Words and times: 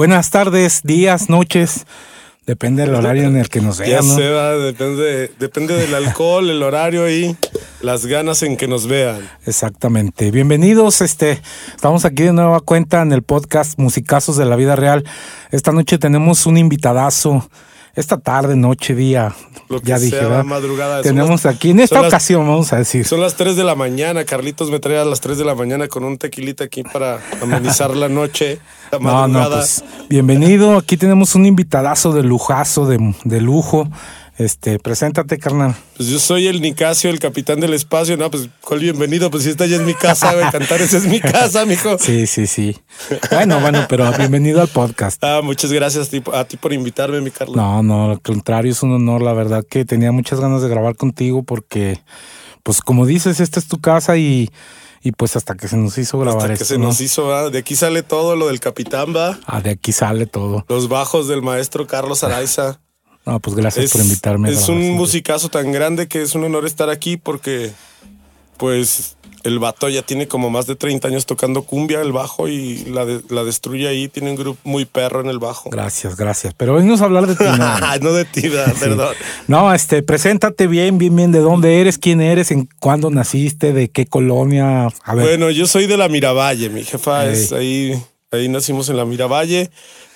Buenas 0.00 0.30
tardes, 0.30 0.80
días, 0.82 1.28
noches. 1.28 1.84
Depende 2.46 2.84
del 2.84 2.94
horario 2.94 3.24
en 3.24 3.36
el 3.36 3.50
que 3.50 3.60
nos 3.60 3.76
Ya 3.76 3.84
vean. 3.84 4.08
¿no? 4.08 4.14
se 4.14 4.30
va, 4.30 4.52
depende, 4.56 5.30
depende 5.38 5.74
del 5.76 5.94
alcohol, 5.94 6.48
el 6.48 6.62
horario 6.62 7.10
y 7.10 7.36
las 7.82 8.06
ganas 8.06 8.42
en 8.42 8.56
que 8.56 8.66
nos 8.66 8.86
vean. 8.86 9.28
Exactamente. 9.44 10.30
Bienvenidos, 10.30 11.02
este, 11.02 11.42
estamos 11.74 12.06
aquí 12.06 12.22
de 12.22 12.32
nueva 12.32 12.60
cuenta 12.60 13.02
en 13.02 13.12
el 13.12 13.22
podcast 13.22 13.78
Musicazos 13.78 14.38
de 14.38 14.46
la 14.46 14.56
Vida 14.56 14.74
Real. 14.74 15.04
Esta 15.50 15.70
noche 15.70 15.98
tenemos 15.98 16.46
un 16.46 16.56
invitadazo. 16.56 17.50
Esta 17.94 18.18
tarde, 18.18 18.54
noche, 18.56 18.94
día, 18.94 19.34
Lo 19.68 19.80
que 19.80 19.88
ya 19.88 19.98
dije, 19.98 20.18
sea, 20.18 20.28
¿verdad? 20.28 20.44
madrugada. 20.44 21.02
Tenemos 21.02 21.44
las- 21.44 21.54
aquí, 21.54 21.70
en 21.70 21.80
esta 21.80 21.96
las- 22.00 22.08
ocasión, 22.08 22.46
vamos 22.46 22.72
a 22.72 22.76
decir. 22.76 23.04
Son 23.04 23.20
las 23.20 23.34
3 23.34 23.56
de 23.56 23.64
la 23.64 23.74
mañana. 23.74 24.24
Carlitos 24.24 24.70
me 24.70 24.78
trae 24.78 24.98
a 24.98 25.04
las 25.04 25.20
3 25.20 25.38
de 25.38 25.44
la 25.44 25.54
mañana 25.56 25.88
con 25.88 26.04
un 26.04 26.16
tequilita 26.16 26.64
aquí 26.64 26.82
para 26.84 27.18
amenizar 27.42 27.96
la 27.96 28.08
noche, 28.08 28.60
la 28.92 28.98
No, 29.00 29.26
no, 29.28 29.48
pues 29.50 29.82
bienvenido. 30.08 30.78
Aquí 30.78 30.96
tenemos 30.96 31.34
un 31.34 31.46
invitadazo 31.46 32.12
de 32.12 32.22
lujazo, 32.22 32.86
de, 32.86 33.14
de 33.24 33.40
lujo. 33.40 33.88
Este, 34.40 34.78
preséntate, 34.78 35.36
carnal. 35.36 35.76
Pues 35.98 36.08
yo 36.08 36.18
soy 36.18 36.46
el 36.46 36.62
Nicasio, 36.62 37.10
el 37.10 37.18
capitán 37.18 37.60
del 37.60 37.74
espacio. 37.74 38.16
No, 38.16 38.30
pues, 38.30 38.48
¿cuál 38.62 38.80
bienvenido? 38.80 39.30
Pues 39.30 39.42
si 39.42 39.50
esta 39.50 39.66
ya 39.66 39.76
es 39.76 39.82
mi 39.82 39.92
casa, 39.92 40.32
güey. 40.32 40.50
Cantar 40.50 40.80
esa 40.80 40.96
es 40.96 41.04
mi 41.04 41.20
casa, 41.20 41.66
mijo. 41.66 41.98
Sí, 41.98 42.26
sí, 42.26 42.46
sí. 42.46 42.74
Bueno, 43.30 43.60
bueno, 43.60 43.84
pero 43.86 44.10
bienvenido 44.16 44.62
al 44.62 44.68
podcast. 44.68 45.22
Ah, 45.22 45.42
muchas 45.42 45.70
gracias 45.72 46.10
a 46.32 46.44
ti, 46.46 46.56
por 46.56 46.72
invitarme, 46.72 47.20
mi 47.20 47.30
Carlos. 47.30 47.54
No, 47.54 47.82
no, 47.82 48.12
al 48.12 48.22
contrario, 48.22 48.72
es 48.72 48.82
un 48.82 48.92
honor, 48.92 49.20
la 49.20 49.34
verdad 49.34 49.62
que 49.68 49.84
tenía 49.84 50.10
muchas 50.10 50.40
ganas 50.40 50.62
de 50.62 50.70
grabar 50.70 50.96
contigo 50.96 51.42
porque, 51.42 52.00
pues 52.62 52.80
como 52.80 53.04
dices, 53.04 53.40
esta 53.40 53.60
es 53.60 53.68
tu 53.68 53.78
casa 53.78 54.16
y, 54.16 54.48
y 55.02 55.12
pues 55.12 55.36
hasta 55.36 55.54
que 55.54 55.68
se 55.68 55.76
nos 55.76 55.98
hizo 55.98 56.18
grabar 56.18 56.38
Hasta 56.44 56.48
que 56.48 56.54
esto, 56.54 56.64
se 56.64 56.78
¿no? 56.78 56.86
nos 56.86 57.02
hizo, 57.02 57.26
¿va? 57.26 57.50
de 57.50 57.58
aquí 57.58 57.76
sale 57.76 58.02
todo 58.02 58.36
lo 58.36 58.46
del 58.46 58.58
capitán, 58.58 59.14
va. 59.14 59.38
Ah, 59.44 59.60
de 59.60 59.68
aquí 59.68 59.92
sale 59.92 60.24
todo. 60.24 60.64
Los 60.70 60.88
bajos 60.88 61.28
del 61.28 61.42
maestro 61.42 61.86
Carlos 61.86 62.24
Araiza. 62.24 62.80
No, 63.30 63.38
pues 63.40 63.54
gracias 63.54 63.92
por 63.92 64.00
invitarme. 64.00 64.50
Es 64.50 64.68
un 64.68 64.90
musicazo 64.92 65.48
tan 65.48 65.70
grande 65.70 66.08
que 66.08 66.22
es 66.22 66.34
un 66.34 66.42
honor 66.44 66.66
estar 66.66 66.90
aquí 66.90 67.16
porque, 67.16 67.70
pues, 68.56 69.16
el 69.42 69.58
vato 69.58 69.88
ya 69.88 70.02
tiene 70.02 70.28
como 70.28 70.50
más 70.50 70.66
de 70.66 70.76
30 70.76 71.08
años 71.08 71.24
tocando 71.24 71.62
cumbia, 71.62 72.02
el 72.02 72.12
bajo, 72.12 72.48
y 72.48 72.84
la, 72.86 73.06
de- 73.06 73.22
la 73.30 73.42
destruye 73.44 73.88
ahí. 73.88 74.08
Tiene 74.08 74.30
un 74.30 74.36
grupo 74.36 74.58
muy 74.64 74.84
perro 74.84 75.20
en 75.20 75.28
el 75.28 75.38
bajo. 75.38 75.70
Gracias, 75.70 76.16
gracias. 76.16 76.52
Pero 76.54 76.74
venimos 76.74 77.00
a 77.00 77.04
hablar 77.04 77.26
de 77.26 77.36
ti. 77.36 77.44
No, 77.44 77.96
no 78.02 78.12
de 78.12 78.24
ti, 78.26 78.42
perdón. 78.80 79.14
No, 79.46 79.72
este, 79.72 80.02
preséntate 80.02 80.66
bien, 80.66 80.98
bien, 80.98 81.14
bien, 81.16 81.32
de 81.32 81.38
dónde 81.38 81.80
eres, 81.80 81.96
quién 81.98 82.20
eres, 82.20 82.50
en 82.50 82.68
cuándo 82.80 83.10
naciste, 83.10 83.72
de 83.72 83.88
qué 83.88 84.06
colonia. 84.06 84.88
A 85.04 85.14
ver, 85.14 85.24
Bueno, 85.24 85.50
yo 85.50 85.66
soy 85.66 85.86
de 85.86 85.96
la 85.96 86.08
Miravalle, 86.08 86.68
mi 86.68 86.82
jefa 86.84 87.26
es 87.30 87.52
ahí, 87.52 87.94
ahí 88.32 88.48
nacimos 88.48 88.88
en 88.90 88.96
la 88.98 89.04
Miravalle. 89.06 89.70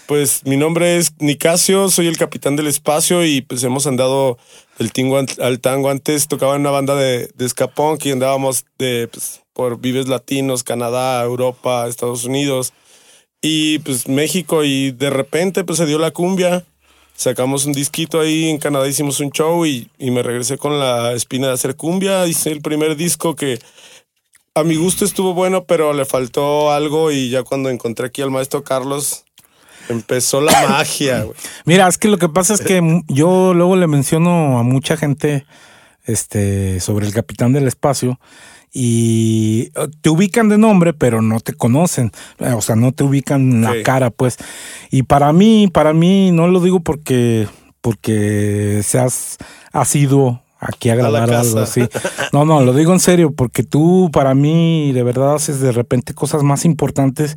Pues 0.07 0.45
mi 0.45 0.59
nombre 0.59 0.99
es 0.99 1.15
Nicasio, 1.19 1.89
soy 1.89 2.09
el 2.09 2.19
capitán 2.19 2.57
del 2.57 2.67
espacio 2.67 3.25
y 3.25 3.41
pues 3.41 3.65
hemos 3.65 3.87
andado 3.87 4.37
del 4.79 4.93
tingo 4.93 5.19
al 5.19 5.61
tango. 5.61 5.89
Antes 5.89 6.29
tocaba 6.29 6.57
en 6.57 6.61
una 6.61 6.71
banda 6.71 6.95
de, 6.95 7.31
de 7.35 7.47
escapón 7.47 7.97
que 7.97 8.13
andábamos 8.13 8.67
de, 8.79 9.09
pues, 9.11 9.41
por 9.55 9.81
Vives 9.81 10.07
Latinos, 10.07 10.63
Canadá, 10.63 11.25
Europa, 11.25 11.87
Estados 11.89 12.25
Unidos 12.25 12.75
y 13.41 13.79
pues 13.79 14.07
México 14.07 14.63
y 14.63 14.91
de 14.91 15.09
repente 15.09 15.65
pues 15.65 15.79
se 15.79 15.87
dio 15.87 15.99
la 15.99 16.11
cumbia. 16.11 16.67
Sacamos 17.17 17.65
un 17.65 17.73
disquito 17.73 18.21
ahí 18.21 18.51
en 18.51 18.59
Canadá, 18.59 18.87
hicimos 18.87 19.21
un 19.21 19.31
show 19.31 19.65
y, 19.65 19.89
y 19.99 20.11
me 20.11 20.23
regresé 20.23 20.59
con 20.59 20.79
la 20.79 21.15
espina 21.15 21.47
de 21.47 21.55
hacer 21.55 21.77
cumbia. 21.77 22.27
Hice 22.27 22.51
el 22.51 22.61
primer 22.61 22.97
disco 22.97 23.37
que 23.37 23.59
a 24.55 24.65
mi 24.65 24.77
gusto 24.77 25.07
estuvo 25.07 25.33
bueno, 25.33 25.65
pero 25.65 25.95
le 25.95 26.05
faltó 26.05 26.73
algo 26.73 27.11
y 27.11 27.31
ya 27.31 27.43
cuando 27.43 27.71
encontré 27.71 28.07
aquí 28.07 28.21
al 28.21 28.31
maestro 28.31 28.65
Carlos, 28.65 29.25
empezó 29.89 30.41
la 30.41 30.53
magia. 30.69 31.23
güey. 31.25 31.37
Mira, 31.65 31.89
es 31.89 31.99
que 31.99 32.09
lo 32.09 32.19
que 32.19 32.29
pasa 32.29 32.55
es 32.55 32.61
que 32.61 33.03
yo 33.09 33.55
luego 33.55 33.77
le 33.77 33.87
menciono 33.87 34.59
a 34.59 34.63
mucha 34.63 34.97
gente 34.97 35.45
este, 36.05 36.81
sobre 36.81 37.07
el 37.07 37.15
capitán 37.15 37.53
del 37.53 37.67
espacio 37.67 38.19
y 38.73 39.71
eh, 39.77 39.89
te 40.01 40.11
ubican 40.11 40.49
de 40.49 40.59
nombre, 40.59 40.93
pero 40.93 41.23
no 41.23 41.39
te 41.41 41.53
conocen. 41.55 42.11
O 42.41 42.61
sea, 42.61 42.75
no 42.75 42.93
te 42.93 43.05
ubican 43.05 43.63
la 43.63 43.73
Sí. 43.73 43.83
cara, 43.85 44.11
pues. 44.11 44.37
Y 44.91 45.05
para 45.05 45.33
mí, 45.33 45.69
para 45.73 45.93
mí, 45.93 46.33
no 46.33 46.49
lo 46.49 46.61
digo 46.61 46.81
porque, 46.81 47.47
porque 47.81 48.81
seas 48.83 49.39
asiduo 49.73 50.43
aquí 50.59 50.89
a 50.91 50.97
grabar 50.97 51.33
algo 51.33 51.61
así. 51.61 51.83
No, 52.33 52.45
no, 52.45 52.63
lo 52.63 52.73
digo 52.73 52.93
en 52.93 53.01
serio, 53.01 53.33
porque 53.33 53.63
tú 53.63 54.11
para 54.13 54.35
mí 54.35 54.91
de 54.93 55.05
verdad 55.05 55.37
haces 55.37 55.61
de 55.61 55.71
repente 55.71 56.15
cosas 56.15 56.43
más 56.43 56.65
importantes 56.65 57.37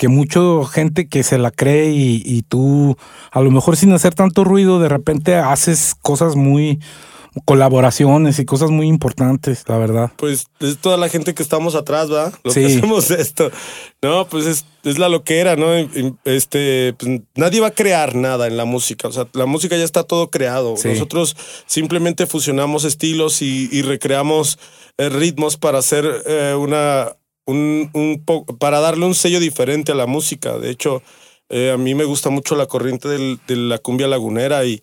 que 0.00 0.08
mucha 0.08 0.40
gente 0.72 1.08
que 1.08 1.22
se 1.22 1.36
la 1.36 1.50
cree 1.50 1.90
y, 1.90 2.22
y 2.24 2.40
tú 2.40 2.96
a 3.30 3.42
lo 3.42 3.50
mejor 3.50 3.76
sin 3.76 3.92
hacer 3.92 4.14
tanto 4.14 4.44
ruido 4.44 4.80
de 4.80 4.88
repente 4.88 5.34
haces 5.34 5.94
cosas 6.00 6.36
muy 6.36 6.80
colaboraciones 7.44 8.38
y 8.38 8.44
cosas 8.46 8.70
muy 8.70 8.86
importantes, 8.88 9.62
la 9.68 9.76
verdad. 9.78 10.10
Pues 10.16 10.46
es 10.60 10.78
toda 10.78 10.96
la 10.96 11.08
gente 11.10 11.34
que 11.34 11.42
estamos 11.42 11.74
atrás, 11.74 12.10
¿va? 12.10 12.32
Los 12.42 12.54
Sí. 12.54 12.60
que 12.60 12.66
hacemos 12.66 13.10
esto. 13.10 13.50
No, 14.02 14.26
pues 14.26 14.46
es, 14.46 14.64
es 14.84 14.98
la 14.98 15.08
loquera, 15.10 15.54
¿no? 15.54 15.66
Este, 16.24 16.94
pues, 16.98 17.20
nadie 17.36 17.60
va 17.60 17.68
a 17.68 17.72
crear 17.72 18.14
nada 18.14 18.46
en 18.46 18.56
la 18.56 18.64
música. 18.64 19.06
O 19.06 19.12
sea, 19.12 19.28
la 19.34 19.46
música 19.46 19.76
ya 19.76 19.84
está 19.84 20.02
todo 20.02 20.30
creado. 20.30 20.76
Sí. 20.76 20.88
Nosotros 20.88 21.36
simplemente 21.66 22.26
fusionamos 22.26 22.84
estilos 22.84 23.42
y, 23.42 23.68
y 23.70 23.82
recreamos 23.82 24.58
eh, 24.98 25.08
ritmos 25.10 25.56
para 25.56 25.78
hacer 25.78 26.06
eh, 26.26 26.54
una. 26.58 27.12
Un, 27.46 27.90
un 27.94 28.22
po- 28.24 28.44
para 28.44 28.80
darle 28.80 29.06
un 29.06 29.14
sello 29.14 29.40
diferente 29.40 29.92
a 29.92 29.94
la 29.96 30.06
música. 30.06 30.58
De 30.58 30.70
hecho, 30.70 31.02
eh, 31.48 31.70
a 31.72 31.76
mí 31.76 31.94
me 31.94 32.04
gusta 32.04 32.30
mucho 32.30 32.54
la 32.56 32.66
corriente 32.66 33.08
del- 33.08 33.40
de 33.48 33.56
la 33.56 33.78
cumbia 33.78 34.06
lagunera 34.06 34.64
y 34.64 34.82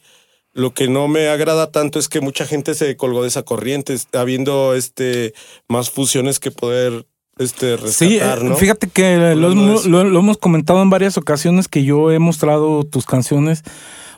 lo 0.54 0.74
que 0.74 0.88
no 0.88 1.08
me 1.08 1.30
agrada 1.30 1.72
tanto 1.72 2.00
es 2.00 2.10
que 2.10 2.20
mucha 2.20 2.46
gente 2.46 2.74
se 2.74 2.98
colgó 2.98 3.22
de 3.22 3.28
esa 3.30 3.44
corriente, 3.44 3.96
habiendo 4.14 4.74
este 4.74 5.34
más 5.70 5.92
fusiones 5.92 6.40
que 6.40 6.52
poder 6.52 7.06
este 7.38 7.78
Sí, 7.78 8.18
rescatar, 8.18 8.40
eh, 8.40 8.50
¿no? 8.50 8.56
fíjate 8.58 8.88
que 8.90 9.36
lo, 9.36 9.50
lo- 9.54 10.04
lo 10.04 10.20
hemos 10.20 10.38
comentado 10.40 10.82
en 10.82 10.90
varias 10.90 11.18
ocasiones 11.18 11.68
que 11.68 11.84
yo 11.84 12.12
he 12.12 12.18
mostrado 12.20 12.84
tus 12.84 13.06
canciones. 13.06 13.62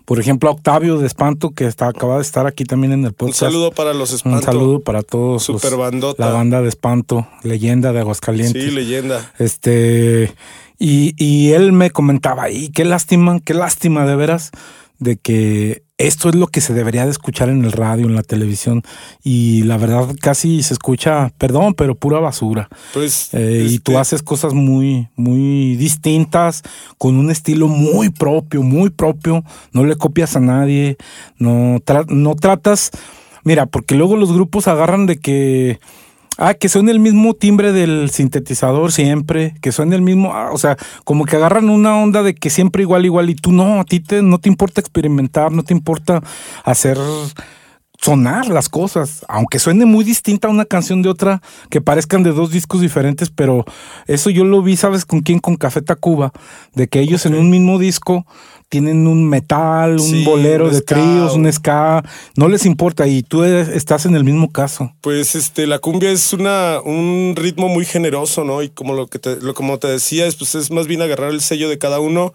Por 0.06 0.20
ejemplo, 0.20 0.50
a 0.50 0.54
Octavio 0.54 0.98
de 0.98 1.06
Espanto, 1.08 1.52
que 1.52 1.66
está, 1.66 1.88
acaba 1.88 2.16
de 2.16 2.22
estar 2.24 2.48
aquí 2.48 2.64
también 2.66 2.94
en 2.94 3.02
el 3.02 3.08
Un 3.08 3.14
podcast. 3.14 3.40
saludo 3.40 3.72
para 3.72 3.94
los 3.94 4.10
Un 4.12 4.16
espantos. 4.18 4.44
saludo 4.46 4.80
para 4.80 5.04
todos. 5.04 5.48
los- 5.50 5.62
Super 5.62 5.78
bandota. 5.78 6.26
la 6.26 6.32
banda 6.32 6.62
de 6.62 6.70
Espanto, 6.70 7.28
leyenda 7.44 7.94
de 7.94 8.00
Aguascalientes. 8.00 8.64
Sí, 8.64 8.72
leyenda. 8.72 9.32
Este, 9.38 10.34
y, 10.80 11.14
y 11.24 11.52
él 11.52 11.72
me 11.74 11.92
comentaba, 11.92 12.50
y 12.50 12.70
qué 12.70 12.86
lástima, 12.86 13.40
qué 13.40 13.54
lástima 13.54 14.06
de 14.06 14.16
veras, 14.16 14.52
de 14.98 15.18
que 15.18 15.84
esto 16.00 16.30
es 16.30 16.36
lo 16.36 16.48
que 16.48 16.62
se 16.62 16.74
debería 16.74 17.04
de 17.06 17.12
escuchar 17.12 17.50
en 17.50 17.64
el 17.66 17.72
radio, 17.74 18.08
en 18.08 18.16
la 18.16 18.24
televisión, 18.24 18.82
y 19.24 19.64
la 19.64 19.78
verdad 19.78 20.08
casi 20.20 20.64
se 20.64 20.74
escucha, 20.74 21.32
perdón, 21.38 21.74
pero 21.76 21.94
pura 21.94 22.20
basura. 22.20 22.70
Pues 22.94 23.30
Eh, 23.34 23.68
Y 23.70 23.80
tú 23.80 23.92
este, 23.92 23.98
haces 24.00 24.24
cosas 24.24 24.54
muy, 24.54 25.10
muy 25.16 25.76
distintas, 25.76 26.64
con 26.98 27.18
un 27.18 27.30
estilo 27.30 27.68
muy 27.68 28.10
propio, 28.10 28.64
muy 28.64 28.90
propio. 28.90 29.44
No 29.74 29.86
le 29.86 29.96
copias 29.98 30.36
a 30.36 30.40
nadie, 30.40 30.96
no, 31.38 31.80
tra- 31.82 32.08
no 32.08 32.34
tratas. 32.36 32.92
Mira, 33.44 33.66
porque 33.66 33.96
luego 33.96 34.16
los 34.16 34.32
grupos 34.32 34.68
agarran 34.68 35.06
de 35.06 35.20
que. 35.20 35.80
Ah, 36.42 36.54
que 36.54 36.70
suene 36.70 36.92
el 36.92 37.00
mismo 37.00 37.34
timbre 37.34 37.74
del 37.74 38.12
sintetizador 38.12 38.94
siempre, 38.94 39.56
que 39.62 39.74
suene 39.74 39.98
el 39.98 40.02
mismo, 40.02 40.34
ah, 40.34 40.52
o 40.54 40.58
sea, 40.58 40.78
como 41.04 41.26
que 41.26 41.36
agarran 41.36 41.70
una 41.70 41.98
onda 41.98 42.24
de 42.24 42.34
que 42.34 42.50
siempre 42.50 42.82
igual, 42.82 43.04
igual, 43.04 43.30
y 43.30 43.36
tú 43.36 43.52
no, 43.52 43.82
a 43.82 43.84
ti 43.84 44.00
te, 44.00 44.22
no 44.22 44.38
te 44.40 44.48
importa 44.48 44.80
experimentar, 44.80 45.52
no 45.52 45.64
te 45.64 45.74
importa 45.74 46.24
hacer 46.64 46.98
sonar 48.02 48.48
las 48.48 48.70
cosas, 48.70 49.26
aunque 49.28 49.60
suene 49.60 49.86
muy 49.86 50.04
distinta 50.06 50.48
una 50.48 50.66
canción 50.66 51.02
de 51.02 51.10
otra, 51.10 51.42
que 51.70 51.82
parezcan 51.82 52.24
de 52.24 52.32
dos 52.32 52.52
discos 52.52 52.80
diferentes, 52.82 53.30
pero 53.30 53.66
eso 54.08 54.30
yo 54.30 54.46
lo 54.46 54.62
vi, 54.62 54.78
¿sabes 54.78 55.06
con 55.06 55.20
quién? 55.22 55.40
Con 55.40 55.58
Café 55.58 55.82
Tacuba, 55.82 56.32
de 56.74 56.88
que 56.88 57.00
ellos 57.02 57.26
en 57.26 57.36
un 57.36 57.50
mismo 57.50 57.78
disco 57.78 58.26
tienen 58.70 59.08
un 59.08 59.28
metal, 59.28 59.94
un 59.94 60.00
Sí, 60.00 60.24
bolero 60.24 60.66
un 60.68 60.72
de 60.72 60.82
tríos, 60.82 61.34
un 61.34 61.52
ska, 61.52 62.04
no 62.36 62.48
les 62.48 62.66
importa 62.66 63.08
y 63.08 63.24
tú 63.24 63.44
eres- 63.44 63.68
estás 63.70 64.06
en 64.06 64.16
el 64.16 64.24
mismo 64.24 64.50
caso. 64.52 64.94
Pues 65.02 65.36
este, 65.36 65.66
la 65.68 65.80
cumbia 65.80 66.12
es 66.12 66.32
una, 66.34 66.80
un 66.86 67.34
ritmo 67.36 67.68
muy 67.68 67.84
generoso, 67.84 68.44
¿no? 68.44 68.62
Y 68.62 68.70
como 68.70 68.94
lo 68.94 69.08
que 69.08 69.18
te, 69.20 69.38
lo, 69.42 69.54
como 69.56 69.78
te 69.80 69.88
decía, 69.88 70.28
es, 70.28 70.36
pues 70.36 70.54
es 70.56 70.72
más 70.72 70.86
bien 70.88 71.02
agarrar 71.02 71.32
el 71.32 71.42
sello 71.42 71.68
de 71.68 71.80
cada 71.80 72.00
uno. 72.00 72.34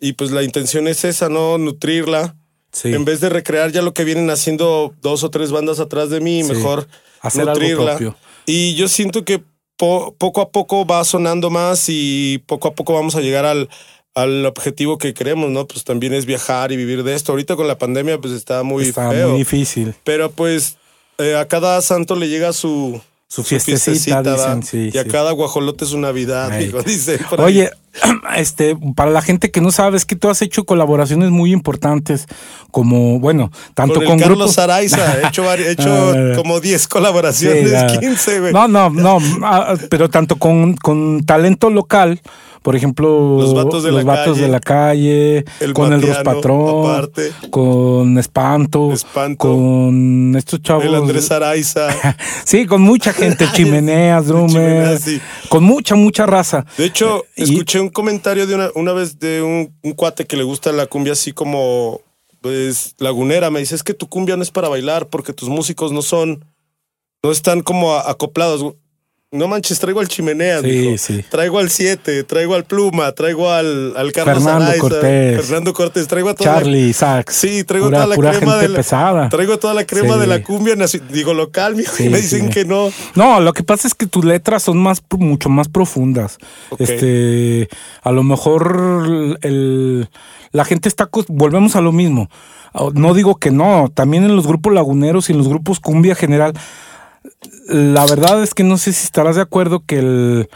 Y 0.00 0.12
pues 0.14 0.30
la 0.32 0.42
intención 0.42 0.88
es 0.88 1.04
esa, 1.04 1.28
¿no? 1.28 1.56
Nutrirla. 1.56 2.34
Sí. 2.76 2.92
En 2.92 3.06
vez 3.06 3.20
de 3.20 3.30
recrear 3.30 3.72
ya 3.72 3.80
lo 3.80 3.94
que 3.94 4.04
vienen 4.04 4.28
haciendo 4.28 4.94
dos 5.00 5.22
o 5.24 5.30
tres 5.30 5.50
bandas 5.50 5.80
atrás 5.80 6.10
de 6.10 6.20
mí, 6.20 6.42
Sí. 6.42 6.52
mejor 6.52 6.86
Hacer 7.22 7.42
algo 7.42 7.54
nutrirla. 7.54 7.92
propio. 7.96 8.16
Y 8.44 8.74
yo 8.74 8.86
siento 8.88 9.24
que 9.24 9.42
po- 9.78 10.14
poco 10.18 10.42
a 10.42 10.50
poco 10.50 10.84
va 10.86 11.02
sonando 11.04 11.48
más 11.48 11.86
y 11.88 12.42
poco 12.46 12.68
a 12.68 12.74
poco 12.74 12.92
vamos 12.92 13.16
a 13.16 13.20
llegar 13.22 13.46
al, 13.46 13.70
al 14.14 14.44
objetivo 14.44 14.98
que 14.98 15.14
queremos, 15.14 15.50
¿no? 15.50 15.66
Pues 15.66 15.84
también 15.84 16.12
es 16.12 16.26
viajar 16.26 16.70
y 16.70 16.76
vivir 16.76 17.02
de 17.02 17.14
esto. 17.14 17.32
Ahorita 17.32 17.56
con 17.56 17.66
la 17.66 17.78
pandemia 17.78 18.18
pues 18.20 18.34
está 18.34 18.62
muy 18.62 18.84
Está 18.88 19.10
feo. 19.10 19.30
muy 19.30 19.38
difícil. 19.38 19.94
Pero 20.04 20.30
pues 20.30 20.76
eh, 21.18 21.34
a 21.34 21.48
cada 21.48 21.80
santo 21.80 22.14
le 22.14 22.28
llega 22.28 22.52
su, 22.52 23.00
Su 23.28 23.42
fiestecita, 23.42 24.22
¿va? 24.22 24.32
dicen, 24.34 24.62
sí. 24.62 24.90
y 24.94 24.98
a 24.98 25.02
sí. 25.02 25.08
cada 25.08 25.32
guajolote 25.32 25.84
su 25.84 25.98
Navidad, 25.98 26.52
Ey. 26.52 26.66
digo, 26.66 26.80
dice. 26.82 27.18
Oye, 27.38 27.70
este, 28.36 28.76
para 28.94 29.10
la 29.10 29.20
gente 29.20 29.50
que 29.50 29.60
no 29.60 29.72
sabe, 29.72 29.96
es 29.96 30.04
que 30.04 30.14
tú 30.14 30.28
has 30.28 30.42
hecho 30.42 30.64
colaboraciones 30.64 31.30
muy 31.30 31.52
importantes, 31.52 32.26
como, 32.70 33.18
bueno, 33.18 33.50
tanto 33.74 33.94
con, 33.96 34.18
Carlos 34.20 34.38
grupos. 34.38 34.58
Araiza, 34.58 35.20
he 35.20 35.26
hecho, 35.26 35.52
he 35.52 35.70
hecho 35.72 36.12
Ah, 36.14 36.32
como 36.36 36.60
10 36.60 36.86
colaboraciones, 36.86 37.64
Sí, 37.64 37.70
la- 37.70 37.98
15, 37.98 38.40
güey. 38.40 38.52
No, 38.52 38.68
no, 38.68 38.90
no, 38.90 39.18
ah, 39.42 39.74
pero 39.90 40.08
tanto 40.08 40.36
con, 40.36 40.76
con 40.76 41.24
talento 41.24 41.68
local, 41.68 42.20
por 42.66 42.74
ejemplo, 42.74 43.38
Los 43.38 43.54
Vatos 43.54 43.84
de 43.84 43.92
la 43.92 44.02
Vatos 44.02 44.34
Calle, 44.34 44.42
de 44.42 44.48
la 44.48 44.58
Calle, 44.58 45.44
El 45.60 45.72
con 45.72 45.92
el 45.92 46.00
Matiano, 46.00 46.14
Ruspatrón, 46.14 46.90
aparte. 46.90 47.32
con 47.48 48.18
Espanto, 48.18 48.92
Espanto. 48.92 49.46
con 49.46 50.34
estos 50.36 50.60
chavos. 50.62 50.84
El 50.84 50.96
Andrés 50.96 51.30
Araiza. 51.30 51.86
Sí, 52.44 52.66
con 52.66 52.82
mucha 52.82 53.12
gente, 53.12 53.46
chimeneas, 53.54 54.26
drummer, 54.26 54.48
Chimeneas, 54.50 55.00
sí. 55.00 55.20
con 55.48 55.62
mucha, 55.62 55.94
mucha 55.94 56.26
raza. 56.26 56.66
De 56.76 56.86
hecho, 56.86 57.24
escuché 57.36 57.78
un 57.78 57.88
comentario 57.88 58.48
de 58.48 58.56
una, 58.56 58.70
una 58.74 58.92
vez 58.92 59.20
de 59.20 59.42
un, 59.42 59.72
un 59.84 59.92
cuate 59.92 60.24
que 60.26 60.36
le 60.36 60.42
gusta 60.42 60.72
la 60.72 60.86
cumbia 60.86 61.12
así 61.12 61.30
como, 61.30 62.00
pues, 62.40 62.96
lagunera. 62.98 63.48
Me 63.48 63.60
dice, 63.60 63.76
es 63.76 63.84
que 63.84 63.94
tu 63.94 64.08
cumbia 64.08 64.36
no 64.36 64.42
es 64.42 64.50
para 64.50 64.68
bailar 64.68 65.06
porque 65.06 65.32
tus 65.32 65.48
músicos 65.48 65.92
no 65.92 66.02
son, 66.02 66.44
no 67.22 67.30
están 67.30 67.60
como 67.60 67.94
acoplados. 67.94 68.74
No 69.32 69.48
manches, 69.48 69.80
traigo 69.80 69.98
al 69.98 70.06
Chimeneas, 70.06 70.62
Sí, 70.62 70.68
dijo. 70.70 70.98
sí. 70.98 71.24
Traigo 71.28 71.58
al 71.58 71.68
Siete, 71.68 72.22
traigo 72.22 72.54
al 72.54 72.62
Pluma, 72.64 73.10
traigo 73.10 73.50
al, 73.50 73.92
al 73.96 74.12
Carlos 74.12 74.36
Fernando 74.36 74.64
Araiza, 74.66 74.80
Cortés. 74.80 75.44
Fernando 75.44 75.72
Cortés, 75.74 76.06
traigo 76.06 76.28
a 76.28 76.34
toda 76.36 76.52
la- 76.52 76.58
Charlie, 76.60 76.92
Sax. 76.92 77.34
Sí, 77.34 77.64
traigo 77.64 77.86
pura, 77.88 77.98
toda 77.98 78.06
la 78.06 78.14
pura 78.14 78.30
crema 78.30 78.52
gente 78.52 78.62
de 78.62 78.68
la, 78.68 78.76
pesada. 78.76 79.28
Traigo 79.28 79.58
toda 79.58 79.74
la 79.74 79.84
crema 79.84 80.14
Sí. 80.14 80.20
de 80.20 80.26
la 80.28 80.42
cumbia, 80.44 80.76
digo 81.12 81.34
local, 81.34 81.74
mijo, 81.74 82.00
y 82.04 82.08
me 82.08 82.20
dicen 82.20 82.50
que 82.50 82.64
no. 82.64 82.90
No, 83.16 83.40
lo 83.40 83.52
que 83.52 83.64
pasa 83.64 83.88
es 83.88 83.94
que 83.96 84.06
tus 84.06 84.24
letras 84.24 84.62
son 84.62 84.78
más 84.78 85.02
mucho 85.18 85.48
más 85.48 85.68
profundas. 85.68 86.38
Este, 86.78 87.68
a 88.02 88.12
lo 88.12 88.22
mejor 88.22 89.38
el, 89.42 90.08
la 90.52 90.64
gente 90.64 90.88
está 90.88 91.10
volvemos 91.26 91.74
a 91.74 91.80
lo 91.80 91.90
mismo. 91.90 92.30
Ah, 92.72 92.90
No 92.94 93.12
digo 93.12 93.34
que 93.36 93.50
no, 93.50 93.90
también 93.92 94.22
en 94.22 94.36
los 94.36 94.46
grupos 94.46 94.72
laguneros 94.72 95.28
y 95.28 95.32
en 95.32 95.38
los 95.38 95.48
grupos 95.48 95.80
cumbia 95.80 96.14
general 96.14 96.52
la 97.68 98.06
verdad 98.06 98.42
es 98.42 98.54
que 98.54 98.64
no 98.64 98.78
sé 98.78 98.92
si 98.92 99.04
estarás 99.04 99.36
de 99.36 99.42
acuerdo 99.42 99.82
que 99.86 99.98
el 99.98 100.48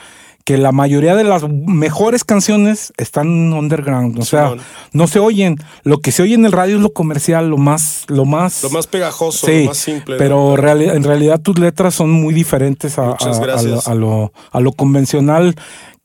que 0.42 0.56
la 0.56 0.72
mayoría 0.72 1.14
de 1.14 1.22
las 1.22 1.44
mejores 1.48 2.24
canciones 2.24 2.92
están 2.96 3.28
underground, 3.52 4.18
o 4.18 4.24
sea, 4.24 4.54
no 4.92 5.06
se 5.06 5.20
oyen. 5.20 5.58
Lo 5.84 5.98
que 6.00 6.10
se 6.12 6.22
oye 6.22 6.34
en 6.34 6.44
el 6.46 6.50
radio 6.50 6.76
es 6.76 6.82
lo 6.82 6.92
comercial, 6.92 7.50
lo 7.50 7.58
más, 7.58 8.04
lo 8.08 8.24
más, 8.24 8.62
Lo 8.64 8.70
más 8.70 8.86
pegajoso, 8.88 9.46
sí, 9.46 9.60
lo 9.60 9.66
más 9.66 9.76
simple. 9.76 10.14
¿no? 10.14 10.18
pero 10.18 10.54
en 10.56 11.04
realidad 11.04 11.40
tus 11.40 11.58
letras 11.58 11.94
son 11.94 12.10
muy 12.10 12.32
diferentes 12.34 12.98
a, 12.98 13.02
Muchas 13.10 13.38
a- 13.38 13.42
a 13.42 13.44
gracias. 13.46 13.86
lo, 13.86 13.92
a, 13.92 13.94
lo, 13.94 14.32
a 14.50 14.60
lo 14.60 14.72
convencional 14.72 15.54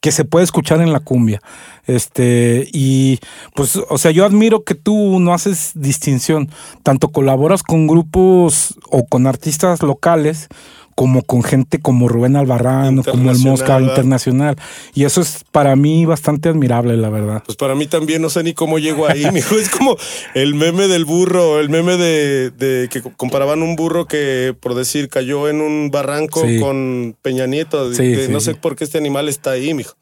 que 0.06 0.12
se 0.12 0.24
puede 0.24 0.44
escuchar 0.44 0.82
en 0.82 0.94
la 0.94 1.00
cumbia. 1.00 1.42
Este, 1.88 2.70
y 2.72 3.18
pues, 3.56 3.76
o 3.76 3.98
sea, 3.98 4.12
yo 4.12 4.24
admiro 4.24 4.64
que 4.64 4.76
tú 4.76 5.20
no 5.20 5.34
haces 5.34 5.72
distinción, 5.74 6.52
tanto 6.84 7.08
colaboras 7.08 7.64
con 7.64 7.88
grupos 7.88 8.76
o 8.92 9.08
con 9.08 9.26
artistas 9.26 9.82
locales, 9.82 10.48
como 10.96 11.24
con 11.24 11.44
gente 11.44 11.80
como 11.80 12.08
Rubén 12.08 12.38
Albarrán 12.38 13.00
o 13.00 13.04
como 13.04 13.30
el 13.30 13.38
Mosca. 13.40 13.82
Internacional. 13.82 14.56
Y 14.94 15.04
eso 15.04 15.20
es 15.22 15.44
para 15.52 15.76
mí 15.76 16.06
bastante 16.06 16.48
admirable, 16.48 16.96
la 16.96 17.10
verdad. 17.10 17.44
Pues 17.46 17.58
para 17.58 17.76
mí 17.76 17.86
también 17.86 18.22
no 18.22 18.30
sé 18.30 18.44
ni 18.44 18.54
cómo 18.54 18.80
llego 18.80 19.06
ahí, 19.06 19.26
mijo. 19.34 19.56
Es 19.56 19.70
como 19.70 19.98
el 20.34 20.56
meme 20.56 20.88
del 20.88 21.04
burro, 21.04 21.60
el 21.60 21.70
meme 21.70 21.98
de, 21.98 22.50
de 22.52 22.88
que 22.90 23.02
comparaban 23.02 23.62
un 23.62 23.76
burro 23.76 24.06
que, 24.08 24.56
por 24.60 24.74
decir, 24.74 25.10
cayó 25.10 25.50
en 25.50 25.60
un 25.60 25.92
barranco 25.92 26.44
Sí. 26.48 26.60
con 26.62 27.16
Peña 27.22 27.46
Nieto. 27.46 27.90
de 27.90 27.96
Sí, 27.96 28.26
sí, 28.28 28.32
no 28.32 28.40
sé 28.40 28.56
por 28.56 28.76
qué 28.78 28.86
este 28.86 28.98
animal 28.98 29.28
está 29.28 29.52
ahí, 29.52 29.74
mijo. 29.74 29.96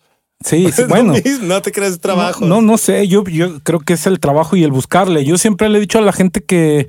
Sí, 0.46 0.68
bueno. 0.90 1.14
no 1.42 1.62
te 1.64 1.72
creas 1.72 1.94
es 1.94 2.00
trabajo. 2.02 2.46
No, 2.46 2.62
no 2.62 2.78
sé, 2.78 3.08
yo, 3.08 3.24
yo 3.24 3.60
creo 3.64 3.80
que 3.80 3.94
es 3.94 4.06
el 4.06 4.20
trabajo 4.20 4.56
y 4.56 4.64
el 4.64 4.72
buscarle. 4.72 5.26
Yo 5.26 5.40
siempre 5.40 5.70
le 5.70 5.80
he 5.80 5.82
dicho 5.82 5.98
a 5.98 6.02
la 6.02 6.14
gente 6.14 6.44
que, 6.44 6.88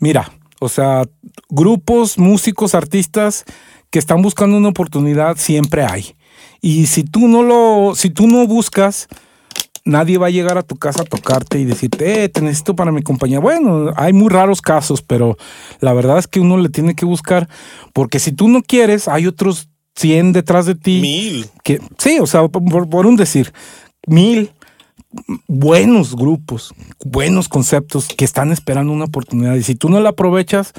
mira, 0.00 0.32
o 0.62 0.68
sea, 0.68 1.04
grupos, 1.48 2.18
músicos, 2.18 2.74
artistas 2.74 3.44
que 3.90 3.98
están 3.98 4.22
buscando 4.22 4.56
una 4.56 4.68
oportunidad, 4.68 5.36
siempre 5.36 5.84
hay. 5.84 6.14
Y 6.60 6.86
si 6.86 7.02
tú 7.02 7.26
no 7.26 7.42
lo, 7.42 7.94
si 7.96 8.10
tú 8.10 8.28
no 8.28 8.46
buscas, 8.46 9.08
nadie 9.84 10.18
va 10.18 10.28
a 10.28 10.30
llegar 10.30 10.58
a 10.58 10.62
tu 10.62 10.76
casa 10.76 11.02
a 11.02 11.04
tocarte 11.04 11.58
y 11.58 11.64
decirte, 11.64 12.22
eh, 12.22 12.28
te 12.28 12.40
necesito 12.40 12.76
para 12.76 12.92
mi 12.92 13.02
compañía. 13.02 13.40
Bueno, 13.40 13.92
hay 13.96 14.12
muy 14.12 14.28
raros 14.28 14.62
casos, 14.62 15.02
pero 15.02 15.36
la 15.80 15.92
verdad 15.92 16.18
es 16.18 16.28
que 16.28 16.38
uno 16.38 16.56
le 16.58 16.68
tiene 16.68 16.94
que 16.94 17.04
buscar, 17.04 17.48
porque 17.92 18.20
si 18.20 18.30
tú 18.30 18.46
no 18.46 18.62
quieres, 18.62 19.08
hay 19.08 19.26
otros 19.26 19.68
100 19.96 20.32
detrás 20.32 20.64
de 20.66 20.76
ti 20.76 21.00
Mil. 21.00 21.46
que 21.64 21.80
sí, 21.98 22.18
o 22.20 22.26
sea, 22.26 22.46
por, 22.48 22.88
por 22.88 23.06
un 23.06 23.16
decir, 23.16 23.52
mil 24.06 24.52
buenos 25.46 26.16
grupos, 26.16 26.74
buenos 27.04 27.48
conceptos 27.48 28.08
que 28.08 28.24
están 28.24 28.52
esperando 28.52 28.92
una 28.92 29.04
oportunidad. 29.04 29.54
Y 29.54 29.62
si 29.62 29.74
tú 29.74 29.88
no 29.88 30.00
la 30.00 30.10
aprovechas, 30.10 30.72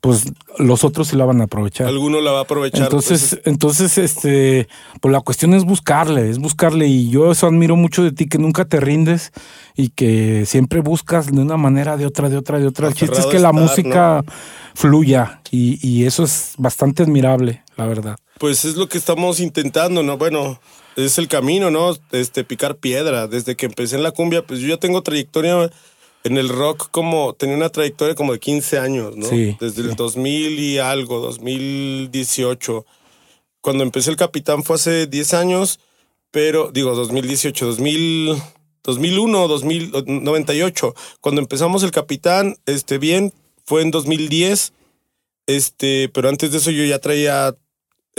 pues 0.00 0.32
los 0.58 0.84
otros 0.84 1.08
sí 1.08 1.16
la 1.16 1.24
van 1.24 1.40
a 1.40 1.44
aprovechar. 1.44 1.88
Alguno 1.88 2.20
la 2.20 2.30
va 2.30 2.40
a 2.40 2.42
aprovechar. 2.42 2.82
Entonces, 2.82 3.30
pues, 3.30 3.46
entonces, 3.46 3.98
este, 3.98 4.68
pues 5.00 5.12
la 5.12 5.20
cuestión 5.20 5.54
es 5.54 5.64
buscarle, 5.64 6.30
es 6.30 6.38
buscarle. 6.38 6.86
Y 6.86 7.10
yo 7.10 7.30
eso 7.32 7.46
admiro 7.46 7.76
mucho 7.76 8.02
de 8.02 8.12
ti, 8.12 8.28
que 8.28 8.38
nunca 8.38 8.64
te 8.64 8.80
rindes 8.80 9.32
y 9.76 9.88
que 9.88 10.46
siempre 10.46 10.80
buscas 10.80 11.26
de 11.26 11.40
una 11.40 11.56
manera, 11.56 11.96
de 11.96 12.06
otra, 12.06 12.28
de 12.28 12.36
otra, 12.36 12.58
de 12.58 12.66
otra. 12.66 12.88
El 12.88 12.94
chiste 12.94 13.18
es 13.18 13.26
que 13.26 13.38
la 13.38 13.52
música 13.52 14.22
fluya 14.74 15.40
y, 15.50 15.78
y 15.86 16.04
eso 16.04 16.24
es 16.24 16.54
bastante 16.58 17.02
admirable, 17.02 17.64
la 17.76 17.86
verdad. 17.86 18.16
Pues 18.38 18.64
es 18.64 18.76
lo 18.76 18.88
que 18.88 18.98
estamos 18.98 19.40
intentando, 19.40 20.02
¿no? 20.02 20.16
Bueno, 20.16 20.60
es 20.96 21.18
el 21.18 21.28
camino, 21.28 21.70
¿no? 21.70 21.96
Este, 22.12 22.44
picar 22.44 22.76
piedra. 22.76 23.26
Desde 23.26 23.56
que 23.56 23.66
empecé 23.66 23.96
en 23.96 24.02
la 24.02 24.12
cumbia, 24.12 24.46
pues 24.46 24.60
yo 24.60 24.68
ya 24.68 24.76
tengo 24.76 25.02
trayectoria 25.02 25.70
en 26.24 26.36
el 26.36 26.48
rock 26.48 26.90
como, 26.90 27.34
tenía 27.34 27.56
una 27.56 27.70
trayectoria 27.70 28.14
como 28.14 28.32
de 28.32 28.40
15 28.40 28.78
años, 28.78 29.16
¿no? 29.16 29.26
Sí, 29.26 29.56
Desde 29.60 29.82
sí. 29.82 29.88
el 29.88 29.96
2000 29.96 30.58
y 30.58 30.78
algo, 30.78 31.20
2018. 31.20 32.84
Cuando 33.60 33.84
empecé 33.84 34.10
el 34.10 34.16
Capitán 34.16 34.62
fue 34.62 34.76
hace 34.76 35.06
10 35.06 35.34
años, 35.34 35.80
pero, 36.30 36.70
digo, 36.72 36.94
2018, 36.94 37.66
2000, 37.66 38.36
2001, 38.82 39.48
2000, 39.48 39.92
98. 40.06 40.94
Cuando 41.20 41.40
empezamos 41.40 41.82
el 41.82 41.90
Capitán, 41.90 42.56
este, 42.66 42.98
bien, 42.98 43.32
fue 43.64 43.82
en 43.82 43.90
2010. 43.90 44.72
Este, 45.46 46.10
pero 46.10 46.28
antes 46.28 46.52
de 46.52 46.58
eso 46.58 46.70
yo 46.70 46.84
ya 46.84 46.98
traía 46.98 47.54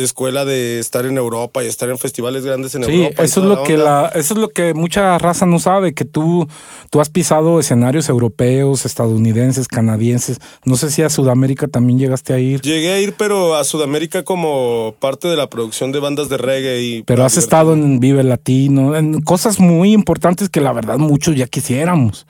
escuela 0.04 0.46
de 0.46 0.80
estar 0.80 1.06
en 1.06 1.18
Europa 1.18 1.64
y 1.64 1.68
estar 1.68 1.90
en 1.90 1.98
festivales 1.98 2.46
grandes 2.46 2.76
en 2.76 2.84
Sí, 2.84 3.04
Europa. 3.04 3.24
eso 3.24 3.40
es 3.42 3.46
lo 3.46 3.64
que 3.64 3.78
la, 3.78 4.12
eso 4.16 4.34
es 4.34 4.40
lo 4.40 4.50
que 4.50 4.74
mucha 4.74 5.18
raza 5.18 5.46
no 5.46 5.60
sabe, 5.60 5.94
que 5.94 6.06
tú, 6.06 6.48
tú 6.90 7.02
has 7.02 7.10
pisado 7.10 7.60
escenarios 7.60 8.10
europeos, 8.10 8.86
estadounidenses, 8.86 9.68
canadienses. 9.68 10.40
No 10.66 10.76
sé 10.78 10.90
si 10.92 11.02
a 11.02 11.10
Sudamérica 11.10 11.68
también 11.68 12.00
llegaste 12.00 12.34
a 12.34 12.40
ir, 12.40 12.62
Llegué 12.62 12.92
a 12.94 13.00
ir, 13.00 13.14
pero 13.18 13.56
a 13.56 13.64
Sudamérica 13.64 14.24
como 14.24 14.96
parte 15.00 15.28
de 15.28 15.36
la 15.36 15.50
producción 15.50 15.92
de 15.92 16.00
bandas 16.00 16.30
de 16.30 16.38
reggae 16.38 16.82
y. 16.82 17.04
pero 17.04 17.24
has 17.26 17.38
estado 17.38 17.74
en 17.74 18.00
Vive 18.00 18.24
Latino, 18.24 18.96
en 18.96 19.22
cosas 19.22 19.60
muy 19.60 19.94
importantes 19.94 20.50
que 20.50 20.62
la 20.62 20.74
verdad 20.74 20.98
muchos 20.98 21.36
ya 21.36 21.48
quisiéramos. 21.48 22.26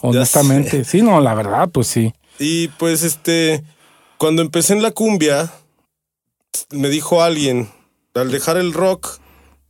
Honestamente, 0.00 0.84
sí, 0.84 1.02
no, 1.02 1.20
la 1.20 1.34
verdad, 1.34 1.68
pues 1.70 1.86
sí. 1.86 2.12
Y 2.38 2.68
pues 2.68 3.02
este, 3.02 3.62
cuando 4.16 4.42
empecé 4.42 4.72
en 4.72 4.82
la 4.82 4.90
cumbia, 4.92 5.52
me 6.70 6.88
dijo 6.88 7.22
alguien, 7.22 7.68
al 8.14 8.30
dejar 8.30 8.56
el 8.56 8.72
rock, 8.72 9.18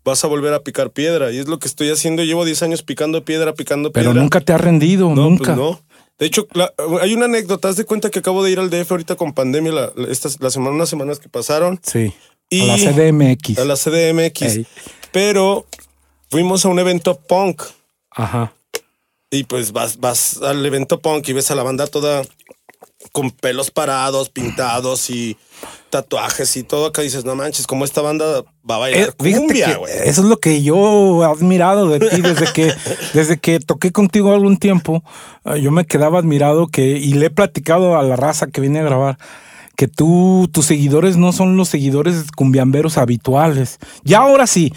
vas 0.05 0.25
a 0.25 0.29
volver 0.29 0.55
a 0.55 0.61
picar 0.63 0.91
piedra. 0.91 1.31
Y 1.33 1.39
es 1.39 1.49
lo 1.49 1.59
que 1.59 1.69
estoy 1.69 1.91
haciendo. 1.91 2.23
Llevo 2.25 2.45
10 2.45 2.63
años 2.63 2.83
picando 2.83 3.25
piedra, 3.25 3.55
picando 3.55 3.93
Pero 3.93 4.11
piedra. 4.11 4.23
nunca 4.23 4.41
te 4.41 4.53
has 4.53 4.61
rendido, 4.61 5.09
No, 5.15 5.23
nunca. 5.31 5.55
pues 5.55 5.57
no. 5.57 5.81
De 6.19 6.27
hecho, 6.27 6.47
la- 6.53 6.73
hay 7.01 7.15
una 7.15 7.25
anécdota. 7.27 7.69
Haz 7.69 7.77
de 7.77 7.85
cuenta 7.85 8.11
que 8.11 8.19
acabo 8.19 8.43
de 8.45 8.51
ir 8.51 8.59
al 8.59 8.69
DF 8.71 8.91
ahorita 8.93 9.17
con 9.17 9.33
pandemia, 9.33 9.73
la, 9.73 9.93
la- 9.97 10.09
estas, 10.09 10.41
la 10.41 10.51
semana, 10.51 10.75
unas 10.77 10.89
semanas 10.89 11.19
que 11.19 11.29
pasaron. 11.29 11.81
Sí. 11.83 12.13
Y 12.51 12.63
a 12.69 12.77
la 12.77 12.79
CDMX. 12.79 13.59
A 13.59 13.65
la 13.65 13.77
CDMX. 13.77 14.43
Ey. 14.43 14.67
Pero 15.13 15.67
fuimos 16.31 16.65
a 16.65 16.69
un 16.69 16.79
evento 16.79 17.19
punk. 17.19 17.63
Ajá. 18.11 18.53
Y 19.31 19.45
pues 19.45 19.73
vas, 19.73 19.99
vas 19.99 20.43
al 20.43 20.65
evento 20.67 21.01
punk 21.01 21.29
y 21.29 21.33
ves 21.33 21.51
a 21.51 21.55
la 21.55 21.63
banda 21.63 21.87
toda 21.87 22.23
con 23.13 23.31
pelos 23.31 23.71
parados, 23.71 24.29
pintados 24.31 25.11
y 25.11 25.37
tatuajes 25.91 26.57
y 26.57 26.63
todo. 26.63 26.87
Acá 26.87 27.03
dices, 27.03 27.25
no 27.25 27.35
manches, 27.35 27.67
¿cómo 27.67 27.85
esta 27.85 28.01
banda 28.03 28.43
va 28.69 28.77
a 28.77 28.91
Eh, 28.91 28.93
bailar 28.93 29.15
cumbia, 29.17 29.77
güey? 29.77 29.93
eso 30.05 30.23
es 30.23 30.27
lo 30.29 30.39
que 30.39 30.63
yo 30.63 31.23
he 31.23 31.27
admirado 31.27 31.89
de 31.89 31.99
ti 32.01 32.21
desde 32.23 32.53
que 32.53 32.73
desde 33.15 33.39
que 33.39 33.61
toqué 33.61 33.91
contigo 33.93 34.33
algún 34.33 34.57
tiempo. 34.57 35.03
eh, 35.45 35.61
Yo 35.61 35.71
me 35.73 35.85
quedaba 35.87 36.19
admirado 36.19 36.69
que 36.69 36.87
y 36.99 37.15
le 37.15 37.27
he 37.27 37.31
platicado 37.31 37.99
a 37.99 38.03
la 38.03 38.17
raza 38.17 38.47
que 38.47 38.61
viene 38.61 38.81
a 38.81 38.85
grabar 38.85 39.19
que 39.77 39.89
tú 39.89 40.47
tus 40.53 40.67
seguidores 40.67 41.17
no 41.17 41.33
son 41.33 41.57
los 41.57 41.69
seguidores 41.71 42.31
cumbiamberos 42.37 42.99
habituales. 42.99 43.79
Ya 44.05 44.19
ahora 44.19 44.47
sí. 44.47 44.75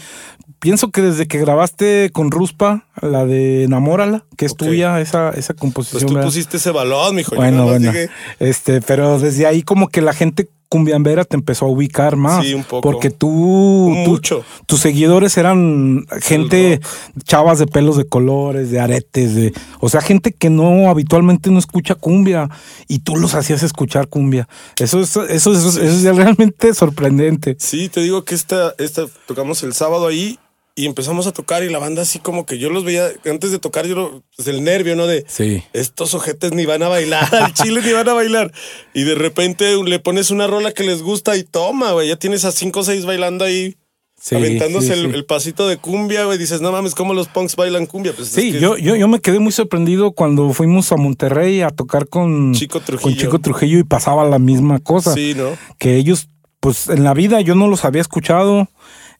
Pienso 0.64 0.88
que 0.90 1.02
desde 1.02 1.26
que 1.28 1.38
grabaste 1.38 2.08
con 2.10 2.30
Ruspa, 2.30 2.86
la 3.02 3.26
de 3.26 3.64
Enamórala, 3.64 4.24
que 4.38 4.46
es 4.46 4.56
tuya, 4.56 4.98
esa, 4.98 5.28
esa 5.28 5.52
Pues 5.52 5.60
composición. 5.60 6.06
tú 6.08 6.14
¿verdad? 6.14 6.26
pusiste 6.28 6.56
ese 6.56 6.70
balón, 6.70 7.14
mijo. 7.16 7.36
Bueno, 7.36 7.64
bueno. 7.66 7.92
Este, 8.40 8.80
pero 8.80 9.18
desde 9.18 9.46
ahí 9.46 9.62
como 9.62 9.88
que 9.88 10.00
la 10.00 10.14
gente 10.14 10.48
cumbiambera 10.70 11.24
te 11.26 11.36
empezó 11.36 11.66
a 11.66 11.68
ubicar 11.68 12.16
más. 12.16 12.44
Sí, 12.46 12.54
un 12.54 12.64
poco. 12.64 12.80
Porque 12.80 13.10
tú, 13.10 13.92
tú- 14.06 14.10
Mucho. 14.10 14.42
tus 14.66 14.80
seguidores 14.80 15.36
eran 15.36 16.06
gente, 16.22 16.80
chavas 17.24 17.58
de 17.58 17.66
pelos 17.66 17.98
de 17.98 18.06
colores, 18.08 18.70
de 18.70 18.80
aretes, 18.80 19.34
de, 19.34 19.52
o 19.80 19.90
sea, 19.90 20.00
gente 20.00 20.32
que 20.32 20.48
no 20.48 20.88
habitualmente 20.88 21.50
no 21.50 21.58
escucha 21.58 21.94
cumbia 21.94 22.48
y 22.88 23.00
tú 23.00 23.16
los 23.16 23.34
hacías 23.34 23.62
escuchar 23.62 24.08
cumbia. 24.08 24.48
Eso 24.80 24.98
es, 25.00 25.14
eso, 25.14 25.52
es- 25.52 25.76
eso 25.76 25.78
es 25.78 26.16
realmente 26.16 26.72
sorprendente. 26.72 27.54
Sí, 27.60 27.90
te 27.90 28.00
digo 28.00 28.24
que 28.24 28.34
esta, 28.34 28.74
esta 28.78 29.04
tocamos 29.26 29.62
el 29.62 29.74
sábado 29.74 30.06
ahí 30.08 30.38
y 30.76 30.86
empezamos 30.86 31.26
a 31.26 31.32
tocar 31.32 31.62
y 31.62 31.70
la 31.70 31.78
banda 31.78 32.02
así 32.02 32.18
como 32.18 32.46
que 32.46 32.58
yo 32.58 32.68
los 32.68 32.84
veía 32.84 33.08
antes 33.30 33.50
de 33.52 33.58
tocar, 33.60 33.86
yo 33.86 33.94
lo- 33.94 34.22
pues 34.36 34.48
el 34.48 34.64
nervio, 34.64 34.96
¿no? 34.96 35.06
De 35.06 35.24
Sí. 35.28 35.62
estos 35.72 36.14
ojetes 36.14 36.52
ni 36.52 36.66
van 36.66 36.82
a 36.82 36.88
bailar, 36.88 37.32
al 37.34 37.52
chile 37.54 37.80
ni 37.84 37.92
van 37.92 38.08
a 38.08 38.14
bailar. 38.14 38.52
Y 38.92 39.04
de 39.04 39.14
repente 39.14 39.76
le 39.84 39.98
pones 40.00 40.30
una 40.30 40.46
rola 40.46 40.72
que 40.72 40.82
les 40.84 41.02
gusta 41.02 41.36
y 41.36 41.44
toma, 41.44 41.92
güey, 41.92 42.08
ya 42.08 42.16
tienes 42.16 42.44
a 42.44 42.52
cinco 42.52 42.80
o 42.80 42.84
seis 42.84 43.04
bailando 43.06 43.44
ahí. 43.44 43.76
Sí, 44.20 44.36
aventándose 44.36 44.94
sí, 44.94 45.00
el, 45.00 45.24
pasito 45.26 45.68
de 45.68 45.76
cumbia, 45.76 46.24
güey. 46.24 46.38
Dices, 46.38 46.62
no 46.62 46.72
mames, 46.72 46.94
¿cómo 46.94 47.12
los 47.12 47.28
punks 47.28 47.56
bailan 47.56 47.84
cumbia? 47.84 48.14
Pues 48.16 48.28
es 48.28 48.34
Sí, 48.34 48.52
que 48.52 48.60
yo, 48.60 48.78
yo, 48.78 48.96
yo 48.96 49.06
me 49.06 49.20
quedé 49.20 49.38
muy 49.38 49.52
sorprendido 49.52 50.12
cuando 50.12 50.50
fuimos 50.54 50.90
a 50.92 50.96
Monterrey 50.96 51.60
a 51.60 51.68
tocar 51.68 52.08
con 52.08 52.54
Chico 52.54 52.78
con 52.78 52.84
Trujillo. 52.86 53.20
Chico 53.20 53.38
Trujillo 53.40 53.78
y 53.78 53.82
pasaba 53.84 54.24
la 54.24 54.38
misma 54.38 54.78
cosa. 54.78 55.12
Sí, 55.12 55.34
¿no? 55.36 55.50
Que 55.78 55.96
ellos, 55.96 56.28
pues 56.60 56.88
en 56.88 57.04
la 57.04 57.12
vida 57.12 57.42
yo 57.42 57.54
no 57.54 57.68
los 57.68 57.84
había 57.84 58.00
escuchado, 58.00 58.68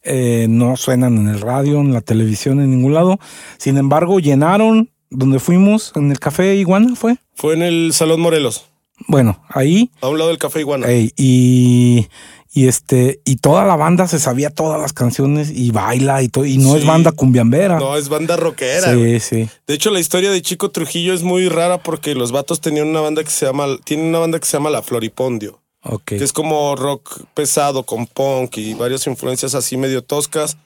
eh, 0.04 0.46
no 0.48 0.76
suenan 0.76 1.16
en 1.18 1.28
el 1.28 1.40
radio, 1.40 1.80
en 1.80 1.92
la 1.92 2.00
televisión, 2.00 2.60
en 2.60 2.70
ningún 2.70 2.94
lado. 2.94 3.18
Sin 3.58 3.76
embargo, 3.78 4.20
llenaron 4.20 4.90
donde 5.10 5.38
fuimos, 5.38 5.92
en 5.94 6.10
el 6.10 6.18
Café 6.18 6.56
Iguana, 6.56 6.94
¿fue? 6.96 7.16
Fue 7.34 7.54
en 7.54 7.62
el 7.62 7.92
Salón 7.92 8.20
Morelos, 8.20 8.66
Bueno, 9.06 9.40
ahí. 9.48 9.90
a 10.00 10.08
un 10.08 10.18
lado 10.18 10.30
del 10.30 10.38
Café 10.38 10.60
Iguana. 10.60 10.86
y, 10.90 12.08
y 12.56 12.68
este, 12.68 13.20
y 13.24 13.36
toda 13.36 13.64
la 13.64 13.74
banda 13.76 14.06
se 14.06 14.18
sabía 14.20 14.50
todas 14.50 14.80
las 14.80 14.92
canciones 14.92 15.50
y 15.54 15.70
baila 15.72 16.22
y 16.22 16.28
todo, 16.28 16.44
y 16.44 16.58
no 16.58 16.76
es 16.76 16.86
banda 16.86 17.10
cumbiambera. 17.12 17.78
No, 17.80 17.96
es 17.96 18.08
banda 18.08 18.36
rockera. 18.36 18.94
güey. 18.94 19.18
sí, 19.20 19.44
sí. 19.44 19.48
De 19.66 19.74
hecho, 19.74 19.90
la 19.90 19.98
historia 20.00 20.30
de 20.30 20.40
Chico 20.42 20.70
Trujillo 20.70 21.14
es 21.14 21.22
muy 21.24 21.48
rara 21.48 21.78
porque 21.82 22.14
los 22.14 22.30
vatos 22.30 22.60
tenían 22.60 22.86
una 22.88 23.00
banda 23.00 23.24
que 23.24 23.30
se 23.30 23.46
llama, 23.46 23.66
tienen 23.84 24.06
una 24.06 24.20
banda 24.20 24.38
que 24.38 24.46
se 24.46 24.52
llama 24.56 24.70
La 24.70 24.82
Floripondio, 24.82 25.60
Que 26.04 26.24
es 26.24 26.32
como 26.32 26.74
rock 26.76 27.24
pesado 27.34 27.84
con 27.84 28.06
punk 28.06 28.56
y 28.58 28.74
varias 28.74 29.06
influencias 29.06 29.54
así 29.54 29.76
medio 29.76 30.02
toscas. 30.02 30.56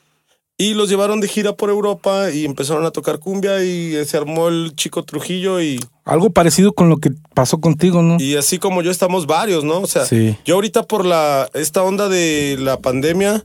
Y 0.61 0.75
los 0.75 0.89
llevaron 0.89 1.21
de 1.21 1.29
gira 1.29 1.53
por 1.55 1.71
Europa 1.71 2.33
y 2.33 2.45
empezaron 2.45 2.85
a 2.85 2.91
tocar 2.91 3.21
cumbia 3.21 3.63
y 3.65 4.05
se 4.05 4.17
armó 4.17 4.49
el 4.49 4.73
Chico 4.75 5.05
Trujillo 5.05 5.61
y, 5.61 5.79
Algo 6.05 6.31
parecido 6.31 6.73
con 6.73 6.89
lo 6.89 6.97
que 6.97 7.11
pasó 7.35 7.61
contigo, 7.61 8.03
¿no? 8.03 8.17
y 8.21 8.35
así 8.35 8.59
como 8.59 8.83
yo 8.83 8.91
estamos 8.91 9.27
varios, 9.27 9.63
¿no? 9.63 9.81
O 9.81 9.87
sea, 9.87 10.05
Sí. 10.05 10.37
yo 10.45 10.57
ahorita 10.57 10.83
por 10.83 11.05
la 11.05 11.49
esta 11.55 11.83
onda 11.85 12.09
de 12.09 12.57
la 12.59 12.77
pandemia, 12.81 13.45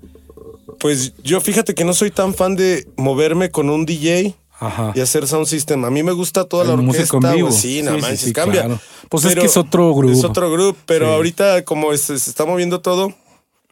pues 0.79 1.13
yo 1.23 1.39
fíjate 1.39 1.75
que 1.75 1.85
no 1.85 1.93
soy 1.93 2.09
tan 2.09 2.33
fan 2.33 2.55
de 2.55 2.87
moverme 2.97 3.51
con 3.51 3.69
un 3.69 3.85
DJ 3.85 4.33
Ajá. 4.67 4.91
y 4.95 4.99
hacer 5.01 5.27
sound 5.27 5.45
system. 5.47 5.83
A 5.85 5.89
mí 5.89 6.03
me 6.03 6.11
gusta 6.11 6.45
toda 6.45 6.63
la 6.65 6.73
orquesta, 6.73 7.17
en 7.17 7.35
vivo. 7.35 7.47
güey. 7.49 7.59
Sí, 7.59 7.81
no 7.81 7.91
Sí, 7.91 7.95
sí, 7.97 8.01
manches, 8.01 8.19
sí, 8.21 8.33
cambia. 8.33 8.61
claro. 8.65 8.79
Pues 9.09 9.25
es 9.25 9.35
que 9.35 9.45
es 9.45 9.57
otro 9.57 9.93
grupo. 9.93 10.13
Es 10.13 10.23
otro 10.23 10.51
grupo, 10.51 10.77
pero 10.85 11.11
ahorita 11.13 11.63
como 11.65 11.95
se, 11.97 12.15
está 12.15 12.45
moviendo 12.45 12.79
todo, 12.81 13.13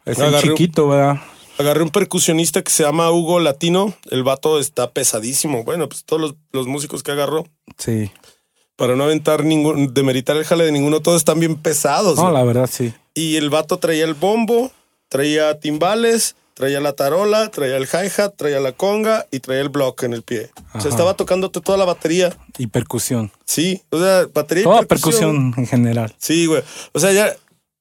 Es 0.05 0.17
un- 0.17 0.33
chiquito, 0.41 0.87
¿verdad? 0.87 1.17
agarré 1.57 1.83
un 1.83 1.89
percusionista 1.91 2.61
que 2.63 2.71
se 2.71 2.81
llama 2.83 3.11
Hugo 3.11 3.39
Latino. 3.39 3.93
El 4.09 4.23
vato 4.23 4.59
está 4.59 4.89
pesadísimo. 4.91 5.63
Bueno, 5.63 5.87
pues 5.87 6.03
todos 6.05 6.21
los, 6.21 6.35
los 6.51 6.65
músicos 6.67 7.03
que 7.03 7.11
agarró, 7.11 7.45
Sí. 7.77 8.09
para 8.75 8.95
no 8.95 9.03
aventar 9.03 9.43
ningún, 9.43 9.93
demeritar 9.93 10.37
el 10.37 10.43
jale 10.45 10.65
de 10.65 10.71
ninguno, 10.71 11.01
todos 11.01 11.17
están 11.17 11.39
bien 11.39 11.55
pesados. 11.55 12.15
No, 12.15 12.23
güey. 12.23 12.33
la 12.33 12.43
verdad, 12.43 12.69
sí. 12.71 12.93
Y 13.13 13.35
el 13.35 13.49
vato 13.51 13.77
traía 13.77 14.05
el 14.05 14.15
bombo, 14.15 14.71
traía 15.07 15.59
timbales, 15.59 16.35
traía 16.61 16.79
la 16.79 16.93
tarola, 16.93 17.49
traía 17.49 17.75
el 17.77 17.85
hi-hat, 17.87 18.35
traía 18.37 18.59
la 18.59 18.71
conga 18.73 19.25
y 19.31 19.39
traía 19.39 19.61
el 19.61 19.69
block 19.69 20.03
en 20.03 20.13
el 20.13 20.21
pie. 20.21 20.51
O 20.55 20.61
Ajá. 20.69 20.81
sea, 20.81 20.91
estaba 20.91 21.15
tocándote 21.15 21.59
toda 21.59 21.75
la 21.79 21.85
batería. 21.85 22.37
Y 22.59 22.67
percusión. 22.67 23.31
Sí, 23.45 23.81
o 23.89 23.97
sea, 23.99 24.27
batería 24.31 24.61
y 24.61 24.65
Toda 24.65 24.83
percusión 24.83 25.53
en 25.57 25.65
general. 25.65 26.13
Sí, 26.19 26.45
güey. 26.45 26.61
O 26.93 26.99
sea, 26.99 27.11
ya, 27.13 27.35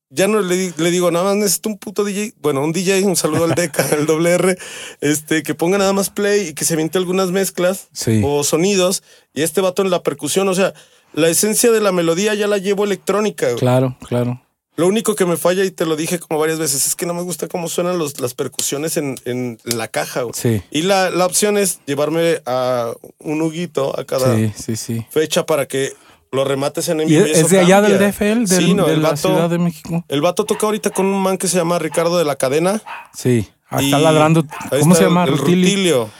ya 0.09 0.29
no 0.29 0.41
le, 0.41 0.57
di- 0.57 0.73
le 0.79 0.91
digo, 0.91 1.11
nada 1.11 1.27
más 1.27 1.37
necesito 1.37 1.69
un 1.69 1.77
puto 1.77 2.05
DJ. 2.05 2.33
Bueno, 2.41 2.65
un 2.65 2.73
DJ, 2.73 3.05
un 3.05 3.17
saludo 3.17 3.45
al 3.45 3.55
Deca, 3.55 3.87
el 3.99 4.07
doble 4.07 4.31
R, 4.31 4.57
este, 5.03 5.43
que 5.43 5.55
ponga 5.55 5.77
nada 5.77 5.93
más 5.93 6.09
play 6.09 6.49
y 6.49 6.55
que 6.55 6.65
se 6.65 6.73
aviente 6.73 6.97
algunas 6.97 7.31
mezclas 7.33 7.89
Sí. 7.93 8.23
o 8.25 8.43
sonidos. 8.45 9.03
Y 9.35 9.43
este 9.43 9.61
vato 9.61 9.83
en 9.83 9.91
la 9.91 10.03
percusión, 10.03 10.49
o 10.49 10.55
sea, 10.55 10.73
la 11.13 11.29
esencia 11.29 11.71
de 11.71 11.81
la 11.83 11.93
melodía 11.93 12.35
ya 12.35 12.47
la 12.47 12.57
llevo 12.57 12.85
electrónica. 12.85 13.47
güey. 13.49 13.59
Claro, 13.59 13.99
claro. 14.09 14.41
Lo 14.77 14.87
único 14.87 15.15
que 15.15 15.27
me 15.27 15.37
falla, 15.37 15.65
y 15.65 15.71
te 15.71 15.85
lo 15.85 15.95
dije 15.97 16.19
como 16.19 16.41
varias 16.41 16.59
veces, 16.59 16.87
es 16.87 16.97
que 16.97 17.05
no 17.05 17.13
me 17.13 17.23
gusta 17.23 17.49
cómo 17.49 17.69
suenan 17.69 17.99
los, 17.99 18.19
las 18.21 18.35
percusiones 18.35 18.97
en, 18.97 19.19
en 19.27 19.59
la 19.65 19.89
caja. 19.89 20.23
güey. 20.23 20.33
Sí. 20.35 20.63
Y 20.71 20.83
la, 20.83 21.11
la 21.11 21.27
opción 21.27 21.59
es 21.59 21.81
llevarme 21.87 22.41
a 22.47 22.93
un 23.19 23.43
huguito 23.43 23.99
a 23.99 24.05
cada 24.05 24.35
Sí, 24.37 24.53
sí, 24.57 24.77
sí. 24.77 25.07
fecha 25.11 25.45
para 25.45 25.67
que 25.67 25.93
lo 26.33 26.45
remates 26.45 26.89
en 26.89 27.01
¿Y 27.01 27.07
vivo. 27.07 27.27
es, 27.27 27.51
de 27.51 27.59
allá 27.59 27.81
cambia. 27.83 27.99
del 27.99 28.13
DFL? 28.13 28.45
Del, 28.55 28.65
sí, 28.67 28.75
no, 28.75 28.87
de 28.87 28.95
el 28.95 29.03
la 29.03 29.11
vato, 29.11 29.29
Ciudad 29.29 29.51
de 29.51 29.59
México. 29.59 30.05
el 30.09 30.21
vato 30.21 30.45
toca 30.45 30.65
ahorita 30.67 30.91
con 30.91 31.07
un 31.07 31.21
man 31.21 31.37
que 31.37 31.49
se 31.49 31.57
llama 31.59 31.79
Ricardo 31.79 32.17
de 32.17 32.25
la 32.25 32.37
Cadena. 32.37 32.81
Sí. 33.13 33.49
Está 33.73 33.99
ladrando. 33.99 34.45
¿Cómo 34.71 34.81
está 34.81 34.95
se 34.95 35.03
llama? 35.05 35.25
El, 35.25 35.31
el 35.31 35.39
Rutilio. 35.39 35.65
Rutilio. 35.67 36.11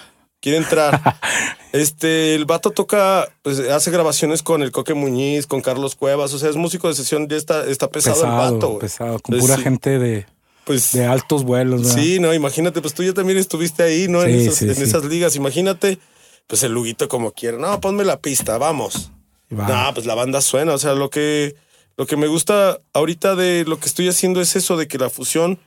Quiere 0.41 0.59
entrar. 0.59 1.01
este, 1.73 2.35
el 2.35 2.47
vato 2.47 2.71
toca, 2.71 3.29
pues 3.43 3.61
hace 3.61 3.91
grabaciones 3.91 4.43
con 4.43 4.63
el 4.63 4.73
Coque 4.73 4.95
Muñiz, 4.95 5.47
con 5.47 5.61
Carlos 5.61 5.95
Cuevas. 5.95 6.33
O 6.33 6.39
sea, 6.39 6.49
es 6.49 6.57
músico 6.57 6.89
de 6.89 6.95
sesión, 6.95 7.29
ya 7.29 7.37
está, 7.37 7.67
está 7.67 7.89
pesado, 7.91 8.17
el 8.17 8.23
Pesado, 8.23 8.53
vato. 8.55 8.69
güey. 8.69 8.81
pesado. 8.81 9.19
Con 9.21 9.39
pura 9.39 9.57
sí, 9.57 9.63
gente 9.63 9.99
de, 9.99 10.27
Pues 10.65 10.93
de 10.93 11.05
altos 11.05 11.45
vuelos, 11.45 11.83
¿verdad? 11.83 11.95
Sí, 11.95 12.19
no, 12.21 12.33
imagínate, 12.33 12.81
pues 12.81 12.95
tú 12.95 13.03
ya 13.03 13.13
también 13.13 13.39
estuviste 13.39 13.83
ahí, 13.83 14.09
¿no? 14.09 14.23
en 14.23 14.31
esas, 14.31 14.55
sí, 14.55 14.69
en 14.69 14.77
sí. 14.77 14.83
esas 14.83 15.05
ligas. 15.05 15.37
Imagínate, 15.37 15.99
pues 16.47 16.63
el 16.63 16.73
Luguito 16.73 17.09
como 17.09 17.33
quiera. 17.33 17.59
No, 17.59 17.81
ponme 17.81 18.05
la 18.05 18.21
pista, 18.21 18.57
vamos. 18.57 19.11
Va. 19.53 19.69
No, 19.69 19.95
pues 19.95 20.07
la 20.07 20.15
banda 20.15 20.41
suena. 20.41 20.73
O 20.73 20.79
sea, 20.79 20.95
lo 20.95 21.11
que, 21.11 21.55
lo 21.99 22.07
que 22.07 22.17
me 22.17 22.29
gusta 22.29 22.79
ahorita 22.95 23.35
de 23.37 23.65
lo 23.67 23.79
que 23.79 23.89
estoy 23.89 24.09
haciendo 24.09 24.41
es 24.41 24.57
eso, 24.57 24.77
de 24.79 24.89
que 24.89 24.97
la 24.97 25.11
fusión 25.11 25.59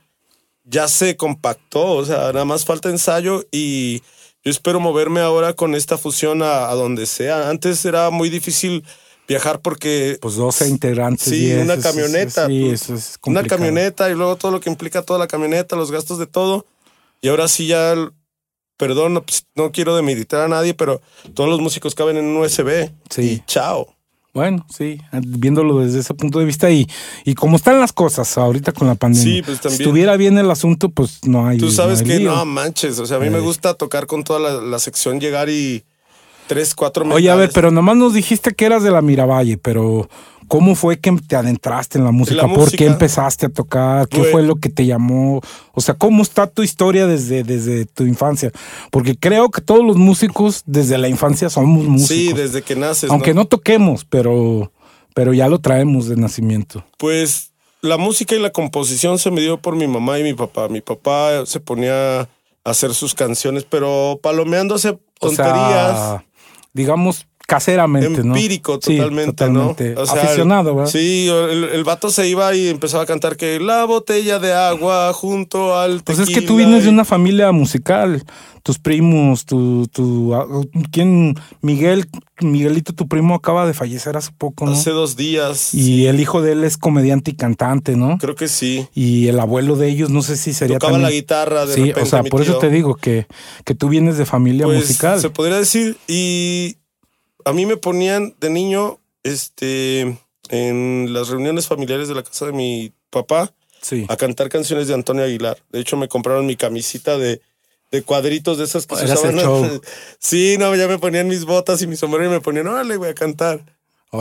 ya 0.64 0.88
se 0.88 1.16
compactó. 1.16 1.92
O 1.92 2.04
sea, 2.04 2.32
nada 2.32 2.44
más 2.44 2.64
falta 2.64 2.88
ensayo 2.90 3.44
y 3.52 4.02
yo 4.44 4.50
espero 4.50 4.78
moverme 4.80 5.20
ahora 5.20 5.54
con 5.54 5.74
esta 5.74 5.96
fusión 5.98 6.42
a, 6.42 6.68
a 6.68 6.74
donde 6.74 7.06
sea. 7.06 7.48
Antes 7.48 7.84
era 7.84 8.10
muy 8.10 8.28
difícil 8.30 8.84
viajar 9.26 9.60
porque 9.60 10.18
Pues 10.20 10.34
12 10.36 10.68
integrantes. 10.68 11.26
Sí, 11.28 11.46
10, 11.46 11.64
una 11.64 11.80
camioneta. 11.80 12.46
Sí, 12.46 12.64
pues, 12.68 12.82
eso 12.82 12.94
es 12.94 13.18
una 13.26 13.40
complicado. 13.40 13.58
camioneta 13.58 14.10
y 14.10 14.14
luego 14.14 14.36
todo 14.36 14.52
lo 14.52 14.60
que 14.60 14.70
implica 14.70 15.02
toda 15.02 15.18
la 15.18 15.26
camioneta, 15.26 15.76
los 15.76 15.90
gastos 15.90 16.18
de 16.18 16.26
todo. 16.26 16.66
Y 17.22 17.28
ahora 17.28 17.48
sí 17.48 17.66
ya, 17.66 17.94
perdón, 18.76 19.14
no, 19.14 19.22
pues, 19.22 19.46
no 19.54 19.72
quiero 19.72 19.96
demeritar 19.96 20.42
a 20.42 20.48
nadie, 20.48 20.74
pero 20.74 21.00
todos 21.32 21.48
los 21.48 21.60
músicos 21.60 21.94
caben 21.94 22.18
en 22.18 22.26
un 22.26 22.36
USB. 22.36 22.90
Sí. 23.08 23.22
Y 23.22 23.42
chao. 23.46 23.93
Bueno, 24.34 24.66
sí, 24.68 25.00
viéndolo 25.12 25.78
desde 25.78 26.00
ese 26.00 26.12
punto 26.12 26.40
de 26.40 26.44
vista 26.44 26.68
y, 26.70 26.88
y 27.24 27.34
cómo 27.34 27.54
están 27.56 27.78
las 27.80 27.92
cosas 27.92 28.36
ahorita 28.36 28.72
con 28.72 28.88
la 28.88 28.96
pandemia. 28.96 29.22
Sí, 29.36 29.42
pues, 29.42 29.60
también. 29.60 29.76
Si 29.78 29.82
estuviera 29.84 30.16
bien 30.16 30.36
el 30.38 30.50
asunto, 30.50 30.88
pues 30.88 31.20
no 31.24 31.46
hay. 31.46 31.58
Tú 31.58 31.70
sabes 31.70 32.00
no 32.02 32.06
hay 32.08 32.12
que 32.12 32.18
lío. 32.18 32.34
no 32.34 32.44
manches. 32.44 32.98
O 32.98 33.06
sea, 33.06 33.18
a 33.18 33.20
mí 33.20 33.30
me 33.30 33.38
Eh. 33.38 33.42
gusta 33.42 33.74
tocar 33.74 34.06
con 34.08 34.24
toda 34.24 34.40
la, 34.40 34.60
la 34.60 34.78
sección, 34.80 35.20
llegar 35.20 35.48
y 35.48 35.84
tres, 36.48 36.74
cuatro 36.74 37.04
Oye, 37.06 37.30
a 37.30 37.34
ver, 37.36 37.42
metales. 37.44 37.54
pero 37.54 37.70
nomás 37.70 37.96
nos 37.96 38.12
dijiste 38.12 38.52
que 38.54 38.66
eras 38.66 38.82
de 38.82 38.90
la 38.90 39.02
Miravalle, 39.02 39.56
pero 39.56 40.08
¿cómo 40.48 40.74
fue 40.74 40.98
que 40.98 41.10
te 41.26 41.36
adentraste 41.36 41.98
en 41.98 42.04
la 42.04 42.10
música? 42.12 42.46
la 42.46 42.54
¿Por 42.54 42.70
qué 42.70 42.86
empezaste 42.86 43.46
a 43.46 43.48
tocar? 43.48 44.08
¿Qué 44.08 44.18
Pues- 44.18 44.30
fue 44.30 44.42
lo 44.42 44.56
que 44.56 44.68
te 44.68 44.86
llamó? 44.86 45.40
O 45.72 45.80
sea, 45.80 45.94
¿cómo 45.94 46.22
está 46.22 46.46
tu 46.46 46.62
historia 46.62 47.06
desde, 47.06 47.42
desde 47.44 47.86
tu 47.86 48.04
infancia? 48.04 48.50
Porque 48.90 49.16
creo 49.16 49.50
que 49.50 49.60
todos 49.60 49.84
los 49.84 49.96
músicos 49.96 50.62
desde 50.66 50.98
la 50.98 51.08
infancia 51.08 51.50
somos 51.50 51.84
músicos. 51.86 52.08
Sí, 52.16 52.32
desde 52.32 52.62
que 52.62 52.76
naces. 52.76 53.10
Aunque 53.10 53.34
no 53.34 53.44
toquemos, 53.46 54.04
pero, 54.04 54.72
pero 55.14 55.32
ya 55.32 55.48
lo 55.48 55.58
traemos 55.60 56.08
de 56.08 56.16
nacimiento. 56.16 56.84
Pues 56.98 57.52
la 57.80 57.96
música 57.98 58.34
y 58.34 58.38
la 58.40 58.50
composición 58.50 59.18
se 59.18 59.30
me 59.30 59.40
dio 59.42 59.60
por 59.60 59.76
mi 59.76 59.86
mamá 59.86 60.18
y 60.18 60.22
mi 60.22 60.34
papá. 60.34 60.68
Mi 60.68 60.80
papá 60.80 61.44
se 61.46 61.60
ponía 61.60 62.20
a 62.20 62.28
hacer 62.64 62.94
sus 62.94 63.14
canciones, 63.14 63.64
pero 63.68 64.18
palomeándose 64.22 64.88
O 64.90 65.00
tonterías. 65.20 65.96
sea, 65.96 66.24
digamos 66.72 67.26
caseramente, 67.46 68.22
¿no? 68.24 68.34
empírico 68.34 68.78
Sí, 68.82 68.96
totalmente, 68.96 69.32
totalmente. 69.32 69.94
¿no? 69.94 70.00
O 70.02 70.06
sea, 70.06 70.22
Aficionado, 70.22 70.74
¿verdad? 70.74 70.90
Sí, 70.90 71.28
el, 71.28 71.64
el 71.64 71.84
vato 71.84 72.10
se 72.10 72.28
iba 72.28 72.54
y 72.54 72.68
empezaba 72.68 73.02
a 73.02 73.06
cantar 73.06 73.36
que 73.36 73.60
la 73.60 73.84
botella 73.84 74.38
de 74.38 74.52
agua 74.52 75.12
junto 75.12 75.76
al 75.78 76.02
Pues 76.02 76.18
es 76.18 76.28
que 76.30 76.42
tú 76.42 76.56
vienes 76.56 76.84
de 76.84 76.90
una 76.90 77.04
familia 77.04 77.52
musical, 77.52 78.24
tus 78.62 78.78
primos, 78.78 79.44
tu, 79.44 79.86
tu, 79.88 80.34
¿quién? 80.90 81.34
Miguel, 81.60 82.06
Miguelito, 82.40 82.94
tu 82.94 83.08
primo 83.08 83.34
acaba 83.34 83.66
de 83.66 83.74
fallecer 83.74 84.16
hace 84.16 84.32
poco, 84.36 84.64
¿no? 84.64 84.72
Hace 84.72 84.90
dos 84.90 85.16
días. 85.16 85.74
Y 85.74 86.06
el 86.06 86.20
hijo 86.20 86.40
de 86.40 86.52
él 86.52 86.64
es 86.64 86.78
comediante 86.78 87.30
y 87.32 87.34
cantante, 87.34 87.94
¿no? 87.94 88.16
Creo 88.18 88.34
que 88.34 88.48
sí. 88.48 88.88
Y 88.94 89.28
el 89.28 89.38
abuelo 89.38 89.76
de 89.76 89.88
ellos, 89.88 90.08
no 90.08 90.22
sé 90.22 90.36
si 90.38 90.54
sería 90.54 90.78
Tocaba 90.78 90.98
la 90.98 91.10
guitarra 91.10 91.66
de 91.66 91.74
Sí, 91.74 91.80
repente, 91.80 92.00
o 92.02 92.06
sea, 92.06 92.22
por 92.24 92.40
eso 92.40 92.56
te 92.58 92.70
digo 92.70 92.94
que, 92.94 93.26
que 93.66 93.74
tú 93.74 93.88
vienes 93.90 94.16
de 94.16 94.24
familia 94.24 94.64
Pues, 94.64 94.80
musical. 94.80 95.20
Se 95.20 95.28
podría 95.30 95.58
decir. 95.58 95.98
Y 96.08 96.76
a 97.44 97.52
mí 97.52 97.66
me 97.66 97.76
ponían 97.76 98.34
de 98.40 98.50
niño, 98.50 98.98
este, 99.22 100.16
en 100.48 101.12
las 101.12 101.28
reuniones 101.28 101.66
familiares 101.66 102.08
de 102.08 102.14
la 102.14 102.22
casa 102.22 102.46
de 102.46 102.52
mi 102.52 102.92
papá, 103.10 103.52
Sí. 103.80 104.06
a 104.08 104.16
cantar 104.16 104.48
canciones 104.48 104.88
de 104.88 104.94
Antonio 104.94 105.24
Aguilar. 105.24 105.58
De 105.70 105.78
hecho, 105.80 105.96
me 105.98 106.08
compraron 106.08 106.46
mi 106.46 106.56
camisita 106.56 107.18
de, 107.18 107.42
de 107.90 108.02
cuadritos 108.02 108.56
de 108.58 108.64
esas 108.64 108.86
que 108.86 108.96
se 108.96 109.04
usaban. 109.04 109.80
Sí, 110.18 110.56
no, 110.58 110.74
ya 110.74 110.88
me 110.88 110.98
ponían 110.98 111.28
mis 111.28 111.44
botas 111.44 111.82
y 111.82 111.86
mi 111.86 111.96
sombrero 111.96 112.26
y 112.26 112.30
me 112.30 112.40
ponían, 112.40 112.66
órale, 112.66 112.96
voy 112.96 113.08
a 113.08 113.14
cantar. 113.14 113.60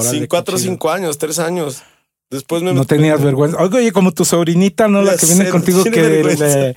Sin 0.02 0.22
qué 0.22 0.28
cuatro, 0.28 0.58
cinco 0.58 0.92
años, 0.92 1.18
tres 1.18 1.40
años. 1.40 1.84
Después 2.34 2.64
me 2.64 2.74
No 2.74 2.84
tenías 2.84 3.22
vergüenza. 3.22 3.58
Oye, 3.62 3.92
como 3.92 4.12
tu 4.12 4.26
sobrinita, 4.26 4.88
¿no? 4.88 5.04
La 5.04 5.16
que 5.16 5.28
viene 5.28 5.46
sé, 5.46 5.52
contigo, 5.52 5.84
tiene 5.84 5.98
que 5.98 6.24
le- 6.36 6.76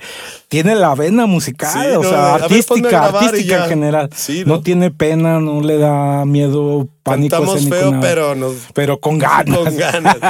tiene 0.49 0.75
la 0.75 0.93
vena 0.93 1.25
musical, 1.25 1.71
Sí, 1.73 1.95
o 1.95 2.03
no, 2.03 2.09
sea, 2.09 2.35
artística, 2.35 3.05
artística 3.07 3.63
en 3.63 3.69
general. 3.69 4.09
Sí, 4.15 4.43
no. 4.45 4.57
¿no? 4.57 4.61
tiene 4.61 4.91
pena, 4.91 5.39
no 5.39 5.61
le 5.61 5.79
da 5.79 6.25
miedo, 6.25 6.87
pánico 7.01 7.43
escénico, 7.55 7.75
feo, 7.75 7.89
nada. 7.91 8.01
pero 8.01 8.35
nos 8.35 8.53
Pero 8.75 8.99
con 8.99 9.17
ganas. 9.17 9.57
con 9.63 9.75
ganas. 9.77 10.17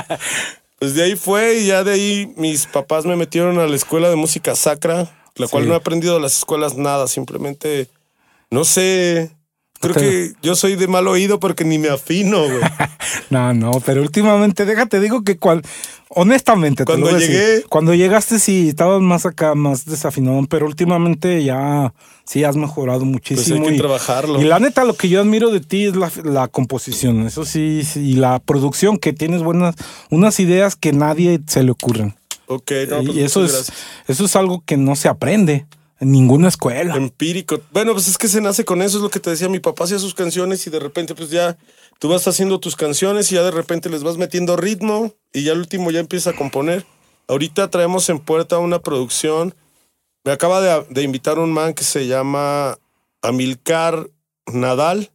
Pues 0.80 0.94
de 0.94 1.04
ahí 1.04 1.16
fue 1.16 1.56
y 1.58 1.66
ya 1.68 1.84
de 1.84 1.92
ahí 1.94 2.34
mis 2.38 2.68
papás 2.68 3.04
me 3.06 3.16
metieron 3.16 3.58
a 3.60 3.66
la 3.66 3.76
escuela 3.76 4.10
de 4.12 4.16
música 4.16 4.56
sacra, 4.56 5.10
la 5.36 5.48
cual 5.48 5.68
no 5.68 5.74
he 5.74 5.76
aprendido 5.78 6.14
de 6.14 6.22
las 6.22 6.38
escuelas 6.38 6.78
nada, 6.78 7.08
simplemente, 7.08 7.88
no 8.52 8.64
sé, 8.64 9.32
creo 9.80 9.94
que 9.96 10.34
yo 10.42 10.56
soy 10.56 10.76
de 10.76 10.88
mal 10.88 11.08
oído 11.08 11.40
porque 11.40 11.64
ni 11.64 11.78
me 11.78 11.90
afino, 11.90 12.42
güey. 12.44 12.62
No, 13.30 13.54
no, 13.54 13.72
pero 13.86 14.02
últimamente, 14.02 14.66
déjate, 14.66 15.00
digo 15.00 15.24
que 15.24 15.38
cual, 15.38 15.62
honestamente, 16.10 16.86
Cuando 16.86 17.08
decir, 17.08 17.30
llegué- 17.32 17.64
cuando 17.70 17.94
llegaste 17.94 18.40
sí, 18.40 18.70
estabas 18.70 19.02
más 19.02 19.26
acá, 19.26 19.56
más 19.56 19.86
desafinado, 19.86 20.42
pero 20.50 20.66
últimamente 20.66 21.44
ya 21.44 21.94
sí 22.26 22.44
has 22.44 22.56
mejorado 22.56 23.06
muchísimo. 23.06 23.58
Pues 23.60 23.70
que 23.70 23.76
y, 23.76 23.80
trabajarlo. 23.80 24.42
Y 24.42 24.46
la 24.46 24.60
neta, 24.60 24.84
lo 24.86 24.96
que 24.96 25.10
yo 25.10 25.22
admiro 25.22 25.52
de 25.52 25.60
ti 25.60 25.86
es 25.86 25.96
la, 25.96 26.12
la 26.24 26.48
composición, 26.48 27.26
eso 27.26 27.46
sí, 27.46 27.84
sí, 27.84 28.00
y 28.02 28.14
la 28.16 28.40
producción, 28.40 28.98
que 28.98 29.14
tienes 29.14 29.42
buenas, 29.44 29.76
unas 30.10 30.40
ideas 30.40 30.76
que 30.76 30.94
nadie 30.94 31.40
se 31.48 31.64
le 31.64 31.72
ocurren. 31.72 32.16
Ok, 32.48 32.72
no, 32.90 33.04
pues 33.04 33.18
y 33.18 33.24
eso 33.24 33.42
muchas 33.42 33.56
es, 33.60 33.66
gracias. 33.68 33.78
eso 34.08 34.26
es 34.26 34.36
algo 34.38 34.64
que 34.66 34.78
no 34.78 34.96
se 34.96 35.10
aprende 35.10 35.66
en 36.00 36.12
ninguna 36.12 36.48
escuela. 36.48 36.96
Empírico. 36.96 37.60
Bueno, 37.72 37.94
pues 37.94 38.08
es 38.08 38.18
que 38.18 38.28
se 38.28 38.42
nace 38.42 38.66
con 38.66 38.82
eso, 38.82 38.98
es 38.98 39.04
lo 39.04 39.10
que 39.10 39.20
te 39.20 39.30
decía. 39.30 39.50
Mi 39.50 39.60
papá 39.60 39.86
hacía 39.86 40.00
sus 40.00 40.14
canciones 40.14 40.66
y 40.68 40.70
de 40.70 40.80
repente, 40.80 41.16
pues 41.16 41.30
ya 41.30 41.58
tú 42.00 42.10
vas 42.10 42.28
haciendo 42.28 42.60
tus 42.60 42.76
canciones 42.76 43.32
y 43.32 43.36
ya 43.36 43.44
de 43.44 43.52
repente 43.52 43.90
les 43.90 44.04
vas 44.04 44.18
metiendo 44.18 44.56
ritmo 44.56 45.14
y 45.34 45.44
ya 45.44 45.54
al 45.54 45.60
último 45.60 45.92
ya 45.92 46.00
empieza 46.00 46.32
a 46.32 46.36
componer. 46.36 46.86
Ahorita 47.28 47.70
traemos 47.70 48.10
en 48.10 48.20
puerta 48.20 48.60
una 48.60 48.80
producción. 48.80 49.56
Me 50.24 50.32
acaba 50.32 50.62
de, 50.62 50.86
de 50.90 51.04
invitar 51.04 51.40
un 51.40 51.52
man 51.52 51.74
que 51.74 51.84
se 51.84 52.08
llama 52.08 52.78
Amilcar 53.22 54.10
Nadal, 54.46 55.12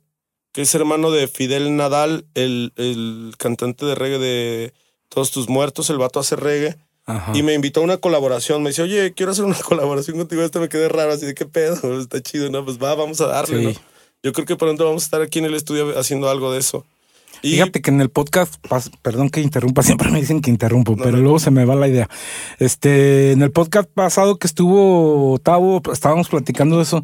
que 0.52 0.62
es 0.62 0.74
hermano 0.74 1.10
de 1.10 1.28
Fidel 1.28 1.76
Nadal, 1.76 2.26
el, 2.34 2.72
el 2.76 3.34
cantante 3.38 3.86
de 3.86 3.94
reggae 3.94 4.18
de 4.18 4.74
Todos 5.08 5.30
tus 5.30 5.48
muertos. 5.48 5.90
El 5.90 5.98
vato 5.98 6.20
hace 6.20 6.36
reggae. 6.36 6.76
Ajá. 7.16 7.32
Y 7.34 7.42
me 7.42 7.54
invitó 7.54 7.80
a 7.80 7.84
una 7.84 7.96
colaboración. 7.98 8.62
Me 8.62 8.70
dice, 8.70 8.82
oye, 8.82 9.12
quiero 9.14 9.32
hacer 9.32 9.44
una 9.44 9.58
colaboración 9.68 10.16
contigo. 10.16 10.42
Esto 10.42 10.60
me 10.60 10.68
quedé 10.68 10.88
raro. 10.88 11.12
Así 11.12 11.26
de 11.26 11.34
qué 11.34 11.46
pedo. 11.46 12.00
Está 12.00 12.20
chido. 12.22 12.50
No, 12.50 12.64
pues 12.64 12.78
va, 12.78 12.94
vamos 12.94 13.20
a 13.20 13.26
darle. 13.26 13.58
Sí. 13.58 13.64
¿no? 13.64 13.92
Yo 14.22 14.32
creo 14.32 14.46
que 14.46 14.56
pronto 14.56 14.84
vamos 14.84 15.02
a 15.02 15.06
estar 15.06 15.22
aquí 15.22 15.40
en 15.40 15.46
el 15.46 15.54
estudio 15.54 15.98
haciendo 15.98 16.30
algo 16.30 16.52
de 16.52 16.60
eso. 16.60 16.86
Y 17.42 17.52
Fíjate 17.52 17.82
que 17.82 17.90
en 17.90 18.00
el 18.00 18.08
podcast, 18.08 18.54
perdón 19.02 19.28
que 19.28 19.40
interrumpa, 19.40 19.82
siempre 19.82 20.10
me 20.10 20.20
dicen 20.20 20.40
que 20.40 20.50
interrumpo, 20.50 20.96
pero 20.96 21.12
no. 21.12 21.18
luego 21.18 21.38
se 21.40 21.50
me 21.50 21.64
va 21.64 21.74
la 21.74 21.88
idea. 21.88 22.08
Este, 22.58 23.32
en 23.32 23.42
el 23.42 23.50
podcast 23.50 23.90
pasado 23.90 24.38
que 24.38 24.46
estuvo 24.46 25.38
Tavo, 25.40 25.82
estábamos 25.92 26.28
platicando 26.28 26.76
de 26.76 26.84
eso, 26.84 27.02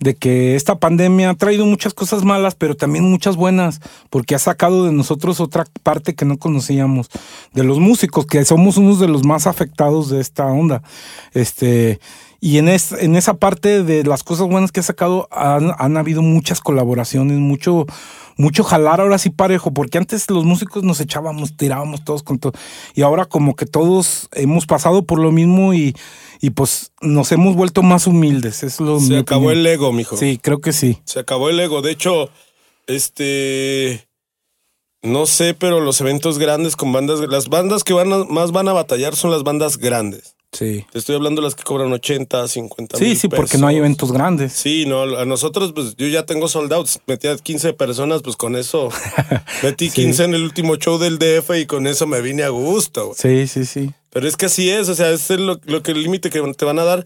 de 0.00 0.14
que 0.14 0.56
esta 0.56 0.78
pandemia 0.78 1.30
ha 1.30 1.34
traído 1.34 1.64
muchas 1.66 1.94
cosas 1.94 2.24
malas, 2.24 2.56
pero 2.56 2.76
también 2.76 3.08
muchas 3.08 3.36
buenas, 3.36 3.80
porque 4.10 4.34
ha 4.34 4.38
sacado 4.40 4.84
de 4.84 4.92
nosotros 4.92 5.40
otra 5.40 5.64
parte 5.82 6.14
que 6.14 6.24
no 6.24 6.36
conocíamos, 6.36 7.08
de 7.52 7.64
los 7.64 7.78
músicos, 7.78 8.26
que 8.26 8.44
somos 8.44 8.76
unos 8.76 8.98
de 8.98 9.08
los 9.08 9.24
más 9.24 9.46
afectados 9.46 10.10
de 10.10 10.20
esta 10.20 10.46
onda. 10.46 10.82
Este, 11.32 12.00
y 12.40 12.58
en, 12.58 12.68
es- 12.68 12.92
en 12.92 13.16
esa 13.16 13.34
parte 13.34 13.82
de 13.82 14.04
las 14.04 14.22
cosas 14.22 14.46
buenas 14.48 14.72
que 14.72 14.80
ha 14.80 14.82
sacado, 14.82 15.28
han, 15.30 15.72
han 15.78 15.96
habido 15.96 16.22
muchas 16.22 16.60
colaboraciones, 16.60 17.38
mucho, 17.38 17.86
mucho 18.36 18.62
jalar 18.64 19.00
ahora 19.00 19.18
sí 19.18 19.30
parejo, 19.30 19.72
porque 19.72 19.98
antes 19.98 20.28
los 20.30 20.44
músicos 20.44 20.82
nos 20.84 21.00
echábamos, 21.00 21.56
tirábamos 21.56 22.04
todos 22.04 22.22
con 22.22 22.38
todo. 22.38 22.52
Y 22.94 23.02
ahora 23.02 23.24
como 23.24 23.54
que 23.56 23.66
todos 23.66 24.28
hemos 24.32 24.66
pasado 24.66 25.04
por 25.04 25.18
lo 25.18 25.32
mismo 25.32 25.72
y, 25.74 25.96
y 26.40 26.50
pues 26.50 26.92
nos 27.00 27.32
hemos 27.32 27.56
vuelto 27.56 27.82
más 27.82 28.06
humildes. 28.06 28.62
Es 28.62 28.78
lo 28.80 29.00
se 29.00 29.16
acabó 29.18 29.46
opinión. 29.46 29.58
el 29.60 29.66
ego, 29.66 29.92
mijo. 29.92 30.16
Sí, 30.16 30.38
creo 30.42 30.60
que 30.60 30.72
sí. 30.72 30.98
Se 31.04 31.18
acabó 31.20 31.48
el 31.48 31.58
ego. 31.58 31.80
De 31.82 31.90
hecho, 31.92 32.28
este. 32.86 34.06
No 35.02 35.26
sé, 35.26 35.54
pero 35.54 35.80
los 35.80 36.00
eventos 36.00 36.38
grandes 36.38 36.74
con 36.76 36.92
bandas. 36.92 37.20
Las 37.20 37.48
bandas 37.48 37.84
que 37.84 37.92
van 37.92 38.12
a- 38.12 38.24
más 38.24 38.52
van 38.52 38.68
a 38.68 38.72
batallar 38.72 39.14
son 39.16 39.30
las 39.30 39.42
bandas 39.44 39.78
grandes. 39.78 40.35
Sí. 40.52 40.86
Te 40.90 40.98
estoy 40.98 41.16
hablando 41.16 41.42
de 41.42 41.46
las 41.46 41.54
que 41.54 41.64
cobran 41.64 41.92
80, 41.92 42.48
50 42.48 42.96
Sí, 42.98 43.04
mil 43.04 43.16
sí, 43.16 43.28
porque 43.28 43.58
no 43.58 43.66
hay 43.66 43.76
eventos 43.76 44.10
grandes. 44.12 44.52
Sí, 44.54 44.86
no, 44.86 45.02
a 45.02 45.24
nosotros, 45.26 45.72
pues 45.74 45.96
yo 45.96 46.06
ya 46.06 46.24
tengo 46.24 46.48
sold 46.48 46.72
outs. 46.72 47.00
Metí 47.06 47.28
a 47.28 47.36
15 47.36 47.72
personas, 47.74 48.22
pues 48.22 48.36
con 48.36 48.56
eso. 48.56 48.88
Metí 49.62 49.90
Sí. 49.90 50.02
15 50.02 50.24
en 50.24 50.34
el 50.34 50.42
último 50.44 50.76
show 50.76 50.98
del 50.98 51.18
DF 51.18 51.50
y 51.60 51.66
con 51.66 51.86
eso 51.86 52.06
me 52.06 52.20
vine 52.22 52.42
a 52.44 52.48
gusto. 52.48 53.06
güey. 53.08 53.16
Sí, 53.18 53.46
sí, 53.46 53.66
sí. 53.66 53.92
Pero 54.10 54.26
es 54.26 54.36
que 54.36 54.46
así 54.46 54.70
es, 54.70 54.88
o 54.88 54.94
sea, 54.94 55.10
ese 55.10 55.34
es 55.34 55.40
lo, 55.40 55.60
lo 55.64 55.82
que 55.82 55.92
el 55.92 56.02
límite 56.02 56.30
que 56.30 56.40
te 56.54 56.64
van 56.64 56.78
a 56.78 56.84
dar. 56.84 57.04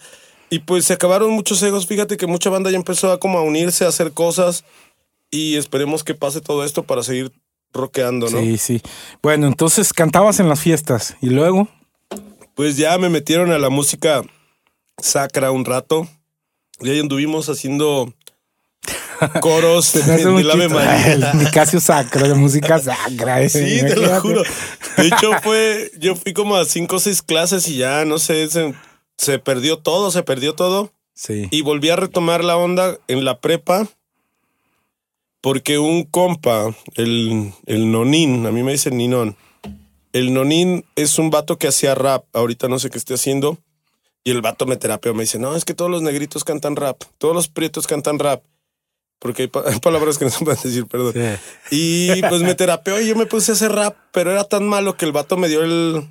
Y 0.49 0.61
pues 0.61 0.85
se 0.85 0.93
acabaron 0.93 1.31
muchos 1.33 1.61
egos. 1.63 1.87
Fíjate 1.87 2.17
que 2.17 2.27
mucha 2.27 2.51
banda 2.51 2.71
ya 2.71 2.77
empezó 2.77 3.11
a 3.11 3.19
como 3.19 3.39
a 3.39 3.43
unirse, 3.43 3.85
a 3.85 3.89
hacer 3.89 4.13
cosas. 4.13 4.65
Y 5.31 5.57
esperemos 5.57 6.05
que 6.05 6.15
pase 6.15 6.41
todo 6.41 6.65
esto 6.65 6.83
para 6.85 7.03
seguir 7.03 7.33
rockeando, 7.73 8.29
¿no? 8.31 8.41
Sí, 8.41 8.59
sí. 8.59 8.83
Bueno, 9.23 9.47
entonces 9.47 9.93
cantabas 9.93 10.41
en 10.41 10.49
las 10.49 10.61
fiestas 10.61 11.17
y 11.21 11.31
luego. 11.31 11.69
Pues 12.61 12.77
ya 12.77 12.99
me 12.99 13.09
metieron 13.09 13.53
a 13.53 13.59
la 13.59 13.71
música 13.71 14.23
sacra 14.99 15.51
un 15.51 15.65
rato. 15.65 16.07
Y 16.81 16.91
ahí 16.91 17.01
anduvimos 17.01 17.49
haciendo 17.49 18.13
coros 19.41 19.95
del 19.95 20.51
Ave. 20.51 20.69
María. 20.69 21.13
El 21.15 21.39
Nicasio 21.39 21.81
Sacro, 21.81 22.29
de 22.29 22.35
música 22.35 22.79
sacra. 22.79 23.41
eh. 23.41 23.49
Sí, 23.49 23.81
te 23.81 23.97
lo 23.97 24.21
juro. 24.21 24.43
De 24.99 25.07
hecho, 25.07 25.31
fue, 25.43 25.91
yo 25.99 26.15
fui 26.17 26.35
como 26.35 26.55
a 26.55 26.67
cinco 26.67 26.97
o 26.97 26.99
seis 26.99 27.23
clases 27.23 27.67
y 27.67 27.79
ya, 27.79 28.05
no 28.05 28.19
sé, 28.19 28.47
se, 28.51 28.75
se 29.17 29.39
perdió 29.39 29.79
todo, 29.79 30.11
se 30.11 30.23
perdió 30.23 30.55
todo. 30.55 30.93
Sí. 31.15 31.49
Y 31.51 31.63
volví 31.63 31.89
a 31.89 31.97
retomar 31.97 32.45
la 32.45 32.59
onda 32.59 32.99
en 33.09 33.25
la 33.25 33.41
prepa 33.41 33.89
porque 35.41 35.79
un 35.79 36.05
compa, 36.05 36.75
el, 36.97 37.55
el 37.65 37.91
Nonín, 37.91 38.45
a 38.45 38.51
mí 38.51 38.63
me 38.63 38.73
dicen 38.73 38.99
Ninón, 38.99 39.35
el 40.13 40.33
Nonín 40.35 40.85
es 40.97 41.19
un 41.19 41.31
vato 41.31 41.59
que 41.59 41.69
hacía 41.69 41.95
rap, 41.95 42.25
ahorita 42.33 42.69
no 42.69 42.79
sé 42.79 42.91
qué 42.91 42.99
esté 42.99 43.15
haciendo, 43.15 43.59
y 44.25 44.31
el 44.33 44.43
vato 44.43 44.67
me 44.67 44.77
terapia, 44.77 45.13
me 45.13 45.23
dice, 45.23 45.39
no, 45.39 45.57
es 45.57 45.65
que 45.65 45.75
todos 45.75 45.91
los 45.91 46.03
negritos 46.03 46.45
cantan 46.45 46.77
rap, 46.77 47.03
todos 47.19 47.35
los 47.35 47.49
prietos 47.49 47.87
cantan 47.87 48.19
rap, 48.19 48.43
porque 49.19 49.43
hay, 49.43 49.49
pa- 49.49 49.65
hay 49.67 49.79
palabras 49.81 50.19
que 50.19 50.25
no 50.27 50.31
se 50.31 50.45
pueden 50.45 50.61
decir, 50.63 50.87
perdón. 50.87 51.15
Sí. 51.71 52.17
Y 52.17 52.23
pues 52.23 52.43
me 52.43 52.55
terapeó 52.55 53.01
y 53.01 53.07
yo 53.09 53.17
me 53.17 53.27
puse 53.27 53.53
a 53.53 53.55
hacer 53.55 53.73
rap, 53.73 53.97
pero 54.13 54.31
era 54.31 54.45
tan 54.45 54.67
malo 54.69 54.97
que 54.97 55.05
el 55.05 55.13
vato 55.13 55.37
me 55.37 55.49
dio 55.49 55.63
el, 55.63 56.09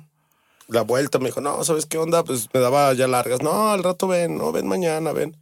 la 0.68 0.82
vuelta. 0.82 1.18
Me 1.18 1.26
dijo, 1.26 1.40
no, 1.40 1.62
¿sabes 1.64 1.86
qué 1.86 1.98
onda? 1.98 2.22
Pues 2.24 2.48
me 2.54 2.60
daba 2.60 2.92
ya 2.94 3.08
largas. 3.08 3.42
No, 3.42 3.70
al 3.70 3.82
rato 3.82 4.06
ven, 4.06 4.38
no, 4.38 4.52
ven 4.52 4.66
mañana, 4.68 5.10
ven. 5.12 5.36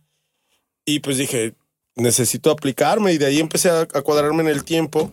Y 0.86 1.00
pues 1.00 1.18
dije, 1.18 1.54
necesito 1.94 2.50
aplicarme 2.50 3.12
y 3.12 3.18
de 3.18 3.26
ahí 3.26 3.38
empecé 3.38 3.68
a, 3.70 3.80
a 3.82 4.02
cuadrarme 4.02 4.42
en 4.42 4.48
el 4.48 4.64
tiempo. 4.64 5.10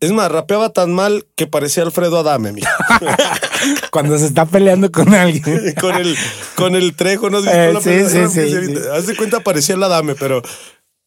Es 0.00 0.12
más, 0.12 0.30
rapeaba 0.30 0.70
tan 0.70 0.92
mal 0.92 1.26
que 1.36 1.46
parecía 1.46 1.82
Alfredo 1.82 2.18
Adame, 2.18 2.52
mira. 2.52 2.70
Cuando 3.90 4.18
se 4.18 4.26
está 4.26 4.44
peleando 4.44 4.90
con 4.92 5.14
alguien. 5.14 5.74
con 5.80 5.94
el 5.94 6.16
con 6.56 6.74
el 6.74 6.94
trejo, 6.94 7.30
¿no 7.30 7.38
Eh, 7.38 7.72
la 7.72 7.80
sí, 7.80 8.04
sí, 8.06 8.28
sí. 8.28 8.74
Haz 8.92 9.06
de 9.06 9.16
cuenta 9.16 9.40
parecía 9.40 9.76
el 9.76 9.82
Adame, 9.82 10.14
pero 10.14 10.42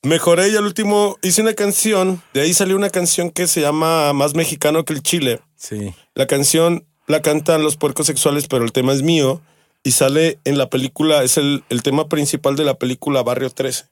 mejoré 0.04 0.50
y 0.50 0.56
al 0.56 0.66
último 0.66 1.18
hice 1.22 1.42
una 1.42 1.54
canción. 1.54 2.22
De 2.34 2.42
ahí 2.42 2.54
salió 2.54 2.76
una 2.76 2.90
canción 2.90 3.30
que 3.30 3.48
se 3.48 3.62
llama 3.62 4.14
Más 4.14 4.36
Mexicano 4.36 4.86
que 4.86 4.94
el 4.94 5.04
Chile. 5.04 5.42
Sí. 5.56 5.94
La 6.16 6.26
canción 6.26 6.86
la 7.08 7.22
cantan 7.22 7.64
los 7.64 7.78
puercos 7.78 8.08
sexuales, 8.08 8.48
pero 8.48 8.64
el 8.64 8.72
tema 8.72 8.94
es 8.94 9.04
mío. 9.04 9.42
Y 9.84 9.92
sale 9.92 10.40
en 10.44 10.58
la 10.58 10.70
película, 10.70 11.24
es 11.24 11.38
el, 11.38 11.64
el 11.70 11.84
tema 11.84 12.10
principal 12.10 12.56
de 12.56 12.66
la 12.66 12.74
película 12.74 13.24
Barrio 13.24 13.50
13. 13.50 13.86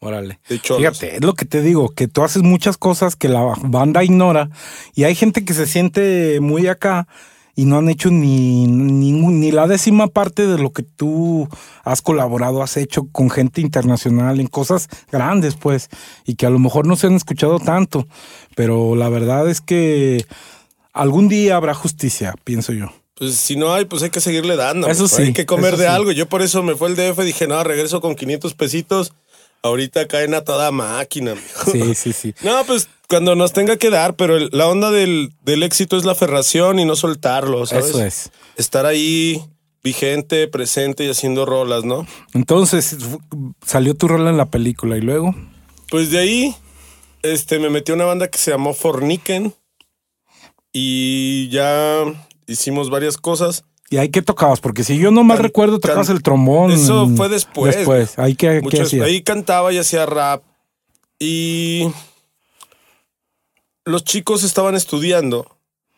Órale. 0.00 0.38
Fíjate, 0.44 1.16
es 1.16 1.24
lo 1.24 1.34
que 1.34 1.44
te 1.46 1.62
digo, 1.62 1.88
que 1.88 2.08
tú 2.08 2.22
haces 2.22 2.42
muchas 2.42 2.76
cosas 2.76 3.16
que 3.16 3.28
la 3.28 3.54
banda 3.62 4.04
ignora 4.04 4.50
y 4.94 5.04
hay 5.04 5.14
gente 5.14 5.44
que 5.44 5.54
se 5.54 5.66
siente 5.66 6.40
muy 6.40 6.66
acá 6.66 7.08
y 7.56 7.64
no 7.64 7.78
han 7.78 7.88
hecho 7.88 8.10
ni, 8.10 8.66
ni 8.66 9.52
la 9.52 9.66
décima 9.66 10.08
parte 10.08 10.46
de 10.46 10.58
lo 10.58 10.72
que 10.72 10.82
tú 10.82 11.48
has 11.84 12.02
colaborado, 12.02 12.62
has 12.62 12.76
hecho 12.76 13.06
con 13.12 13.30
gente 13.30 13.60
internacional 13.60 14.40
en 14.40 14.48
cosas 14.48 14.88
grandes, 15.10 15.54
pues, 15.54 15.88
y 16.24 16.34
que 16.34 16.46
a 16.46 16.50
lo 16.50 16.58
mejor 16.58 16.86
no 16.86 16.96
se 16.96 17.06
han 17.06 17.14
escuchado 17.14 17.60
tanto, 17.60 18.06
pero 18.56 18.96
la 18.96 19.08
verdad 19.08 19.48
es 19.48 19.60
que 19.60 20.24
algún 20.92 21.28
día 21.28 21.56
habrá 21.56 21.74
justicia, 21.74 22.34
pienso 22.44 22.72
yo. 22.72 22.92
Pues 23.14 23.36
si 23.36 23.54
no 23.54 23.72
hay, 23.72 23.84
pues 23.84 24.02
hay 24.02 24.10
que 24.10 24.20
seguirle 24.20 24.56
dando. 24.56 24.88
Eso 24.88 25.06
sí, 25.06 25.22
Hay 25.22 25.32
que 25.32 25.46
comer 25.46 25.76
de 25.76 25.84
sí. 25.84 25.90
algo. 25.90 26.10
Yo 26.10 26.28
por 26.28 26.42
eso 26.42 26.64
me 26.64 26.74
fue 26.74 26.88
el 26.88 26.96
DF, 26.96 27.20
dije, 27.20 27.46
no, 27.46 27.62
regreso 27.62 28.00
con 28.00 28.16
500 28.16 28.54
pesitos. 28.54 29.12
Ahorita 29.64 30.06
caen 30.06 30.34
a 30.34 30.42
toda 30.44 30.70
máquina. 30.70 31.34
Sí, 31.72 31.94
sí, 31.94 32.12
sí. 32.12 32.34
No, 32.42 32.64
pues 32.66 32.86
cuando 33.08 33.34
nos 33.34 33.52
tenga 33.54 33.76
que 33.78 33.88
dar, 33.90 34.14
pero 34.14 34.36
el- 34.36 34.50
la 34.52 34.66
onda 34.68 34.90
del, 34.90 35.32
del 35.42 35.62
éxito 35.62 35.96
es 35.96 36.04
la 36.04 36.12
aferración 36.12 36.78
y 36.78 36.84
no 36.84 36.96
soltarlo, 36.96 37.64
¿sabes? 37.66 37.86
Eso 37.86 38.04
es. 38.04 38.30
Estar 38.56 38.84
ahí 38.86 39.42
vigente, 39.82 40.48
presente 40.48 41.04
y 41.04 41.10
haciendo 41.10 41.46
rolas, 41.46 41.84
¿no? 41.84 42.06
Entonces 42.34 42.96
salió 43.66 43.94
tu 43.94 44.06
rola 44.06 44.28
en 44.30 44.36
la 44.36 44.50
película 44.50 44.96
y 44.98 45.00
luego. 45.00 45.34
Pues 45.90 46.10
de 46.10 46.18
ahí, 46.18 46.56
este, 47.22 47.58
me 47.58 47.70
metí 47.70 47.90
a 47.92 47.94
una 47.94 48.04
banda 48.04 48.28
que 48.28 48.38
se 48.38 48.50
llamó 48.50 48.74
Forniken 48.74 49.54
y 50.72 51.48
ya 51.48 52.04
hicimos 52.46 52.90
varias 52.90 53.16
cosas. 53.16 53.64
¿Y 53.90 53.98
ahí 53.98 54.08
qué 54.08 54.22
tocabas? 54.22 54.60
Porque 54.60 54.82
si 54.82 54.98
yo 54.98 55.10
no 55.10 55.22
mal 55.24 55.36
Can- 55.36 55.44
recuerdo, 55.44 55.78
tocabas 55.78 56.06
can- 56.08 56.16
el 56.16 56.22
trombón. 56.22 56.70
Eso 56.72 57.08
fue 57.16 57.28
después. 57.28 57.76
Después. 57.76 58.18
¿Ahí 58.18 58.34
qué, 58.34 58.48
qué 58.56 58.60
Muchos- 58.62 58.80
hacías? 58.88 59.06
ahí 59.06 59.22
cantaba 59.22 59.72
y 59.72 59.78
hacía 59.78 60.06
rap. 60.06 60.42
Y 61.18 61.88
los 63.84 64.04
chicos 64.04 64.42
estaban 64.42 64.74
estudiando 64.74 65.46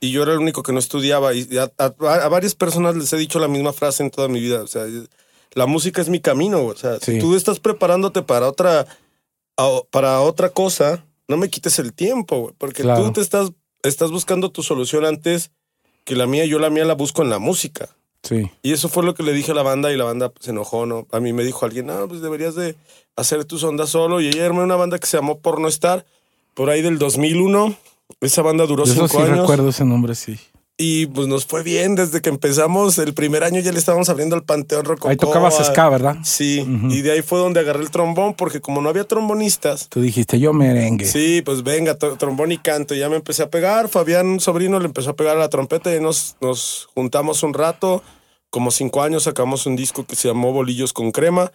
y 0.00 0.10
yo 0.10 0.22
era 0.22 0.32
el 0.32 0.38
único 0.40 0.62
que 0.62 0.72
no 0.72 0.78
estudiaba. 0.78 1.32
Y 1.34 1.48
a, 1.58 1.70
a- 1.78 1.94
a 2.24 2.28
varias 2.28 2.54
personas 2.54 2.96
les 2.96 3.12
he 3.12 3.16
dicho 3.16 3.38
la 3.38 3.48
misma 3.48 3.72
frase 3.72 4.02
en 4.02 4.10
toda 4.10 4.28
mi 4.28 4.40
vida. 4.40 4.62
O 4.62 4.66
sea, 4.66 4.84
la 5.52 5.66
música 5.66 6.02
es 6.02 6.08
mi 6.08 6.20
camino. 6.20 6.64
O 6.64 6.76
sea, 6.76 6.98
Sí. 7.00 7.12
si 7.14 7.18
tú 7.20 7.36
estás 7.36 7.60
preparándote 7.60 8.22
para 8.22 8.48
otra, 8.48 8.86
para 9.90 10.20
otra 10.20 10.50
cosa, 10.50 11.04
no 11.28 11.36
me 11.36 11.48
quites 11.48 11.78
el 11.78 11.92
tiempo, 11.94 12.52
porque 12.58 12.82
Claro. 12.82 13.04
tú 13.04 13.12
te 13.12 13.20
estás, 13.20 13.52
estás 13.82 14.10
buscando 14.10 14.50
tu 14.50 14.62
solución 14.62 15.04
antes 15.06 15.50
que 16.06 16.16
la 16.16 16.26
mía. 16.26 16.46
Yo 16.46 16.58
la 16.58 16.70
mía 16.70 16.86
la 16.86 16.94
busco 16.94 17.20
en 17.22 17.28
la 17.28 17.38
música. 17.38 17.90
Sí. 18.22 18.50
Y 18.62 18.72
eso 18.72 18.88
fue 18.88 19.04
lo 19.04 19.14
que 19.14 19.22
le 19.22 19.32
dije 19.34 19.52
a 19.52 19.54
la 19.54 19.62
banda 19.62 19.92
y 19.92 19.96
la 19.98 20.04
banda 20.04 20.32
se 20.40 20.50
enojó, 20.52 20.86
¿no? 20.86 21.06
A 21.12 21.20
mí 21.20 21.34
me 21.34 21.44
dijo 21.44 21.66
alguien, 21.66 21.86
no, 21.86 22.08
pues 22.08 22.22
deberías 22.22 22.54
de 22.54 22.74
hacer 23.16 23.44
tus 23.44 23.62
ondas 23.62 23.90
solo. 23.90 24.20
Y 24.22 24.28
ella 24.28 24.46
armé 24.46 24.62
una 24.62 24.76
banda 24.76 24.98
que 24.98 25.06
se 25.06 25.18
llamó 25.18 25.38
Porno 25.38 25.68
Star, 25.68 26.06
por 26.54 26.70
ahí 26.70 26.80
del 26.80 26.98
2001. 26.98 27.76
Esa 28.20 28.40
banda 28.42 28.64
duró 28.66 28.84
Eso 28.84 28.94
cinco 28.94 29.08
sí 29.08 29.16
años. 29.18 29.40
recuerdo 29.40 29.68
ese 29.68 29.84
nombre, 29.84 30.14
sí. 30.14 30.38
Y 30.78 31.06
pues 31.06 31.26
nos 31.26 31.46
fue 31.46 31.62
bien 31.62 31.94
desde 31.94 32.20
que 32.20 32.28
empezamos. 32.28 32.98
El 32.98 33.14
primer 33.14 33.44
año 33.44 33.60
ya 33.60 33.72
le 33.72 33.78
estábamos 33.78 34.10
abriendo 34.10 34.36
al 34.36 34.42
Panteón 34.42 34.84
Rococó. 34.84 35.08
Ahí 35.08 35.16
tocabas 35.16 35.56
ska, 35.64 35.88
¿verdad? 35.88 36.16
Sí, 36.22 36.66
y 36.90 37.00
de 37.00 37.12
ahí 37.12 37.22
fue 37.22 37.38
donde 37.38 37.60
agarré 37.60 37.80
el 37.80 37.90
trombón, 37.90 38.34
porque 38.34 38.60
como 38.60 38.82
no 38.82 38.90
había 38.90 39.04
trombonistas, 39.04 39.88
Tú 39.88 40.02
dijiste 40.02 40.38
yo 40.38 40.52
merengue. 40.52 41.06
Sí, 41.06 41.40
pues 41.42 41.62
venga, 41.62 41.96
trombón 41.96 42.52
y 42.52 42.58
canto. 42.58 42.94
Y 42.94 42.98
ya 42.98 43.08
me 43.08 43.16
empecé 43.16 43.42
a 43.42 43.48
pegar. 43.50 43.88
Fabián, 43.88 44.38
sobrino, 44.38 44.78
le 44.78 44.86
empezó 44.86 45.10
a 45.10 45.16
pegar 45.16 45.36
a 45.36 45.40
la 45.40 45.48
trompeta 45.48 45.94
y 45.94 46.00
nos, 46.00 46.36
nos 46.42 46.88
juntamos 46.94 47.42
un 47.42 47.54
rato. 47.54 48.02
Como 48.50 48.70
cinco 48.70 49.02
años 49.02 49.22
sacamos 49.22 49.64
un 49.64 49.76
disco 49.76 50.04
que 50.04 50.14
se 50.14 50.28
llamó 50.28 50.52
Bolillos 50.52 50.92
con 50.92 51.10
Crema. 51.10 51.52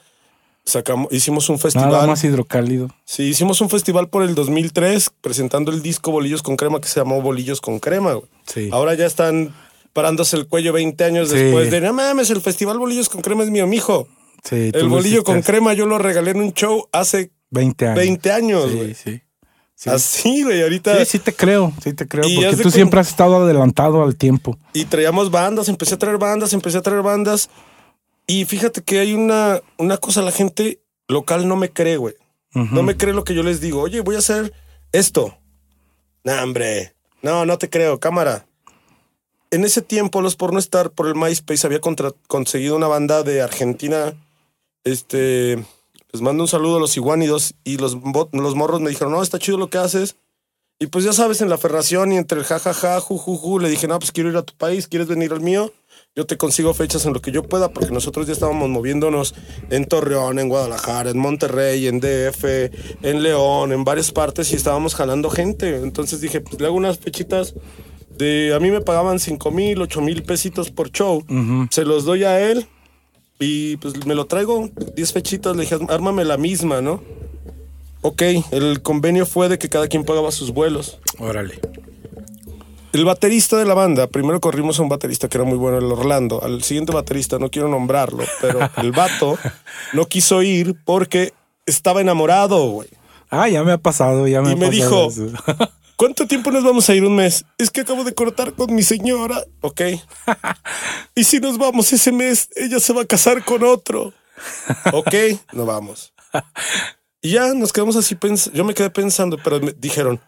Sacamos, 0.64 1.08
hicimos 1.12 1.50
un 1.50 1.58
festival. 1.60 1.92
Nada 1.92 2.08
más 2.08 2.24
hidrocálido. 2.24 2.90
Sí, 3.06 3.24
hicimos 3.24 3.62
un 3.62 3.70
festival 3.70 4.10
por 4.10 4.24
el 4.24 4.36
2003 4.36 5.12
presentando 5.22 5.72
el 5.72 5.82
disco 5.82 6.12
Bolillos 6.12 6.44
con 6.44 6.56
Crema 6.56 6.80
que 6.80 6.88
se 6.88 7.00
llamó 7.00 7.22
Bolillos 7.22 7.62
con 7.62 7.80
Crema. 7.80 8.14
güey. 8.14 8.28
Sí. 8.46 8.70
Ahora 8.72 8.94
ya 8.94 9.06
están 9.08 9.54
parándose 9.94 10.36
el 10.38 10.48
cuello 10.48 10.72
20 10.74 11.04
años 11.04 11.30
Sí. 11.30 11.36
después 11.36 11.72
de, 11.72 11.82
no 11.82 11.94
mames, 11.94 12.30
el 12.30 12.42
festival 12.42 12.78
Bolillos 12.78 13.10
con 13.10 13.22
Crema 13.22 13.44
es 13.44 13.50
mío, 13.50 13.66
mijo. 13.68 14.08
Sí, 14.44 14.72
El 14.74 14.84
lo 14.84 14.90
bolillo 14.90 15.24
con 15.24 15.42
crema 15.44 15.74
yo 15.74 15.86
lo 15.86 15.98
regalé 16.00 16.32
en 16.32 16.38
un 16.42 16.54
show 16.54 16.88
hace 16.92 17.32
20 17.52 17.86
años. 17.88 17.96
20 17.98 18.32
años, 18.32 18.70
Sí, 18.72 18.76
güey. 18.78 18.94
sí. 18.96 19.22
Sí. 19.76 19.90
Así, 19.90 20.44
güey, 20.44 20.62
ahorita... 20.62 20.98
Sí, 21.00 21.14
sí 21.14 21.20
te 21.20 21.34
creo, 21.34 21.74
sí 21.84 21.94
te 21.94 22.08
creo, 22.08 22.28
Y 22.30 22.36
porque 22.36 22.56
tú 22.58 22.70
siempre 22.70 23.00
has 23.00 23.08
estado 23.10 23.38
adelantado 23.44 24.04
al 24.04 24.16
tiempo. 24.16 24.56
y 24.74 24.86
traíamos 24.86 25.32
bandas, 25.32 25.70
empecé 25.70 25.96
a 25.96 25.98
traer 25.98 26.20
bandas, 26.20 26.54
empecé 26.54 26.78
a 26.78 26.82
traer 26.84 27.02
bandas. 27.02 27.50
Y 28.28 28.46
fíjate 28.46 28.82
que 28.82 29.00
hay 29.00 29.14
una, 29.14 29.62
una 29.78 29.98
cosa, 29.98 30.22
la 30.22 30.32
gente 30.32 30.82
local 31.08 31.48
no 31.48 31.56
me 31.56 31.72
cree, 31.72 31.98
güey. 31.98 32.16
No 32.54 32.84
me 32.84 32.98
cree 32.98 33.14
lo 33.14 33.24
que 33.24 33.34
yo 33.34 33.44
les 33.44 33.62
digo. 33.62 33.82
Oye, 33.82 34.02
voy 34.02 34.16
a 34.16 34.20
hacer 34.20 34.54
esto. 34.92 35.38
Nah, 36.24 36.44
hombre. 36.44 36.96
No, 37.22 37.46
no 37.46 37.58
te 37.58 37.70
creo, 37.70 38.00
cámara. 38.00 38.46
En 39.52 39.64
ese 39.64 39.82
tiempo, 39.82 40.22
los 40.22 40.36
por 40.36 40.52
no 40.54 40.60
estar 40.60 40.92
por 40.92 41.08
el 41.08 41.16
MySpace, 41.16 41.66
había 41.66 41.80
contra- 41.80 42.12
conseguido 42.28 42.76
una 42.76 42.88
banda 42.88 43.24
de 43.24 43.42
Argentina. 43.42 44.14
Este. 44.84 45.64
Les 46.14 46.22
mando 46.22 46.44
un 46.44 46.48
saludo 46.50 46.76
a 46.78 46.80
los 46.82 46.98
iguánidos 46.98 47.54
y 47.64 47.78
los, 47.78 47.98
los 48.34 48.56
morros 48.56 48.82
me 48.82 48.90
dijeron, 48.90 49.14
no, 49.14 49.24
está 49.24 49.40
chido 49.40 49.58
lo 49.58 49.70
que 49.70 49.78
haces. 49.78 50.18
Y 50.78 50.88
pues 50.88 51.06
ya 51.06 51.14
sabes, 51.14 51.40
en 51.42 51.48
la 51.50 51.58
ferración 51.58 52.12
y 52.12 52.18
entre 52.18 52.40
el 52.40 52.44
jajaja, 52.44 53.00
jujuju, 53.00 53.60
le 53.60 53.70
dije, 53.70 53.88
no, 53.88 53.98
pues 53.98 54.12
quiero 54.12 54.30
ir 54.30 54.36
a 54.36 54.42
tu 54.44 54.54
país, 54.56 54.90
¿quieres 54.90 55.08
venir 55.08 55.32
al 55.32 55.40
mío? 55.40 55.72
Yo 56.14 56.26
te 56.26 56.36
consigo 56.36 56.74
fechas 56.74 57.06
en 57.06 57.14
lo 57.14 57.22
que 57.22 57.32
yo 57.32 57.44
pueda, 57.44 57.72
porque 57.72 57.94
nosotros 57.94 58.28
ya 58.28 58.34
estábamos 58.34 58.68
moviéndonos 58.68 59.34
en 59.70 59.86
Torreón, 59.86 60.40
en 60.40 60.50
Guadalajara, 60.50 61.10
en 61.10 61.18
Monterrey, 61.18 61.88
en 61.88 62.02
DF, 62.02 62.44
en 63.02 63.24
León, 63.24 63.72
en 63.72 63.86
varias 63.86 64.12
partes 64.12 64.52
y 64.52 64.58
estábamos 64.58 64.94
jalando 64.94 65.30
gente. 65.30 65.78
Entonces 65.78 66.20
dije, 66.20 66.42
pues 66.42 66.60
le 66.60 66.68
hago 66.68 66.76
unas 66.76 67.00
fechitas 67.00 67.54
de. 68.18 68.54
A 68.54 68.60
mí 68.60 68.72
me 68.72 68.82
pagaban 68.82 69.20
5 69.20 69.52
mil, 69.52 69.82
8 69.82 70.02
mil 70.02 70.24
pesitos 70.24 70.70
por 70.70 70.92
show. 70.92 71.24
Se 71.70 71.86
los 71.86 72.04
doy 72.04 72.26
a 72.26 72.42
él 72.42 72.68
y 73.40 73.78
pues 73.78 74.06
me 74.06 74.14
lo 74.14 74.26
traigo 74.26 74.70
10 74.94 75.14
fechitas. 75.14 75.56
Le 75.56 75.62
dije, 75.62 75.78
ármame 75.88 76.26
la 76.26 76.36
misma, 76.36 76.82
¿no? 76.82 77.02
Ok, 78.02 78.22
el 78.52 78.82
convenio 78.82 79.26
fue 79.26 79.48
de 79.48 79.58
que 79.58 79.70
cada 79.70 79.88
quien 79.88 80.04
pagaba 80.04 80.34
sus 80.34 80.52
vuelos. 80.52 81.00
Órale. 81.20 81.62
El 82.94 83.06
baterista 83.06 83.58
de 83.58 83.66
la 83.66 83.74
banda, 83.74 84.08
primero 84.08 84.42
corrimos 84.42 84.78
a 84.80 84.84
un 84.84 84.90
baterista 84.90 85.30
que 85.30 85.38
era 85.38 85.46
muy 85.46 85.58
bueno, 85.58 85.78
el 85.78 85.86
Orlando. 85.86 86.44
Al 86.44 86.62
siguiente 86.64 86.92
baterista, 86.92 87.40
no 87.40 87.50
quiero 87.50 87.70
nombrarlo, 87.70 88.24
pero 88.42 88.60
el 88.78 88.92
vato 88.92 89.38
no 89.94 90.06
quiso 90.08 90.42
ir 90.44 90.76
porque 90.84 91.34
estaba 91.66 92.02
enamorado, 92.02 92.68
güey. 92.70 92.90
Ah, 93.30 93.48
ya 93.48 93.64
me 93.64 93.72
ha 93.72 93.78
pasado, 93.78 94.28
ya 94.28 94.42
me 94.42 94.50
Y 94.50 94.54
ha 94.54 94.56
me 94.58 94.68
pasado 94.68 95.10
dijo, 95.10 95.10
eso. 95.10 95.72
¿cuánto 95.96 96.28
tiempo 96.28 96.52
nos 96.52 96.66
vamos 96.66 96.90
a 96.90 96.96
ir? 96.96 97.06
Un 97.06 97.16
mes. 97.16 97.46
Es 97.58 97.72
que 97.72 97.82
acabo 97.82 98.04
de 98.04 98.14
cortar 98.14 98.54
con 98.54 98.74
mi 98.76 98.84
señora. 98.84 99.42
Ok. 99.62 99.82
Y 101.16 101.26
si 101.26 101.40
nos 101.40 101.58
vamos 101.58 101.92
ese 101.94 102.12
mes, 102.12 102.50
ella 102.56 102.80
se 102.80 102.94
va 102.94 103.02
a 103.02 103.06
casar 103.06 103.44
con 103.44 103.64
otro. 103.64 104.14
Ok, 104.94 105.14
no 105.52 105.66
vamos. 105.66 106.14
Y 107.22 107.32
ya 107.32 107.54
nos 107.54 107.74
quedamos 107.74 107.96
así 107.98 108.16
pensando. 108.16 108.58
Yo 108.58 108.64
me 108.64 108.74
quedé 108.74 108.90
pensando, 108.90 109.38
pero 109.44 109.60
me 109.60 109.74
dijeron, 109.74 110.20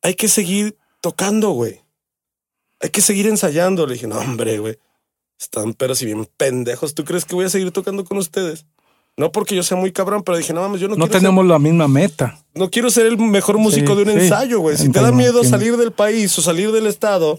hay 0.00 0.14
que 0.14 0.28
seguir 0.28 0.78
tocando, 1.00 1.50
güey. 1.50 1.80
Hay 2.80 2.90
que 2.90 3.00
seguir 3.00 3.26
ensayando. 3.26 3.86
Le 3.86 3.94
dije, 3.94 4.06
no, 4.06 4.18
hombre, 4.18 4.58
güey. 4.58 4.78
Están 5.40 5.74
pero 5.74 5.94
si 5.94 6.04
bien 6.06 6.28
pendejos. 6.36 6.94
¿Tú 6.94 7.04
crees 7.04 7.24
que 7.24 7.34
voy 7.34 7.44
a 7.44 7.48
seguir 7.48 7.70
tocando 7.70 8.04
con 8.04 8.18
ustedes? 8.18 8.66
No 9.16 9.32
porque 9.32 9.56
yo 9.56 9.62
sea 9.64 9.76
muy 9.76 9.90
cabrón, 9.92 10.22
pero 10.22 10.38
dije, 10.38 10.52
no 10.52 10.60
mames, 10.60 10.80
yo 10.80 10.86
no, 10.88 10.94
No 10.94 11.06
quiero 11.06 11.12
ser- 11.12 11.20
tenemos 11.22 11.46
la 11.46 11.58
misma 11.58 11.88
meta. 11.88 12.44
no 12.54 12.70
quiero 12.70 12.88
ser 12.90 13.06
el 13.06 13.18
mejor 13.18 13.58
músico 13.58 13.96
Sí, 13.96 14.04
de 14.04 14.12
un 14.12 14.18
sí. 14.18 14.24
ensayo, 14.26 14.60
güey. 14.60 14.76
Si 14.76 14.90
te 14.90 15.00
da 15.00 15.10
miedo 15.10 15.38
entiendo. 15.40 15.48
salir 15.58 15.76
del 15.76 15.90
país 15.92 16.36
o 16.38 16.42
salir 16.42 16.70
del 16.70 16.86
estado, 16.86 17.38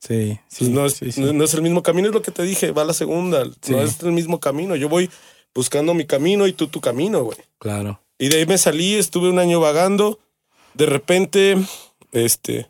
Sí, 0.00 0.38
sí. 0.48 0.56
pues 0.64 0.70
no, 0.70 0.86
es, 0.86 0.94
sí, 0.94 1.20
no- 1.20 1.32
no 1.32 1.44
es 1.44 1.54
el 1.54 1.62
mismo 1.62 1.82
camino, 1.84 2.08
es 2.08 2.14
lo 2.14 2.22
que 2.22 2.32
te 2.32 2.42
dije, 2.42 2.72
va 2.72 2.84
la 2.84 2.94
segunda. 2.94 3.44
No 3.44 3.80
es 3.80 4.00
el 4.02 4.10
mismo 4.12 4.40
camino. 4.40 4.74
Yo 4.74 4.88
voy 4.88 5.08
buscando 5.54 5.94
mi 5.94 6.04
camino 6.04 6.46
y 6.48 6.52
tú 6.52 6.66
tu 6.66 6.80
camino, 6.80 7.22
güey. 7.22 7.38
Claro. 7.58 8.00
Y 8.18 8.28
de 8.28 8.38
ahí 8.38 8.46
me 8.46 8.58
salí, 8.58 8.94
estuve 8.96 9.28
un 9.28 9.38
año 9.38 9.60
vagando. 9.60 10.18
De 10.74 10.86
repente, 10.86 11.56
este, 12.12 12.68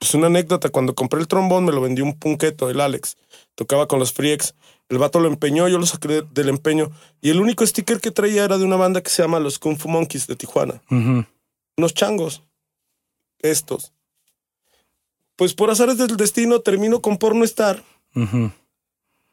pues 0.00 0.14
una 0.14 0.26
anécdota, 0.26 0.70
cuando 0.70 0.94
compré 0.96 1.20
el 1.20 1.28
trombón 1.28 1.64
me 1.66 1.72
lo 1.72 1.80
vendió 1.80 2.04
un 2.04 2.18
punqueto, 2.18 2.68
el 2.70 2.80
Alex. 2.80 3.16
Tocaba 3.54 3.86
con 3.86 3.98
los 4.00 4.12
Friex. 4.12 4.54
El 4.88 4.98
vato 4.98 5.20
lo 5.20 5.28
empeñó, 5.28 5.68
yo 5.68 5.78
lo 5.78 5.86
saqué 5.86 6.08
de- 6.08 6.22
del 6.32 6.48
empeño. 6.48 6.90
Y 7.20 7.30
el 7.30 7.40
único 7.40 7.64
sticker 7.64 8.00
que 8.00 8.10
traía 8.10 8.42
era 8.44 8.58
de 8.58 8.64
una 8.64 8.74
banda 8.76 9.02
que 9.02 9.10
se 9.10 9.22
llama 9.22 9.38
Los 9.38 9.58
Kung 9.60 9.76
Fu 9.78 9.88
Monkeys 9.88 10.26
de 10.26 10.34
Tijuana. 10.34 10.82
Ujú. 10.90 11.24
unos 11.76 11.94
changos. 11.94 12.42
Estos. 13.38 13.92
Pues 15.36 15.54
por 15.54 15.70
azares 15.70 15.96
del 15.96 16.16
destino 16.16 16.60
termino 16.60 17.00
con 17.00 17.16
porno 17.16 17.44
star 17.44 17.82
Ujú. 18.14 18.50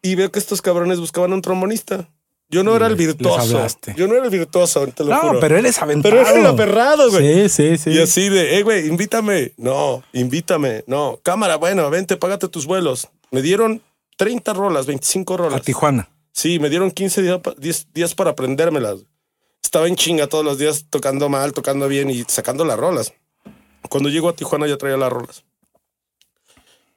y 0.02 0.16
veo 0.16 0.32
que 0.32 0.40
estos 0.40 0.62
cabrones 0.62 1.00
buscaban 1.00 1.34
un 1.34 1.42
trombonista. 1.42 2.10
Yo 2.50 2.64
no 2.64 2.76
era 2.76 2.88
el 2.88 2.96
virtuoso. 2.96 3.68
Yo 3.98 4.08
no 4.08 4.16
era 4.16 4.24
el 4.26 4.30
virtuoso, 4.30 4.88
te 4.88 5.04
lo 5.04 5.10
No, 5.10 5.20
juro. 5.20 5.40
pero 5.42 5.58
eres 5.58 5.82
aventado. 5.82 6.16
Pero 6.16 6.26
era 6.28 6.40
el 6.40 6.46
aperrado, 6.46 7.10
güey. 7.12 7.50
Sí, 7.50 7.76
sí, 7.76 7.78
sí. 7.78 7.90
Y 7.92 8.00
así 8.00 8.30
de, 8.30 8.58
eh, 8.58 8.64
güey, 8.64 8.88
invítame. 8.88 9.52
No, 9.58 10.02
invítame. 10.14 10.84
No, 10.88 11.20
cámara, 11.24 11.58
bueno, 11.58 11.90
vente, 11.90 12.16
págate 12.16 12.48
tus 12.48 12.66
vuelos. 12.66 13.10
Me 13.32 13.42
dieron 13.42 13.82
30 14.16 14.54
rolas, 14.54 14.86
25 14.86 15.34
A 15.34 15.38
rolas. 15.38 15.62
Tijuana. 15.62 16.10
Sí, 16.32 16.60
me 16.60 16.70
dieron 16.70 16.92
15 16.92 17.22
días, 17.22 17.40
pa- 17.40 17.54
10 17.58 17.88
días 17.94 18.16
para 18.16 18.30
aprendérmelas. 18.32 19.00
Estaba 19.62 19.88
en 19.90 19.98
chinga 19.98 20.28
todos 20.28 20.46
los 20.46 20.58
días 20.58 20.86
tocando 20.90 21.28
mal, 21.28 21.52
tocando 21.52 21.88
bien 21.90 22.10
y 22.10 22.24
sacando 22.28 22.64
las 22.64 22.78
rolas. 22.80 23.12
Cuando 23.90 24.08
llego 24.10 24.30
a 24.30 24.36
Tijuana 24.36 24.68
ya 24.68 24.78
traía 24.78 24.96
las 24.96 25.12
rolas. 25.12 25.44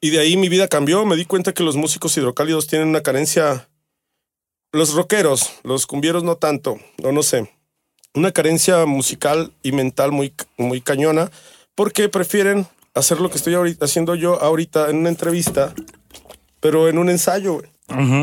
Y 0.01 0.11
de 0.11 0.21
ahí 0.21 0.37
mi 0.37 0.49
vida 0.49 0.69
cambió. 0.69 1.05
Me 1.05 1.17
di 1.17 1.25
cuenta 1.25 1.53
que 1.53 1.63
los 1.65 1.75
músicos 1.77 2.17
hidrocálidos 2.17 2.69
tienen 2.69 2.89
una 2.89 3.03
carencia. 3.03 3.69
Los 4.72 4.94
rockeros, 4.94 5.50
los 5.64 5.87
cumbieros 5.87 6.22
no 6.24 6.37
tanto, 6.37 6.78
o 7.02 7.12
no 7.12 7.22
sé. 7.22 7.50
Una 8.14 8.33
carencia 8.33 8.87
musical 8.87 9.52
y 9.62 9.72
mental 9.72 10.12
muy, 10.12 10.33
muy 10.56 10.80
cañona 10.80 11.30
porque 11.74 12.09
prefieren 12.09 12.66
hacer 12.94 13.20
lo 13.20 13.30
que 13.30 13.37
estoy 13.38 13.54
ahorita- 13.54 13.85
haciendo 13.85 14.14
yo 14.14 14.40
ahorita 14.42 14.90
en 14.90 14.96
una 14.96 15.09
entrevista, 15.09 15.74
pero 16.61 16.88
en 16.88 16.98
un 16.98 17.09
ensayo, 17.11 17.54
güey 17.54 17.70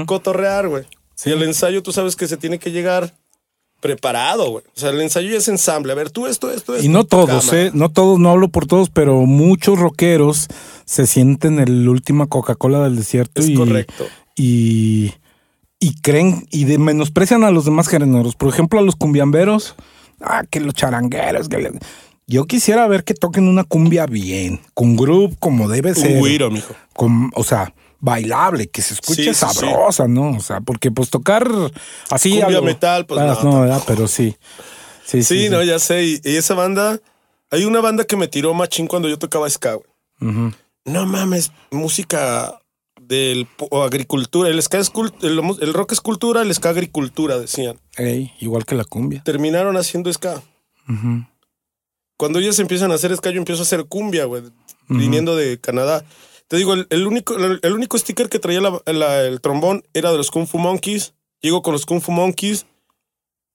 cotorrear, 0.06 0.70
güey. 0.70 0.86
Y 1.26 1.32
el 1.32 1.44
ensayo 1.44 1.84
tú 1.84 1.92
sabes 1.92 2.16
que 2.16 2.28
se 2.28 2.38
tiene 2.38 2.58
que 2.60 2.72
llegar 2.72 3.14
preparado, 3.82 4.50
güey. 4.50 4.64
O 4.76 4.80
sea, 4.80 4.92
el 4.92 5.02
ensayo 5.02 5.30
ya 5.30 5.38
es 5.38 5.48
ensamble. 5.50 5.92
A 5.92 5.96
ver, 5.96 6.10
tú 6.10 6.26
esto, 6.26 6.50
esto, 6.52 6.74
esto. 6.74 6.86
Y 6.86 6.90
no 6.90 7.04
todos. 7.04 7.52
¿eh? 7.52 7.72
No 7.74 7.90
todos, 7.90 8.18
no 8.18 8.30
hablo 8.30 8.48
por 8.48 8.66
todos, 8.66 8.90
pero 8.90 9.18
muchos 9.26 9.78
rockeros 9.78 10.48
se 10.86 11.06
sienten 11.06 11.60
el 11.60 11.88
última 11.90 12.28
Coca-Cola 12.28 12.84
del 12.84 12.96
desierto. 12.96 13.42
Es 13.42 13.50
y, 13.50 13.56
correcto. 13.56 14.06
Y, 14.38 15.14
y 15.80 16.00
creen 16.02 16.48
y 16.52 16.66
de 16.66 16.78
menosprecian 16.78 17.44
a 17.44 17.52
los 17.52 17.66
demás 17.66 17.88
géneros. 17.88 18.36
Por 18.36 18.50
ejemplo, 18.50 18.80
a 18.80 18.82
los 18.84 18.96
cumbiamberos, 18.96 19.76
ah, 20.22 20.44
que 20.50 20.60
los 20.60 20.74
charangueros, 20.74 21.50
que 21.50 21.58
le- 21.60 21.80
yo 22.26 22.46
quisiera 22.46 22.88
ver 22.88 23.04
que 23.04 23.14
toquen 23.14 23.48
una 23.48 23.64
cumbia 23.64 24.06
bien, 24.06 24.60
con 24.74 24.96
groove 24.98 25.36
como 25.40 25.70
debe 25.70 25.94
ser. 25.96 26.14
Un 26.14 26.20
güiro, 26.20 26.50
mijo. 26.52 26.74
con, 26.94 27.32
o 27.36 27.44
sea, 27.44 27.74
bailable, 28.00 28.68
que 28.68 28.82
se 28.82 28.96
escuche 28.96 29.24
Sí, 29.24 29.34
sí, 29.34 29.46
sí. 29.50 29.60
sabrosa, 29.60 30.08
¿no? 30.08 30.32
O 30.32 30.40
sea, 30.40 30.62
porque 30.62 30.92
pues 30.92 31.10
tocar 31.10 31.48
así 32.10 32.32
Cumbia 32.32 32.48
algo- 32.48 32.64
metal, 32.64 33.06
pues, 33.06 33.22
Ah, 33.22 33.38
no, 33.44 33.52
no. 33.52 33.62
¿verdad? 33.62 33.82
Pero 33.88 34.08
sí. 34.08 34.36
Sí, 35.06 35.24
sí. 35.24 35.44
Sí, 35.44 35.50
no, 35.50 35.64
ya 35.64 35.80
sé. 35.80 36.04
Y, 36.04 36.20
esa 36.24 36.54
banda, 36.54 37.00
hay 37.50 37.64
una 37.66 37.80
banda 37.82 38.04
que 38.04 38.18
me 38.18 38.28
tiró 38.28 38.54
machín 38.54 38.88
cuando 38.88 39.08
yo 39.08 39.18
tocaba 39.18 39.50
ska, 39.50 39.76
güey. 39.76 40.52
No 40.86 41.06
mames, 41.06 41.52
música 41.72 42.60
del 43.08 43.48
o 43.72 43.84
agricultura. 43.84 44.50
El 44.50 44.62
ska 44.62 44.80
es 44.80 44.92
el, 45.22 45.40
el 45.62 45.74
rock 45.74 45.94
es 45.94 46.02
cultura, 46.02 46.42
el 46.42 46.54
ska 46.54 46.70
agricultura, 46.70 47.40
decían. 47.40 47.80
Ey, 47.98 48.32
igual 48.40 48.66
que 48.66 48.76
la 48.76 48.84
cumbia. 48.84 49.24
Terminaron 49.24 49.78
haciendo 49.78 50.12
ska. 50.12 50.42
Cuando 52.18 52.40
ellos 52.40 52.60
empiezan 52.60 52.92
a 52.92 52.96
hacer 52.96 53.16
ska, 53.16 53.30
yo 53.30 53.38
empiezo 53.38 53.62
a 53.62 53.66
hacer 53.66 53.86
cumbia, 53.86 54.26
güey, 54.26 54.44
viniendo 54.88 55.36
de 55.36 55.60
Canadá. 55.60 56.04
Te 56.48 56.58
digo, 56.58 56.74
el, 56.74 56.88
el 56.90 57.06
único, 57.06 57.36
el, 57.36 57.60
el 57.62 57.74
único 57.74 57.98
sticker 57.98 58.30
que 58.30 58.40
traía 58.40 58.62
la- 58.62 58.82
la- 58.86 59.22
el 59.26 59.42
trombón 59.42 59.84
era 59.94 60.12
de 60.12 60.18
los 60.18 60.32
Kung 60.32 60.48
Fu 60.48 60.58
Monkeys. 60.58 61.14
Llego 61.42 61.62
con 61.62 61.74
los 61.74 61.86
Kung 61.86 62.02
Fu 62.02 62.12
Monkeys, 62.12 62.66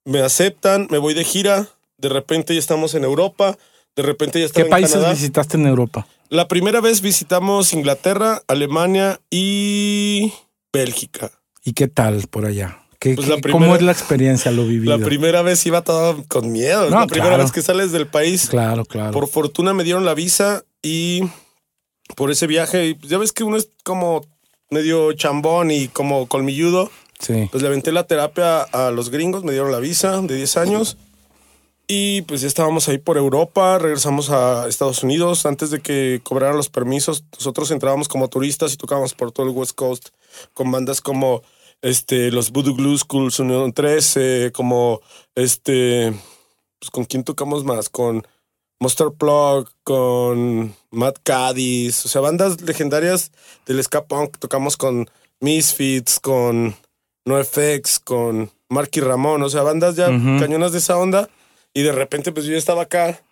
me 0.05 0.21
aceptan, 0.21 0.87
me 0.91 0.99
voy 0.99 1.15
de 1.15 1.25
gira. 1.25 1.69
De 1.97 2.09
repente 2.09 2.53
ya 2.55 2.61
estamos 2.61 2.95
en 2.95 3.05
Europa. 3.05 3.57
De 3.97 4.03
repente 4.03 4.39
ya 4.41 4.45
¿Qué 4.47 4.63
estamos 4.63 4.67
en 4.67 4.71
países 4.71 4.93
Canadá. 4.95 5.13
visitaste 5.13 5.57
en 5.57 5.67
Europa? 5.67 6.07
La 6.29 6.49
primera 6.49 6.81
vez 6.81 7.03
visitamos 7.03 7.73
Inglaterra, 7.75 8.43
Alemania 8.49 9.21
y 9.31 10.33
Bélgica. 10.73 11.31
¿Y 11.65 11.75
qué 11.75 11.89
tal 11.89 12.27
por 12.31 12.47
allá? 12.47 12.79
¿Qué, 12.99 13.15
Pues 13.15 13.27
qué- 13.27 13.35
la 13.35 13.41
¿Cómo 13.43 13.59
primera- 13.59 13.75
es 13.77 13.83
la 13.83 13.93
experiencia, 13.93 14.51
lo 14.51 14.65
vivido? 14.67 14.97
La 14.97 15.05
primera 15.05 15.43
vez 15.43 15.65
iba 15.67 15.83
todo 15.83 16.25
con 16.29 16.51
miedo. 16.53 16.89
No, 16.89 17.01
la 17.01 17.07
primera 17.07 17.31
claro. 17.31 17.43
vez 17.43 17.53
que 17.53 17.61
sales 17.63 17.93
del 17.93 18.07
país. 18.07 18.49
Claro, 18.49 18.85
claro. 18.85 19.11
Por 19.13 19.29
fortuna 19.29 19.75
me 19.75 19.85
dieron 19.85 20.05
la 20.07 20.15
visa 20.15 20.65
y 20.83 21.23
por 22.17 22.31
ese 22.31 22.47
viaje, 22.47 22.97
ya 23.03 23.19
ves 23.19 23.33
que 23.33 23.45
uno 23.45 23.57
es 23.57 23.69
como 23.85 24.25
medio 24.71 25.13
chambón 25.13 25.71
y 25.71 25.89
como 25.89 26.27
colmilludo, 26.29 26.91
Sí. 27.19 27.49
pues 27.53 27.61
le 27.63 27.69
aventé 27.69 27.93
la 27.93 28.07
terapia 28.07 28.63
a 28.63 28.91
los 28.91 29.11
gringos, 29.11 29.45
me 29.45 29.53
dieron 29.53 29.71
la 29.71 29.79
visa 29.81 30.21
de 30.23 30.35
10 30.35 30.57
años 30.57 30.97
y 31.87 32.23
pues 32.23 32.41
ya 32.41 32.49
estábamos 32.49 32.89
ahí 32.89 32.99
por 32.99 33.17
Europa, 33.17 33.79
regresamos 33.79 34.31
a 34.31 34.69
Estados 34.69 35.03
Unidos 35.03 35.47
antes 35.47 35.71
de 35.71 35.81
que 35.81 36.21
cobraran 36.23 36.57
los 36.57 36.69
permisos, 36.69 37.25
nosotros 37.33 37.71
entrábamos 37.71 38.09
como 38.09 38.29
turistas 38.29 38.73
y 38.73 38.77
tocábamos 38.77 39.15
por 39.15 39.33
todo 39.33 39.47
el 39.47 39.53
West 39.53 39.75
Coast 39.75 40.09
con 40.55 40.71
bandas 40.71 41.01
como 41.01 41.43
este 41.83 42.31
los 42.31 42.53
Voodoo 42.53 42.75
Glue 42.75 42.99
Schools 42.99 43.41
Unión 43.41 43.73
13, 43.73 44.53
como 44.53 45.01
este 45.35 46.13
pues 46.79 46.91
con 46.91 47.05
quién 47.05 47.25
tocamos 47.25 47.65
más, 47.65 47.89
con 47.89 48.27
Monster 48.83 49.13
Plug, 49.17 49.69
con 49.85 50.75
Matt 50.91 51.19
Cadiz, 51.23 52.05
o 52.05 52.09
sea, 52.09 52.21
bandas 52.21 52.61
legendarias 52.63 53.31
del 53.65 53.83
ska 53.85 54.05
punk. 54.07 54.39
Tocamos 54.39 54.77
con 54.77 55.09
Misfits, 55.39 56.19
con 56.19 56.75
NoFX, 57.25 58.01
con 58.01 58.51
Marky 58.69 58.99
Ramón, 58.99 59.41
o 59.45 59.49
sea, 59.49 59.63
bandas 59.63 59.95
ya 59.95 60.07
cañonas 60.07 60.73
de 60.73 60.79
esa 60.79 60.99
onda. 60.99 61.29
Y 61.75 61.83
de 61.83 61.93
repente, 61.93 62.33
pues 62.33 62.47
yo 62.47 62.57
estaba 62.57 62.83
acá 62.83 63.23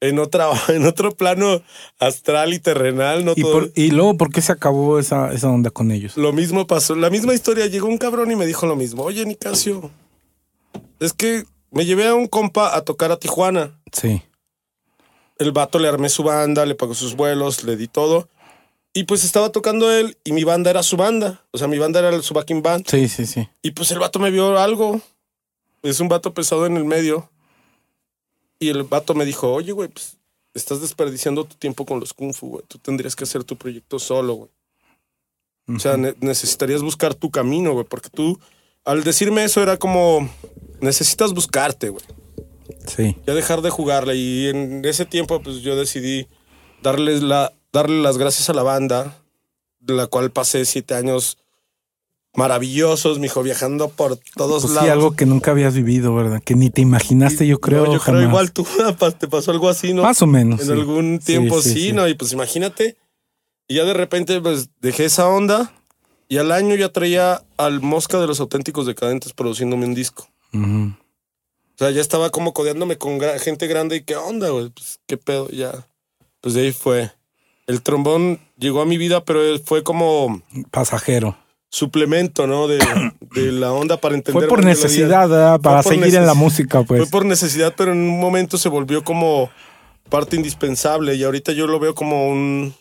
en 0.00 0.18
otra, 0.18 0.48
en 0.68 0.86
otro 0.86 1.12
plano 1.12 1.62
astral 1.98 2.52
y 2.54 2.58
terrenal, 2.60 3.24
no 3.24 3.32
¿Y, 3.36 3.42
todo. 3.42 3.52
por- 3.52 3.72
y 3.74 3.90
luego, 3.90 4.16
¿por 4.16 4.30
qué 4.32 4.40
se 4.40 4.52
acabó 4.52 4.98
esa, 4.98 5.32
esa 5.32 5.48
onda 5.48 5.70
con 5.70 5.90
ellos? 5.90 6.16
Lo 6.16 6.32
mismo 6.32 6.66
pasó, 6.66 6.94
la 6.94 7.10
misma 7.10 7.34
historia. 7.34 7.66
Llegó 7.66 7.88
un 7.88 7.98
cabrón 7.98 8.30
y 8.30 8.36
me 8.36 8.46
dijo 8.46 8.66
lo 8.66 8.76
mismo. 8.76 9.02
Oye, 9.02 9.24
Nicasio, 9.26 9.90
es 11.00 11.12
que 11.12 11.44
me 11.70 11.84
llevé 11.84 12.06
a 12.08 12.14
un 12.14 12.26
compa 12.28 12.76
a 12.76 12.82
tocar 12.82 13.10
a 13.12 13.18
Tijuana. 13.18 13.80
Sí. 13.92 14.22
El 15.38 15.52
vato 15.52 15.78
le 15.78 15.88
armé 15.88 16.08
su 16.08 16.22
banda, 16.24 16.66
le 16.66 16.74
pagó 16.74 16.94
sus 16.94 17.14
vuelos, 17.14 17.62
le 17.64 17.76
di 17.76 17.86
todo. 17.88 18.28
Y 18.94 19.04
pues 19.04 19.22
estaba 19.24 19.50
tocando 19.52 19.92
él 19.92 20.16
y 20.24 20.32
mi 20.32 20.42
banda 20.44 20.70
era 20.70 20.82
su 20.82 20.96
banda. 20.96 21.44
O 21.52 21.58
sea, 21.58 21.68
mi 21.68 21.78
banda 21.78 22.00
era 22.00 22.20
su 22.22 22.34
backing 22.34 22.62
band. 22.62 22.86
Sí, 22.88 23.06
sí, 23.08 23.26
sí. 23.26 23.48
Y 23.62 23.70
pues 23.72 23.90
el 23.92 23.98
vato 24.00 24.18
me 24.18 24.30
vio 24.30 24.58
algo. 24.58 25.00
Es 25.82 26.00
un 26.00 26.08
vato 26.08 26.34
pesado 26.34 26.66
en 26.66 26.76
el 26.76 26.84
medio. 26.84 27.30
Y 28.58 28.68
el 28.70 28.82
vato 28.84 29.14
me 29.14 29.24
dijo, 29.24 29.52
oye, 29.52 29.72
güey, 29.72 29.88
pues 29.88 30.16
estás 30.54 30.80
desperdiciando 30.80 31.44
tu 31.44 31.54
tiempo 31.56 31.84
con 31.86 32.00
los 32.00 32.12
kung 32.12 32.32
fu, 32.34 32.48
güey. 32.50 32.64
Tú 32.66 32.78
tendrías 32.78 33.14
que 33.14 33.24
hacer 33.24 33.44
tu 33.44 33.56
proyecto 33.56 33.98
solo, 33.98 34.34
güey. 34.34 34.50
O 35.76 35.78
sea, 35.78 35.96
ne- 35.96 36.14
necesitarías 36.20 36.82
buscar 36.82 37.14
tu 37.14 37.30
camino, 37.30 37.72
güey. 37.74 37.84
Porque 37.84 38.08
tú, 38.08 38.40
al 38.84 39.04
decirme 39.04 39.44
eso, 39.44 39.62
era 39.62 39.76
como, 39.76 40.28
necesitas 40.80 41.32
buscarte, 41.34 41.90
güey 41.90 42.04
Sí. 42.86 43.16
ya 43.26 43.34
dejar 43.34 43.60
de 43.62 43.70
jugarle. 43.70 44.16
Y 44.16 44.48
en 44.48 44.84
ese 44.84 45.04
tiempo, 45.04 45.40
pues 45.42 45.58
yo 45.60 45.76
decidí 45.76 46.26
darles 46.82 47.22
la, 47.22 47.52
darle 47.72 48.00
las 48.02 48.16
gracias 48.18 48.48
a 48.48 48.54
la 48.54 48.62
banda, 48.62 49.22
de 49.80 49.94
la 49.94 50.06
cual 50.06 50.30
pasé 50.30 50.64
siete 50.64 50.94
años 50.94 51.38
maravillosos, 52.34 53.18
mijo, 53.18 53.42
viajando 53.42 53.88
por 53.88 54.16
todos 54.36 54.62
Pues 54.62 54.72
sí, 54.72 54.76
lados. 54.76 54.90
algo 54.90 55.12
que 55.16 55.26
nunca 55.26 55.50
habías 55.50 55.74
vivido, 55.74 56.14
¿verdad? 56.14 56.42
Que 56.44 56.54
ni 56.54 56.70
te 56.70 56.80
imaginaste, 56.80 57.46
yo 57.46 57.58
creo. 57.60 57.86
No, 57.86 57.92
yo 57.94 58.00
creo 58.00 58.14
jamás. 58.16 58.24
igual 58.28 58.52
tú 58.52 58.66
te 59.18 59.28
pasó 59.28 59.50
algo 59.50 59.68
así, 59.68 59.92
¿no? 59.92 60.02
Más 60.02 60.22
o 60.22 60.26
menos. 60.26 60.60
en 60.60 60.66
sí. 60.66 60.72
algún 60.72 61.18
Sí, 61.20 61.26
tiempo 61.26 61.60
sí, 61.62 61.70
sí, 61.70 61.80
sí. 61.88 61.92
¿no? 61.92 62.06
Y 62.08 62.14
pues 62.14 62.32
imagínate. 62.32 62.96
Y 63.66 63.74
ya 63.76 63.84
de 63.84 63.94
repente, 63.94 64.40
pues 64.40 64.70
dejé 64.80 65.06
esa 65.06 65.28
onda. 65.28 65.72
Y 66.28 66.36
al 66.38 66.52
año 66.52 66.74
ya 66.74 66.90
traía 66.90 67.42
al 67.56 67.80
Mosca 67.80 68.18
de 68.20 68.26
los 68.26 68.38
Auténticos 68.40 68.86
Decadentes 68.86 69.32
produciéndome 69.32 69.86
un 69.86 69.94
disco. 69.94 70.28
O 70.52 71.78
sea, 71.78 71.90
ya 71.90 72.00
estaba 72.00 72.30
como 72.30 72.52
codeándome 72.52 72.98
con 72.98 73.20
gente 73.40 73.66
grande 73.66 73.96
y 73.96 74.02
qué 74.02 74.16
onda, 74.16 74.50
güey. 74.50 74.68
Pues 74.70 75.00
qué 75.06 75.16
pedo, 75.16 75.48
ya. 75.50 75.86
Pues 76.40 76.54
de 76.54 76.62
ahí 76.62 76.72
fue. 76.72 77.10
El 77.66 77.82
trombón 77.82 78.40
llegó 78.58 78.80
a 78.82 78.86
mi 78.86 78.96
vida, 78.98 79.24
pero 79.24 79.40
fue 79.64 79.82
como 79.82 80.42
Pasajero. 80.70 81.36
Suplemento, 81.70 82.46
¿no? 82.46 82.66
De, 82.68 82.78
de 83.34 83.52
la 83.52 83.72
onda 83.72 83.98
para 83.98 84.14
entender. 84.14 84.42
Fue 84.42 84.48
por 84.48 84.64
necesidad, 84.64 85.28
¿verdad? 85.28 85.60
Para 85.60 85.82
por 85.82 85.92
seguir 85.94 86.14
en 86.14 86.26
la 86.26 86.34
música, 86.34 86.82
pues. 86.82 87.02
Fue 87.02 87.10
por 87.10 87.24
necesidad, 87.26 87.74
pero 87.76 87.92
en 87.92 87.98
un 87.98 88.20
momento 88.20 88.58
se 88.58 88.68
volvió 88.68 89.04
como 89.04 89.50
parte 90.08 90.36
indispensable 90.36 91.14
y 91.14 91.24
ahorita 91.24 91.52
yo 91.52 91.66
lo 91.66 91.78
veo 91.78 91.94
como 91.94 92.28
un 92.28 92.74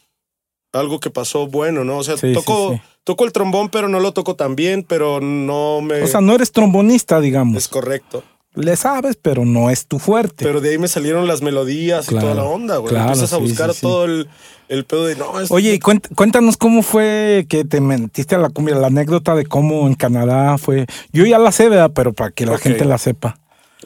algo 0.73 0.99
que 0.99 1.09
pasó 1.09 1.47
bueno, 1.47 1.83
¿no? 1.83 1.97
O 1.97 2.03
sea, 2.03 2.17
Sí, 2.17 2.27
sí, 2.29 2.33
toco, 2.33 2.73
sí. 2.73 2.81
toco 3.03 3.25
el 3.25 3.31
trombón, 3.31 3.69
pero 3.69 3.89
no 3.89 3.99
lo 3.99 4.13
toco 4.13 4.35
tan 4.35 4.55
bien, 4.55 4.83
pero 4.83 5.19
no 5.21 5.81
me 5.81 6.03
O 6.03 6.07
sea, 6.07 6.21
no 6.21 6.33
eres 6.35 6.51
trombonista, 6.51 7.19
digamos. 7.19 7.57
es 7.57 7.67
correcto. 7.67 8.23
Le 8.57 8.75
sabes, 8.75 9.17
pero 9.21 9.45
no 9.45 9.69
es 9.69 9.85
tu 9.87 9.99
fuerte. 9.99 10.43
Pero 10.45 10.61
de 10.61 10.71
ahí 10.71 10.77
me 10.77 10.87
salieron 10.87 11.27
las 11.27 11.41
melodías 11.41 12.07
Claro, 12.07 12.27
y 12.27 12.29
toda 12.31 12.35
la 12.43 12.49
onda, 12.49 12.77
güey. 12.77 12.89
claro, 12.89 13.09
Empiezas 13.09 13.33
a 13.33 13.37
sí, 13.37 13.41
buscar 13.43 13.69
sí, 13.69 13.75
sí. 13.75 13.81
todo 13.81 14.05
el, 14.05 14.27
el 14.69 14.83
pedo 14.85 15.05
de 15.05 15.15
no, 15.15 15.39
es 15.39 15.51
Oye, 15.51 15.79
cuéntanos 15.79 16.57
cómo 16.57 16.81
fue 16.83 17.45
que 17.49 17.63
te 17.65 17.79
metiste 17.81 18.35
a 18.35 18.39
la 18.39 18.49
cumbia, 18.49 18.75
la 18.75 18.87
anécdota 18.87 19.35
de 19.35 19.45
cómo 19.45 19.87
en 19.87 19.93
Canadá 19.95 20.57
fue. 20.57 20.85
Yo 21.13 21.25
ya 21.25 21.39
la 21.39 21.51
sé, 21.51 21.69
¿verdad? 21.69 21.91
Pero 21.93 22.13
para 22.13 22.31
que 22.31 22.45
la 22.45 22.57
gente 22.57 22.83
la 22.85 22.97
sepa. 22.97 23.37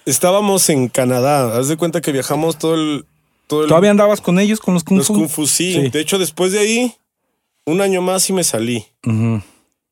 estábamos 0.06 0.70
en 0.70 0.88
Canadá. 0.88 1.58
Haz 1.58 1.68
de 1.68 1.78
cuenta 1.78 2.02
que 2.02 2.12
viajamos 2.12 2.58
todo 2.58 2.76
el. 2.76 3.06
Todo 3.48 3.64
el 3.64 3.68
¿Todavía 3.68 3.92
andabas 3.92 4.22
con 4.22 4.40
ellos, 4.40 4.62
con 4.62 4.74
los 4.74 4.84
Kung 4.86 4.98
los 5.00 5.08
Fu? 5.08 5.14
Kung 5.16 5.28
Fu, 5.28 5.46
sí. 5.48 5.90
De 5.90 6.00
hecho, 6.00 6.18
después 6.18 6.54
de 6.54 6.60
ahí, 6.60 6.96
un 7.66 7.82
año 7.82 8.02
más 8.02 8.30
y 8.30 8.34
me 8.34 8.46
salí. 8.46 8.86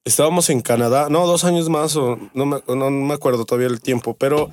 Estábamos 0.06 0.50
en 0.50 0.62
Canadá. 0.62 1.08
No, 1.10 1.28
dos 1.28 1.44
años 1.44 1.70
más, 1.70 1.96
o 1.96 2.18
no 2.34 2.46
me, 2.46 2.58
no, 2.68 2.76
no 2.76 2.90
me 2.90 3.14
acuerdo 3.14 3.46
todavía 3.46 3.68
el 3.68 3.82
tiempo, 3.82 4.16
pero 4.18 4.50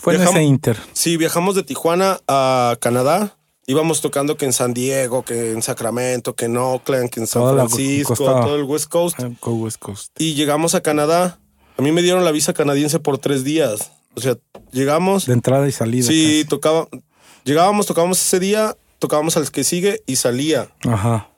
Fue 0.00 0.14
en 0.16 0.22
ese 0.22 0.42
Inter. 0.42 0.76
sí, 0.92 1.16
viajamos 1.16 1.54
de 1.54 1.62
Tijuana 1.62 2.20
a 2.26 2.76
Canadá. 2.80 3.36
Íbamos 3.66 4.00
tocando 4.00 4.36
que 4.36 4.46
en 4.46 4.52
San 4.52 4.74
Diego, 4.74 5.22
que 5.24 5.52
en 5.52 5.62
Sacramento, 5.62 6.34
que 6.34 6.46
en 6.46 6.56
Oakland, 6.56 7.08
que 7.10 7.20
en 7.20 7.26
San 7.28 7.42
Toda 7.42 7.54
Francisco, 7.68 8.16
costa- 8.16 8.40
todo 8.40 8.56
el 8.56 8.64
West 8.64 8.88
Coast. 8.88 9.20
Ah, 9.20 9.28
West 9.48 9.78
Coast. 9.78 10.12
Y 10.20 10.34
llegamos 10.34 10.74
a 10.74 10.80
Canadá. 10.80 11.38
A 11.76 11.82
mí 11.82 11.92
me 11.92 12.02
dieron 12.02 12.24
la 12.24 12.32
visa 12.32 12.52
canadiense 12.52 12.98
por 12.98 13.18
tres 13.18 13.44
días. 13.44 13.92
O 14.14 14.20
sea, 14.20 14.36
llegamos. 14.72 15.26
De 15.26 15.34
entrada 15.34 15.68
y 15.68 15.72
salida. 15.72 16.08
Sí, 16.08 16.44
tocaba. 16.48 16.88
Llegábamos, 17.44 17.86
tocábamos 17.86 18.20
ese 18.20 18.40
día, 18.40 18.76
tocábamos 18.98 19.36
al 19.36 19.48
que 19.52 19.62
sigue 19.62 20.02
y 20.06 20.16
salía. 20.16 20.68
Ajá. 20.88 21.28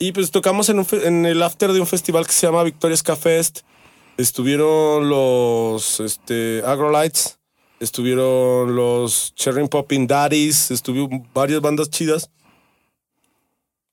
Y 0.00 0.12
pues 0.12 0.30
tocamos 0.32 0.68
en, 0.68 0.80
un 0.80 0.86
en 1.04 1.26
el 1.26 1.42
after 1.42 1.72
de 1.72 1.80
un 1.80 1.86
festival 1.86 2.26
que 2.26 2.32
se 2.32 2.46
llama 2.46 2.64
Victoria 2.64 2.96
Ska 2.96 3.14
Fest. 3.16 3.60
Estuvieron 4.16 5.08
los 5.08 6.00
este, 6.00 6.62
Agrolights, 6.66 7.37
estuvieron 7.80 8.74
los 8.74 9.34
Cherry 9.34 9.66
Popping 9.68 10.06
Daddies, 10.06 10.70
estuvieron 10.70 11.26
varias 11.34 11.60
bandas 11.60 11.90
chidas. 11.90 12.30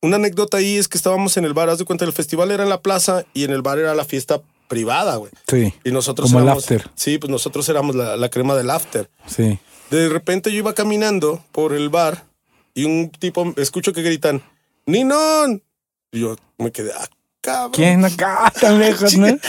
Una 0.02 0.18
anécdota 0.18 0.58
ahí 0.58 0.78
es 0.78 0.88
que 0.88 0.98
estábamos 0.98 1.36
en 1.38 1.46
el 1.46 1.54
bar, 1.54 1.70
haz 1.70 1.80
de 1.80 1.86
cuenta, 1.86 2.06
el 2.06 2.14
festival 2.14 2.52
era 2.52 2.64
en 2.64 2.70
la 2.70 2.82
plaza 2.82 3.26
y 3.34 3.44
en 3.44 3.52
el 3.52 3.62
bar 3.62 3.80
era 3.80 3.96
la 3.96 4.06
fiesta 4.06 4.42
privada, 4.68 5.16
güey. 5.16 5.32
Sí. 5.48 5.74
Y 5.84 5.92
nosotros 5.92 6.30
Como 6.30 6.40
el 6.40 6.46
éramos. 6.46 6.64
after. 6.64 6.90
Sí, 6.96 7.18
pues 7.18 7.30
nosotros 7.32 7.68
éramos 7.70 7.96
la, 7.96 8.16
la 8.18 8.30
crema 8.30 8.56
del 8.56 8.70
after. 8.70 9.10
Sí. 9.26 9.58
De 9.90 10.10
repente 10.10 10.52
yo 10.52 10.58
iba 10.58 10.74
caminando 10.74 11.44
por 11.52 11.74
el 11.74 11.90
bar 11.90 12.26
y 12.74 12.86
un 12.86 13.10
tipo, 13.10 13.54
escucho 13.58 13.94
que 13.94 14.02
gritan, 14.02 14.44
¡Ninón! 14.86 15.64
Y 16.12 16.20
yo 16.22 16.36
me 16.58 16.72
quedé, 16.72 16.92
ah, 16.94 17.08
cabrón. 17.46 17.72
¿Quién 17.72 18.06
acá 18.06 18.52
tan 18.60 18.80
lejos, 18.80 19.16
no? 19.18 19.28
en 19.28 19.40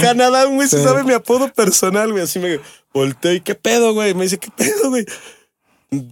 Canadá, 0.00 0.44
güey, 0.44 0.68
se 0.68 0.82
sabe 0.82 1.04
mi 1.04 1.12
apodo 1.12 1.52
personal, 1.52 2.12
güey. 2.12 2.24
Así 2.24 2.38
me 2.38 2.60
volteé 2.92 3.34
y 3.36 3.40
qué 3.40 3.54
pedo, 3.54 3.94
güey. 3.94 4.14
Me 4.14 4.24
dice, 4.24 4.38
¿qué 4.38 4.50
pedo, 4.54 4.90
güey? 4.90 5.06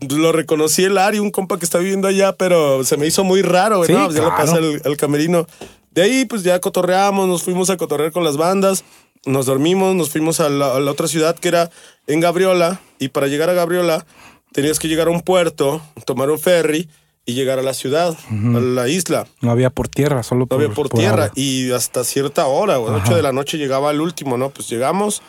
Lo 0.09 0.33
reconocí 0.33 0.85
el 0.85 0.99
Ari, 0.99 1.19
un 1.21 1.31
compa 1.31 1.59
que 1.59 1.65
está 1.65 1.79
viviendo 1.79 2.09
allá, 2.09 2.33
pero 2.33 2.83
se 2.85 2.97
me 2.97 3.07
hizo 3.07 3.23
muy 3.23 3.43
raro, 3.43 3.79
güey. 3.79 3.89
Sí, 3.89 3.93
no, 3.93 4.07
pues 4.07 4.17
ya 4.17 4.23
lo 4.23 4.35
claro. 4.35 4.45
pasé 4.45 4.59
al, 4.59 4.83
al 4.85 4.97
camerino. 4.97 5.47
De 5.93 6.03
ahí, 6.03 6.25
pues 6.25 6.43
ya 6.43 6.59
cotorreamos, 6.61 7.29
nos 7.29 7.43
fuimos 7.43 7.71
a 7.71 7.77
cotorrear 7.77 8.13
con 8.13 8.25
las 8.25 8.37
bandas, 8.37 8.85
nos 9.25 9.47
dormimos, 9.47 9.95
nos 9.95 10.11
fuimos 10.11 10.41
a 10.41 10.49
la, 10.49 10.77
a 10.77 10.81
la 10.81 10.91
otra 10.91 11.09
ciudad 11.09 11.37
que 11.37 11.49
era 11.49 11.71
en 12.07 12.21
Gabriola. 12.21 12.81
Y 12.99 13.09
para 13.09 13.27
llegar 13.27 13.51
a 13.51 13.53
Gabriola, 13.53 14.05
tenías 14.53 14.79
que 14.79 14.89
llegar 14.89 15.09
a 15.09 15.11
un 15.11 15.23
puerto, 15.23 15.81
tomar 16.05 16.31
un 16.31 16.39
ferry 16.39 16.89
y 17.29 17.35
llegar 17.35 17.59
a 17.59 17.63
la 17.63 17.75
ciudad, 17.75 18.17
a 18.31 18.59
la 18.59 18.89
isla. 18.89 19.27
No 19.43 19.51
había 19.51 19.69
por 19.69 19.87
tierra, 19.87 20.23
solo 20.23 20.41
No 20.41 20.47
por, 20.47 20.63
había 20.63 20.75
por, 20.75 20.89
tierra 20.89 21.25
agua. 21.25 21.33
y 21.37 21.71
hasta 21.73 22.03
cierta 22.03 22.47
hora. 22.47 22.77
Ajá. 22.77 23.03
8 23.05 23.17
de 23.17 23.23
la 23.23 23.33
noche 23.33 23.59
llegaba 23.59 23.91
el 23.91 24.01
último, 24.01 24.39
¿no? 24.39 24.49
Pues 24.49 24.67
llegamos, 24.71 25.21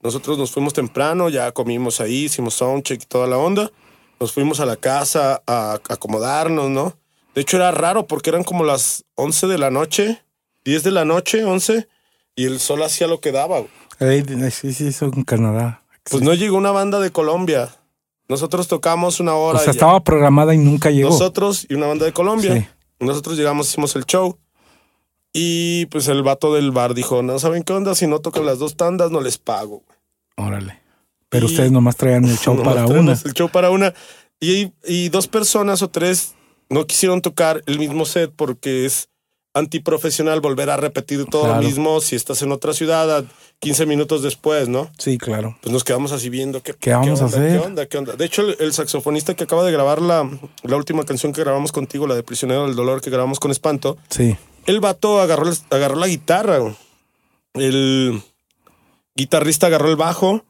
nosotros 0.00 0.38
nos 0.38 0.52
fuimos 0.52 0.74
temprano, 0.74 1.28
ya 1.28 1.50
comimos 1.50 2.00
ahí, 2.00 2.26
hicimos 2.26 2.54
soundcheck 2.54 3.02
y 3.02 3.06
toda 3.06 3.26
la 3.26 3.36
onda. 3.36 3.72
Nos 4.20 4.30
fuimos 4.30 4.60
a 4.60 4.64
la 4.64 4.76
casa 4.76 5.42
a 5.44 5.80
acomodarnos, 5.88 6.70
¿no? 6.70 6.96
De 7.34 7.40
hecho 7.40 7.56
era 7.56 7.72
raro 7.72 8.06
porque 8.06 8.30
eran 8.30 8.44
como 8.44 8.62
las 8.62 9.04
11 9.16 9.48
de 9.48 9.58
la 9.58 9.72
noche, 9.72 10.22
10 10.64 10.84
de 10.84 10.90
la 10.92 11.04
noche, 11.04 11.42
11, 11.42 11.88
y 12.36 12.44
el 12.44 12.60
sol 12.60 12.84
hacía 12.84 13.08
lo 13.08 13.20
que 13.20 13.32
daba, 13.32 13.64
sí, 14.52 14.72
sí, 14.72 14.86
eso 14.86 15.06
en 15.06 15.24
Canadá. 15.24 15.82
Pues 16.04 16.22
no 16.22 16.32
llegó 16.32 16.56
una 16.56 16.70
banda 16.70 17.00
de 17.00 17.10
Colombia. 17.10 17.70
Nosotros 18.30 18.68
tocamos 18.68 19.18
una 19.20 19.34
o 19.34 19.40
hora. 19.42 19.58
sea, 19.58 19.64
y 19.64 19.66
ya. 19.66 19.72
estaba 19.72 20.00
programada 20.04 20.54
y 20.54 20.58
nunca 20.58 20.90
llegó. 20.90 21.10
Nosotros 21.10 21.66
y 21.68 21.74
una 21.74 21.88
banda 21.88 22.06
de 22.06 22.12
Colombia. 22.12 22.54
Sí. 22.56 22.66
Nosotros 23.04 23.36
llegamos, 23.36 23.68
hicimos 23.68 23.94
el 23.96 24.06
show. 24.06 24.38
Y 25.32 25.86
pues 25.86 26.08
el 26.08 26.22
vato 26.22 26.54
del 26.54 26.70
bar 26.70 26.94
dijo, 26.94 27.22
no 27.22 27.38
saben 27.38 27.62
qué 27.62 27.72
onda, 27.72 27.94
si 27.94 28.06
no 28.06 28.20
tocan 28.20 28.46
las 28.46 28.58
dos 28.58 28.76
tandas 28.76 29.10
no 29.10 29.20
les 29.20 29.36
pago. 29.38 29.82
güey". 29.84 30.48
Órale. 30.48 30.80
Pero 31.28 31.46
Y- 31.46 31.50
ustedes 31.50 31.70
nomás 31.72 31.96
traían 31.96 32.24
el 32.24 32.38
show 32.38 32.60
para 32.62 32.86
una. 32.86 33.12
El 33.12 33.32
show 33.34 33.48
para 33.50 33.70
una. 33.70 33.92
Y, 34.40 34.72
y 34.86 35.10
dos 35.10 35.28
personas 35.28 35.82
o 35.82 35.90
tres 35.90 36.34
no 36.70 36.86
quisieron 36.86 37.20
tocar 37.20 37.62
el 37.66 37.78
mismo 37.78 38.06
set 38.06 38.32
porque 38.34 38.86
es 38.86 39.09
antiprofesional 39.54 40.40
volver 40.40 40.70
a 40.70 40.76
repetir 40.76 41.24
todo 41.26 41.42
Claro. 41.42 41.60
lo 41.60 41.66
mismo 41.66 42.00
si 42.00 42.14
estás 42.16 42.40
en 42.42 42.52
otra 42.52 42.72
ciudad 42.72 43.16
a 43.18 43.24
15 43.58 43.84
minutos 43.86 44.22
después, 44.22 44.68
¿no? 44.68 44.90
Sí, 44.98 45.18
claro. 45.18 45.56
Pues 45.60 45.72
nos 45.72 45.84
quedamos 45.84 46.12
así 46.12 46.28
viendo 46.30 46.62
qué, 46.62 46.74
¿Qué 46.74 46.90
vamos 46.92 47.20
a 47.20 47.24
onda, 47.26 47.36
hacer? 47.38 47.50
¿Qué 47.60 47.66
onda? 47.66 47.86
¿Qué 47.86 47.98
onda? 47.98 48.12
De 48.14 48.24
hecho, 48.24 48.42
el, 48.42 48.56
el 48.60 48.72
saxofonista 48.72 49.34
que 49.34 49.44
acaba 49.44 49.64
de 49.64 49.72
grabar 49.72 50.00
la, 50.00 50.28
la 50.62 50.76
última 50.76 51.04
canción 51.04 51.32
que 51.32 51.42
grabamos 51.42 51.72
contigo, 51.72 52.06
la 52.06 52.14
de 52.14 52.22
Prisionero 52.22 52.66
del 52.66 52.76
Dolor 52.76 53.00
que 53.00 53.10
grabamos 53.10 53.40
con 53.40 53.50
Espanto, 53.50 53.98
Sí. 54.08 54.36
el 54.66 54.80
vato 54.80 55.20
agarró, 55.20 55.50
agarró 55.70 55.96
la 55.96 56.06
guitarra. 56.06 56.58
El 57.54 58.22
guitarrista 59.16 59.66
agarró 59.66 59.88
el 59.88 59.96
bajo, 59.96 60.44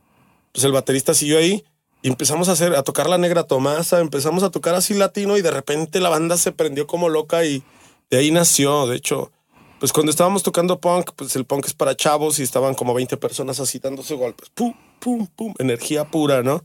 pues 0.53 0.65
el 0.65 0.73
baterista 0.73 1.15
siguió 1.15 1.39
ahí 1.39 1.65
y 2.03 2.09
empezamos 2.09 2.49
a 2.49 2.53
hacer, 2.53 2.75
a 2.75 2.83
tocar 2.83 3.09
la 3.09 3.19
negra 3.19 3.45
Tomasa, 3.45 4.01
empezamos 4.01 4.43
a 4.43 4.51
tocar 4.51 4.75
así 4.75 4.95
latino 4.95 5.37
y 5.37 5.43
de 5.43 5.51
repente 5.51 6.01
la 6.01 6.09
banda 6.11 6.37
se 6.37 6.53
prendió 6.53 6.87
como 6.87 7.09
loca 7.09 7.45
y 7.45 7.63
de 8.11 8.19
ahí 8.19 8.31
nació. 8.31 8.87
De 8.87 8.97
hecho, 8.97 9.31
pues 9.79 9.93
cuando 9.93 10.11
estábamos 10.11 10.43
tocando 10.43 10.81
punk, 10.81 11.11
pues 11.17 11.35
el 11.37 11.45
punk 11.45 11.67
es 11.67 11.75
para 11.75 11.97
chavos 11.97 12.39
y 12.39 12.43
estaban 12.43 12.75
como 12.75 12.93
20 12.93 13.17
personas 13.17 13.61
así 13.61 13.79
dándose 13.79 14.15
golpes. 14.15 14.51
Pum, 14.51 14.75
pum, 14.99 15.27
pum, 15.35 15.55
energía 15.59 16.05
pura, 16.05 16.43
¿no? 16.43 16.65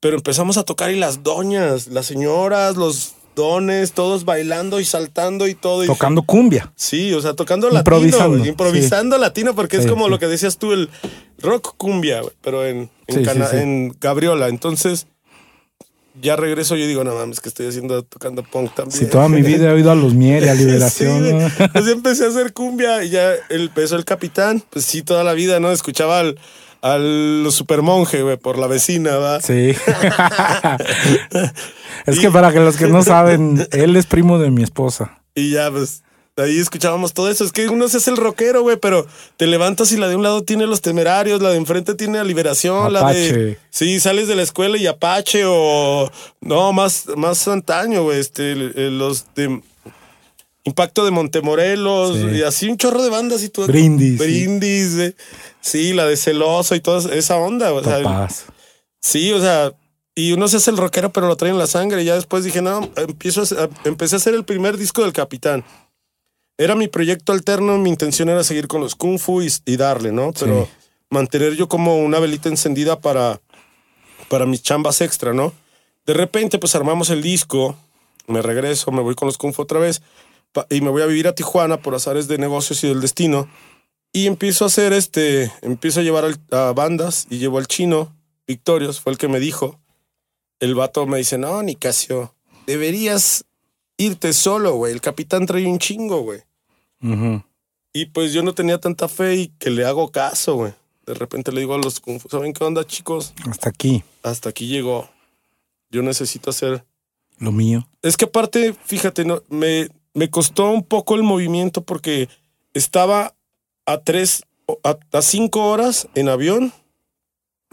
Pero 0.00 0.16
empezamos 0.16 0.56
a 0.58 0.64
tocar 0.64 0.90
y 0.90 0.98
las 0.98 1.22
doñas, 1.22 1.86
las 1.88 2.06
señoras, 2.06 2.76
los 2.76 3.14
dones, 3.34 3.92
todos 3.92 4.24
bailando 4.24 4.80
y 4.80 4.84
saltando 4.84 5.46
y 5.48 5.54
todo. 5.54 5.84
y 5.84 5.86
Tocando 5.86 6.22
cumbia. 6.22 6.72
Sí, 6.76 7.12
o 7.14 7.20
sea, 7.20 7.34
tocando 7.34 7.70
latino, 7.70 7.96
Improvisando, 7.96 8.38
güey, 8.38 8.48
improvisando 8.50 9.18
latino, 9.18 9.54
porque 9.54 9.76
es 9.76 9.86
como 9.86 10.06
sí. 10.06 10.10
lo 10.10 10.18
que 10.18 10.26
decías 10.26 10.58
tú, 10.58 10.72
el 10.72 10.90
rock 11.38 11.74
cumbia, 11.76 12.22
pero 12.40 12.66
en 12.66 12.90
Gabriola. 14.00 14.48
Entonces, 14.48 15.06
ya 16.20 16.36
regreso, 16.36 16.76
yo 16.76 16.86
digo, 16.86 17.04
no 17.04 17.14
mames, 17.14 17.40
que 17.40 17.48
estoy 17.48 17.66
haciendo, 17.66 18.02
tocando 18.02 18.42
punk 18.42 18.74
también. 18.74 18.98
Si 18.98 19.06
toda 19.06 19.28
mi 19.28 19.42
vida 19.42 19.70
he 19.70 19.72
oído 19.72 19.90
a 19.90 19.94
los 19.94 20.14
miel, 20.14 20.48
a 20.48 20.54
liberación. 20.62 21.50
Sí. 21.50 21.64
Pues 21.72 21.88
empecé 21.88 22.24
a 22.24 22.28
hacer 22.28 22.52
cumbia 22.52 23.04
y 23.04 23.10
ya 23.10 23.32
el, 23.48 23.62
empezó 23.62 23.96
el 23.96 24.04
capitán, 24.04 24.62
pues 24.70 24.84
sí, 24.84 25.02
toda 25.02 25.24
la 25.24 25.32
vida, 25.34 25.60
¿no? 25.60 25.72
Escuchaba 25.72 26.20
al, 26.20 26.38
al 26.82 27.46
supermonje, 27.50 28.22
güey, 28.22 28.36
por 28.36 28.58
la 28.58 28.66
vecina, 28.66 29.16
¿va? 29.16 29.40
Sí. 29.40 29.74
es 32.06 32.18
que 32.18 32.30
para 32.32 32.52
que 32.52 32.60
los 32.60 32.76
que 32.76 32.86
no 32.86 33.02
saben, 33.02 33.66
él 33.72 33.96
es 33.96 34.06
primo 34.06 34.38
de 34.38 34.50
mi 34.50 34.62
esposa. 34.62 35.22
Y 35.34 35.50
ya, 35.50 35.70
pues, 35.70 36.02
ahí 36.36 36.58
escuchábamos 36.58 37.12
todo 37.14 37.30
eso. 37.30 37.44
Es 37.44 37.52
que 37.52 37.68
uno 37.68 37.88
se 37.88 37.96
hace 37.98 38.10
el 38.10 38.16
rockero, 38.16 38.62
güey, 38.62 38.76
pero 38.76 39.06
te 39.36 39.46
levantas 39.46 39.92
y 39.92 39.96
la 39.96 40.08
de 40.08 40.16
un 40.16 40.22
lado 40.22 40.42
tiene 40.42 40.66
los 40.66 40.80
temerarios, 40.80 41.42
la 41.42 41.50
de 41.50 41.56
enfrente 41.56 41.94
tiene 41.94 42.18
la 42.18 42.24
liberación, 42.24 42.92
la 42.92 43.12
de. 43.12 43.58
Sí, 43.70 44.00
sales 44.00 44.28
de 44.28 44.36
la 44.36 44.42
escuela 44.42 44.76
y 44.76 44.86
Apache 44.86 45.44
o. 45.46 46.10
No, 46.40 46.72
más, 46.72 47.06
más 47.16 47.46
antaño, 47.48 48.02
güey. 48.04 48.20
Este, 48.20 48.54
los 48.54 49.26
de. 49.34 49.60
Impacto 50.64 51.04
de 51.04 51.12
Montemorelos 51.12 52.16
Sí. 52.16 52.38
y 52.38 52.42
así 52.42 52.68
un 52.68 52.76
chorro 52.76 53.00
de 53.00 53.08
bandas 53.08 53.44
y 53.44 53.50
todo. 53.50 53.68
Brindis, 53.68 54.18
sí. 54.20 54.26
Brindis, 54.26 54.94
eh. 54.98 55.14
sí, 55.60 55.92
la 55.92 56.06
de 56.06 56.16
celoso 56.16 56.74
y 56.74 56.80
toda 56.80 57.14
esa 57.14 57.36
onda. 57.36 57.72
O 57.72 57.84
sea. 57.84 58.28
Sí, 59.00 59.32
o 59.32 59.40
sea, 59.40 59.72
y 60.16 60.32
uno 60.32 60.48
se 60.48 60.56
hace 60.56 60.72
el 60.72 60.76
rockero, 60.78 61.12
pero 61.12 61.28
lo 61.28 61.36
trae 61.36 61.52
en 61.52 61.58
la 61.58 61.68
sangre. 61.68 62.02
Y 62.02 62.06
ya 62.06 62.14
después 62.16 62.42
dije, 62.42 62.62
no, 62.62 62.90
empiezo 62.96 63.42
a 63.42 63.68
empecé 63.84 64.16
a 64.16 64.18
hacer 64.18 64.34
el 64.34 64.44
primer 64.44 64.76
disco 64.76 65.02
del 65.02 65.12
Capitán. 65.12 65.62
Era 66.58 66.74
mi 66.74 66.88
proyecto 66.88 67.32
alterno, 67.32 67.76
mi 67.78 67.90
intención 67.90 68.28
era 68.28 68.42
seguir 68.44 68.66
con 68.66 68.80
los 68.80 68.94
Kung 68.94 69.18
Fu 69.18 69.42
y, 69.42 69.52
y 69.66 69.76
darle, 69.76 70.12
¿no? 70.12 70.32
Pero 70.32 70.64
Sí. 70.64 70.70
mantener 71.10 71.54
yo 71.54 71.68
como 71.68 71.98
una 71.98 72.18
velita 72.18 72.48
encendida 72.48 72.98
para, 73.00 73.40
para 74.28 74.46
mis 74.46 74.62
chambas 74.62 75.00
extra, 75.02 75.32
¿no? 75.34 75.52
De 76.06 76.14
repente, 76.14 76.58
pues 76.58 76.74
armamos 76.74 77.10
el 77.10 77.22
disco, 77.22 77.76
me 78.26 78.40
regreso, 78.42 78.90
me 78.92 79.02
voy 79.02 79.14
con 79.14 79.26
los 79.26 79.36
Kung 79.38 79.52
Fu 79.52 79.62
otra 79.62 79.78
vez 79.80 80.02
y 80.70 80.80
me 80.80 80.90
voy 80.90 81.02
a 81.02 81.06
vivir 81.06 81.28
a 81.28 81.34
Tijuana 81.34 81.80
por 81.82 81.94
azares 81.94 82.28
de 82.28 82.38
negocios 82.38 82.82
y 82.84 82.88
del 82.88 83.00
destino. 83.02 83.48
Y 84.12 84.26
empiezo 84.26 84.64
a 84.64 84.68
hacer 84.68 84.94
este, 84.94 85.52
empiezo 85.60 86.00
a 86.00 86.02
llevar 86.02 86.24
al- 86.24 86.40
a 86.50 86.72
bandas 86.72 87.26
y 87.28 87.36
llevo 87.38 87.58
al 87.58 87.66
chino, 87.66 88.16
Victorios, 88.46 89.00
fue 89.00 89.12
el 89.12 89.18
que 89.18 89.28
me 89.28 89.40
dijo. 89.40 89.78
El 90.58 90.74
vato 90.74 91.06
me 91.06 91.18
dice, 91.18 91.36
no, 91.36 91.62
Nicasio, 91.62 92.34
deberías 92.66 93.44
irte 93.98 94.32
solo, 94.32 94.74
güey. 94.76 94.92
El 94.94 95.02
capitán 95.02 95.44
trae 95.44 95.66
un 95.66 95.78
chingo, 95.78 96.22
güey. 96.22 96.40
Y 97.92 98.06
pues 98.06 98.32
yo 98.32 98.42
no 98.42 98.52
tenía 98.54 98.78
tanta 98.78 99.08
fe 99.08 99.34
y 99.36 99.48
que 99.58 99.70
le 99.70 99.84
hago 99.84 100.10
caso, 100.10 100.54
güey. 100.56 100.72
De 101.06 101.14
repente 101.14 101.52
le 101.52 101.60
digo 101.60 101.74
a 101.74 101.78
los 101.78 102.00
Kung 102.00 102.18
Fu, 102.20 102.28
¿saben 102.28 102.52
qué 102.52 102.64
onda, 102.64 102.84
chicos? 102.84 103.32
Hasta 103.48 103.68
aquí, 103.68 104.02
Hasta 104.22 104.48
aquí 104.50 104.66
llegó. 104.66 105.08
Yo 105.90 106.02
necesito 106.02 106.50
hacer 106.50 106.84
lo 107.38 107.52
mío. 107.52 107.86
es 108.02 108.16
que 108.16 108.24
aparte, 108.24 108.74
fíjate, 108.84 109.24
no, 109.24 109.42
me, 109.48 109.88
me 110.14 110.30
costó 110.30 110.70
un 110.70 110.82
poco 110.82 111.14
el 111.14 111.22
movimiento 111.22 111.82
porque 111.82 112.28
estaba 112.74 113.34
a 113.86 113.98
tres, 113.98 114.42
a, 114.82 114.98
a 115.12 115.22
cinco 115.22 115.64
horas 115.70 116.08
en 116.14 116.28
avión 116.28 116.72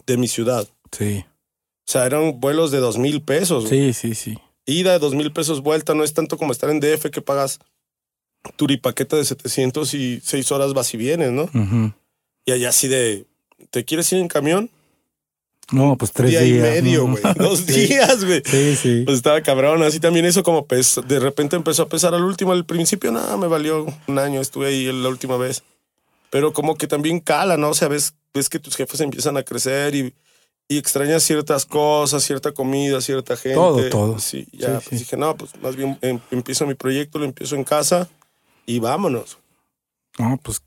de 0.06 0.18
mi 0.18 0.28
ciudad. 0.28 0.68
Sí. 0.92 1.26
O 1.86 1.92
sea, 1.92 2.06
eran 2.06 2.40
vuelos 2.40 2.72
de 2.72 2.80
dos 2.80 2.98
mil 2.98 3.22
pesos. 3.22 3.68
Sí, 3.68 3.94
sí, 3.94 4.16
sí. 4.16 4.38
Ida 4.66 4.94
de 4.94 5.00
dos 5.00 5.16
mil 5.16 5.34
pesos, 5.34 5.62
vuelta. 5.62 5.94
No 5.96 6.04
es 6.04 6.14
tanto 6.14 6.38
como 6.38 6.52
estar 6.52 6.70
en 6.70 6.80
DF 6.80 7.10
que 7.10 7.22
pagas 7.22 7.60
turipaqueta 8.56 9.16
de 9.16 9.26
700 9.26 9.94
y 9.94 10.22
seis 10.24 10.52
horas 10.52 10.74
vas 10.74 10.94
y 10.94 10.98
vienes, 10.98 11.32
¿no? 11.32 11.44
Ujú. 11.44 11.94
Y 12.46 12.52
allá 12.52 12.70
así 12.70 12.88
de, 12.88 13.26
¿te 13.70 13.86
quieres 13.86 14.12
ir 14.12 14.20
en 14.20 14.28
camión? 14.28 14.70
No, 15.72 15.98
pues 15.98 16.12
tres 16.12 16.30
Día 16.32 16.42
días. 16.42 16.58
y 16.58 16.62
medio, 16.62 17.08
¿no? 17.08 17.12
güey. 17.18 17.24
Dos 17.36 17.60
Sí. 17.66 17.88
días, 17.88 18.26
güey. 18.26 18.42
Sí, 18.46 18.76
sí. 18.76 19.04
Pues 19.06 19.18
estaba 19.18 19.42
cabrón, 19.42 19.82
así 19.84 20.00
también 20.00 20.26
eso 20.26 20.44
como 20.44 20.66
pues 20.68 21.00
de 21.08 21.20
repente 21.20 21.56
empezó 21.56 21.84
a 21.84 21.90
pesar 21.90 22.14
al 22.14 22.24
último, 22.24 22.52
al 22.52 22.66
principio 22.66 23.12
nada, 23.12 23.38
me 23.38 23.48
valió 23.48 23.86
un 24.08 24.20
año, 24.20 24.42
estuve 24.42 24.68
ahí 24.68 24.86
la 24.92 25.08
última 25.10 25.38
vez. 25.38 25.64
Pero 26.30 26.52
como 26.52 26.76
que 26.76 26.88
también 26.88 27.20
cala, 27.22 27.58
¿no? 27.58 27.70
O 27.70 27.74
sea, 27.74 27.88
ves, 27.88 28.14
ves 28.34 28.50
que 28.50 28.60
tus 28.60 28.76
jefes 28.76 29.00
empiezan 29.00 29.38
a 29.38 29.44
crecer 29.44 29.96
y, 29.96 30.14
y 30.68 30.78
extrañas 30.78 31.24
ciertas 31.24 31.66
cosas, 31.66 32.24
cierta 32.24 32.52
comida, 32.52 33.00
cierta 33.02 33.38
gente. 33.38 33.56
Todo, 33.56 33.90
todo. 33.90 34.20
Sí, 34.20 34.48
ya 34.52 34.68
Sí, 34.68 34.74
pues 34.74 34.86
sí. 34.90 34.96
dije, 34.98 35.16
no, 35.18 35.38
pues 35.38 35.52
más 35.62 35.76
bien 35.78 35.98
em- 36.02 36.20
empiezo 36.32 36.68
mi 36.68 36.74
proyecto, 36.74 37.20
lo 37.20 37.26
empiezo 37.26 37.56
en 37.56 37.64
casa 37.64 38.10
y 38.66 38.80
vámonos. 38.80 39.38
No, 40.20 40.40
pues 40.42 40.62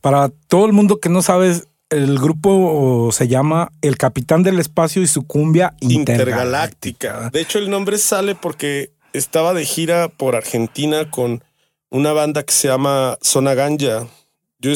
para 0.00 0.28
todo 0.48 0.66
el 0.66 0.72
mundo 0.72 1.00
que 1.00 1.08
no 1.08 1.22
sabes, 1.22 1.66
el 1.90 2.18
grupo 2.18 3.10
se 3.12 3.28
llama 3.28 3.72
El 3.82 3.96
Capitán 3.96 4.42
del 4.42 4.58
Espacio 4.58 5.02
y 5.02 5.06
su 5.06 5.26
cumbia 5.26 5.74
intergaláctica. 5.80 6.12
intergaláctica. 6.12 7.30
De 7.30 7.40
hecho, 7.40 7.58
el 7.58 7.70
nombre 7.70 7.98
sale 7.98 8.34
porque 8.34 8.92
estaba 9.12 9.54
de 9.54 9.64
gira 9.64 10.08
por 10.08 10.36
Argentina 10.36 11.10
con 11.10 11.42
una 11.90 12.12
banda 12.12 12.42
que 12.42 12.52
se 12.52 12.68
llama 12.68 13.18
Zona 13.22 13.54
Ganja. 13.54 14.08
Yo 14.58 14.72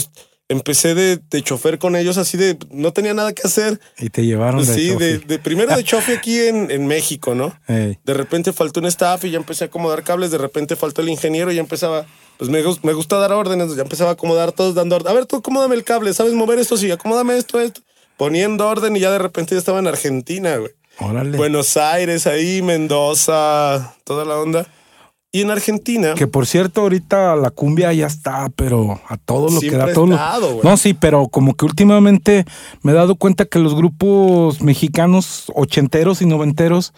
empecé 0.49 0.95
de, 0.95 1.21
de 1.31 1.43
chofer 1.43 1.79
con 1.79 1.95
ellos, 1.95 2.17
así 2.17 2.37
de, 2.39 2.59
no 2.71 2.93
tenía 2.93 3.15
nada 3.15 3.33
que 3.33 3.43
hacer. 3.47 3.81
Y 3.99 4.11
te 4.11 4.25
llevaron 4.25 4.57
Pues 4.57 4.69
de 4.69 4.75
sí, 4.75 4.95
de, 4.97 5.19
de 5.19 5.39
primero 5.39 5.77
de 5.77 5.85
chofe 5.85 6.15
aquí 6.15 6.39
en, 6.41 6.71
en 6.71 6.87
México, 6.87 7.35
¿no? 7.35 7.55
De 7.69 8.15
repente 8.15 8.53
faltó 8.53 8.81
un 8.81 8.87
staff 8.87 9.25
y 9.25 9.31
ya 9.31 9.37
empecé 9.39 9.65
a 9.65 9.67
acomodar 9.67 10.03
cables, 10.05 10.31
de 10.31 10.39
repente 10.39 10.77
faltó 10.77 11.03
el 11.03 11.11
ingeniero 11.11 11.53
y 11.53 11.57
ya 11.57 11.61
empezaba, 11.61 12.07
pues 12.39 12.51
me, 12.51 12.63
me 12.83 12.93
gusta 12.95 13.19
dar 13.19 13.33
órdenes, 13.33 13.77
ya 13.77 13.83
empezaba 13.83 14.11
a 14.11 14.13
acomodar 14.15 14.53
todos 14.53 14.75
dando 14.75 14.97
órdenes. 14.97 15.13
A 15.13 15.15
ver, 15.15 15.27
tú 15.27 15.37
acomódame 15.37 15.75
el 15.75 15.85
cable, 15.85 16.15
¿sabes 16.15 16.33
mover 16.33 16.59
esto? 16.59 16.77
Sí, 16.77 16.91
acomódame 16.91 17.37
esto, 17.37 17.61
esto. 17.61 17.83
Poniendo 18.17 18.67
orden 18.67 18.97
y 18.97 19.01
ya 19.01 19.13
de 19.13 19.19
repente 19.19 19.55
ya 19.55 19.59
estaba 19.59 19.79
en 19.79 19.87
Argentina, 19.87 20.57
güey. 20.57 20.73
Órale. 20.99 21.37
Buenos 21.37 21.77
Aires, 21.77 22.27
ahí, 22.27 22.61
Mendoza, 22.63 23.95
toda 24.05 24.25
la 24.25 24.39
onda. 24.39 24.67
Y 25.31 25.43
en 25.43 25.51
Argentina, 25.51 26.15
Que 26.15 26.27
por 26.27 26.47
cierto, 26.47 26.81
ahorita 26.81 27.37
la 27.37 27.51
cumbia 27.51 27.93
ya 27.93 28.07
está, 28.07 28.49
pero 28.57 28.99
a 29.09 29.19
todo 29.19 29.51
lo 29.51 29.61
que 29.61 29.71
da 29.73 29.93
todo. 29.93 30.13
estado. 30.13 30.61
No, 30.63 30.77
sí, 30.79 30.95
pero 30.95 31.29
como 31.29 31.55
que 31.55 31.67
últimamente 31.67 32.47
me 32.83 32.93
he 32.93 32.95
dado 32.95 33.15
cuenta 33.17 33.45
que 33.45 33.59
los 33.59 33.75
grupos 33.75 34.63
mexicanos 34.63 35.53
ochenteros 35.55 36.23
y 36.23 36.27
noventeros 36.27 36.95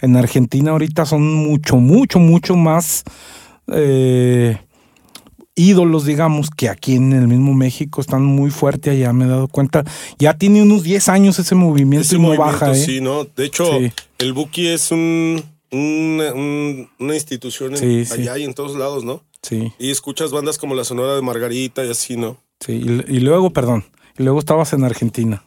en 0.00 0.16
Argentina 0.16 0.70
ahorita 0.70 1.06
son 1.06 1.34
mucho, 1.34 1.76
mucho, 1.76 2.20
mucho 2.20 2.54
más 2.54 3.02
eh, 3.66 4.58
ídolos, 5.56 6.04
digamos, 6.04 6.50
que 6.50 6.68
aquí 6.68 6.94
en 6.94 7.12
el 7.12 7.26
mismo 7.26 7.52
México 7.52 8.00
están 8.00 8.24
muy 8.24 8.50
fuertes 8.50 8.92
allá, 8.94 9.12
me 9.12 9.24
he 9.24 9.28
dado 9.28 9.48
cuenta. 9.48 9.82
Ya 10.20 10.34
tiene 10.34 10.62
unos 10.62 10.84
10 10.84 11.08
años 11.08 11.38
ese 11.40 11.56
movimiento 11.56 12.06
ese 12.06 12.14
y 12.14 12.18
no 12.18 12.28
movimiento, 12.28 12.52
baja, 12.52 12.72
¿eh? 12.72 12.76
sí, 12.76 13.00
¿no? 13.00 13.24
De 13.24 13.44
hecho, 13.46 13.64
Sí. 13.80 13.92
el 14.18 14.32
Buki 14.32 14.68
es 14.68 14.90
un, 14.92 15.42
una, 15.72 16.32
un- 16.34 16.88
una 16.98 17.14
institución 17.14 17.72
en- 17.72 17.78
Sí, 17.78 18.04
sí. 18.04 18.12
allá 18.20 18.38
y 18.38 18.44
en 18.44 18.54
todos 18.54 18.76
lados, 18.76 19.02
¿no? 19.04 19.22
Sí, 19.42 19.72
Y 19.80 19.90
escuchas 19.90 20.30
bandas 20.30 20.56
como 20.58 20.74
la 20.76 20.84
Sonora 20.84 21.16
de 21.16 21.22
Margarita 21.22 21.84
y 21.84 21.90
así, 21.90 22.16
¿no? 22.16 22.36
sí. 22.60 22.72
Y, 23.08 23.16
y 23.16 23.20
luego, 23.20 23.50
perdón, 23.52 23.84
y 24.16 24.22
luego 24.22 24.38
estabas 24.38 24.72
en 24.72 24.84
Argentina. 24.84 25.42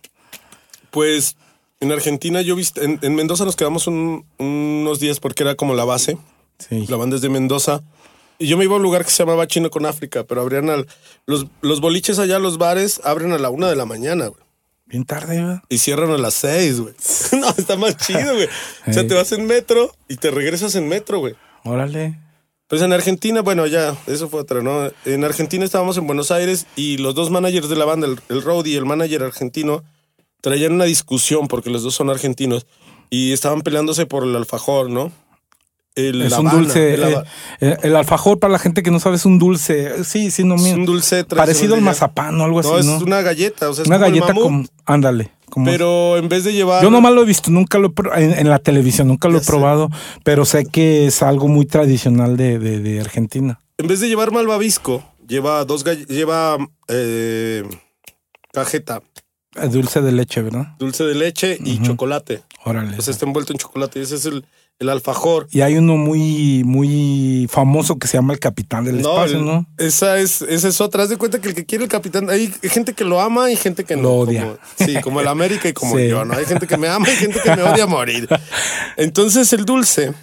Pues 0.92 1.36
en 1.80 1.92
Argentina 1.92 2.42
yo 2.42 2.56
viste, 2.56 2.84
en, 2.84 3.00
en 3.02 3.16
Mendoza 3.16 3.46
nos 3.46 3.56
quedamos 3.56 3.88
un- 3.88 4.26
unos 4.38 5.00
días 5.00 5.20
porque 5.20 5.44
era 5.44 5.56
como 5.56 5.74
la 5.76 5.86
base. 5.86 6.18
Sí. 6.60 6.86
La 6.88 6.98
banda 6.98 7.16
es 7.18 7.22
de 7.22 7.30
Mendoza. 7.30 7.84
Y 8.38 8.48
yo 8.48 8.58
me 8.58 8.66
iba 8.66 8.74
a 8.74 8.78
un 8.78 8.84
lugar 8.84 9.06
que 9.06 9.12
se 9.12 9.24
llamaba 9.24 9.48
Chino 9.48 9.70
con 9.70 9.86
África, 9.86 10.26
pero 10.26 10.42
abrían 10.42 10.70
al. 10.70 10.88
Los, 11.26 11.46
los 11.62 11.80
boliches 11.80 12.20
allá, 12.20 12.38
los 12.40 12.58
bares, 12.58 13.00
abren 13.06 13.32
a 13.32 13.38
la 13.38 13.50
una 13.50 13.70
de 13.70 13.76
la 13.78 13.86
mañana, 13.86 14.28
güey. 14.28 14.42
Bien 14.86 15.04
tarde, 15.04 15.42
¿verdad? 15.42 15.64
Y 15.68 15.80
cierran 15.80 16.12
a 16.12 16.18
las 16.18 16.36
seis, 16.36 16.80
güey. 16.80 16.94
no, 17.40 17.50
está 17.50 17.76
más 17.76 17.98
chido, 17.98 18.34
güey. 18.36 18.48
O 18.88 18.94
sea, 18.94 19.08
te 19.08 19.14
vas 19.14 19.32
en 19.32 19.46
metro 19.48 19.92
y 20.08 20.18
te 20.18 20.32
regresas 20.32 20.76
en 20.76 20.88
metro, 20.88 21.20
güey. 21.20 21.36
Órale. 21.64 22.20
Pues 22.68 22.82
en 22.82 22.94
Argentina, 22.94 23.42
bueno, 23.42 23.68
ya, 23.68 23.96
eso 24.08 24.28
fue 24.28 24.42
otra, 24.42 24.62
¿no? 24.62 24.92
En 25.06 25.24
Argentina 25.24 25.64
estábamos 25.64 25.98
en 25.98 26.08
Buenos 26.08 26.32
Aires 26.32 26.66
y 26.76 26.98
los 26.98 27.14
dos 27.14 27.30
managers 27.30 27.70
de 27.70 27.76
la 27.76 27.86
banda, 27.86 28.08
el, 28.08 28.20
el 28.30 28.44
y 28.66 28.76
el 28.76 28.86
manager 28.86 29.24
argentino, 29.24 29.84
traían 30.42 30.74
una 30.74 30.86
discusión 30.86 31.48
porque 31.48 31.70
los 31.70 31.84
dos 31.84 31.94
son 31.94 32.10
argentinos 32.10 32.66
y 33.10 33.34
estaban 33.34 33.62
peleándose 33.62 34.06
por 34.06 34.24
el 34.24 34.36
alfajor, 34.36 34.90
¿no? 34.90 35.12
El 35.96 36.22
Es 36.24 36.34
un 36.38 36.50
dulce. 36.50 36.94
el 36.96 37.04
eh, 37.04 37.24
eh, 37.62 37.78
el 37.84 37.96
alfajor, 37.96 38.38
para 38.40 38.52
la 38.52 38.60
gente 38.60 38.84
que 38.84 38.92
no 38.92 39.00
sabe, 39.00 39.16
es 39.16 39.26
un 39.26 39.40
dulce. 39.40 40.04
Sí, 40.04 40.30
sí, 40.30 40.44
no 40.44 40.56
es 40.56 40.62
un 40.74 40.86
dulce 40.86 41.24
Parecido 41.24 41.74
al 41.76 41.82
mazapán 41.82 42.40
o 42.42 42.44
algo 42.44 42.62
No, 42.62 42.70
así, 42.76 42.80
es 42.82 42.86
¿no? 42.86 42.98
una 43.06 43.22
galleta, 43.22 43.70
o 43.70 43.74
sea, 43.74 43.84
es 43.84 43.88
Una 43.88 43.98
como 43.98 44.10
galleta 44.10 44.34
como. 44.34 44.66
Ándale. 44.86 45.32
Como 45.50 45.68
Pero 45.68 46.18
en 46.18 46.28
vez 46.28 46.44
de 46.44 46.52
llevar. 46.52 46.84
Yo 46.84 46.90
nomás 46.92 47.14
lo 47.14 47.22
he 47.22 47.26
visto, 47.26 47.50
nunca 47.50 47.78
lo 47.78 47.94
he 48.16 48.24
en, 48.24 48.34
en 48.40 48.50
la 48.50 48.60
televisión, 48.60 49.08
nunca 49.08 49.30
lo 49.30 49.38
he 49.38 49.42
sé. 49.42 49.48
probado, 49.48 49.90
pero 50.26 50.44
sé 50.44 50.66
que 50.66 51.06
es 51.08 51.22
algo 51.24 51.48
muy 51.48 51.66
tradicional 51.66 52.36
de, 52.36 52.60
de- 52.60 52.80
de 52.80 53.00
Argentina. 53.00 53.60
En 53.78 53.88
vez 53.88 54.00
de 54.02 54.10
llevar 54.10 54.32
malvavisco, 54.34 55.04
lleva 55.28 55.64
dos 55.64 55.86
lleva 56.10 56.58
eh, 56.90 57.64
cajeta, 58.52 59.02
Eh, 59.56 59.68
Dulce 59.70 60.02
de 60.02 60.12
leche, 60.12 60.42
¿verdad? 60.42 60.76
dulce 60.80 61.06
de 61.06 61.16
leche 61.16 61.58
y 61.64 61.82
chocolate. 61.82 62.42
Órale. 62.66 62.98
O 62.98 63.02
sea, 63.02 63.14
está 63.14 63.26
envuelto 63.26 63.54
en 63.54 63.60
chocolate. 63.60 64.00
Y 64.00 64.02
ese 64.04 64.16
es 64.16 64.26
el, 64.26 64.46
el 64.80 64.90
alfajor. 64.90 65.48
y 65.52 65.62
hay 65.62 65.78
uno 65.78 65.96
muy, 65.96 66.64
muy 66.66 67.48
famoso 67.50 67.98
que 67.98 68.08
se 68.08 68.18
llama 68.18 68.34
el 68.34 68.40
Capitán 68.40 68.84
del 68.84 69.00
Espacio, 69.00 69.38
el- 69.40 69.46
¿no? 69.46 69.66
Esa 69.78 70.18
es, 70.20 70.42
esa 70.42 70.68
es 70.68 70.82
otra. 70.82 71.04
Haz 71.04 71.10
de 71.10 71.18
cuenta 71.18 71.40
que 71.40 71.48
el 71.50 71.56
que 71.56 71.66
quiere 71.66 71.86
el 71.86 71.90
capitán, 71.90 72.30
hay 72.30 72.52
gente 72.64 72.94
que 72.94 73.06
lo 73.06 73.22
ama 73.22 73.50
y 73.52 73.56
gente 73.56 73.86
que 73.86 73.96
no. 73.96 74.02
Lo 74.04 74.14
odia. 74.16 74.42
Como- 74.44 74.58
sí, 74.90 75.02
como 75.02 75.22
el 75.22 75.28
América 75.30 75.70
y 75.70 75.74
como 75.74 75.96
Sí. 75.98 76.08
yo, 76.10 76.26
¿no? 76.26 76.34
Hay 76.34 76.46
gente 76.46 76.68
que 76.68 76.78
me 76.78 76.88
ama 76.90 77.08
y 77.10 77.16
gente 77.16 77.40
que 77.42 77.56
me 77.56 77.64
odia 77.64 77.86
a 77.86 77.88
morir. 77.88 78.28
Entonces 78.98 79.52
el 79.54 79.64
dulce, 79.66 80.14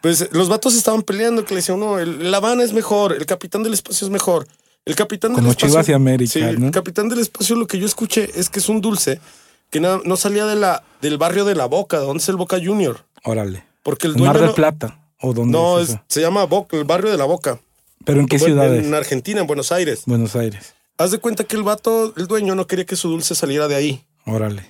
pues 0.00 0.28
los 0.32 0.48
vatos 0.48 0.74
estaban 0.74 1.02
peleando 1.02 1.44
que 1.44 1.54
le 1.54 1.60
decían, 1.60 1.80
no, 1.80 1.98
el, 1.98 2.30
la 2.30 2.38
Habana 2.38 2.62
es 2.64 2.72
mejor, 2.72 3.12
el 3.14 3.24
capitán 3.26 3.62
del 3.62 3.72
espacio 3.74 4.06
es 4.06 4.10
mejor. 4.12 4.46
El 4.84 4.96
capitán 4.96 5.30
del 5.30 5.36
Como 5.40 5.50
espacio. 5.52 5.68
Chivas 5.68 5.88
y 5.88 5.92
América, 5.92 6.32
Sí, 6.32 6.40
¿no? 6.58 6.66
el 6.66 6.72
capitán 6.72 7.08
del 7.08 7.20
espacio, 7.20 7.56
lo 7.56 7.66
que 7.66 7.78
yo 7.78 7.86
escuché 7.86 8.28
es 8.38 8.50
que 8.50 8.58
es 8.58 8.68
un 8.68 8.80
dulce 8.82 9.18
que 9.70 9.80
na- 9.80 10.00
no 10.04 10.16
salía 10.16 10.44
de 10.44 10.56
la, 10.56 10.82
del 11.00 11.16
barrio 11.16 11.44
de 11.46 11.54
la 11.54 11.64
Boca, 11.66 11.98
donde 11.98 12.22
es 12.22 12.28
el 12.28 12.36
Boca 12.36 12.58
Junior. 12.62 13.00
Órale. 13.24 13.64
Porque 13.82 14.06
el 14.06 14.12
¿En 14.12 14.18
dueño. 14.18 14.32
Mar 14.32 14.40
del 14.40 14.48
no- 14.50 14.54
Plata. 14.54 15.00
¿O 15.20 15.32
dónde 15.32 15.52
no, 15.52 15.78
es 15.78 15.84
es- 15.88 15.94
eso? 15.94 16.04
se 16.08 16.20
llama 16.20 16.44
Boca, 16.44 16.76
el 16.76 16.84
barrio 16.84 17.10
de 17.10 17.16
la 17.16 17.24
Boca. 17.24 17.60
¿Pero 18.04 18.20
en 18.20 18.26
qué 18.26 18.36
Bueno, 18.38 18.54
ciudades? 18.62 18.84
En 18.84 18.94
Argentina, 18.94 19.40
en 19.40 19.46
Buenos 19.46 19.72
Aires. 19.72 20.02
Buenos 20.06 20.36
Aires. 20.36 20.74
Haz 20.98 21.10
de 21.10 21.18
cuenta 21.18 21.44
que 21.44 21.56
el 21.56 21.62
vato, 21.62 22.12
el 22.16 22.26
dueño, 22.26 22.54
no 22.54 22.66
quería 22.66 22.84
que 22.84 22.96
su 22.96 23.08
dulce 23.08 23.34
saliera 23.34 23.66
de 23.66 23.74
ahí. 23.74 24.04
Órale. 24.26 24.64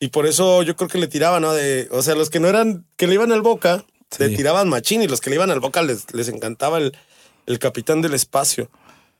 Y 0.00 0.08
por 0.08 0.26
eso 0.26 0.62
yo 0.62 0.74
creo 0.74 0.88
que 0.88 0.98
le 0.98 1.06
tiraban, 1.06 1.42
¿no? 1.42 1.52
De, 1.52 1.88
o 1.92 2.02
sea, 2.02 2.14
los 2.14 2.30
que 2.30 2.40
no 2.40 2.48
eran, 2.48 2.84
que 2.96 3.06
le 3.06 3.14
iban 3.14 3.30
al 3.32 3.42
boca, 3.42 3.84
Sí. 4.10 4.16
le 4.24 4.30
tiraban 4.36 4.68
machín 4.68 5.02
y 5.02 5.06
los 5.08 5.20
que 5.20 5.30
le 5.30 5.36
iban 5.36 5.50
al 5.50 5.60
boca 5.60 5.82
les, 5.82 6.12
les 6.12 6.28
encantaba 6.28 6.78
el, 6.78 6.96
el 7.46 7.58
capitán 7.58 8.02
del 8.02 8.14
espacio. 8.14 8.68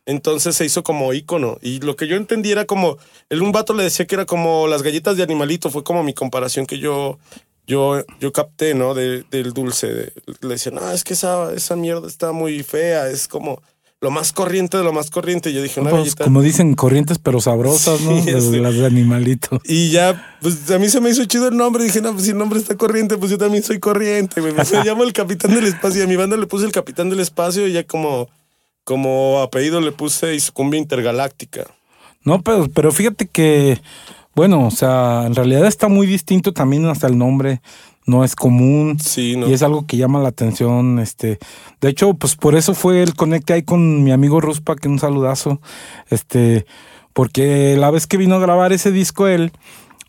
Entonces 0.05 0.57
se 0.57 0.65
hizo 0.65 0.83
como 0.83 1.13
ícono. 1.13 1.59
Y 1.63 1.81
lo 1.81 1.95
que 1.95 2.09
yo 2.09 2.17
entendí 2.17 2.51
era 2.51 2.65
como, 2.65 2.99
el 3.29 3.43
un 3.43 3.53
vato 3.53 3.73
le 3.75 3.85
decía 3.85 4.07
que 4.07 4.17
era 4.17 4.25
como 4.27 4.67
las 4.67 4.83
galletas 4.83 5.17
de 5.17 5.23
animalito, 5.23 5.71
fue 5.71 5.85
como 5.85 6.03
mi 6.03 6.13
comparación 6.15 6.67
que 6.67 6.79
yo, 6.79 7.19
yo, 7.67 8.05
yo 8.21 8.33
capté, 8.33 8.75
¿no? 8.75 8.95
De- 8.95 9.25
del 9.31 9.53
dulce. 9.53 9.87
De- 9.89 10.13
le 10.41 10.49
decía, 10.49 10.73
no, 10.73 10.91
es 10.91 11.05
que 11.05 11.15
esa, 11.15 11.53
esa 11.55 11.77
mierda 11.77 12.09
está 12.09 12.33
muy 12.33 12.63
fea, 12.63 13.09
es 13.09 13.29
como 13.29 13.63
lo 14.01 14.11
más 14.11 14.33
corriente 14.33 14.77
de 14.77 14.83
lo 14.83 14.93
más 14.93 15.11
corriente. 15.11 15.51
Y 15.51 15.55
yo 15.55 15.63
dije, 15.63 15.81
una 15.81 15.91
Pues, 15.91 16.03
galleta. 16.03 16.25
como 16.25 16.43
dicen, 16.43 16.75
corrientes 16.75 17.19
pero 17.21 17.41
sabrosas, 17.41 18.01
¿no? 18.01 18.11
Las, 18.17 18.25
sí. 18.51 18.59
las 18.59 18.75
de 18.75 18.85
animalito. 18.87 19.61
Y 19.65 19.91
ya, 19.91 20.37
pues 20.43 20.69
a 20.73 20.79
mí 20.81 20.89
se 20.89 21.01
me 21.01 21.11
hizo 21.11 21.25
chido 21.25 21.47
el 21.49 21.57
nombre. 21.57 21.85
Dije, 21.85 22.01
no, 22.01 22.13
pues 22.13 22.25
si 22.25 22.31
el 22.31 22.39
nombre 22.39 22.59
está 22.59 22.77
corriente, 22.77 23.17
pues 23.17 23.31
yo 23.31 23.39
también 23.39 23.63
soy 23.63 23.79
corriente, 23.79 24.41
güey. 24.41 24.53
Me 24.55 24.65
llamo 24.85 25.05
el 25.05 25.13
Capitán 25.13 25.55
del 25.55 25.67
Espacio. 25.67 26.01
Y 26.01 26.05
a 26.05 26.09
mi 26.09 26.17
banda 26.17 26.37
le 26.37 26.49
puse 26.49 26.67
el 26.67 26.73
Capitán 26.73 27.11
del 27.11 27.21
Espacio 27.21 27.69
y 27.69 27.73
ya 27.75 27.85
como, 27.85 28.29
como 28.83 29.41
apellido 29.41 29.81
le 29.81 29.93
puse 29.93 30.37
Cumbia 30.53 30.81
Intergaláctica. 30.81 31.67
No, 32.25 32.43
pero, 32.43 32.69
pero 32.75 32.91
fíjate 32.93 33.27
que, 33.29 33.81
bueno, 34.35 34.67
o 34.67 34.71
sea, 34.71 35.25
en 35.27 35.35
realidad 35.35 35.67
está 35.67 35.89
muy 35.89 36.07
distinto 36.07 36.53
también 36.53 36.87
hasta 36.87 37.07
el 37.07 37.19
nombre. 37.19 37.61
No 38.05 38.25
es 38.25 38.35
común. 38.35 38.99
Sí, 38.99 39.37
¿no? 39.37 39.49
Y 39.49 39.53
es 39.53 39.63
algo 39.63 39.87
que 39.87 39.97
llama 39.97 40.21
la 40.21 40.31
atención. 40.31 40.99
Este, 40.99 41.39
de 41.81 41.89
hecho, 41.89 42.15
pues 42.15 42.35
por 42.35 42.57
eso 42.57 42.75
fue 42.75 43.03
el 43.03 43.15
conecte 43.15 43.53
ahí 43.53 43.63
con 43.63 44.03
mi 44.03 44.11
amigo 44.11 44.41
Ruspa, 44.41 44.75
que 44.75 44.89
un 44.89 44.99
saludazo. 44.99 45.61
Este, 46.11 46.67
porque 47.13 47.77
la 47.77 47.91
vez 47.91 48.07
que 48.07 48.17
vino 48.17 48.35
a 48.35 48.41
grabar 48.41 48.73
ese 48.73 48.91
disco 48.91 49.29
él, 49.29 49.53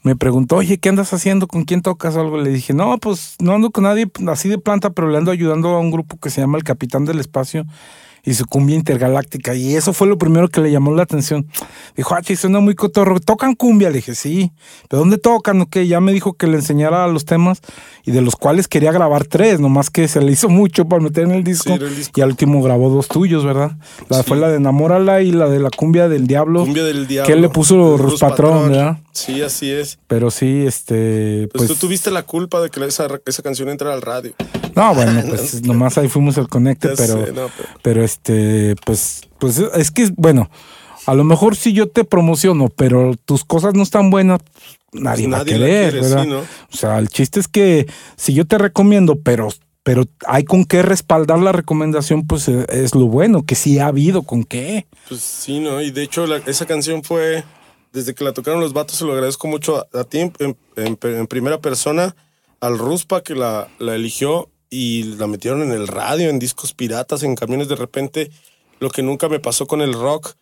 me 0.02 0.16
preguntó, 0.16 0.58
oye, 0.58 0.80
¿qué 0.80 0.90
andas 0.90 1.14
haciendo? 1.14 1.48
¿Con 1.48 1.66
quién 1.66 1.82
tocas 1.82 2.16
o 2.16 2.22
algo? 2.22 2.38
Le 2.38 2.50
dije, 2.50 2.74
no, 2.74 2.98
pues 2.98 3.36
no 3.40 3.54
ando 3.54 3.72
con 3.72 3.84
nadie 3.84 4.10
así 4.28 4.50
de 4.50 4.58
planta, 4.58 4.90
pero 4.90 5.10
le 5.10 5.18
ando 5.18 5.32
ayudando 5.32 5.70
a 5.70 5.80
un 5.80 5.92
grupo 5.92 6.18
que 6.18 6.30
se 6.30 6.42
llama 6.42 6.58
El 6.58 6.64
Capitán 6.64 7.06
del 7.06 7.20
Espacio 7.20 7.66
y 8.26 8.34
su 8.36 8.46
cumbia 8.46 8.76
intergaláctica. 8.76 9.54
Y 9.54 9.76
eso 9.76 9.92
fue 9.94 10.08
lo 10.08 10.18
primero 10.18 10.48
que 10.48 10.62
le 10.62 10.72
llamó 10.72 10.94
la 10.96 11.04
atención. 11.04 11.46
Dijo, 11.98 12.16
ah, 12.16 12.22
sí, 12.24 12.36
suena 12.36 12.60
muy 12.62 12.74
cotorro. 12.74 13.20
¿Tocan 13.20 13.54
cumbia? 13.54 13.90
Le 13.90 13.98
dije, 13.98 14.16
sí. 14.16 14.52
¿De 14.90 14.98
dónde 14.98 15.18
tocan? 15.18 15.60
Ok, 15.62 15.80
ya 15.80 16.00
me 16.00 16.14
dijo 16.14 16.34
que 16.34 16.48
le 16.48 16.56
enseñara 16.56 17.06
los 17.08 17.26
temas 17.26 17.60
y 18.06 18.12
de 18.12 18.22
los 18.22 18.36
cuales 18.36 18.68
quería 18.68 18.92
grabar 18.94 19.26
tres, 19.26 19.60
nomás 19.60 19.90
que 19.90 20.08
se 20.08 20.22
le 20.22 20.32
hizo 20.32 20.48
mucho 20.50 20.86
para 20.86 21.04
meter 21.04 21.26
en 21.26 21.32
el 21.32 21.44
disco. 21.44 21.76
Sí, 21.78 21.84
el 21.84 21.96
disco. 21.96 22.14
Y 22.20 22.22
al 22.24 22.30
último 22.30 22.62
grabó 22.62 22.90
dos 22.90 23.08
tuyos, 23.10 23.44
¿verdad? 23.46 23.78
La 24.10 24.18
Sí. 24.20 24.24
fue 24.28 24.38
la 24.38 24.48
de 24.50 24.56
Enamórala 24.56 25.22
y 25.22 25.32
la 25.32 25.50
de 25.50 25.60
la 25.60 25.70
cumbia 25.70 26.08
del 26.08 26.26
diablo. 26.26 26.62
Cumbia 26.64 26.84
del 26.86 27.08
Diablo. 27.08 27.28
Que 27.28 27.34
él 27.34 27.42
le 27.42 27.50
puso 27.50 27.98
Rus 27.98 28.12
Rus 28.14 28.20
Patrón, 28.22 28.70
¿verdad? 28.70 28.98
Sí, 29.14 29.42
así 29.42 29.72
es. 29.72 30.00
Pero 30.08 30.32
sí, 30.32 30.66
este. 30.66 31.48
Pues, 31.54 31.68
Pues, 31.68 31.80
tú 31.80 31.88
tuviste 31.88 32.10
la 32.12 32.24
culpa 32.24 32.62
de 32.62 32.70
que 32.70 32.84
esa, 32.86 33.08
esa 33.26 33.44
canción 33.44 33.70
entrara 33.70 33.94
al 33.94 34.02
radio. 34.02 34.34
No, 34.76 34.94
bueno, 34.96 35.22
pues 35.30 35.62
nomás 35.64 35.98
ahí 35.98 36.08
fuimos 36.10 36.38
el 36.38 36.48
conecte, 36.50 36.90
pero. 36.98 37.26
sé, 37.26 37.32
no, 37.32 37.50
pero- 37.56 37.70
Pero 37.82 38.04
este, 38.04 38.76
pues, 38.86 39.22
pues 39.40 39.58
es 39.76 39.92
que, 39.92 40.12
bueno, 40.18 40.50
a 41.06 41.14
lo 41.14 41.24
mejor 41.24 41.56
si 41.56 41.74
yo 41.74 41.88
te 41.90 42.04
promociono, 42.06 42.70
pero 42.70 43.14
tus 43.26 43.44
cosas 43.46 43.74
no 43.76 43.84
están 43.84 44.10
buenas, 44.10 44.40
nadie, 44.94 45.28
va 45.28 45.38
a 45.38 45.40
nadie 45.40 45.54
querer, 45.54 45.92
quiere, 45.92 46.08
¿verdad? 46.08 46.24
sí, 46.24 46.30
¿no? 46.30 46.40
O 46.40 46.76
sea, 46.78 46.98
el 47.00 47.10
chiste 47.10 47.40
es 47.40 47.48
que 47.48 47.88
si 48.16 48.34
yo 48.34 48.46
te 48.48 48.58
recomiendo, 48.58 49.20
pero, 49.22 49.50
pero 49.84 50.06
hay 50.26 50.44
con 50.46 50.64
qué 50.66 50.82
respaldar 50.82 51.40
la 51.40 51.52
recomendación, 51.52 52.26
pues 52.26 52.48
eh, 52.48 52.66
es 52.70 52.96
lo 52.96 53.08
bueno, 53.08 53.44
que 53.46 53.56
sí 53.56 53.80
ha 53.80 53.88
habido 53.88 54.24
con 54.24 54.44
qué. 54.44 54.88
Pues 55.10 55.22
sí, 55.22 55.60
¿no? 55.60 55.82
Y 55.82 55.92
de 55.92 56.04
hecho 56.04 56.26
la- 56.26 56.38
esa 56.46 56.66
canción 56.66 57.04
fue, 57.04 57.44
desde 57.94 58.14
que 58.14 58.24
la 58.26 58.34
tocaron 58.34 58.60
los 58.60 58.74
vatos, 58.74 58.98
se 58.98 59.06
lo 59.06 59.14
agradezco 59.14 59.48
mucho 59.48 59.78
a, 59.78 60.00
a 60.00 60.04
ti 60.04 60.20
en, 60.20 60.34
en- 60.40 60.58
en- 60.76 60.98
en 61.04 61.28
primera 61.28 61.62
persona, 61.62 62.16
al 62.60 62.78
Ruspa 62.78 63.22
que 63.24 63.36
la, 63.36 63.70
la 63.80 63.96
eligió 63.96 64.50
y 64.70 65.04
la 65.04 65.28
metieron 65.28 65.62
en 65.62 65.72
el 65.72 65.88
radio, 65.88 66.30
en 66.30 66.40
discos 66.40 66.74
piratas, 66.74 67.24
en 67.24 67.36
camiones 67.36 67.68
de 67.70 67.76
repente, 67.76 68.32
lo 68.80 68.90
que 68.90 69.04
nunca 69.04 69.30
me 69.30 69.40
pasó 69.40 69.68
con 69.68 69.82
el 69.82 69.94
rock. 69.94 70.34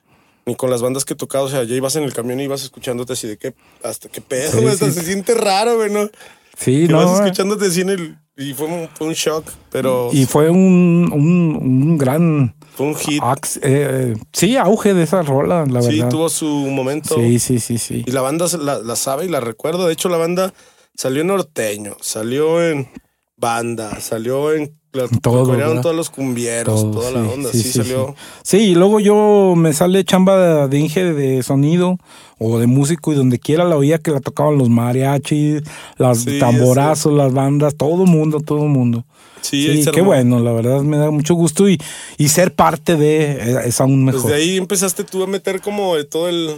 ni 0.48 0.56
con 0.56 0.72
las 0.72 0.82
bandas 0.82 1.06
que 1.06 1.14
he 1.14 1.16
tocado. 1.16 1.46
O 1.46 1.50
sea, 1.50 1.64
ya 1.66 1.76
ibas 1.76 1.96
en 1.98 2.04
el 2.04 2.14
camión 2.14 2.40
y 2.40 2.46
ibas 2.46 2.64
escuchándote 2.64 3.14
así 3.14 3.28
de 3.28 3.38
qué, 3.38 3.54
hasta 3.84 4.10
qué 4.10 4.22
pedo, 4.22 4.60
Sí. 4.60 4.66
Hasta 4.66 4.88
sí. 4.88 4.94
se 4.94 5.04
siente 5.04 5.36
raro, 5.36 5.76
güey, 5.76 5.92
¿no? 5.92 6.10
Sí, 6.58 6.88
no. 6.88 6.98
vas 6.98 7.20
escuchándote 7.20 7.68
así 7.68 7.82
en 7.82 7.90
el. 7.92 8.18
Y 8.38 8.54
fue 8.56 8.66
un, 8.66 8.90
fue 8.96 9.06
un 9.08 9.14
shock, 9.14 9.46
pero 9.72 10.10
Y 10.12 10.26
fue 10.26 10.50
un, 10.50 11.10
un, 11.14 11.56
un 11.62 11.98
gran 11.98 12.56
fue 12.76 12.88
un 12.88 12.96
hit. 12.96 13.22
ax- 13.24 13.60
eh, 13.64 14.16
sí, 14.34 14.58
auge 14.58 14.94
de 14.94 15.04
esa 15.04 15.22
rola, 15.22 15.66
la 15.66 15.82
sí, 15.82 15.96
verdad. 15.98 16.10
tuvo 16.10 16.30
su 16.30 16.46
momento. 16.48 17.16
Sí, 17.16 17.40
sí, 17.40 17.60
sí, 17.60 17.78
sí. 17.78 18.04
Y 18.06 18.12
la 18.12 18.22
banda 18.22 18.46
la, 18.60 18.80
la 18.80 18.96
sabe 18.96 19.26
y 19.26 19.30
la 19.30 19.40
recuerdo. 19.40 19.88
De 19.88 19.94
hecho, 19.94 20.10
la 20.10 20.18
banda 20.18 20.54
salió 20.96 21.22
en 21.22 21.28
norteño, 21.28 21.96
salió 22.02 22.64
en 22.66 22.90
banda, 23.38 24.00
salió 24.00 24.54
en. 24.54 24.80
La, 24.94 25.08
todos 25.22 25.96
los 25.96 26.10
cumbieros, 26.10 26.82
Todo, 26.82 26.92
toda 26.92 27.12
la 27.12 27.24
sí, 27.24 27.30
onda. 27.34 27.52
sí, 27.52 27.58
Sí, 27.62 27.72
sí, 27.72 27.78
salió. 27.80 28.16
Sí, 28.44 28.58
y 28.58 28.76
luego 28.76 29.00
yo 29.00 29.54
me 29.56 29.72
sale 29.74 30.04
chamba 30.04 30.68
de 30.68 30.80
Inge 30.80 31.14
de 31.14 31.44
sonido 31.44 31.98
o 32.38 32.60
de 32.60 32.68
músico 32.68 33.14
y 33.14 33.16
donde 33.16 33.40
quiera 33.40 33.64
la 33.64 33.78
oía 33.78 34.00
que 34.00 34.12
la 34.12 34.20
tocaban 34.20 34.58
los 34.58 34.70
mariachis, 34.70 35.62
las 35.98 36.26
tamborazos, 36.40 37.14
las 37.14 37.32
bandas, 37.34 37.76
todo 37.76 38.06
mundo, 38.06 38.40
todo 38.42 38.66
mundo. 38.66 39.06
Sí, 39.42 39.84
qué 39.92 40.02
bueno, 40.02 40.40
la 40.40 40.52
verdad 40.52 40.82
me 40.82 40.98
da 40.98 41.10
mucho 41.10 41.34
gusto 41.34 41.68
y, 41.68 41.80
y 42.18 42.28
ser 42.30 42.54
parte 42.54 42.96
de 42.96 43.32
eh, 43.32 43.58
es 43.66 43.82
aún 43.82 44.04
Pues 44.04 44.16
mejor. 44.16 44.32
de 44.32 44.38
ahí 44.38 44.58
empezaste 44.58 45.04
tú 45.04 45.24
a 45.24 45.28
meter 45.28 45.62
como 45.62 45.96
de 45.96 46.04
todo 46.06 46.30
el, 46.30 46.58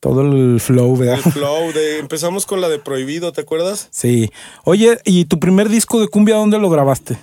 todo 0.00 0.22
el 0.22 0.58
flow, 0.60 0.96
¿verdad? 0.96 1.20
el 1.24 1.32
flow. 1.32 1.72
De, 1.72 1.98
empezamos 2.00 2.44
con 2.46 2.60
la 2.60 2.68
de 2.68 2.78
Prohibido, 2.80 3.30
¿te 3.32 3.42
acuerdas? 3.42 3.86
Sí. 3.92 4.30
Oye, 4.64 4.98
¿y 5.04 5.26
tu 5.26 5.38
primer 5.38 5.68
disco 5.68 6.00
de 6.00 6.08
cumbia 6.08 6.34
dónde 6.36 6.58
lo 6.58 6.68
grabaste? 6.68 7.16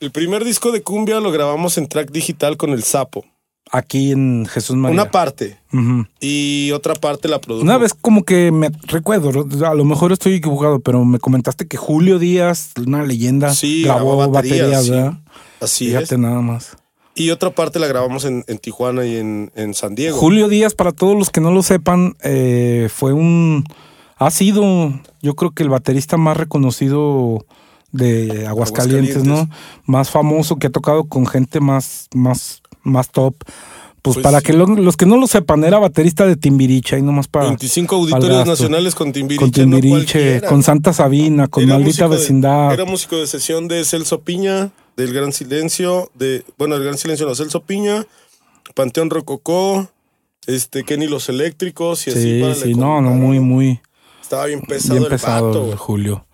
El 0.00 0.10
primer 0.10 0.44
disco 0.44 0.72
de 0.72 0.82
cumbia 0.82 1.20
lo 1.20 1.30
grabamos 1.30 1.76
en 1.76 1.86
track 1.86 2.10
digital 2.10 2.56
con 2.56 2.70
el 2.70 2.82
Sapo. 2.82 3.24
Aquí 3.70 4.10
en 4.12 4.46
Jesús 4.46 4.74
María. 4.74 4.94
Una 4.94 5.10
parte. 5.10 5.58
Y 6.18 6.72
otra 6.72 6.94
parte 6.94 7.28
la 7.28 7.40
produjo. 7.40 7.62
Una 7.62 7.76
vez 7.78 7.92
como 7.94 8.24
que 8.24 8.50
me 8.50 8.70
recuerdo, 8.84 9.46
a 9.64 9.74
lo 9.74 9.84
mejor 9.84 10.10
estoy 10.10 10.34
equivocado, 10.34 10.80
pero 10.80 11.04
me 11.04 11.18
comentaste 11.18 11.68
que 11.68 11.76
Julio 11.76 12.18
Díaz, 12.18 12.72
una 12.84 13.04
leyenda, 13.04 13.54
Sí, 13.54 13.82
grabó 13.84 14.16
grabó 14.16 14.32
baterías, 14.32 14.60
baterías, 14.70 14.84
sí. 14.84 14.90
¿verdad? 14.90 15.12
Así 15.60 15.86
Fíjate 15.88 16.14
es. 16.14 16.18
nada 16.18 16.40
más. 16.40 16.76
Y 17.14 17.30
otra 17.30 17.50
parte 17.50 17.78
la 17.78 17.86
grabamos 17.86 18.24
en, 18.24 18.44
en 18.48 18.58
Tijuana 18.58 19.04
y 19.04 19.16
en, 19.18 19.52
en 19.54 19.74
San 19.74 19.94
Diego. 19.94 20.16
Julio 20.16 20.48
Díaz, 20.48 20.74
para 20.74 20.92
todos 20.92 21.16
los 21.16 21.30
que 21.30 21.40
no 21.42 21.52
lo 21.52 21.62
sepan, 21.62 22.16
eh, 22.24 22.88
fue 22.92 23.12
un, 23.12 23.64
ha 24.16 24.30
sido, 24.30 24.92
yo 25.20 25.34
creo 25.34 25.50
que 25.52 25.62
el 25.62 25.68
baterista 25.68 26.16
más 26.16 26.36
reconocido 26.38 27.44
de 27.92 28.46
Aguascalientes, 28.46 29.24
¿no? 29.24 29.48
Más 29.84 30.10
famoso, 30.10 30.56
que 30.56 30.68
ha 30.68 30.70
tocado 30.70 31.04
con 31.04 31.26
gente 31.26 31.60
más, 31.60 32.08
más, 32.14 32.62
más 32.82 33.10
top. 33.10 33.34
Pues, 34.02 34.14
Pues 34.14 34.24
para 34.24 34.38
sí. 34.40 34.46
que 34.46 34.52
lo- 34.54 34.66
los 34.66 34.96
que 34.96 35.04
no 35.04 35.18
lo 35.18 35.26
sepan, 35.26 35.62
era 35.62 35.78
baterista 35.78 36.24
de 36.26 36.34
Timbiriche, 36.36 36.96
ahí 36.96 37.02
nomás 37.02 37.28
para... 37.28 37.48
25 37.48 37.96
al 37.96 38.00
auditorios 38.00 38.46
nacionales 38.46 38.94
con 38.94 39.12
Timbiriche. 39.12 39.40
con 39.42 39.50
Timbiriche, 39.50 40.40
con 40.40 40.62
Santa 40.62 40.94
Sabina, 40.94 41.48
con 41.48 41.64
Era 41.64 41.74
Maldita 41.74 42.08
de- 42.08 42.16
Vecindad. 42.16 42.72
era 42.72 42.86
músico 42.86 43.16
de 43.18 43.26
sesión 43.26 43.68
de 43.68 43.84
Celso 43.84 44.22
Piña, 44.22 44.70
del 44.96 45.12
Gran 45.12 45.32
Silencio, 45.34 46.10
de, 46.14 46.44
bueno, 46.56 46.76
el 46.76 46.84
Gran 46.84 46.96
Silencio 46.96 47.26
no, 47.26 47.34
Celso 47.34 47.60
Piña, 47.62 48.06
Panteón 48.74 49.10
Rococó, 49.10 49.90
este, 50.46 50.84
Kenny 50.84 51.06
Los 51.06 51.28
Eléctricos 51.28 52.06
y 52.06 52.10
así. 52.12 52.22
Sí, 52.22 52.40
párale 52.40 52.60
sí, 52.60 52.72
con 52.72 52.80
no, 52.80 53.00
no, 53.02 53.10
muy, 53.10 53.38
muy 53.40 53.80
Estaba 54.22 54.46
bien 54.46 54.62
pesado 54.62 54.94
bien 54.94 55.04
el 55.04 55.10
pesado, 55.10 55.46
vato. 55.66 55.76
Julio. 55.76 56.24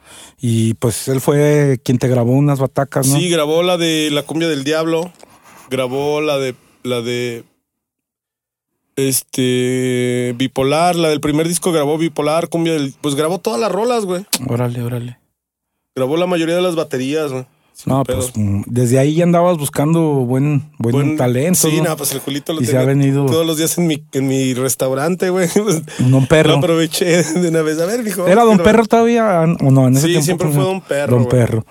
Y 0.41 0.75
pues 0.75 1.09
él 1.09 1.21
fue 1.21 1.81
quien 1.83 1.99
te 1.99 2.09
grabó 2.09 2.33
unas 2.33 2.59
batacas, 2.59 3.07
¿no? 3.07 3.19
Sí, 3.19 3.29
grabó 3.29 3.63
la 3.63 3.77
de 3.77 4.11
La 4.11 4.23
Cumbia 4.23 4.49
del 4.49 4.65
Diablo, 4.65 5.13
grabó 5.71 6.21
la 6.21 6.39
de, 6.39 6.55
la 6.83 7.01
de, 7.01 7.45
este, 8.97 10.35
Bipolar, 10.37 10.97
la 10.97 11.11
del 11.11 11.21
primer 11.21 11.47
disco 11.47 11.71
grabó 11.73 11.99
Bipolar, 11.99 12.49
Cumbia 12.49 12.73
del, 12.73 12.95
pues 13.01 13.15
grabó 13.15 13.39
todas 13.39 13.61
las 13.61 13.71
rolas, 13.71 14.05
güey. 14.05 14.25
Órale, 14.49 14.83
órale. 14.83 15.19
Grabó 15.95 16.17
la 16.17 16.27
mayoría 16.27 16.57
de 16.57 16.63
las 16.63 16.75
baterías, 16.75 17.31
güey. 17.31 17.47
No, 17.85 18.03
pedo. 18.05 18.17
pues 18.19 18.33
mm, 18.37 18.63
desde 18.67 18.99
ahí 18.99 19.15
ya 19.17 19.25
andabas 19.25 19.59
buscando 19.59 20.01
buen, 20.01 20.71
buen, 20.79 20.93
Buen- 20.95 21.17
talento, 21.17 21.69
Sí, 21.69 21.77
¿no? 21.79 21.91
no, 21.91 21.97
pues 21.97 22.13
el 22.13 22.21
Julito 22.21 22.53
lo 22.55 22.61
Y 22.63 22.65
se 22.65 22.73
tenía 22.73 22.85
ha 22.85 22.87
venido- 22.87 23.27
todos 23.27 23.47
los 23.47 23.59
días 23.59 23.77
en 23.77 23.87
mi, 23.87 24.03
en 24.13 24.27
mi 24.29 24.55
restaurante, 24.55 25.29
güey. 25.31 25.49
Pues, 25.49 25.83
Don 25.99 26.11
Lo 26.23 26.27
Perro. 26.27 26.55
aproveché 26.57 27.23
de 27.23 27.49
una 27.49 27.63
vez. 27.63 27.79
A 27.79 27.87
ver, 27.87 28.03
mijo. 28.03 28.27
¿Era 28.27 28.45
Don 28.45 28.59
Perro 28.59 28.87
todavía 28.87 29.43
o 29.61 29.71
no? 29.71 29.89
En 29.89 29.95
ese 29.97 30.07
Sí, 30.07 30.13
tiempo 30.13 30.25
siempre 30.25 30.49
fue 30.49 30.63
Don 30.65 30.81
Perro, 30.81 31.17
Don. 31.19 31.29
Perro. 31.29 31.67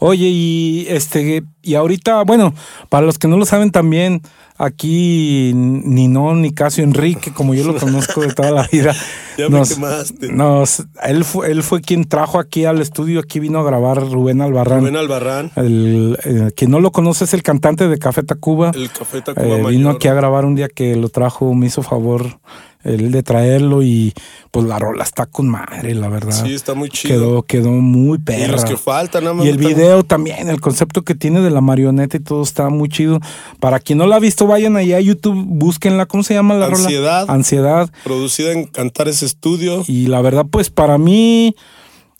Oye, 0.00 0.26
y 0.28 0.86
este, 0.88 1.44
y 1.62 1.74
ahorita, 1.74 2.22
bueno, 2.24 2.52
para 2.88 3.06
los 3.06 3.18
que 3.18 3.28
no 3.28 3.36
lo 3.36 3.46
saben 3.46 3.70
también, 3.70 4.22
aquí 4.56 5.52
ni 5.54 6.08
no, 6.08 6.34
ni 6.34 6.52
Casio 6.52 6.84
Enrique, 6.84 7.32
como 7.32 7.54
yo 7.54 7.64
lo 7.64 7.76
conozco 7.80 8.20
de 8.22 8.32
toda 8.32 8.50
la 8.50 8.68
vida. 8.70 8.94
Ya 9.36 9.48
me 9.48 9.62
quemaste. 9.62 10.32
nos- 10.32 10.84
él, 11.02 11.24
fue, 11.24 11.50
él 11.50 11.64
fue 11.64 11.80
quien 11.80 12.04
trajo 12.04 12.38
aquí 12.38 12.66
al 12.66 12.80
estudio, 12.80 13.18
aquí 13.18 13.40
vino 13.40 13.58
a 13.58 13.64
grabar 13.64 13.96
Rubén 14.08 14.40
Albarrán. 14.40 14.78
Rubén 14.82 14.94
Albarrán, 14.96 15.50
El, 15.56 16.16
eh, 16.24 16.52
quien 16.56 16.70
no 16.70 16.78
lo 16.78 16.92
conoce 16.92 17.24
es 17.24 17.34
el 17.34 17.42
cantante 17.42 17.88
de 17.88 17.98
Café 17.98 18.22
Tacuba. 18.22 18.70
el 18.72 18.92
Café 18.92 19.22
Tacuba 19.22 19.44
Eh, 19.44 19.50
Mayor. 19.62 19.70
vino 19.72 19.90
aquí 19.90 20.06
a 20.06 20.14
grabar 20.14 20.44
un 20.44 20.54
día 20.54 20.68
que 20.68 20.94
lo 20.94 21.08
trajo, 21.08 21.52
me 21.52 21.66
hizo 21.66 21.82
favor 21.82 22.38
él 22.84 23.10
de 23.10 23.22
traerlo 23.22 23.82
y 23.82 24.12
pues 24.50 24.66
la 24.66 24.78
rola 24.78 25.02
está 25.02 25.26
con 25.26 25.48
madre, 25.48 25.94
la 25.94 26.08
verdad. 26.08 26.44
Sí, 26.44 26.54
está 26.54 26.74
muy 26.74 26.88
chido. 26.90 27.14
quedó, 27.14 27.42
quedó 27.42 27.70
muy 27.70 28.18
y 28.18 28.20
perra. 28.20 28.52
los 28.52 28.64
que 28.64 28.76
faltan, 28.76 29.24
nada 29.24 29.34
más. 29.34 29.46
Y 29.46 29.48
el 29.48 29.58
video 29.58 30.04
también, 30.04 30.48
el 30.48 30.60
concepto 30.60 31.02
que 31.02 31.14
tiene 31.14 31.40
de 31.40 31.50
la 31.50 31.60
marioneta 31.60 32.16
y 32.16 32.20
todo 32.20 32.42
está 32.42 32.68
muy 32.68 32.88
chido. 32.88 33.18
Para 33.58 33.80
quien 33.80 33.98
no 33.98 34.06
la 34.06 34.16
ha 34.16 34.20
visto, 34.20 34.46
vayan 34.46 34.76
ahí 34.76 34.92
a 34.92 35.00
YouTube, 35.00 35.44
búsquenla, 35.46 36.06
¿cómo 36.06 36.22
se 36.22 36.34
llama 36.34 36.54
la 36.54 36.68
rola? 36.68 36.84
Ansiedad. 36.84 37.30
Ansiedad. 37.30 37.90
Producida 38.04 38.52
en 38.52 38.66
Cantares 38.66 39.22
Estudio. 39.22 39.82
Y 39.88 40.06
la 40.06 40.20
verdad, 40.20 40.46
pues 40.48 40.70
para 40.70 40.98
mí 40.98 41.56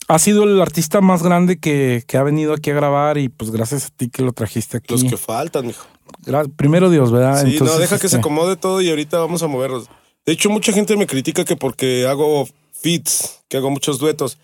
ha 0.09 0.19
sido 0.19 0.45
el 0.45 0.61
artista 0.61 1.01
más 1.01 1.23
grande 1.23 1.59
que, 1.59 2.03
que 2.07 2.17
ha 2.19 2.23
venido 2.23 2.53
aquí 2.53 2.71
a 2.71 2.75
grabar 2.75 3.17
y 3.19 3.29
pues 3.29 3.51
gracias 3.51 3.87
a 3.87 3.89
ti 3.97 4.09
que 4.11 4.23
lo 4.23 4.33
trajiste 4.33 4.79
aquí. 4.79 4.93
Los 4.93 5.05
que 5.05 5.17
faltan, 5.17 5.67
mijo. 5.67 5.87
Gra- 6.27 6.51
Primero 6.55 6.91
Dios, 6.91 7.11
¿verdad? 7.11 7.45
Sí, 7.47 7.59
no, 7.61 7.79
deja 7.79 7.97
que 7.97 8.01
se 8.09 8.17
este, 8.17 8.19
acomode 8.19 8.57
todo 8.57 8.81
y 8.83 8.91
ahorita 8.91 9.19
vamos 9.19 9.43
a 9.43 9.47
moverlos. 9.47 9.87
De 10.27 10.33
hecho, 10.33 10.51
mucha 10.51 10.73
gente 10.73 10.97
me 10.97 11.07
critica 11.07 11.45
que 11.45 11.57
porque 11.57 12.07
hago 12.07 12.49
feats, 12.73 13.41
que 13.49 13.57
hago 13.59 13.71
muchos 13.71 13.99
duetos. 13.99 14.39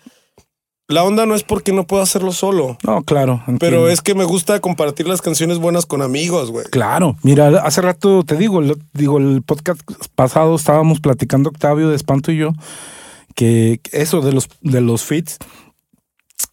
La 0.87 1.03
onda 1.05 1.25
no 1.25 1.35
es 1.35 1.43
porque 1.43 1.71
no 1.71 1.87
puedo 1.87 2.03
hacerlo 2.03 2.33
solo, 2.33 2.77
No, 2.83 3.01
claro. 3.03 3.41
pero 3.59 3.87
es 3.87 4.01
que 4.01 4.13
me 4.13 4.25
gusta 4.25 4.59
compartir 4.59 5.07
las 5.07 5.21
canciones 5.21 5.57
buenas 5.57 5.85
con 5.85 6.01
amigos, 6.01 6.51
güey. 6.51 6.65
Claro, 6.69 7.15
mira, 7.23 7.47
hace 7.63 7.81
rato 7.81 8.23
te 8.25 8.35
digo, 8.35 8.59
lo- 8.59 8.75
digo, 8.91 9.17
el 9.17 9.41
podcast 9.41 9.79
pasado 10.15 10.53
estábamos 10.55 10.99
platicando 10.99 11.49
Octavio 11.49 11.87
de 11.89 11.95
Espanto 11.95 12.33
y 12.33 12.37
yo, 12.37 12.51
que 13.35 13.79
eso 13.93 14.19
de 14.19 14.33
los 14.33 14.49
de 14.61 14.81
los 14.81 15.03
fits 15.03 15.37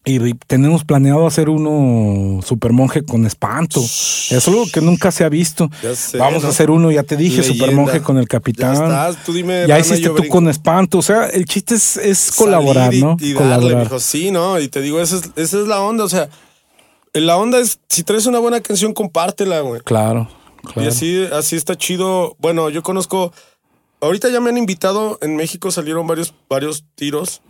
y 0.08 0.34
tenemos 0.46 0.84
planeado 0.84 1.26
hacer 1.26 1.48
uno 1.48 2.40
super 2.42 2.72
monje 2.72 3.02
con 3.02 3.26
espanto. 3.26 3.80
Es 3.80 4.48
algo 4.48 4.64
que 4.72 4.80
nunca 4.80 5.10
se 5.10 5.24
ha 5.24 5.28
visto. 5.28 5.70
Ya 5.82 5.94
sé, 5.94 6.18
Vamos 6.18 6.44
a 6.44 6.48
hacer 6.48 6.70
uno, 6.70 6.90
ya 6.90 7.02
te 7.02 7.16
dije, 7.16 7.38
Leyenda. 7.42 7.58
super 7.64 7.74
monje 7.74 8.00
con 8.02 8.16
el 8.18 8.24
Ya 8.24 8.28
capitán. 8.28 8.72
estás, 8.74 9.24
tú 9.24 9.32
dime. 9.32 9.66
Ya 9.66 9.78
hiciste 9.78 10.08
tú 10.10 10.26
con 10.28 10.48
espanto. 10.48 10.98
O 10.98 11.02
sea, 11.02 11.26
el 11.26 11.44
chiste 11.44 11.74
es, 11.74 12.32
colaborar, 12.36 12.92
y- 12.94 13.02
¿no? 13.02 13.16
Y, 13.20 13.32
darle, 13.34 13.56
colaborar. 13.56 13.82
mijo. 13.84 14.00
Sí, 14.00 14.30
¿no? 14.30 14.58
Y 14.60 14.68
te 14.68 14.80
digo, 14.80 15.00
esa 15.00 15.16
es, 15.16 15.30
esa 15.36 15.60
es 15.60 15.66
la 15.68 15.80
onda. 15.80 16.04
O 16.04 16.08
sea, 16.08 16.28
la 17.14 17.36
onda 17.36 17.58
es, 17.58 17.78
si 17.88 18.02
traes 18.02 18.26
una 18.26 18.38
buena 18.38 18.60
canción, 18.60 18.94
compártela, 18.94 19.60
güey. 19.60 19.80
Claro, 19.82 20.28
Y 20.64 20.66
claro. 20.72 20.88
así, 20.88 21.24
así 21.32 21.56
está 21.56 21.76
chido. 21.76 22.36
Bueno, 22.38 22.70
yo 22.70 22.82
conozco. 22.82 23.32
Ahorita 24.00 24.28
ya 24.28 24.40
me 24.40 24.50
han 24.50 24.58
invitado. 24.58 25.18
En 25.22 25.34
México 25.36 25.70
salieron 25.72 26.06
varios, 26.06 26.32
varios 26.48 26.84
tiros. 26.94 27.42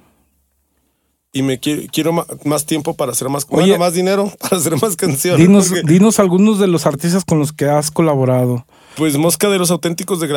Y 1.31 1.43
me 1.43 1.61
quiero, 1.61 1.83
quiero 1.93 2.27
más 2.45 2.65
tiempo 2.65 2.95
para 2.95 3.13
hacer 3.13 3.29
más, 3.29 3.45
Oye. 3.51 3.67
bueno, 3.67 3.79
más 3.79 3.93
dinero 3.93 4.33
para 4.41 4.57
hacer 4.57 4.81
más 4.81 4.97
canciones. 4.97 5.47
Dinos, 5.47 5.69
porque, 5.69 5.83
dinos 5.83 6.19
algunos 6.19 6.59
de 6.59 6.67
los 6.69 6.87
artistas 6.87 7.25
con 7.25 7.39
los 7.39 7.53
que 7.53 7.67
has 7.67 7.91
colaborado. 7.91 8.67
pues 8.97 9.17
Mosca 9.19 9.49
de 9.51 9.59
los 9.59 9.71
Auténticos 9.71 10.21
de 10.21 10.29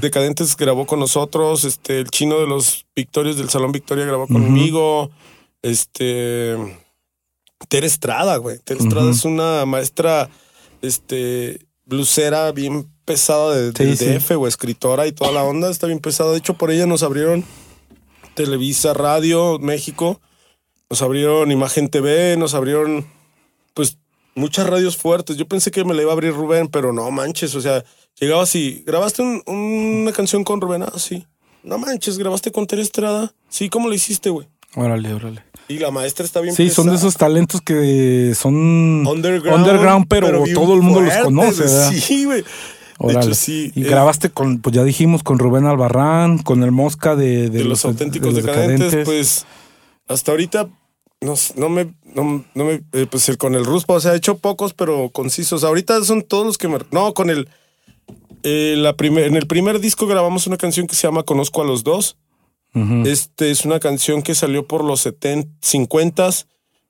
Decadentes 0.00 0.56
grabó 0.56 0.86
con 0.86 0.98
nosotros. 0.98 1.64
Este, 1.64 2.00
el 2.00 2.10
chino 2.10 2.40
de 2.40 2.48
los 2.48 2.86
Victorios 2.96 3.36
del 3.36 3.48
Salón 3.48 3.70
Victoria 3.70 4.04
grabó 4.04 4.26
conmigo. 4.26 5.10
Este. 5.62 6.56
Ter 7.68 7.84
Estrada, 7.84 8.36
güey. 8.38 8.58
Ter 8.58 8.78
Estrada 8.78 9.10
es 9.10 9.24
una 9.24 9.64
maestra, 9.66 10.30
este, 10.82 11.60
blusera 11.84 12.50
bien 12.52 12.88
pesada 13.04 13.54
de, 13.54 13.68
Sí, 13.72 13.84
del 13.84 13.98
sí. 13.98 14.04
DF 14.06 14.32
o 14.38 14.46
escritora 14.48 15.06
y 15.06 15.12
toda 15.12 15.30
la 15.30 15.44
onda. 15.44 15.70
Está 15.70 15.86
bien 15.86 16.00
pesada. 16.00 16.32
De 16.32 16.38
hecho, 16.38 16.54
por 16.54 16.70
ella 16.72 16.86
nos 16.86 17.02
abrieron 17.04 17.44
Televisa 18.34 18.94
Radio 18.94 19.58
México. 19.60 20.20
Nos 20.90 21.02
abrieron 21.02 21.52
Imagen 21.52 21.88
TV, 21.88 22.36
nos 22.36 22.54
abrieron, 22.54 23.06
pues, 23.74 23.96
muchas 24.34 24.66
radios 24.66 24.96
fuertes. 24.96 25.36
Yo 25.36 25.46
pensé 25.46 25.70
que 25.70 25.84
me 25.84 25.94
la 25.94 26.02
iba 26.02 26.10
a 26.10 26.14
abrir 26.14 26.32
Rubén, 26.32 26.66
pero 26.66 26.92
no 26.92 27.08
manches. 27.12 27.54
O 27.54 27.60
sea, 27.60 27.84
llegaba 28.18 28.42
así. 28.42 28.82
¿Grabaste 28.84 29.22
un- 29.22 29.42
una 29.46 30.12
canción 30.12 30.42
con 30.42 30.60
Rubén? 30.60 30.82
Ah, 30.82 30.98
sí. 30.98 31.24
No 31.62 31.78
manches, 31.78 32.18
¿grabaste 32.18 32.50
con 32.50 32.66
Ter 32.66 32.80
Estrada? 32.80 33.32
Sí, 33.48 33.68
¿cómo 33.68 33.88
le 33.88 33.94
hiciste, 33.94 34.30
güey? 34.30 34.48
Órale, 34.74 35.14
órale. 35.14 35.44
Y 35.68 35.78
la 35.78 35.92
maestra 35.92 36.24
está 36.24 36.40
bien 36.40 36.56
Sí, 36.56 36.70
son 36.70 36.88
de 36.88 36.96
esos 36.96 37.16
talentos 37.16 37.60
que 37.60 38.32
son 38.36 39.06
Underground, 39.06 39.60
underground, 39.60 40.06
pero, 40.08 40.42
todo 40.54 40.74
el 40.74 40.82
mundo 40.82 41.02
los 41.02 41.14
conoce. 41.18 41.62
¿verdad? 41.62 41.92
Sí, 41.92 42.24
güey. 42.24 42.42
Órale. 42.98 43.26
hecho, 43.26 43.34
sí. 43.34 43.70
Y 43.76 43.82
es 43.82 43.88
grabaste 43.88 44.30
con, 44.30 44.58
pues 44.60 44.74
ya 44.74 44.82
dijimos, 44.82 45.22
con 45.22 45.38
Rubén 45.38 45.66
Albarrán, 45.66 46.38
con 46.38 46.64
el 46.64 46.72
Mosca 46.72 47.14
de, 47.14 47.48
de, 47.48 47.64
los, 47.64 47.84
auténticos 47.84 48.34
de 48.34 48.42
los 48.42 48.46
decadentes, 48.46 49.04
pues 49.04 49.46
hasta 50.08 50.32
ahorita 50.32 50.68
no, 51.20 51.34
no 51.56 51.68
me, 51.68 51.94
no, 52.04 52.44
no 52.54 52.64
me, 52.64 52.82
eh, 52.92 53.06
pues 53.10 53.28
el, 53.28 53.36
con 53.36 53.54
el 53.54 53.64
Ruspa, 53.64 53.94
o 53.94 54.00
sea, 54.00 54.14
he 54.14 54.16
hecho 54.16 54.38
pocos, 54.38 54.72
pero 54.72 55.10
concisos. 55.10 55.64
Ahorita 55.64 56.02
son 56.04 56.22
todos 56.22 56.46
los 56.46 56.58
que 56.58 56.68
me, 56.68 56.78
no, 56.90 57.12
con 57.14 57.30
el, 57.30 57.48
eh, 58.42 58.74
la 58.78 58.94
primer, 58.96 59.24
en 59.24 59.36
el 59.36 59.46
primer 59.46 59.80
disco 59.80 60.06
grabamos 60.06 60.46
una 60.46 60.56
canción 60.56 60.86
que 60.86 60.94
se 60.94 61.06
llama 61.06 61.22
Conozco 61.22 61.62
a 61.62 61.64
los 61.64 61.84
dos. 61.84 62.16
Este 63.04 63.50
es 63.50 63.64
una 63.64 63.80
canción 63.80 64.22
que 64.22 64.36
salió 64.36 64.64
por 64.64 64.84
los 64.84 65.00
70, 65.00 65.50
50 65.60 66.30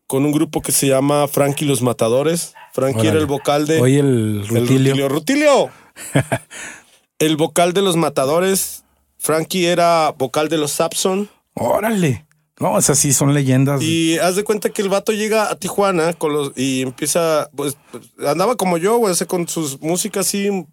con 0.07 0.27
un 0.27 0.33
grupo 0.33 0.61
que 0.61 0.73
se 0.73 0.89
llama 0.89 1.27
Frankie 1.27 1.65
los 1.65 1.81
Matadores. 1.81 2.53
Frankie 2.75 3.07
era 3.07 3.19
el 3.19 3.25
vocal 3.25 3.67
de 3.67 3.81
Oye, 3.81 4.01
el 4.01 4.45
el 4.45 4.49
Rutilio. 4.49 5.09
Rutilio. 5.09 5.09
Rutilio. 5.09 5.71
el 7.19 7.37
vocal 7.39 7.73
de 7.73 7.81
los 7.81 7.97
Matadores. 7.97 8.85
Frankie 9.17 9.67
era 9.67 10.11
vocal 10.11 10.51
de 10.51 10.59
los 10.59 10.73
Sapson. 10.73 11.31
Órale. 11.55 12.27
No, 12.61 12.79
esas 12.79 12.99
sí 12.99 13.15
son 13.15 13.33
leyendas. 13.33 13.81
Y 13.83 14.19
haz 14.19 14.37
de 14.37 14.45
cuenta 14.45 14.69
que 14.69 14.83
el 14.83 14.91
vato 14.91 15.13
llega 15.13 15.51
a 15.51 15.57
Tijuana 15.57 16.13
con 16.13 16.35
los, 16.35 16.53
y 16.57 16.83
empieza, 16.83 17.51
pues, 17.57 17.79
andaba 18.25 18.57
como 18.57 18.77
yo, 18.77 18.99
güey, 18.99 19.13
o 19.13 19.15
sea, 19.15 19.27
con 19.27 19.49
sus 19.49 19.81
músicas 19.81 20.27
así, 20.27 20.67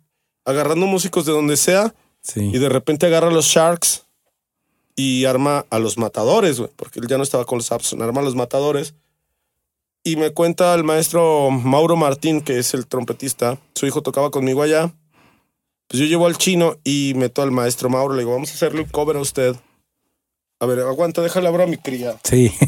agarrando 0.44 0.86
músicos 0.86 1.26
de 1.26 1.32
donde 1.32 1.56
sea, 1.56 1.96
sí. 2.22 2.52
y 2.54 2.58
de 2.58 2.68
repente 2.68 3.06
agarra 3.06 3.30
a 3.30 3.32
los 3.32 3.46
Sharks 3.46 4.06
y 4.98 5.24
arma 5.24 5.66
a 5.70 5.80
los 5.80 5.98
Matadores, 5.98 6.60
güey, 6.60 6.70
porque 6.76 7.00
él 7.00 7.08
ya 7.08 7.18
no 7.18 7.24
estaba 7.24 7.46
con 7.46 7.60
los 7.60 7.68
Sapson, 7.68 8.02
arma 8.02 8.20
a 8.20 8.26
los 8.26 8.36
Matadores. 8.36 8.94
Y 10.04 10.18
me 10.18 10.32
cuenta 10.32 10.74
el 10.74 10.84
maestro 10.84 11.50
Mauro 11.52 11.96
Martín, 11.96 12.42
que 12.42 12.60
es 12.60 12.74
el 12.74 12.86
trompetista, 12.86 13.58
su 13.76 13.88
hijo 13.88 14.02
tocaba 14.02 14.30
conmigo 14.30 14.62
allá. 14.62 14.94
Pues 15.88 16.02
yo 16.02 16.06
llevo 16.06 16.28
al 16.28 16.38
chino 16.38 16.76
y 16.84 17.14
meto 17.16 17.42
al 17.42 17.52
maestro 17.52 17.90
Mauro, 17.90 18.14
le 18.14 18.22
digo, 18.22 18.34
vamos 18.34 18.52
a 18.52 18.56
hacerle 18.56 18.82
un 18.82 18.90
cover 18.90 19.16
a 19.16 19.22
usted. 19.22 19.56
A 20.60 20.66
ver, 20.66 20.80
aguanta, 20.80 21.22
déjale 21.22 21.48
abrir 21.48 21.64
a 21.64 21.68
mi 21.68 21.78
cría. 21.78 22.16
Sí. 22.24 22.52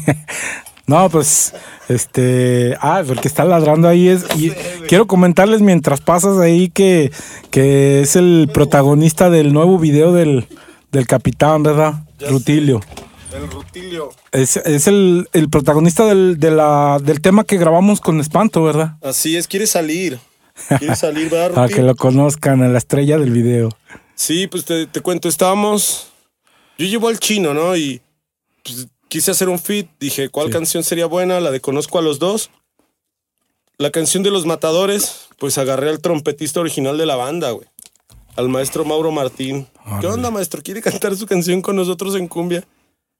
No, 0.86 1.08
pues, 1.08 1.54
este, 1.88 2.74
ah, 2.80 3.04
porque 3.06 3.28
está 3.28 3.44
ladrando 3.44 3.86
ahí 3.86 4.08
es, 4.08 4.24
y 4.36 4.50
quiero 4.88 5.06
comentarles 5.06 5.60
mientras 5.60 6.00
pasas 6.00 6.38
ahí 6.38 6.68
que, 6.68 7.12
que 7.52 8.00
es 8.00 8.16
el 8.16 8.50
protagonista 8.52 9.30
del 9.30 9.52
nuevo 9.52 9.78
video 9.78 10.12
del, 10.12 10.48
del 10.90 11.06
capitán, 11.06 11.62
¿verdad? 11.62 11.94
Ya 12.18 12.30
Rutilio. 12.30 12.80
El 13.32 13.48
Rutilio. 13.48 14.10
Es, 14.32 14.56
es 14.56 14.88
el, 14.88 15.28
el 15.32 15.48
protagonista 15.48 16.06
del, 16.06 16.40
de 16.40 16.50
la, 16.50 16.98
del 17.00 17.20
tema 17.20 17.44
que 17.44 17.56
grabamos 17.56 18.00
con 18.00 18.18
Espanto, 18.18 18.64
¿verdad? 18.64 18.96
Así 19.00 19.36
es, 19.36 19.46
quiere 19.46 19.68
salir. 19.68 20.18
Quiere 20.80 20.96
salir, 20.96 21.30
¿verdad, 21.30 21.54
Para 21.54 21.68
que 21.68 21.82
lo 21.82 21.94
conozcan, 21.94 22.64
a 22.64 22.68
la 22.68 22.78
estrella 22.78 23.16
del 23.16 23.30
video. 23.30 23.68
Sí, 24.16 24.48
pues 24.48 24.64
te, 24.64 24.88
te 24.88 25.00
cuento, 25.02 25.28
estábamos. 25.28 26.09
Yo 26.80 26.86
llevo 26.86 27.08
al 27.08 27.18
chino, 27.20 27.52
¿no? 27.52 27.76
Y 27.76 28.00
pues, 28.64 28.88
quise 29.08 29.30
hacer 29.32 29.50
un 29.50 29.58
fit. 29.58 29.86
Dije, 30.00 30.30
¿cuál 30.30 30.46
Sí. 30.46 30.52
canción 30.54 30.82
sería 30.82 31.04
buena? 31.04 31.38
La 31.38 31.50
de 31.50 31.60
Conozco 31.60 31.98
a 31.98 32.02
los 32.02 32.18
dos. 32.18 32.48
La 33.76 33.90
canción 33.90 34.22
de 34.22 34.30
los 34.30 34.46
matadores, 34.46 35.28
pues 35.38 35.58
agarré 35.58 35.90
al 35.90 36.00
trompetista 36.00 36.58
original 36.58 36.96
de 36.96 37.04
la 37.04 37.16
banda, 37.16 37.50
güey. 37.50 37.66
Al 38.34 38.48
maestro 38.48 38.86
Mauro 38.86 39.10
Martín. 39.10 39.68
¿Qué 40.00 40.06
onda, 40.06 40.30
maestro? 40.30 40.62
¿Quiere 40.62 40.80
cantar 40.80 41.14
su 41.16 41.26
canción 41.26 41.60
con 41.60 41.76
nosotros 41.76 42.14
en 42.14 42.28
cumbia? 42.28 42.64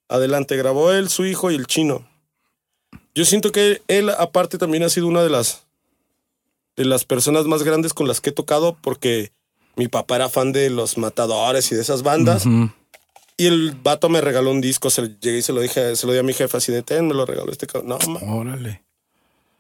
Adelante, 0.09 0.57
grabó 0.57 0.91
él, 0.93 1.11
su 1.11 1.27
hijo 1.27 1.51
y 1.51 1.55
el 1.57 1.67
chino. 1.67 2.07
Yo 3.15 3.27
siento 3.27 3.53
que 3.53 3.83
él, 3.89 4.09
aparte, 4.09 4.57
también 4.57 4.85
ha 4.85 4.89
sido 4.89 5.07
una 5.07 5.23
de 5.23 5.29
las 5.29 5.67
de 6.77 6.87
las 6.87 7.05
personas 7.05 7.45
más 7.45 7.63
grandes 7.63 7.93
con 7.93 8.09
las 8.09 8.23
que 8.23 8.31
he 8.31 8.33
tocado 8.33 8.75
porque 8.81 9.33
mi 9.77 9.89
papá 9.89 10.17
era 10.17 10.31
fan 10.31 10.53
de 10.53 10.71
los 10.71 10.97
matadores 10.97 11.71
y 11.73 11.75
de 11.75 11.83
esas 11.83 12.03
bandas. 12.03 12.47
Ujú. 12.47 12.71
Y 13.41 13.47
el 13.47 13.75
vato 13.83 14.09
me 14.11 14.21
regaló 14.21 14.51
un 14.51 14.61
disco, 14.61 14.91
se 14.91 15.01
lo 15.03 15.09
llegué 15.21 15.39
y 15.39 15.43
se 15.43 15.53
lo 15.55 15.61
dije, 15.63 15.97
se 15.97 16.07
lo 16.07 16.13
di 16.13 16.19
a 16.19 16.23
mi 16.23 16.35
jefe 16.35 16.57
así 16.57 16.73
de 16.73 16.83
ten, 16.83 17.07
me 17.09 17.15
lo 17.15 17.25
regaló 17.25 17.51
este 17.51 17.67
cabrón. 17.67 17.89
No, 17.89 17.99
ma- 18.13 18.21
Órale. 18.35 18.83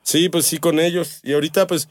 sí, 0.03 0.29
pues 0.29 0.45
sí, 0.47 0.59
con 0.59 0.79
ellos. 0.79 1.21
Y 1.23 1.33
ahorita, 1.33 1.67
pues, 1.67 1.89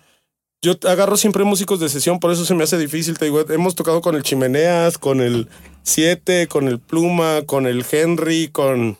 yo 0.62 0.74
agarro 0.88 1.18
siempre 1.18 1.44
músicos 1.46 1.80
de 1.80 1.90
sesión, 1.90 2.20
por 2.20 2.32
eso 2.32 2.46
se 2.46 2.54
me 2.54 2.64
hace 2.64 2.78
difícil. 2.78 3.18
Te 3.18 3.26
digo, 3.26 3.42
hemos 3.50 3.74
tocado 3.74 4.02
con 4.02 4.14
el 4.16 4.22
Chimeneas, 4.24 4.98
con 5.00 5.20
el 5.20 5.48
7, 5.84 6.48
con 6.48 6.68
el 6.68 6.80
Pluma, 6.80 7.42
con 7.48 7.66
el 7.66 7.84
Henry, 7.90 8.50
con. 8.50 8.98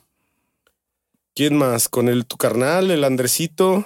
¿Quién 1.36 1.56
más? 1.58 1.90
Con 1.90 2.10
el 2.10 2.26
tu 2.26 2.38
carnal, 2.38 2.90
el 2.92 3.04
Andresito. 3.04 3.86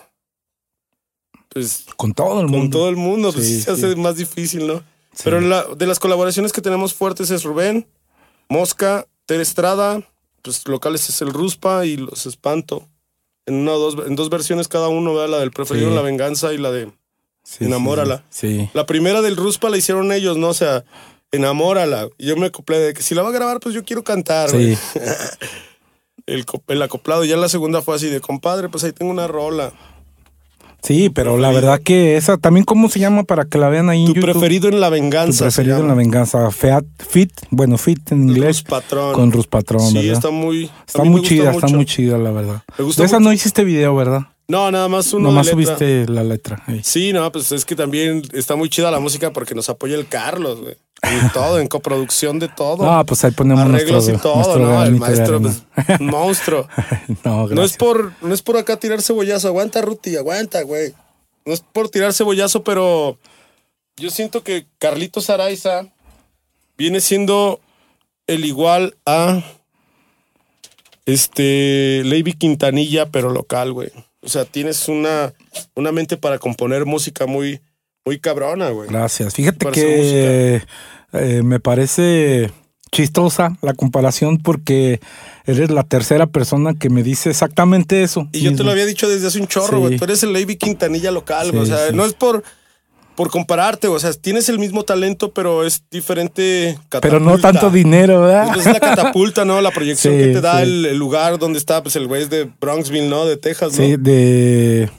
Pues 1.49 1.85
Con 1.97 2.13
todo 2.13 2.39
el 2.41 2.47
con 2.47 2.51
mundo. 2.59 2.77
todo 2.77 2.89
el 2.89 2.95
mundo, 2.95 3.31
pues 3.33 3.45
Sí, 3.47 3.55
sí, 3.57 3.61
se 3.63 3.71
hace 3.71 3.95
más 3.95 4.15
difícil, 4.15 4.65
¿no? 4.65 4.79
Sí. 5.13 5.23
Pero 5.25 5.39
la- 5.41 5.65
de 5.75 5.85
las 5.87 5.99
colaboraciones 5.99 6.51
que 6.53 6.61
tenemos 6.61 6.93
fuertes 6.93 7.29
es 7.29 7.43
Rubén, 7.43 7.85
Mosca, 8.53 9.07
Ter 9.25 9.41
Estrada, 9.41 10.03
pues 10.43 10.67
locales 10.67 11.09
es 11.09 11.21
el 11.23 11.33
Ruspa 11.33 11.87
y 11.87 11.97
los 11.97 12.27
Espanto. 12.27 12.87
En 13.47 13.55
una 13.55 13.71
o 13.73 13.79
dos, 13.79 14.07
en 14.07 14.15
dos 14.15 14.29
versiones 14.29 14.67
cada 14.67 14.89
uno, 14.89 15.15
¿verdad? 15.15 15.29
La 15.31 15.39
del 15.39 15.49
preferido, 15.51 15.89
Sí. 15.89 15.95
la 15.95 16.01
venganza 16.03 16.53
y 16.53 16.59
la 16.59 16.69
de. 16.71 16.91
Sí, 17.43 17.65
Enamórala. 17.65 18.23
Sí. 18.29 18.69
La 18.73 18.85
primera 18.85 19.21
del 19.23 19.35
Ruspa 19.35 19.69
la 19.71 19.77
hicieron 19.77 20.11
ellos, 20.13 20.37
¿no? 20.37 20.49
O 20.49 20.53
sea, 20.53 20.85
enamórala. 21.31 22.07
Y 22.19 22.27
yo 22.27 22.37
me 22.37 22.45
acoplé 22.45 22.77
de 22.79 22.93
que 22.93 23.01
si 23.01 23.15
la 23.15 23.23
va 23.23 23.29
a 23.29 23.33
grabar, 23.33 23.59
pues 23.59 23.73
yo 23.73 23.83
quiero 23.83 24.03
cantar. 24.03 24.51
Sí. 24.51 24.77
El, 26.25 26.45
el 26.69 26.81
acoplado. 26.81 27.25
Ya 27.25 27.35
la 27.35 27.49
segunda 27.49 27.81
fue 27.81 27.95
así 27.95 28.07
de 28.09 28.21
compadre, 28.21 28.69
pues 28.69 28.83
ahí 28.85 28.93
tengo 28.93 29.11
una 29.11 29.27
rola. 29.27 29.73
Sí, 30.83 31.09
pero 31.09 31.37
la 31.37 31.49
verdad 31.51 31.79
que 31.81 32.17
esa 32.17 32.37
también 32.37 32.65
cómo 32.65 32.89
se 32.89 32.99
llama 32.99 33.23
para 33.23 33.45
que 33.45 33.57
la 33.57 33.69
vean 33.69 33.89
ahí 33.89 34.01
en 34.01 34.07
Tu 34.07 34.13
YouTube. 34.15 34.31
preferido 34.33 34.67
en 34.67 34.81
la 34.81 34.87
Tu 34.89 34.93
venganza. 34.93 35.49
se 35.49 35.61
preferido 35.61 35.79
en 35.79 35.87
la 35.87 35.93
venganza. 35.93 36.51
Feat, 36.51 36.83
fit, 37.09 37.31
bueno, 37.51 37.77
fit 37.77 38.11
en 38.11 38.29
inglés. 38.29 38.57
Rus 38.57 38.63
Patrón. 38.63 39.13
Con 39.13 39.31
Rus 39.31 39.47
Patrón, 39.47 39.79
Sí, 39.87 39.93
¿verdad? 39.95 40.11
está 40.13 40.29
muy. 40.29 40.69
Está 40.85 41.03
muy 41.05 41.21
chida, 41.21 41.51
gusta 41.51 41.55
está 41.55 41.67
mucho. 41.67 41.75
muy 41.77 41.85
chida, 41.85 42.17
la 42.17 42.31
verdad. 42.31 42.63
Me 42.77 42.83
gusta 42.83 43.01
De 43.01 43.07
esa 43.07 43.19
mucho. 43.19 43.29
no 43.29 43.33
hiciste 43.33 43.63
video, 43.63 43.95
¿verdad? 43.95 44.23
No, 44.49 44.69
nada 44.71 44.89
más 44.89 45.13
uno. 45.13 45.29
Nomás 45.29 45.45
de 45.47 45.55
letra. 45.55 45.77
subiste 45.77 46.11
la 46.11 46.23
letra. 46.25 46.61
ahí. 46.67 46.81
Sí, 46.83 47.13
no, 47.13 47.31
pues 47.31 47.49
es 47.53 47.63
que 47.63 47.77
también 47.77 48.21
está 48.33 48.57
muy 48.57 48.67
chida 48.67 48.91
la 48.91 48.99
música 48.99 49.31
porque 49.31 49.55
nos 49.55 49.69
apoya 49.69 49.95
el 49.95 50.05
Carlos, 50.07 50.59
güey. 50.59 50.75
En 51.03 51.29
todo, 51.31 51.59
en 51.59 51.67
coproducción 51.67 52.39
de 52.39 52.47
todo. 52.47 52.85
No, 52.85 53.05
pues 53.05 53.23
ahí 53.25 53.31
ponemos 53.31 53.65
Arreglos 53.65 54.07
nuestro, 54.07 54.15
y 54.15 54.33
todo, 54.33 54.59
¿no? 54.59 54.83
El 54.83 54.95
maestro, 54.95 55.41
pues, 55.41 55.63
monstruo. 55.99 56.67
no, 57.25 57.47
No 57.47 57.63
es 57.63 57.75
por, 57.75 58.13
no 58.21 58.33
es 58.33 58.41
por 58.41 58.57
acá 58.57 58.77
tirar 58.77 59.01
cebollazo. 59.01 59.49
Aguanta, 59.49 59.81
Ruti, 59.81 60.15
aguanta, 60.15 60.61
güey. 60.63 60.93
No 61.45 61.53
es 61.53 61.59
por 61.59 61.89
tirar 61.89 62.13
cebollazo, 62.13 62.63
pero 62.63 63.17
yo 63.97 64.09
siento 64.09 64.43
que 64.43 64.65
Carlitos 64.79 65.29
Araiza 65.29 65.87
viene 66.77 67.01
siendo 67.01 67.59
el 68.27 68.45
igual 68.45 68.95
a 69.05 69.43
este 71.05 72.01
Lady 72.05 72.33
Quintanilla, 72.33 73.09
pero 73.09 73.29
local, 73.29 73.73
güey. 73.73 73.91
O 74.21 74.29
sea, 74.29 74.45
tienes 74.45 74.87
una, 74.87 75.33
una 75.75 75.91
mente 75.91 76.15
para 76.15 76.39
componer 76.39 76.85
música 76.85 77.25
muy, 77.25 77.61
muy 78.05 78.19
cabrona, 78.19 78.69
güey. 78.69 78.89
Gracias. 78.89 79.33
Fíjate 79.33 79.67
que 79.71 80.61
eh, 81.13 81.41
me 81.43 81.59
parece 81.59 82.51
chistosa 82.91 83.57
la 83.61 83.73
comparación 83.73 84.37
porque 84.37 84.99
eres 85.45 85.71
la 85.71 85.83
tercera 85.83 86.27
persona 86.27 86.73
que 86.75 86.89
me 86.89 87.01
dice 87.01 87.29
exactamente 87.29 88.03
eso. 88.03 88.27
Y 88.31 88.41
yo 88.41 88.55
te 88.55 88.63
lo 88.63 88.71
había 88.71 88.85
dicho 88.85 89.09
desde 89.09 89.27
hace 89.27 89.39
un 89.39 89.47
chorro, 89.47 89.77
Sí. 89.77 89.83
güey. 89.83 89.97
Tú 89.97 90.03
eres 90.03 90.21
el 90.23 90.33
Lady 90.33 90.57
Quintanilla 90.57 91.11
local, 91.11 91.51
güey. 91.51 91.65
Sí, 91.65 91.71
o 91.71 91.75
sea, 91.75 91.87
sí. 91.89 91.95
no 91.95 92.05
es 92.05 92.13
por, 92.13 92.43
por 93.15 93.31
compararte, 93.31 93.87
o 93.87 93.97
sea, 93.97 94.11
tienes 94.13 94.47
el 94.49 94.59
mismo 94.59 94.83
talento, 94.83 95.31
pero 95.33 95.65
es 95.65 95.83
diferente. 95.89 96.77
Pero 97.01 97.19
no 97.19 97.31
catapulta. 97.37 97.51
tanto 97.51 97.69
dinero, 97.71 98.21
¿verdad? 98.21 98.49
Pues 98.53 98.67
es 98.67 98.73
la 98.73 98.79
catapulta, 98.79 99.43
¿no? 99.45 99.59
La 99.61 99.71
proyección 99.71 100.13
Sí, 100.17 100.19
que 100.19 100.27
te 100.33 100.41
da 100.41 100.57
sí. 100.57 100.63
el, 100.63 100.85
el 100.85 100.97
lugar 100.97 101.39
donde 101.39 101.57
está, 101.57 101.81
pues 101.81 101.95
el 101.95 102.05
güey 102.07 102.21
es 102.23 102.29
de 102.29 102.47
Bronxville, 102.59 103.07
¿no? 103.09 103.25
De 103.25 103.37
Texas, 103.37 103.71
¿no? 103.71 103.77
Sí, 103.83 103.95
de, 103.97 104.89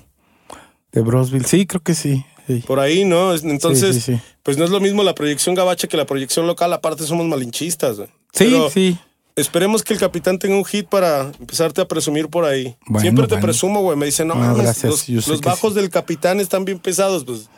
de 0.91 1.01
Brosville. 1.01 1.45
Sí, 1.45 1.67
creo 1.67 1.83
que 1.83 1.95
sí. 1.95 2.25
Sí. 2.47 2.63
Por 2.67 2.81
ahí, 2.81 3.05
¿no? 3.05 3.33
Es- 3.35 3.45
Entonces, 3.45 3.97
Sí, 3.97 4.01
sí, 4.01 4.15
sí. 4.17 4.21
pues 4.43 4.57
no 4.59 4.65
es 4.65 4.71
lo 4.71 4.81
mismo 4.81 5.03
la 5.03 5.15
proyección 5.15 5.55
gabacha 5.55 5.89
que 5.89 5.97
la 5.97 6.07
proyección 6.07 6.47
local. 6.47 6.73
Aparte, 6.73 7.05
somos 7.05 7.27
malinchistas, 7.27 7.97
güey. 7.97 8.09
Sí, 8.33 8.45
Pero 8.51 8.71
sí. 8.71 8.99
Esperemos 9.37 9.83
que 9.83 9.93
el 9.95 9.99
capitán 9.99 10.39
tenga 10.39 10.55
un 10.57 10.65
hit 10.65 10.87
para 10.87 11.33
empezarte 11.41 11.81
a 11.81 11.89
presumir 11.89 12.29
por 12.29 12.45
ahí. 12.45 12.77
Bueno, 12.87 13.01
Siempre 13.01 13.25
te 13.27 13.35
bueno. 13.35 13.43
presumo, 13.47 13.83
güey. 13.83 13.97
Me 13.97 14.07
dicen, 14.07 14.29
no, 14.29 14.35
No, 14.37 14.41
mames, 14.43 14.63
gracias, 14.63 15.09
los, 15.09 15.27
los 15.27 15.41
bajos 15.41 15.75
del 15.75 15.91
capitán 15.91 16.39
están 16.39 16.65
bien 16.65 16.79
pesados, 16.79 17.25
pues. 17.25 17.49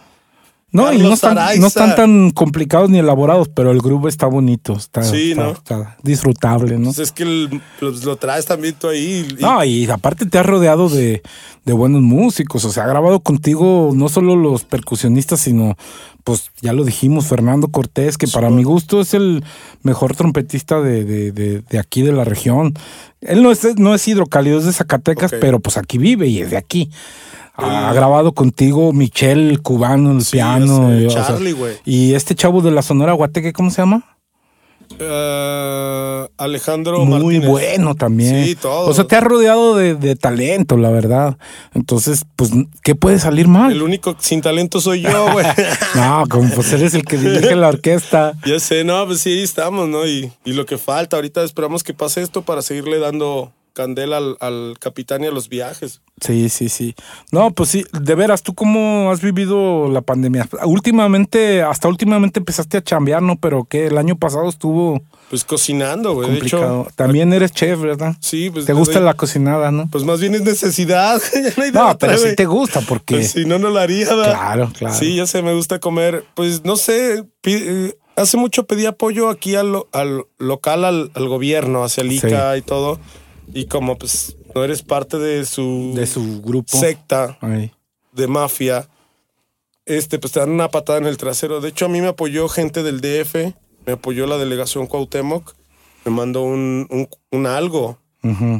No, 0.72 0.92
y 0.92 0.98
no 0.98 1.14
están, 1.14 1.38
Araiza. 1.38 1.60
no 1.60 1.68
están 1.68 1.94
tan 1.94 2.30
complicados 2.32 2.90
ni 2.90 2.98
elaborados, 2.98 3.48
pero 3.48 3.70
el 3.70 3.78
grupo 3.80 4.08
está 4.08 4.26
bonito, 4.26 4.74
está, 4.76 5.02
Sí, 5.04 5.30
está- 5.30 5.42
¿no? 5.44 5.50
está 5.52 5.96
disfrutable, 6.02 6.76
¿no? 6.76 6.86
Pues 6.86 6.98
es 6.98 7.12
que 7.12 7.22
el- 7.22 7.62
pues, 7.80 8.04
lo 8.04 8.16
traes 8.16 8.44
también 8.46 8.74
tú 8.78 8.88
ahí. 8.88 9.26
y- 9.38 9.40
No, 9.42 9.64
y 9.64 9.88
aparte 9.88 10.26
te 10.26 10.38
has 10.38 10.44
rodeado 10.44 10.88
de, 10.88 11.22
de 11.64 11.72
buenos 11.72 12.02
músicos, 12.02 12.64
o 12.64 12.72
sea, 12.72 12.82
ha 12.84 12.88
grabado 12.88 13.20
contigo 13.20 13.92
no 13.94 14.08
solo 14.08 14.34
los 14.36 14.64
percusionistas, 14.64 15.40
sino, 15.40 15.76
pues 16.24 16.50
ya 16.60 16.72
lo 16.72 16.84
dijimos, 16.84 17.26
Fernando 17.28 17.68
Cortés, 17.68 18.18
que 18.18 18.26
para 18.26 18.50
mi 18.50 18.64
gusto 18.64 19.00
es 19.00 19.14
el 19.14 19.44
mejor 19.82 20.16
trompetista 20.16 20.80
de, 20.80 21.04
de, 21.04 21.30
de, 21.32 21.60
de 21.62 21.78
aquí 21.78 22.02
de 22.02 22.12
la 22.12 22.24
región. 22.24 22.74
Él 23.20 23.42
no 23.42 23.50
es, 23.52 23.78
no 23.78 23.94
es 23.94 24.06
hidrocálido, 24.08 24.58
es 24.58 24.64
de 24.64 24.72
Zacatecas, 24.72 25.30
pero 25.40 25.60
pues 25.60 25.76
aquí 25.78 25.96
vive 25.96 26.26
y 26.26 26.40
es 26.40 26.50
de 26.50 26.56
aquí. 26.56 26.90
Ha 27.58 27.92
grabado 27.94 28.32
contigo 28.32 28.92
Michelle, 28.92 29.50
el 29.50 29.62
cubano, 29.62 30.12
el 30.12 30.22
Sí, 30.22 30.32
piano. 30.32 30.88
sé, 30.90 31.02
y, 31.02 31.06
o 31.06 31.10
sea, 31.10 31.26
Charlie, 31.26 31.52
güey. 31.52 31.76
y 31.84 32.14
este 32.14 32.34
chavo 32.34 32.60
de 32.62 32.70
la 32.70 32.82
Sonora 32.82 33.12
Guateque, 33.14 33.52
¿cómo 33.52 33.70
se 33.70 33.82
llama? 33.82 34.04
Eh, 34.98 36.28
Alejandro 36.38 37.04
Muy 37.04 37.20
Martínez. 37.34 37.48
bueno 37.48 37.94
también. 37.94 38.44
Sí, 38.44 38.54
todo. 38.54 38.88
O 38.88 38.94
sea, 38.94 39.04
te 39.04 39.16
has 39.16 39.24
rodeado 39.24 39.74
de, 39.76 39.94
de 39.94 40.16
talento, 40.16 40.76
la 40.76 40.90
verdad. 40.90 41.38
Entonces, 41.74 42.24
pues, 42.36 42.50
¿qué 42.82 42.94
puede 42.94 43.18
salir 43.18 43.48
mal? 43.48 43.72
El 43.72 43.82
único 43.82 44.14
sin 44.18 44.40
talento 44.42 44.80
soy 44.80 45.02
yo, 45.02 45.32
güey. 45.32 45.46
No, 45.94 46.24
como 46.28 46.48
pues 46.54 46.72
eres 46.72 46.94
el 46.94 47.04
que 47.04 47.16
dirige 47.18 47.56
la 47.56 47.68
orquesta. 47.68 48.34
ya 48.46 48.60
sé, 48.60 48.84
no, 48.84 49.04
pues 49.06 49.20
sí, 49.20 49.30
ahí 49.30 49.42
estamos, 49.42 49.88
¿no? 49.88 50.06
Y, 50.06 50.30
y 50.44 50.52
lo 50.52 50.66
que 50.66 50.78
falta, 50.78 51.16
ahorita 51.16 51.42
esperamos 51.42 51.82
que 51.82 51.94
pase 51.94 52.22
esto 52.22 52.42
para 52.42 52.62
seguirle 52.62 52.98
dando 52.98 53.52
candela 53.76 54.16
al, 54.16 54.38
al 54.40 54.76
capitán 54.80 55.22
y 55.22 55.26
a 55.26 55.30
los 55.30 55.50
viajes. 55.50 56.00
Sí, 56.18 56.48
sí, 56.48 56.70
sí. 56.70 56.94
No, 57.30 57.50
pues 57.50 57.68
sí, 57.68 57.84
de 57.92 58.14
veras, 58.14 58.42
¿tú 58.42 58.54
cómo 58.54 59.10
has 59.12 59.20
vivido 59.20 59.90
la 59.90 60.00
pandemia? 60.00 60.48
Últimamente, 60.64 61.62
hasta 61.62 61.86
últimamente 61.88 62.40
empezaste 62.40 62.78
a 62.78 62.82
chambear, 62.82 63.20
¿no? 63.22 63.36
Pero 63.36 63.64
que 63.64 63.86
el 63.88 63.98
año 63.98 64.16
pasado 64.16 64.48
estuvo 64.48 65.02
Pues 65.28 65.44
cocinando, 65.44 66.14
güey. 66.14 66.30
De 66.30 66.38
complicado. 66.38 66.82
hecho, 66.86 66.92
También 66.96 67.34
eres 67.34 67.52
chef, 67.52 67.78
¿verdad? 67.80 68.16
sí, 68.20 68.48
pues. 68.48 68.64
¿Te 68.64 68.72
gusta 68.72 68.98
la 69.00 69.12
cocinada, 69.12 69.70
no? 69.70 69.88
Pues 69.92 70.04
más 70.04 70.18
bien 70.20 70.34
es 70.34 70.42
necesidad. 70.42 71.20
Ya 71.34 71.52
no, 71.54 71.62
hay 71.64 71.70
No, 71.72 71.90
otra, 71.90 72.08
pero 72.08 72.18
sí 72.18 72.34
te 72.34 72.46
gusta 72.46 72.80
porque... 72.80 73.16
Pues 73.16 73.32
si 73.32 73.44
no, 73.44 73.58
no 73.58 73.68
lo 73.68 73.78
haría, 73.78 74.06
¿verdad? 74.08 74.32
Claro, 74.32 74.72
claro. 74.76 74.94
Sí, 74.94 75.16
ya 75.16 75.26
sé, 75.26 75.42
me 75.42 75.52
gusta 75.52 75.80
comer. 75.80 76.24
Pues 76.34 76.64
no 76.64 76.76
sé, 76.76 77.24
eh, 77.44 77.98
hace 78.16 78.38
mucho 78.38 78.64
pedí 78.66 78.86
apoyo 78.86 79.28
aquí 79.28 79.54
al, 79.54 79.82
al 79.92 80.24
local, 80.38 80.86
al, 80.86 81.10
al 81.14 81.28
gobierno, 81.28 81.84
hacia 81.84 82.00
el 82.02 82.12
ICA 82.12 82.56
y 82.56 82.62
todo. 82.62 82.98
Y 83.54 83.66
como 83.66 83.96
pues 83.98 84.36
no 84.54 84.64
eres 84.64 84.82
parte 84.82 85.18
de 85.18 85.44
su, 85.46 85.92
De 85.94 86.06
su 86.06 86.42
grupo. 86.42 86.76
secta 86.78 87.38
Ay. 87.40 87.72
de 88.12 88.26
mafia, 88.26 88.88
este, 89.84 90.18
pues 90.18 90.32
te 90.32 90.40
dan 90.40 90.50
una 90.50 90.68
patada 90.68 90.98
en 90.98 91.06
el 91.06 91.16
trasero. 91.16 91.60
De 91.60 91.68
hecho, 91.68 91.86
a 91.86 91.88
mí 91.88 92.00
me 92.00 92.08
apoyó 92.08 92.48
gente 92.48 92.82
del 92.82 93.00
DF, 93.00 93.54
me 93.86 93.92
apoyó 93.92 94.26
la 94.26 94.36
delegación 94.38 94.86
Cuauhtémoc, 94.86 95.54
me 96.04 96.12
mandó 96.12 96.42
un, 96.42 96.86
un, 96.90 97.08
un 97.30 97.46
algo. 97.46 97.98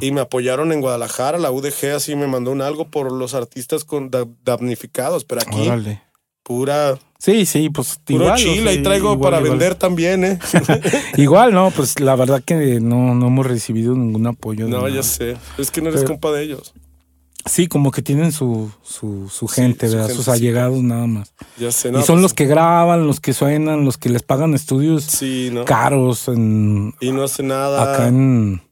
Y 0.01 0.13
me 0.13 0.21
apoyaron 0.21 0.71
en 0.71 0.81
Guadalajara, 0.81 1.39
la 1.39 1.51
UDG 1.51 1.87
así 1.97 2.15
me 2.15 2.29
mandó 2.29 2.53
un 2.53 2.63
algo 2.63 2.89
por 2.89 3.11
los 3.11 3.35
artistas 3.35 3.83
con 3.83 4.13
da- 4.13 4.25
damnificados, 4.45 5.25
pero 5.25 5.41
aquí 5.41 5.63
Órale. 5.67 6.03
Pura 6.47 6.97
Sí, 7.19 7.45
sí, 7.47 7.71
pues 7.71 7.99
Puro 8.05 8.25
igual. 8.25 8.39
chile, 8.39 8.71
ahí 8.71 8.83
traigo 8.83 9.15
igual, 9.15 9.19
para 9.31 9.39
igual. 9.39 9.59
vender 9.59 9.75
también, 9.75 10.23
¿eh? 10.23 10.39
Igual, 11.17 11.53
no, 11.53 11.71
pues 11.71 11.99
la 11.99 12.15
verdad 12.15 12.43
que 12.45 12.79
no, 12.79 13.15
no 13.15 13.27
hemos 13.29 13.47
recibido 13.47 13.95
ningún 13.95 14.27
apoyo. 14.27 14.69
no, 14.69 14.79
nada. 14.83 14.91
ya 14.91 15.03
sé. 15.03 15.37
Es 15.59 15.71
que 15.71 15.81
no 15.81 15.89
eres 15.89 16.03
Pero- 16.03 16.13
compa 16.15 16.31
de 16.33 16.45
ellos. 16.45 16.75
Sí, 17.47 17.69
como 17.69 17.93
que 17.93 18.03
tienen 18.03 18.33
su, 18.33 18.71
su, 18.83 19.29
su 19.29 19.47
gente, 19.47 19.89
su 19.89 19.97
¿verdad? 19.97 20.11
Sus 20.15 20.29
allegados 20.29 20.83
nada 20.83 21.07
más. 21.07 21.33
Ya 21.57 21.71
sé, 21.71 21.93
no. 21.93 22.01
y 22.01 22.03
son 22.03 22.17
pues, 22.17 22.23
los 22.23 22.35
que 22.35 22.47
graban, 22.47 23.07
los 23.07 23.21
que 23.21 23.33
suenan, 23.33 23.85
los 23.85 23.97
que 23.99 24.09
les 24.09 24.23
pagan 24.23 24.53
estudios 24.55 25.07
caros 25.65 26.27
en, 26.29 26.93
Y 27.01 27.13
no 27.13 27.23
hace 27.23 27.45
nada 27.45 27.95
acá 27.95 28.09
en, 28.09 28.63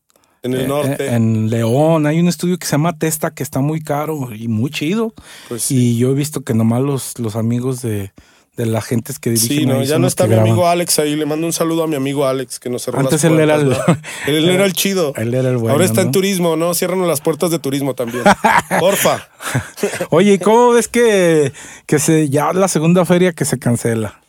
en 0.44 0.54
el 0.54 0.60
eh, 0.60 0.68
norte. 0.68 1.06
en 1.08 1.50
León. 1.50 2.06
Hay 2.06 2.20
un 2.20 2.28
estudio 2.28 2.58
que 2.58 2.66
se 2.66 2.72
llama 2.72 2.96
Testa 2.98 3.32
que 3.34 3.42
está 3.42 3.60
muy 3.60 3.80
caro 3.82 4.28
y 4.32 4.46
muy 4.48 4.70
chido. 4.70 5.12
pues 5.48 5.64
sí. 5.64 5.94
Y 5.94 5.98
yo 5.98 6.10
he 6.10 6.14
visto 6.14 6.42
que 6.42 6.54
nomás 6.54 6.80
los, 6.82 7.18
los 7.18 7.34
amigos 7.34 7.82
de, 7.82 8.12
de 8.56 8.66
las 8.66 8.84
gentes 8.84 9.18
que 9.18 9.30
dirigen 9.30 9.58
Sí, 9.58 9.66
no, 9.66 9.82
ya 9.82 9.98
no 9.98 10.06
está 10.06 10.24
mi 10.24 10.30
graban. 10.30 10.48
amigo 10.48 10.68
Alex 10.68 10.98
ahí. 11.00 11.16
Le 11.16 11.26
mando 11.26 11.46
un 11.46 11.52
saludo 11.52 11.82
a 11.82 11.86
mi 11.88 11.96
amigo 11.96 12.24
Alex, 12.26 12.60
que 12.60 12.70
nos 12.70 12.82
cerró 12.82 13.00
Antes 13.00 13.24
las 13.24 13.32
él 13.32 13.40
era 13.40 13.56
el- 13.56 13.66
puertas, 13.66 13.98
él 14.28 14.48
era 14.48 14.64
el 14.64 14.72
chido. 14.74 15.12
Él 15.16 15.34
era 15.34 15.48
el 15.48 15.56
bueno, 15.56 15.72
Ahora 15.72 15.84
está 15.84 16.02
en 16.02 16.12
turismo, 16.12 16.54
¿no? 16.56 16.72
Cierran 16.74 17.04
las 17.08 17.20
puertas 17.20 17.50
de 17.50 17.58
turismo 17.58 17.94
también. 17.94 18.22
Porfa. 18.80 19.28
Oye, 20.10 20.34
¿y 20.34 20.38
cómo 20.38 20.70
ves 20.70 20.86
que, 20.88 21.52
que 21.86 21.98
se, 21.98 22.28
ya 22.28 22.52
la 22.52 22.68
segunda 22.68 23.04
feria 23.04 23.32
que 23.32 23.44
se 23.44 23.58
cancela? 23.58 24.20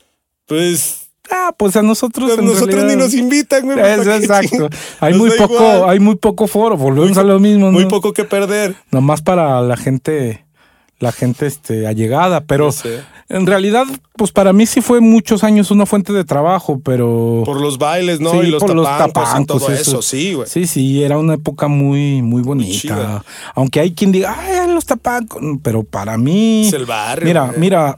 Pues 0.47 1.04
Ah, 1.31 1.53
pues 1.57 1.75
a 1.75 1.81
nosotros 1.81 2.27
pues 2.29 2.39
en 2.39 2.45
nosotros 2.45 2.75
realidad- 2.75 2.95
ni 2.97 3.03
nos 3.03 3.13
invitan, 3.13 3.63
güey. 3.65 3.79
Es, 3.79 3.97
¿para 3.99 4.03
qué 4.03 4.15
exacto. 4.25 4.69
Hay 4.99 5.13
muy 5.15 5.31
poco, 5.31 5.53
igual. 5.55 5.89
hay 5.89 5.99
muy 5.99 6.15
poco 6.15 6.47
foro, 6.47 6.77
volvemos 6.77 7.17
a 7.17 7.23
lo 7.23 7.39
mismo, 7.39 7.71
Muy 7.71 7.83
¿no? 7.83 7.89
poco 7.89 8.13
que 8.13 8.23
perder. 8.25 8.75
Nomás 8.91 9.21
para 9.21 9.61
la 9.61 9.75
gente, 9.77 10.45
la 10.99 11.11
gente 11.11 11.47
este, 11.47 11.87
allegada, 11.87 12.41
pero 12.41 12.69
en 13.27 13.47
realidad, 13.47 13.85
pues 14.15 14.31
para 14.31 14.53
mí 14.53 14.67
sí 14.67 14.81
fue 14.81 15.01
muchos 15.01 15.43
años 15.43 15.71
una 15.71 15.87
fuente 15.87 16.13
de 16.13 16.23
trabajo, 16.23 16.79
pero 16.83 17.41
Por 17.43 17.59
los 17.59 17.79
bailes, 17.79 18.19
¿no? 18.21 18.29
Sí, 18.31 18.37
y 18.37 18.47
los 18.47 18.61
por 18.61 18.75
los 18.75 18.85
tapancos, 18.85 19.09
y 19.09 19.13
tapancos, 19.25 19.61
todo 19.63 19.71
eso. 19.73 19.81
eso. 19.91 20.01
Sí, 20.03 20.33
güey. 20.35 20.47
sí, 20.47 20.67
sí, 20.67 21.03
era 21.03 21.17
una 21.17 21.33
época 21.33 21.67
muy, 21.67 22.21
muy 22.21 22.43
bonita. 22.43 23.23
Aunque 23.55 23.79
hay 23.79 23.93
quien 23.95 24.11
diga, 24.11 24.35
ay, 24.39 24.71
los 24.71 24.85
tapancos, 24.85 25.41
pero 25.63 25.83
para 25.83 26.17
mí, 26.19 26.67
Es 26.67 26.73
el 26.73 26.85
barrio. 26.85 27.25
mira, 27.25 27.45
güey. 27.47 27.59
mira, 27.59 27.97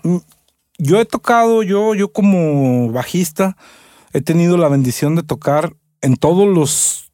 yo 0.77 0.99
he 0.99 1.05
tocado, 1.05 1.63
yo, 1.63 1.95
yo 1.95 2.11
como 2.11 2.91
bajista, 2.91 3.57
he 4.13 4.21
tenido 4.21 4.57
la 4.57 4.69
bendición 4.69 5.15
de 5.15 5.23
tocar 5.23 5.75
en 6.01 6.15
todos 6.15 6.47
los 6.47 7.11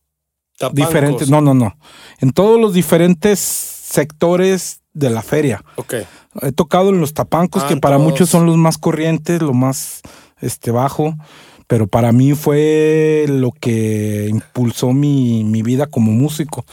Tapancos. 0.57 0.75
diferentes, 0.87 1.29
no, 1.29 1.41
no, 1.41 1.53
no, 1.53 1.75
en 2.19 2.31
todos 2.31 2.59
los 2.59 2.73
diferentes 2.73 3.39
sectores 3.39 4.81
de 4.93 5.09
la 5.09 5.21
feria. 5.21 5.63
Ok. 5.75 5.95
He 6.41 6.51
tocado 6.51 6.89
en 6.89 6.99
los 6.99 7.13
tapancos, 7.13 7.63
Ah, 7.63 7.67
que 7.67 7.77
para 7.77 7.97
todos. 7.97 8.09
muchos 8.09 8.29
son 8.29 8.45
los 8.45 8.57
más 8.57 8.77
corrientes, 8.77 9.41
lo 9.41 9.53
más 9.53 10.01
este 10.39 10.71
bajo, 10.71 11.15
pero 11.73 11.87
para 11.87 12.11
mí 12.11 12.35
fue 12.35 13.25
lo 13.27 13.51
que 13.51 14.27
impulsó 14.29 14.93
mi, 14.93 15.43
mi 15.43 15.63
vida 15.63 15.87
como 15.87 16.11
músico. 16.11 16.65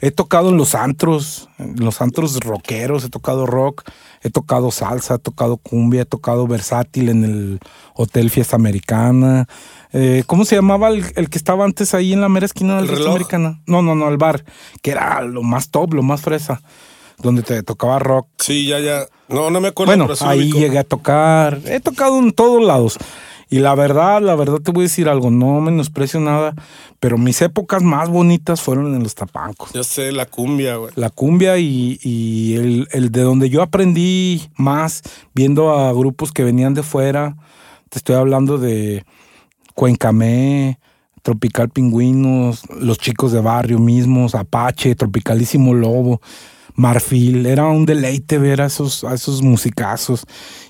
He 0.00 0.10
tocado 0.10 0.48
en 0.48 0.56
los 0.56 0.74
antros, 0.74 1.50
en 1.58 1.76
los 1.84 2.00
antros 2.00 2.40
rockeros, 2.40 3.04
he 3.04 3.10
tocado 3.10 3.44
rock, 3.44 3.82
he 4.22 4.30
tocado 4.30 4.70
salsa, 4.70 5.16
he 5.16 5.18
tocado 5.18 5.58
cumbia, 5.58 6.00
he 6.00 6.06
tocado 6.06 6.46
versátil 6.46 7.10
en 7.10 7.24
el 7.24 7.60
Hotel 7.92 8.30
Fiesta 8.30 8.56
Americana. 8.56 9.46
Eh, 9.92 10.24
¿Cómo 10.26 10.46
se 10.46 10.56
llamaba 10.56 10.88
el, 10.88 11.04
el 11.16 11.28
que 11.28 11.36
estaba 11.36 11.66
antes 11.66 11.92
ahí 11.92 12.14
en 12.14 12.22
la 12.22 12.30
mera 12.30 12.46
esquina 12.46 12.76
del 12.76 12.84
¿El 12.84 12.88
Fiesta 12.88 13.02
reloj? 13.02 13.16
Americana? 13.16 13.60
No, 13.66 13.82
no, 13.82 13.94
no, 13.94 14.08
el 14.08 14.16
bar, 14.16 14.46
que 14.80 14.92
era 14.92 15.20
lo 15.20 15.42
más 15.42 15.68
top, 15.68 15.92
lo 15.92 16.02
más 16.02 16.22
fresa, 16.22 16.62
donde 17.18 17.42
te 17.42 17.62
tocaba 17.62 17.98
rock. 17.98 18.28
Sí, 18.38 18.66
ya, 18.66 18.78
ya. 18.80 19.04
No, 19.28 19.50
no 19.50 19.60
me 19.60 19.68
acuerdo. 19.68 19.94
Bueno, 19.94 20.14
ahí 20.22 20.44
ubico. 20.44 20.58
llegué 20.58 20.78
a 20.78 20.84
tocar. 20.84 21.60
He 21.66 21.80
tocado 21.80 22.18
en 22.18 22.32
todos 22.32 22.64
lados. 22.64 22.96
Y 23.50 23.60
la 23.60 23.74
verdad, 23.74 24.20
la 24.20 24.34
verdad 24.34 24.58
te 24.58 24.72
voy 24.72 24.82
a 24.82 24.84
decir 24.84 25.08
algo, 25.08 25.30
no 25.30 25.60
menosprecio 25.60 26.20
nada, 26.20 26.54
pero 27.00 27.16
mis 27.16 27.40
épocas 27.40 27.82
más 27.82 28.10
bonitas 28.10 28.60
fueron 28.60 28.94
en 28.94 29.02
los 29.02 29.14
tapancos. 29.14 29.72
Ya 29.72 29.82
sé, 29.82 30.12
la 30.12 30.26
cumbia, 30.26 30.76
güey. 30.76 30.92
La 30.96 31.08
cumbia 31.08 31.58
y, 31.58 31.98
y 32.02 32.56
el, 32.56 32.88
el 32.92 33.10
de 33.10 33.22
donde 33.22 33.48
yo 33.48 33.62
aprendí 33.62 34.48
más, 34.56 35.02
viendo 35.34 35.72
a 35.72 35.92
grupos 35.92 36.32
que 36.32 36.44
venían 36.44 36.74
de 36.74 36.82
fuera, 36.82 37.36
te 37.88 37.98
estoy 37.98 38.16
hablando 38.16 38.58
de 38.58 39.04
Cuencamé, 39.74 40.78
Tropical 41.22 41.70
Pingüinos, 41.70 42.62
los 42.80 42.98
chicos 42.98 43.32
de 43.32 43.40
barrio 43.40 43.78
mismos, 43.78 44.34
Apache, 44.34 44.94
Tropicalísimo 44.94 45.74
Lobo, 45.74 46.20
Marfil, 46.78 47.44
era 47.44 47.66
un 47.66 47.84
deleite 47.84 48.38
ver 48.38 48.62
a 48.62 48.66
esos, 48.66 49.04
a 49.04 49.12
esos 49.12 49.42
musicazos. 49.42 50.24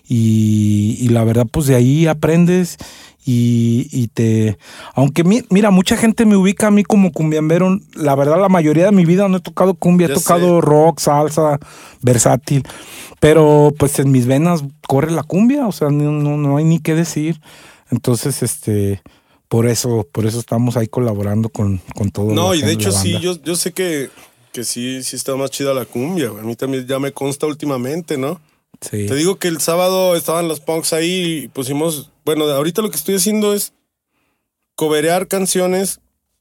Y, 0.09 0.97
y 1.01 1.09
la 1.11 1.23
verdad, 1.23 1.47
pues 1.51 1.67
de 1.67 1.75
ahí 1.75 2.07
aprendes 2.07 2.79
y, 3.25 3.89
y 3.93 4.09
te... 4.09 4.57
Aunque 4.95 5.23
mi- 5.23 5.45
mira, 5.51 5.71
mucha 5.71 5.97
gente 5.97 6.25
me 6.25 6.35
ubica 6.35 6.69
a 6.69 6.71
mí 6.71 6.83
como 6.83 7.13
cumbiambero. 7.13 7.79
La 7.95 8.15
verdad, 8.15 8.41
la 8.41 8.49
mayoría 8.49 8.87
de 8.87 8.93
mi 8.93 9.05
vida 9.05 9.29
no 9.29 9.37
he 9.37 9.41
tocado 9.41 9.75
cumbia, 9.75 10.07
he 10.07 10.15
tocado 10.15 10.61
sé. 10.61 10.67
rock, 10.67 10.99
salsa, 10.99 11.59
versátil. 12.01 12.63
Pero 13.21 13.73
pues 13.79 13.99
en 13.99 14.11
mis 14.11 14.27
venas 14.27 14.65
corre 14.89 15.11
la 15.11 15.23
cumbia, 15.23 15.67
o 15.67 15.73
sea, 15.73 15.91
no, 15.91 16.11
no, 16.11 16.37
no 16.39 16.57
hay 16.57 16.65
ni 16.65 16.81
qué 16.81 16.95
decir. 16.95 17.41
Entonces, 17.91 18.43
este... 18.43 19.03
Por 19.49 19.67
eso, 19.67 20.07
por 20.13 20.27
eso 20.27 20.39
estamos 20.41 20.77
ahí 20.77 20.89
colaborando 20.89 21.49
con, 21.49 21.81
con 21.97 22.11
todo. 22.11 22.35
No, 22.35 22.55
y 22.55 22.61
de 22.61 22.73
hecho 22.73 22.93
sí, 22.93 23.19
yo, 23.19 23.43
yo 23.43 23.57
sé 23.57 23.73
que, 23.73 24.11
que 24.59 24.65
sí, 24.65 25.05
sí 25.05 25.15
está 25.15 25.37
más 25.37 25.53
chida 25.53 25.73
la 25.73 25.85
cumbia, 25.85 26.31
güey. 26.31 26.43
A 26.43 26.45
mí 26.45 26.57
también 26.57 26.85
ya 26.85 26.99
me 26.99 27.13
consta 27.13 27.47
últimamente, 27.47 28.19
¿no? 28.19 28.41
Sí. 28.81 29.07
Te 29.07 29.15
digo 29.15 29.39
que 29.39 29.47
el 29.47 29.61
sábado 29.61 30.17
estaban 30.17 30.49
los 30.49 30.59
punks 30.59 30.93
ahí 30.95 31.45
y 31.45 31.49
pusimos. 31.49 32.11
Bueno, 32.25 32.45
ahorita 32.47 32.83
lo 32.83 32.91
que 32.91 32.97
estoy 32.97 33.15
haciendo 33.15 33.55
es 33.55 33.73
coberear 34.75 35.29
canciones 35.29 36.01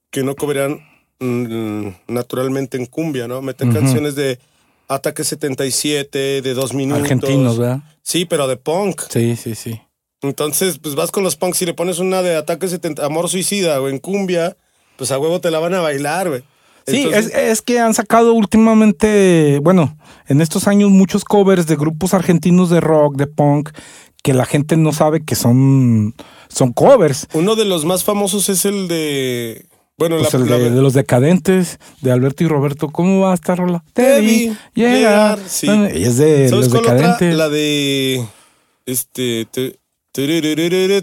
que 0.09 0.24
no 0.24 0.34
coberean 0.34 0.80
mm, 1.20 1.89
naturalmente 2.07 2.78
en 2.78 2.88
cumbia, 2.88 3.28
¿no? 3.28 3.43
Meter 3.43 3.72
canciones 3.72 4.15
de 4.15 4.39
Ataque 4.88 5.24
77, 5.24 6.41
de 6.41 6.53
dos 6.55 6.74
minutos. 6.74 7.03
Argentinos, 7.03 7.59
¿verdad? 7.59 7.82
Sí, 8.01 8.26
pero 8.26 8.47
de 8.47 8.57
punk. 8.57 8.99
Sí, 9.09 9.36
sí, 9.36 9.53
sí. 9.53 9.80
Entonces, 10.24 10.80
pues 10.80 10.95
vas 10.95 11.11
con 11.11 11.24
los 11.24 11.36
punks 11.36 11.61
y 11.61 11.68
le 11.68 11.76
pones 11.76 11.99
una 11.99 12.24
de 12.24 12.36
Ataque 12.36 12.68
70, 12.68 13.05
Amor 13.05 13.30
Suicida 13.30 13.80
o 13.80 13.89
en 13.89 13.99
cumbia, 13.99 14.57
pues 14.95 15.11
a 15.11 15.20
huevo 15.20 15.39
te 15.39 15.51
la 15.51 15.59
van 15.59 15.76
a 15.76 15.82
bailar, 15.82 16.30
güey. 16.30 16.43
Sí, 16.88 17.03
Entonces- 17.03 17.25
es, 17.27 17.35
es 17.35 17.61
que 17.61 17.79
han 17.79 17.93
sacado 17.93 18.33
últimamente, 18.33 19.59
bueno, 19.61 19.97
en 20.27 20.41
estos 20.41 20.67
años 20.67 20.89
muchos 20.89 21.25
covers 21.25 21.67
de 21.67 21.75
grupos 21.75 22.13
argentinos 22.13 22.69
de 22.69 22.79
rock, 22.79 23.17
de 23.17 23.27
punk, 23.27 23.69
que 24.23 24.33
la 24.33 24.45
gente 24.45 24.77
no 24.77 24.93
sabe 24.93 25.23
que 25.23 25.35
son, 25.35 26.15
son 26.47 26.73
covers. 26.73 27.27
Uno 27.33 27.55
de 27.55 27.65
los 27.65 27.85
más 27.85 28.03
famosos 28.03 28.49
es 28.49 28.65
el 28.65 28.88
de 28.88 29.65
Bueno, 29.97 30.17
Pues 30.17 30.33
la, 30.33 30.39
el 30.39 30.49
la- 30.49 30.57
de, 30.59 30.69
de 30.71 30.81
los 30.81 30.93
decadentes, 30.93 31.79
de 32.01 32.11
Alberto 32.11 32.43
y 32.43 32.47
Roberto. 32.47 32.89
¿Cómo 32.89 33.21
va 33.21 33.31
a 33.31 33.35
estar 33.35 33.57
rola? 33.57 33.83
Te 33.93 34.21
vi 34.21 34.55
llegar, 34.75 35.39
sí. 35.47 35.65
Bueno, 35.67 35.89
y 35.93 36.03
es 36.03 36.17
de 36.17 36.49
¿Sabes 36.49 36.65
los 36.65 36.69
cuál 36.69 36.83
otra? 36.83 36.93
decadentes. 36.95 37.35
La 37.35 37.49
de. 37.49 38.23
Este. 38.85 39.45
te- 39.51 39.79
tererere, 40.11 41.01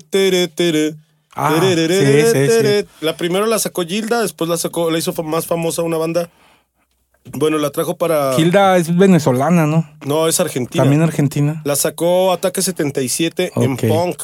Ah, 1.36 1.58
sí, 1.60 1.86
sí, 2.32 2.48
sí. 2.48 2.86
La 3.00 3.16
primero 3.16 3.46
la 3.46 3.58
sacó 3.58 3.82
Gilda, 3.84 4.22
después 4.22 4.48
la 4.48 4.56
sacó, 4.56 4.90
la 4.90 4.98
hizo 4.98 5.12
más 5.24 5.46
famosa 5.46 5.82
una 5.82 5.96
banda. 5.96 6.30
Bueno, 7.32 7.58
la 7.58 7.70
trajo 7.70 7.96
para. 7.96 8.34
Gilda 8.34 8.76
es 8.76 8.94
venezolana, 8.96 9.66
¿no? 9.66 9.88
No, 10.04 10.28
es 10.28 10.38
argentina. 10.40 10.84
También 10.84 11.02
argentina. 11.02 11.62
La 11.64 11.74
sacó 11.74 12.32
Ataque 12.32 12.60
77 12.62 13.52
en 13.56 13.76
punk. 13.76 14.22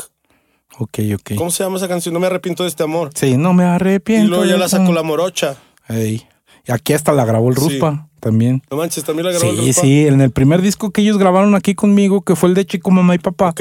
Ok, 0.78 0.98
ok. 1.14 1.32
¿Cómo 1.36 1.50
se 1.50 1.64
llama 1.64 1.78
esa 1.78 1.88
canción? 1.88 2.14
No 2.14 2.20
me 2.20 2.26
arrepiento 2.26 2.62
de 2.62 2.68
este 2.68 2.82
amor. 2.82 3.10
Sí, 3.14 3.36
no 3.36 3.52
me 3.52 3.64
arrepiento. 3.64 4.26
Y 4.26 4.28
luego 4.28 4.44
ya 4.44 4.56
la 4.56 4.68
sacó 4.68 4.92
La 4.92 5.02
Morocha. 5.02 5.56
Ey. 5.88 6.26
Y 6.66 6.72
aquí 6.72 6.92
hasta 6.92 7.12
la 7.12 7.24
grabó 7.24 7.48
el 7.50 7.56
Sí. 7.56 7.62
Ruspa 7.62 8.06
también. 8.20 8.62
No 8.70 8.76
manches, 8.76 9.02
también 9.02 9.26
la 9.26 9.32
grabó 9.32 9.50
el 9.50 9.56
Sí, 9.58 9.68
Rupa? 9.70 9.80
sí, 9.80 10.06
en 10.06 10.20
el 10.20 10.30
primer 10.30 10.60
disco 10.62 10.90
que 10.90 11.00
ellos 11.00 11.16
grabaron 11.18 11.54
aquí 11.54 11.74
conmigo, 11.74 12.20
que 12.22 12.36
fue 12.36 12.50
el 12.50 12.54
de 12.54 12.66
Chico, 12.66 12.90
Mamá 12.90 13.14
y 13.14 13.18
Papá, 13.18 13.48
Ok. 13.50 13.60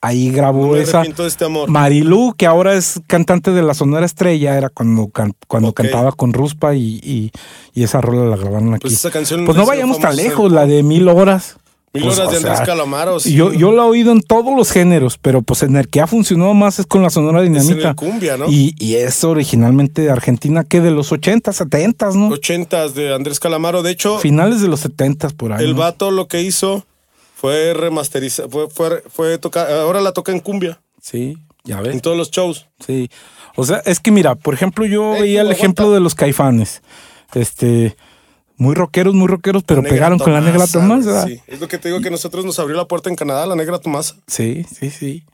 Ahí 0.00 0.30
grabó 0.30 0.68
No 0.68 0.76
esa. 0.76 1.02
este 1.02 1.44
amor. 1.44 1.68
Marilu, 1.70 2.34
que 2.36 2.46
ahora 2.46 2.74
es 2.74 3.00
cantante 3.06 3.50
de 3.50 3.62
la 3.62 3.74
Sonora 3.74 4.06
Estrella, 4.06 4.56
era 4.56 4.68
cuando, 4.68 5.08
can- 5.08 5.32
cuando 5.46 5.72
cantaba 5.72 6.12
con 6.12 6.32
Ruspa 6.32 6.74
y, 6.74 7.00
y- 7.02 7.30
y 7.74 7.82
esa 7.82 8.00
rola 8.00 8.24
la 8.28 8.36
grabaron 8.36 8.74
aquí. 8.74 8.82
Pues 8.82 8.94
esa 8.94 9.10
canción 9.10 9.44
Pues 9.44 9.56
no 9.56 9.66
vayamos 9.66 9.98
tan 9.98 10.16
lejos, 10.16 10.50
la 10.52 10.66
de 10.66 10.82
Mil 10.82 11.08
Horas. 11.08 11.56
Mil 11.94 12.04
Pues, 12.04 12.18
horas 12.18 12.30
de 12.32 12.36
Andrés 12.36 12.56
sea, 12.58 12.66
Calamaro. 12.66 13.18
sí. 13.18 13.32
Yo, 13.32 13.50
yo 13.54 13.72
la 13.72 13.82
he 13.82 13.86
oído 13.86 14.12
en 14.12 14.20
todos 14.20 14.54
los 14.54 14.70
géneros, 14.70 15.16
pero 15.16 15.40
pues 15.40 15.62
en 15.62 15.74
el 15.74 15.88
que 15.88 16.02
ha 16.02 16.06
funcionado 16.06 16.52
más 16.52 16.78
es 16.78 16.86
con 16.86 17.02
la 17.02 17.08
Sonora 17.08 17.40
Dinamita. 17.40 17.88
el 17.90 17.96
cumbia, 17.96 18.36
¿no? 18.36 18.44
Y, 18.48 18.74
y 18.78 18.96
es 18.96 19.24
originalmente 19.24 20.02
de 20.02 20.10
Argentina, 20.10 20.64
que 20.64 20.82
de 20.82 20.90
los 20.90 21.10
80, 21.12 21.50
70, 21.52 22.10
¿no? 22.10 22.28
Ochentas 22.28 22.94
de 22.94 23.14
Andrés 23.14 23.40
Calamaro. 23.40 23.82
De 23.82 23.90
hecho, 23.90 24.18
Finales 24.18 24.60
de 24.60 24.68
los 24.68 24.80
70 24.80 25.30
por 25.30 25.54
ahí. 25.54 25.64
el 25.64 25.72
¿no? 25.72 25.78
vato 25.78 26.10
lo 26.10 26.28
que 26.28 26.42
hizo 26.42 26.84
fue 27.38 27.72
remasterizar, 27.72 28.50
fue, 28.50 28.68
fue, 28.68 29.00
fue 29.08 29.38
tocar, 29.38 29.70
ahora 29.70 30.00
la 30.00 30.10
toca 30.10 30.32
en 30.32 30.40
cumbia, 30.40 30.80
Sí, 31.00 31.38
ya 31.62 31.76
en 31.78 31.84
ves. 31.84 32.02
todos 32.02 32.16
los 32.16 32.32
shows. 32.32 32.66
Sí. 32.84 33.08
O 33.54 33.64
sea, 33.64 33.80
es 33.86 34.00
que 34.00 34.10
mira, 34.10 34.34
por 34.34 34.54
ejemplo, 34.54 34.84
yo 34.86 35.14
Ey, 35.14 35.22
veía 35.22 35.42
el 35.42 35.52
ejemplo 35.52 35.92
de 35.92 36.00
los 36.00 36.16
caifanes. 36.16 36.82
Este, 37.34 37.96
muy 38.56 38.74
rockeros, 38.74 39.14
muy 39.14 39.28
rockeros, 39.28 39.62
pero 39.62 39.84
pegaron 39.84 40.18
con 40.18 40.32
la 40.32 40.40
negra 40.40 40.64
¿verdad? 40.72 41.26
Sí, 41.28 41.40
es 41.46 41.60
lo 41.60 41.68
que 41.68 41.78
te 41.78 41.88
digo 41.88 42.00
que 42.00 42.10
nosotros 42.10 42.44
nos 42.44 42.58
abrió 42.58 42.76
la 42.76 42.88
puerta 42.88 43.08
en 43.08 43.14
Canadá, 43.14 43.46
la 43.46 43.54
negra 43.54 43.78
Tomás. 43.78 44.16
Sí, 44.26 44.66
sí, 44.76 44.90
sí. 44.90 45.24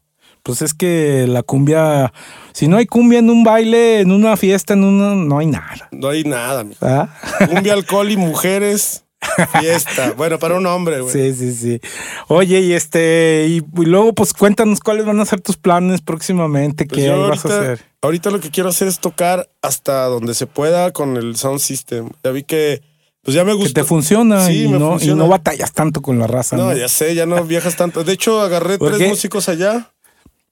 Pues 0.42 0.60
es 0.60 0.74
que 0.74 1.26
la 1.26 1.42
cumbia, 1.42 2.12
si 2.52 2.68
no 2.68 2.76
hay 2.76 2.84
cumbia 2.84 3.18
en 3.20 3.30
un 3.30 3.44
baile, 3.44 4.00
en 4.00 4.12
una 4.12 4.36
fiesta, 4.36 4.74
en 4.74 4.84
una, 4.84 5.14
no 5.14 5.38
hay 5.38 5.46
nada. 5.46 5.88
No 5.90 6.10
hay 6.10 6.22
nada. 6.24 6.64
¿verdad? 6.64 7.08
Cumbia, 7.48 7.72
alcohol 7.72 8.10
y 8.10 8.18
mujeres, 8.18 9.03
fiesta. 9.60 10.12
Bueno, 10.16 10.38
para 10.38 10.54
un 10.56 10.66
hombre, 10.66 11.00
güey. 11.00 11.12
Sí, 11.12 11.34
sí, 11.34 11.52
sí. 11.54 11.80
Oye, 12.28 12.60
y 12.60 12.72
este, 12.72 13.46
y, 13.48 13.56
y 13.58 13.84
luego 13.86 14.12
pues 14.14 14.32
cuéntanos 14.32 14.80
cuáles 14.80 15.04
van 15.06 15.20
a 15.20 15.24
ser 15.24 15.40
tus 15.40 15.56
planes 15.56 16.00
próximamente, 16.00 16.86
Pues 16.86 17.00
qué 17.02 17.10
vas 17.10 17.44
a 17.44 17.48
hacer. 17.48 17.80
ahorita 18.02 18.30
lo 18.30 18.40
que 18.40 18.50
quiero 18.50 18.68
hacer 18.68 18.88
es 18.88 18.98
tocar 19.00 19.48
hasta 19.62 20.04
donde 20.06 20.34
se 20.34 20.46
pueda 20.46 20.92
con 20.92 21.16
el 21.16 21.36
sound 21.36 21.60
system. 21.60 22.10
Ya 22.22 22.30
vi 22.30 22.42
que, 22.44 22.82
pues 23.22 23.34
ya 23.34 23.44
me 23.44 23.52
Que 23.52 23.58
gusta. 23.58 23.80
te 23.80 23.86
funciona, 23.86 24.46
Sí, 24.46 24.64
y, 24.64 24.68
me 24.68 24.78
no, 24.78 24.90
funciona. 24.92 25.12
y 25.14 25.16
no 25.16 25.28
batallas 25.28 25.72
tanto 25.72 26.02
con 26.02 26.18
la 26.18 26.26
raza. 26.26 26.56
No, 26.56 26.70
¿no? 26.70 26.76
ya 26.76 26.88
sé, 26.88 27.14
ya 27.14 27.26
no 27.26 27.42
viajas 27.44 27.76
tanto. 27.76 28.04
De 28.04 28.12
hecho, 28.12 28.40
agarré 28.40 28.78
¿Por 28.78 28.94
tres 28.96 29.08
músicos 29.08 29.48
allá. 29.48 29.90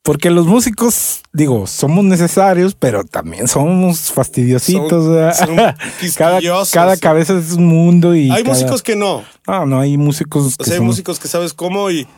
Porque 0.02 0.30
los 0.30 0.46
músicos, 0.46 1.22
digo, 1.32 1.66
somos 1.68 2.04
necesarios, 2.04 2.74
pero 2.74 3.04
también 3.04 3.46
somos 3.46 4.10
fastidiositos. 4.10 5.36
Son- 5.36 5.46
son 5.56 5.56
cada, 6.16 6.40
cada 6.72 6.96
cabeza 6.96 7.38
es 7.38 7.52
un 7.52 7.66
mundo 7.66 8.14
y. 8.14 8.30
Hay 8.30 8.42
cada- 8.42 8.54
músicos 8.54 8.82
que 8.82 8.96
no. 8.96 9.22
Ah, 9.46 9.64
no, 9.66 9.78
hay 9.78 9.96
músicos 9.96 10.54
O 10.54 10.56
que 10.58 10.64
sea, 10.64 10.74
hay 10.74 10.78
son- 10.78 10.86
músicos 10.86 11.18
que 11.20 11.28
sabes 11.28 11.54
cómo 11.54 11.90
y, 11.90 12.08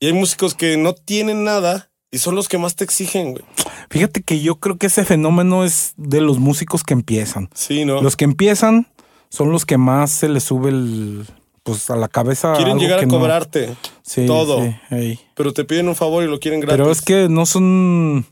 y 0.00 0.06
hay 0.06 0.12
músicos 0.12 0.54
que 0.54 0.76
no 0.76 0.92
tienen 0.92 1.44
nada 1.44 1.88
y 2.10 2.18
son 2.18 2.34
los 2.34 2.48
que 2.48 2.58
más 2.58 2.74
te 2.76 2.84
exigen, 2.84 3.32
güey. 3.32 3.44
Fíjate 3.88 4.22
que 4.22 4.40
yo 4.40 4.56
creo 4.56 4.76
que 4.76 4.88
ese 4.88 5.04
fenómeno 5.04 5.64
es 5.64 5.94
de 5.96 6.20
los 6.20 6.38
músicos 6.38 6.84
que 6.84 6.92
empiezan. 6.92 7.48
Sí, 7.54 7.84
¿no? 7.86 8.02
Los 8.02 8.16
que 8.16 8.24
empiezan 8.24 8.86
son 9.30 9.50
los 9.50 9.64
que 9.64 9.78
más 9.78 10.10
se 10.10 10.28
les 10.28 10.44
sube 10.44 10.68
el. 10.70 11.24
Pues 11.62 11.90
a 11.90 11.96
la 11.96 12.08
cabeza. 12.08 12.52
quieren 12.54 12.72
algo 12.72 12.82
llegar 12.82 12.98
a 13.00 13.02
no- 13.02 13.08
cobrarte 13.18 13.74
Sí, 14.10 14.26
todo. 14.26 14.60
sí, 14.90 15.20
pero 15.36 15.52
te 15.52 15.64
piden 15.64 15.86
un 15.86 15.94
favor 15.94 16.24
y 16.24 16.26
lo 16.26 16.40
quieren 16.40 16.58
gratis. 16.58 16.76
Pero 16.76 16.90
es 16.90 17.00
que 17.00 17.28
no 17.28 17.46
son. 17.46 18.26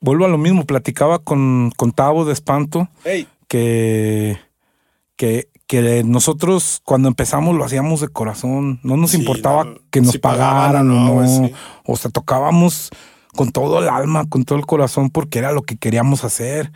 Vuelvo 0.00 0.24
a 0.24 0.28
lo 0.28 0.36
mismo, 0.36 0.64
platicaba 0.66 1.20
con, 1.20 1.70
con 1.76 1.92
Tavo 1.92 2.24
de 2.24 2.32
Espanto. 2.32 2.88
Que, 3.46 4.36
que, 5.14 5.48
que 5.68 6.02
nosotros 6.02 6.80
cuando 6.84 7.06
empezamos 7.06 7.54
lo 7.54 7.64
hacíamos 7.64 8.00
de 8.00 8.08
corazón, 8.08 8.80
no 8.82 8.96
nos 8.96 9.12
Sí, 9.12 9.18
importaba 9.18 9.62
no, 9.62 9.76
que 9.92 10.00
nos 10.00 10.10
si 10.10 10.18
pagaran 10.18 10.90
o 10.90 11.12
o 11.14 11.22
no, 11.22 11.40
no, 11.42 11.50
o 11.86 11.96
sea, 11.96 12.10
tocábamos 12.10 12.90
con 13.36 13.52
todo 13.52 13.78
el 13.78 13.88
alma, 13.88 14.24
con 14.28 14.44
todo 14.44 14.58
el 14.58 14.66
corazón, 14.66 15.10
porque 15.10 15.38
era 15.38 15.52
lo 15.52 15.62
que 15.62 15.76
queríamos 15.76 16.24
hacer. 16.24 16.72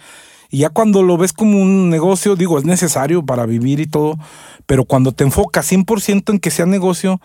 Y 0.51 0.59
ya 0.59 0.71
cuando 0.71 1.03
lo 1.03 1.17
ves 1.17 1.33
como 1.33 1.61
un 1.61 1.91
negocio, 1.91 2.37
digo, 2.37 2.59
es 2.59 2.65
necesario 2.65 3.27
para 3.27 3.45
vivir 3.45 3.81
y 3.81 3.87
todo, 3.87 4.19
pero 4.67 4.85
cuando 4.85 5.11
te 5.11 5.25
enfocas 5.25 5.73
100% 5.73 6.31
en 6.31 6.39
que 6.39 6.53
sea 6.53 6.67
negocio, 6.67 7.21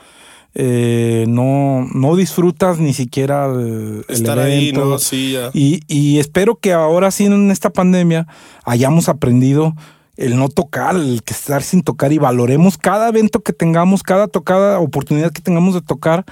eh, 0.60 1.26
no, 1.28 1.88
no 1.94 2.16
disfrutas 2.16 2.80
ni 2.80 2.92
siquiera 2.94 3.46
el, 3.46 4.04
el 4.08 4.16
estar 4.16 4.40
ahí, 4.40 4.70
evento. 4.70 4.86
¿no? 4.86 4.98
Sí, 5.00 5.34
ya. 5.34 5.52
Y, 5.54 5.82
y 5.88 6.18
espero 6.18 6.56
que 6.56 6.74
ahora 6.74 7.12
sí 7.12 7.26
en 7.26 7.52
esta 7.52 7.70
pandemia 7.70 8.26
hayamos 8.66 9.08
aprendido 9.08 9.76
el 10.16 10.36
no 10.36 10.50
tocar, 10.50 10.96
el 10.96 11.22
que 11.24 11.34
estar 11.34 11.62
sin 11.62 11.84
tocar 11.84 12.12
y 12.12 12.18
valoremos 12.18 12.80
cada 12.80 13.08
evento 13.10 13.42
que 13.44 13.54
tengamos, 13.54 14.02
cada 14.02 14.28
tocada, 14.28 14.80
oportunidad 14.80 15.32
que 15.32 15.42
tengamos 15.44 15.76
de 15.76 15.82
tocar, 15.82 16.26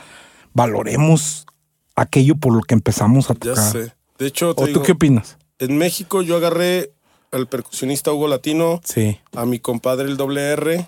valoremos 0.53 1.45
aquello 1.95 2.35
por 2.35 2.53
lo 2.55 2.61
que 2.61 2.73
empezamos 2.73 3.29
a 3.29 3.33
Ya 3.35 3.39
tocar. 3.39 3.71
sé. 3.71 3.93
De 4.17 4.27
hecho, 4.27 4.55
te 4.55 4.63
¿O 4.63 4.67
digo, 4.67 4.79
tú 4.79 4.85
qué 4.85 4.93
opinas? 4.93 5.37
en 5.59 5.77
México 5.77 6.21
yo 6.21 6.37
agarré 6.37 6.91
al 7.31 7.47
percusionista 7.47 8.11
Hugo 8.11 8.27
Latino, 8.27 8.81
Sí, 8.83 9.19
a 9.35 9.45
mi 9.45 9.59
compadre 9.59 10.05
el 10.07 10.17
doble 10.17 10.41
R. 10.53 10.87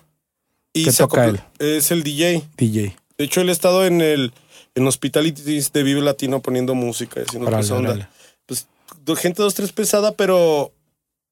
Y 0.73 0.85
¿Qué 0.85 0.91
se 0.91 1.03
toca 1.03 1.25
acopla- 1.27 1.43
Es 1.59 1.91
el 1.91 2.03
DJ. 2.03 2.43
DJ. 2.57 2.95
De 3.18 3.26
hecho, 3.26 3.41
él 3.41 3.49
ha 3.49 3.53
estado 3.53 3.86
en 3.86 4.01
el 4.01 4.34
en 4.76 4.88
Hospitalities 4.88 5.74
de 5.74 5.84
Vive 5.84 6.01
Latino 6.01 6.39
poniendo 6.41 6.76
música 6.76 7.20
y 7.20 7.24
haciendo 7.24 7.57
esa 7.57 7.76
onda. 7.76 8.09
Pues 8.45 8.68
gente 9.18 9.41
dos, 9.41 9.55
tres 9.55 9.72
pesada, 9.72 10.11
pero 10.11 10.72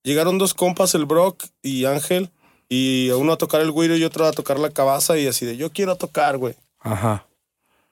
llegaron 0.03 0.37
dos 0.37 0.53
compas, 0.53 0.95
el 0.95 1.05
Brock 1.05 1.43
y 1.61 1.85
Ángel, 1.85 2.31
y 2.69 3.09
uno 3.11 3.33
a 3.33 3.37
tocar 3.37 3.61
el 3.61 3.71
güiro 3.71 3.95
y 3.95 4.03
otro 4.03 4.25
a 4.25 4.31
tocar 4.31 4.59
la 4.59 4.71
cabaza 4.71 5.17
y 5.17 5.27
así 5.27 5.45
de 5.45 5.57
yo 5.57 5.71
quiero 5.71 5.95
tocar, 5.95 6.37
güey. 6.37 6.55
Ajá. 6.79 7.27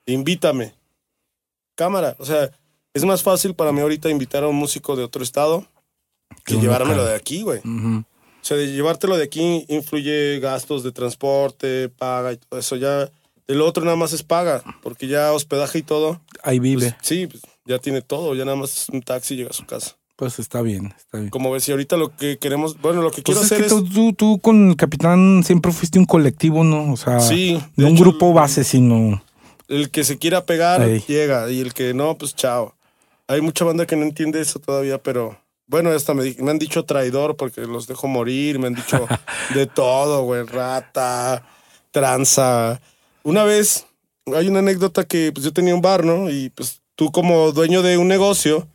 Invítame. 0.07 0.73
Cámara. 1.75 2.15
O 2.17 2.25
sea, 2.25 2.49
es 2.93 3.05
más 3.05 3.21
fácil 3.21 3.53
para 3.53 3.71
mí 3.71 3.81
ahorita 3.81 4.09
invitar 4.09 4.43
a 4.43 4.47
un 4.47 4.55
músico 4.55 4.95
de 4.95 5.03
otro 5.03 5.23
estado 5.23 5.67
que 6.45 6.59
llevármelo 6.59 7.05
de 7.05 7.15
aquí, 7.15 7.43
güey. 7.43 7.59
O 7.59 8.05
sea, 8.41 8.57
de 8.57 8.71
llevártelo 8.71 9.17
de 9.17 9.23
aquí 9.23 9.65
influye 9.69 10.39
gastos 10.39 10.83
de 10.83 10.91
transporte, 10.91 11.89
paga 11.89 12.33
y 12.33 12.37
todo 12.37 12.59
eso. 12.59 12.75
Ya 12.75 13.09
el 13.47 13.61
otro 13.61 13.83
nada 13.83 13.95
más 13.97 14.13
es 14.13 14.23
paga, 14.23 14.63
porque 14.81 15.07
ya 15.07 15.31
hospedaje 15.33 15.79
y 15.79 15.83
todo. 15.83 16.21
Ahí 16.43 16.59
vive. 16.59 16.91
pues, 16.91 16.95
sí, 17.01 17.27
pues, 17.27 17.43
ya 17.65 17.79
tiene 17.79 18.01
todo. 18.01 18.35
Ya 18.35 18.45
nada 18.45 18.57
más 18.57 18.71
es 18.83 18.89
un 18.89 19.01
taxi 19.01 19.33
y 19.33 19.37
llega 19.37 19.49
a 19.49 19.53
su 19.53 19.65
casa. 19.65 19.95
Pues 20.15 20.37
está 20.37 20.61
bien, 20.61 20.93
está 20.95 21.17
bien. 21.17 21.29
Como 21.31 21.51
ves, 21.51 21.67
y 21.67 21.71
ahorita 21.71 21.97
lo 21.97 22.15
que 22.15 22.37
queremos, 22.37 22.79
bueno, 22.79 23.01
lo 23.01 23.09
que 23.11 23.23
Pues 23.23 23.37
quiero 23.37 23.39
es 23.41 23.45
hacer 23.45 23.59
que 23.59 23.65
es. 23.65 23.69
tú, 23.71 23.83
tú, 23.89 24.13
tú 24.13 24.39
con 24.39 24.69
el 24.69 24.75
capitán 24.75 25.43
siempre 25.43 25.71
fuiste 25.71 25.97
un 25.97 26.05
colectivo, 26.05 26.63
¿no? 26.63 26.93
O 26.93 26.97
sea, 26.97 27.19
Sí, 27.19 27.59
de 27.75 27.83
no 27.85 27.89
un 27.89 27.95
grupo 27.95 28.31
base, 28.31 28.63
sino... 28.63 29.23
El 29.67 29.89
que 29.89 30.03
se 30.03 30.17
quiera 30.19 30.45
pegar, 30.45 30.87
llega. 31.07 31.49
Y 31.49 31.61
el 31.61 31.73
que 31.73 31.93
no, 31.95 32.15
pues 32.17 32.35
chao. 32.35 32.75
Hay 33.27 33.41
mucha 33.41 33.65
banda 33.65 33.87
que 33.87 33.95
no 33.95 34.03
entiende 34.03 34.39
eso 34.39 34.59
todavía, 34.59 35.01
pero 35.01 35.35
bueno, 35.65 35.89
hasta 35.89 36.13
me, 36.13 36.35
me 36.39 36.51
han 36.51 36.59
dicho 36.59 36.83
traidor 36.83 37.35
porque 37.35 37.61
los 37.61 37.87
dejo 37.87 38.07
morir. 38.07 38.59
Me 38.59 38.67
han 38.67 38.75
dicho 38.75 39.07
de 39.55 39.65
todo, 39.65 40.23
güey. 40.23 40.43
Rata, 40.43 41.43
tranza. 41.91 42.81
Una 43.23 43.43
vez, 43.43 43.85
hay 44.35 44.47
una 44.47 44.59
anécdota 44.59 45.05
que 45.05 45.31
pues, 45.33 45.43
yo 45.45 45.53
tenía 45.53 45.75
un 45.75 45.81
bar, 45.81 46.03
¿no? 46.05 46.29
Y 46.29 46.49
pues 46.49 46.81
tú, 46.95 47.11
como 47.11 47.51
dueño 47.51 47.81
de 47.81 47.97
un 47.97 48.07
negocio, 48.07 48.67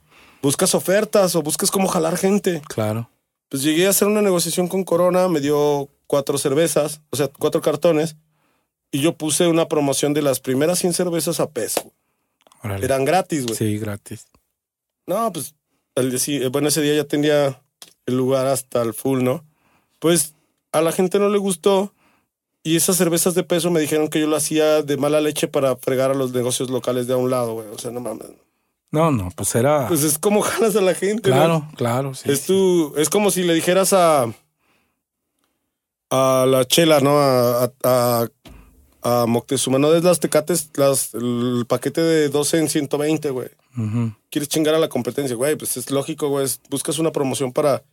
buscas 0.42 0.74
ofertas 0.74 1.34
o 1.36 1.42
buscas 1.42 1.70
cómo 1.70 1.88
jalar 1.88 2.16
gente. 2.16 2.62
Claro. 2.68 3.10
Pues 3.48 3.62
llegué 3.62 3.86
a 3.86 3.90
hacer 3.90 4.08
una 4.08 4.22
negociación 4.22 4.68
con 4.68 4.84
Corona, 4.84 5.28
me 5.28 5.40
dio 5.40 5.88
cuatro 6.06 6.36
cervezas, 6.38 7.00
o 7.10 7.16
sea, 7.16 7.28
cuatro 7.28 7.60
cartones. 7.60 8.16
Y 8.90 9.00
yo 9.00 9.14
puse 9.16 9.46
una 9.46 9.68
promoción 9.68 10.14
de 10.14 10.22
las 10.22 10.40
primeras 10.40 10.78
100 10.78 10.94
cervezas 10.94 11.40
a 11.40 11.50
peso. 11.50 11.92
Órale. 12.62 12.84
Eran 12.84 13.04
gratis, 13.04 13.44
güey. 13.44 13.56
Sí, 13.56 13.78
gratis. 13.78 14.26
No, 15.06 15.30
pues, 15.32 15.54
al 15.94 16.18
sí- 16.18 16.46
bueno, 16.48 16.68
ese 16.68 16.80
día 16.82 16.94
ya 16.94 17.04
tenía 17.04 17.60
el 18.06 18.16
lugar 18.16 18.46
hasta 18.46 18.80
el 18.82 18.94
full, 18.94 19.22
¿no? 19.22 19.44
Pues 19.98 20.34
a 20.72 20.80
la 20.80 20.92
gente 20.92 21.18
no 21.18 21.28
le 21.28 21.38
gustó 21.38 21.92
y 22.68 22.76
esas 22.76 22.96
cervezas 22.96 23.34
de 23.34 23.44
peso 23.44 23.70
me 23.70 23.80
dijeron 23.80 24.08
que 24.08 24.20
yo 24.20 24.26
lo 24.26 24.36
hacía 24.36 24.82
de 24.82 24.96
mala 24.96 25.20
leche 25.20 25.48
para 25.48 25.76
fregar 25.76 26.10
a 26.10 26.14
los 26.14 26.32
negocios 26.32 26.70
locales 26.70 27.06
de 27.06 27.14
a 27.14 27.16
un 27.16 27.30
lado, 27.30 27.54
güey. 27.54 27.68
O 27.68 27.78
sea, 27.78 27.90
no 27.90 28.00
mames. 28.00 28.28
No, 28.90 29.10
no, 29.10 29.30
pues 29.34 29.54
era. 29.54 29.88
Pues 29.88 30.02
es 30.02 30.18
como 30.18 30.40
jalas 30.42 30.76
a 30.76 30.80
la 30.80 30.94
gente, 30.94 31.30
¿no? 31.30 31.36
claro, 31.36 31.68
claro. 31.76 32.14
sí, 32.14 32.30
es 32.30 32.40
sí. 32.40 32.46
tu, 32.48 32.94
es 32.96 33.10
como 33.10 33.30
si 33.30 33.42
le 33.42 33.54
dijeras 33.54 33.92
a 33.92 34.26
a 36.10 36.46
la 36.48 36.64
chela, 36.64 37.00
¿no? 37.00 37.18
A, 37.18 37.64
a, 37.64 37.70
a, 37.84 38.28
a 39.02 39.26
Moctezuma, 39.26 39.78
no 39.78 39.90
des 39.90 40.04
las 40.04 40.20
tecates, 40.20 40.70
las, 40.76 41.14
el 41.14 41.64
paquete 41.68 42.00
de 42.00 42.28
12 42.28 42.58
en 42.58 42.68
120, 42.68 43.30
güey. 43.30 43.48
Quieres 44.30 44.48
chingar 44.48 44.74
a 44.74 44.78
la 44.78 44.88
competencia, 44.88 45.36
güey. 45.36 45.54
Pues 45.54 45.76
es 45.76 45.90
lógico, 45.90 46.28
güey. 46.28 46.46
Buscas 46.68 46.98
una 46.98 47.12
promoción 47.12 47.52
para. 47.52 47.84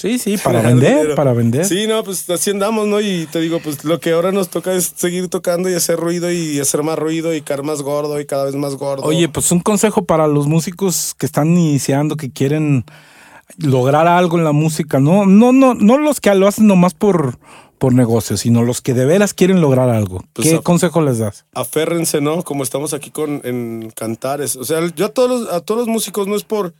Sí, 0.00 0.20
sí, 0.20 0.36
para 0.38 0.62
vender, 0.62 1.16
para 1.16 1.32
vender. 1.32 1.64
Sí, 1.64 1.88
no, 1.88 2.04
pues 2.04 2.30
así 2.30 2.50
andamos, 2.50 2.86
¿no? 2.86 3.00
Y 3.00 3.26
te 3.32 3.40
digo, 3.40 3.58
pues 3.60 3.82
lo 3.84 3.98
que 3.98 4.12
ahora 4.12 4.30
nos 4.30 4.48
toca 4.48 4.72
es 4.72 4.92
seguir 4.94 5.26
tocando 5.28 5.68
y 5.68 5.74
hacer 5.74 5.98
ruido 5.98 6.30
y 6.30 6.60
hacer 6.60 6.84
más 6.84 6.96
ruido 6.96 7.34
y 7.34 7.42
caer 7.42 7.64
más 7.64 7.82
gordo 7.82 8.20
y 8.20 8.24
cada 8.24 8.44
vez 8.44 8.54
más 8.54 8.76
gordo. 8.76 9.02
Oye, 9.02 9.28
pues 9.28 9.50
un 9.50 9.58
consejo 9.58 10.04
para 10.04 10.28
los 10.28 10.46
músicos 10.46 11.14
que 11.18 11.26
están 11.26 11.48
iniciando, 11.58 12.14
que 12.14 12.30
quieren 12.30 12.84
lograr 13.56 14.06
algo 14.06 14.38
en 14.38 14.44
la 14.44 14.52
música, 14.52 15.00
no, 15.00 15.26
no, 15.26 15.52
no, 15.52 15.74
no 15.74 15.98
los 15.98 16.20
que 16.20 16.32
lo 16.34 16.46
hacen 16.46 16.68
nomás 16.68 16.94
por, 16.94 17.38
por 17.78 17.92
negocio, 17.92 18.36
sino 18.36 18.62
los 18.62 18.80
que 18.80 18.94
de 18.94 19.04
veras 19.04 19.34
quieren 19.34 19.60
lograr 19.60 19.88
algo. 19.90 20.22
Pues, 20.32 20.48
¿Qué 20.48 20.54
a- 20.56 20.60
consejo 20.60 21.00
les 21.02 21.18
das? 21.18 21.44
aférrense, 21.54 22.20
¿no? 22.20 22.44
Como 22.44 22.62
estamos 22.62 22.94
aquí 22.94 23.10
con 23.10 23.40
en 23.42 23.90
cantares. 23.96 24.54
O 24.54 24.64
sea, 24.64 24.80
yo 24.94 25.06
a 25.06 25.08
todos 25.08 25.28
los, 25.40 25.52
a 25.52 25.60
todos 25.60 25.80
los 25.80 25.88
músicos 25.88 26.28
no 26.28 26.36
es 26.36 26.44
por 26.44 26.74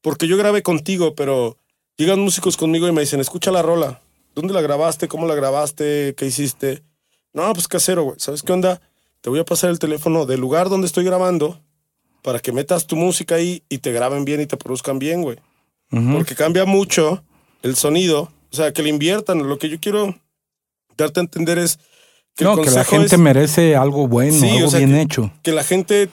porque 0.00 0.26
yo 0.28 0.38
grabé 0.38 0.62
contigo, 0.62 1.14
pero 1.14 1.58
llegan 1.96 2.20
músicos 2.20 2.56
conmigo 2.56 2.88
y 2.88 2.92
me 2.92 3.00
dicen, 3.02 3.20
escucha 3.20 3.50
la 3.50 3.62
rola. 3.62 4.00
¿Dónde 4.34 4.52
la 4.52 4.60
grabaste? 4.62 5.08
¿Cómo 5.08 5.26
la 5.26 5.34
grabaste? 5.34 6.14
¿Qué 6.16 6.26
hiciste? 6.26 6.82
No, 7.32 7.52
pues 7.52 7.68
casero, 7.68 8.02
güey. 8.04 8.16
¿Sabes 8.18 8.42
qué 8.42 8.52
onda? 8.52 8.80
Te 9.20 9.30
voy 9.30 9.38
a 9.38 9.44
pasar 9.44 9.70
el 9.70 9.78
teléfono 9.78 10.26
del 10.26 10.40
lugar 10.40 10.68
donde 10.68 10.86
estoy 10.86 11.04
grabando 11.04 11.60
para 12.22 12.40
que 12.40 12.52
metas 12.52 12.86
tu 12.86 12.96
música 12.96 13.36
ahí 13.36 13.62
y 13.68 13.78
te 13.78 13.92
graben 13.92 14.24
bien 14.24 14.40
y 14.40 14.46
te 14.46 14.56
produzcan 14.56 14.98
bien, 14.98 15.22
güey. 15.22 15.38
Porque 15.90 16.34
cambia 16.34 16.64
mucho 16.64 17.22
el 17.62 17.76
sonido. 17.76 18.32
O 18.52 18.56
sea, 18.56 18.72
que 18.72 18.82
le 18.82 18.88
inviertan. 18.88 19.46
Lo 19.48 19.58
que 19.58 19.68
yo 19.68 19.78
quiero 19.80 20.16
darte 20.96 21.20
a 21.20 21.22
entender 21.22 21.58
es 21.58 21.78
que 22.34 22.42
el 22.44 22.50
no, 22.50 22.56
que 22.60 22.70
la 22.70 22.84
gente 22.84 23.14
es- 23.14 23.20
merece 23.20 23.76
algo 23.76 24.08
bueno, 24.08 24.32
Sí, 24.38 24.46
o 24.46 24.56
algo 24.56 24.70
sea, 24.70 24.78
bien 24.80 24.92
que- 24.92 25.00
hecho. 25.02 25.30
que 25.42 25.52
la 25.52 25.62
gente 25.62 26.08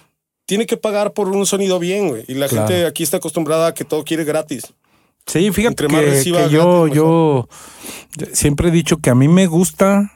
tiene 0.46 0.68
que 0.68 0.78
pagar 0.78 1.14
por 1.14 1.28
un 1.30 1.46
sonido 1.48 1.80
bien, 1.80 2.10
güey. 2.10 2.26
Y 2.28 2.36
la 2.36 2.48
Claro. 2.48 2.68
gente 2.68 2.86
aquí 2.86 3.02
está 3.02 3.18
acostumbrada 3.18 3.68
a 3.68 3.74
que 3.74 3.84
todo 3.86 4.04
quiere 4.04 4.24
gratis. 4.24 4.74
Sí, 5.28 5.52
fíjate 5.52 5.88
que, 5.88 6.02
reciba 6.02 6.44
que 6.46 6.50
yo, 6.50 6.88
yo 6.88 7.48
siempre 8.34 8.68
he 8.70 8.72
dicho 8.72 8.98
que 8.98 9.10
a 9.10 9.16
mí 9.16 9.28
me 9.28 9.48
gusta 9.48 10.12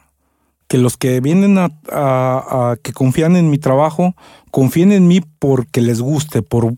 que 0.68 0.78
los 0.78 0.97
que 0.97 1.22
vienen 1.22 1.58
a, 1.58 1.70
a- 1.91 2.72
a 2.72 2.78
que 2.78 2.91
confían 2.91 3.36
en 3.36 3.49
mi 3.49 3.58
trabajo, 3.58 4.16
confíen 4.51 4.91
en 4.91 5.08
mí 5.08 5.22
porque 5.39 5.82
les 5.82 6.01
guste, 6.01 6.41
por 6.41 6.74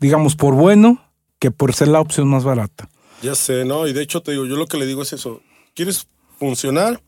digamos, 0.00 0.36
por 0.36 0.54
bueno, 0.54 1.02
que 1.38 1.50
por 1.50 1.74
ser 1.74 1.88
la 1.88 2.00
opción 2.00 2.28
más 2.28 2.44
barata. 2.44 2.88
Ya 3.22 3.34
sé, 3.34 3.64
¿no? 3.64 3.86
Y 3.86 3.92
de 3.92 4.02
hecho 4.02 4.22
te 4.22 4.32
digo, 4.32 4.44
yo 4.46 4.56
lo 4.56 4.66
que 4.66 4.76
le 4.76 4.86
digo 4.86 5.02
es 5.02 5.12
eso. 5.12 5.40
¿Quieres 5.74 6.06
funcionar? 6.38 7.00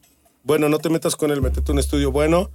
Bueno, 0.43 0.69
no 0.69 0.79
te 0.79 0.89
metas 0.89 1.14
con 1.17 1.31
él, 1.31 1.43
métete 1.43 1.71
a 1.71 1.75
un 1.75 1.79
estudio 1.79 2.11
bueno, 2.12 2.51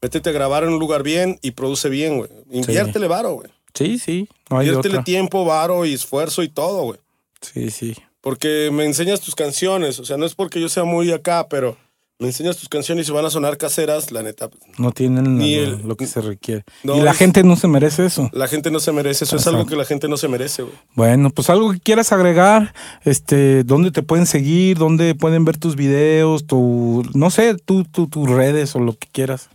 métete 0.00 0.30
a 0.30 0.32
grabar 0.32 0.64
en 0.64 0.70
un 0.72 0.78
lugar 0.78 1.02
bien 1.02 1.38
y 1.42 1.52
produce 1.52 1.88
bien, 1.88 2.18
güey. 2.18 2.30
Inviértele 2.50 3.06
varo, 3.08 3.32
güey. 3.32 3.50
Sí, 3.74 3.98
sí, 3.98 4.28
no 4.48 4.58
hay 4.58 4.66
de 4.66 4.72
Inviértele 4.72 4.94
otra. 4.96 5.04
tiempo, 5.04 5.44
varo 5.44 5.84
y 5.86 5.94
esfuerzo 5.94 6.42
y 6.42 6.48
todo, 6.48 6.82
güey. 6.82 6.99
Sí, 7.40 7.70
sí. 7.70 7.94
Porque 8.20 8.70
me 8.72 8.84
enseñas 8.84 9.20
tus 9.20 9.34
canciones. 9.34 9.98
O 9.98 10.04
sea, 10.04 10.16
no 10.16 10.26
es 10.26 10.34
porque 10.34 10.60
yo 10.60 10.68
sea 10.68 10.84
muy 10.84 11.10
acá, 11.10 11.46
pero 11.48 11.76
me 12.18 12.26
enseñas 12.26 12.58
tus 12.58 12.68
canciones 12.68 13.08
y 13.08 13.12
van 13.12 13.24
a 13.24 13.30
sonar 13.30 13.56
caseras, 13.56 14.12
la 14.12 14.22
neta. 14.22 14.48
pues, 14.50 14.62
No 14.78 14.92
tienen 14.92 15.38
Ni 15.38 15.56
lo, 15.56 15.62
el- 15.62 15.88
lo 15.88 15.96
que 15.96 16.06
se 16.06 16.20
requiere. 16.20 16.64
No, 16.82 16.96
y 16.96 17.00
la 17.00 17.12
es- 17.12 17.16
gente 17.16 17.42
no 17.44 17.56
se 17.56 17.66
merece 17.66 18.04
eso. 18.04 18.28
La 18.34 18.46
gente 18.46 18.70
no 18.70 18.78
se 18.78 18.92
merece. 18.92 19.24
Eso 19.24 19.36
es 19.36 19.46
algo 19.46 19.64
que 19.64 19.74
la 19.74 19.86
gente 19.86 20.06
no 20.06 20.18
se 20.18 20.28
merece, 20.28 20.62
güey. 20.64 20.74
Bueno, 20.94 21.30
pues 21.30 21.48
algo 21.48 21.72
que 21.72 21.80
quieras 21.80 22.12
agregar, 22.12 22.74
este, 23.04 23.64
dónde 23.64 23.90
te 23.90 24.02
pueden 24.02 24.26
seguir, 24.26 24.76
dónde 24.76 25.14
pueden 25.14 25.46
ver 25.46 25.56
tus 25.56 25.76
videos, 25.76 26.46
tu, 26.46 27.02
no 27.14 27.30
sé, 27.30 27.56
tú, 27.56 27.84
tú, 27.84 28.06
tus 28.06 28.28
redes 28.28 28.74
o 28.76 28.80
lo 28.80 28.92
que 28.98 29.08
quieras. 29.10 29.48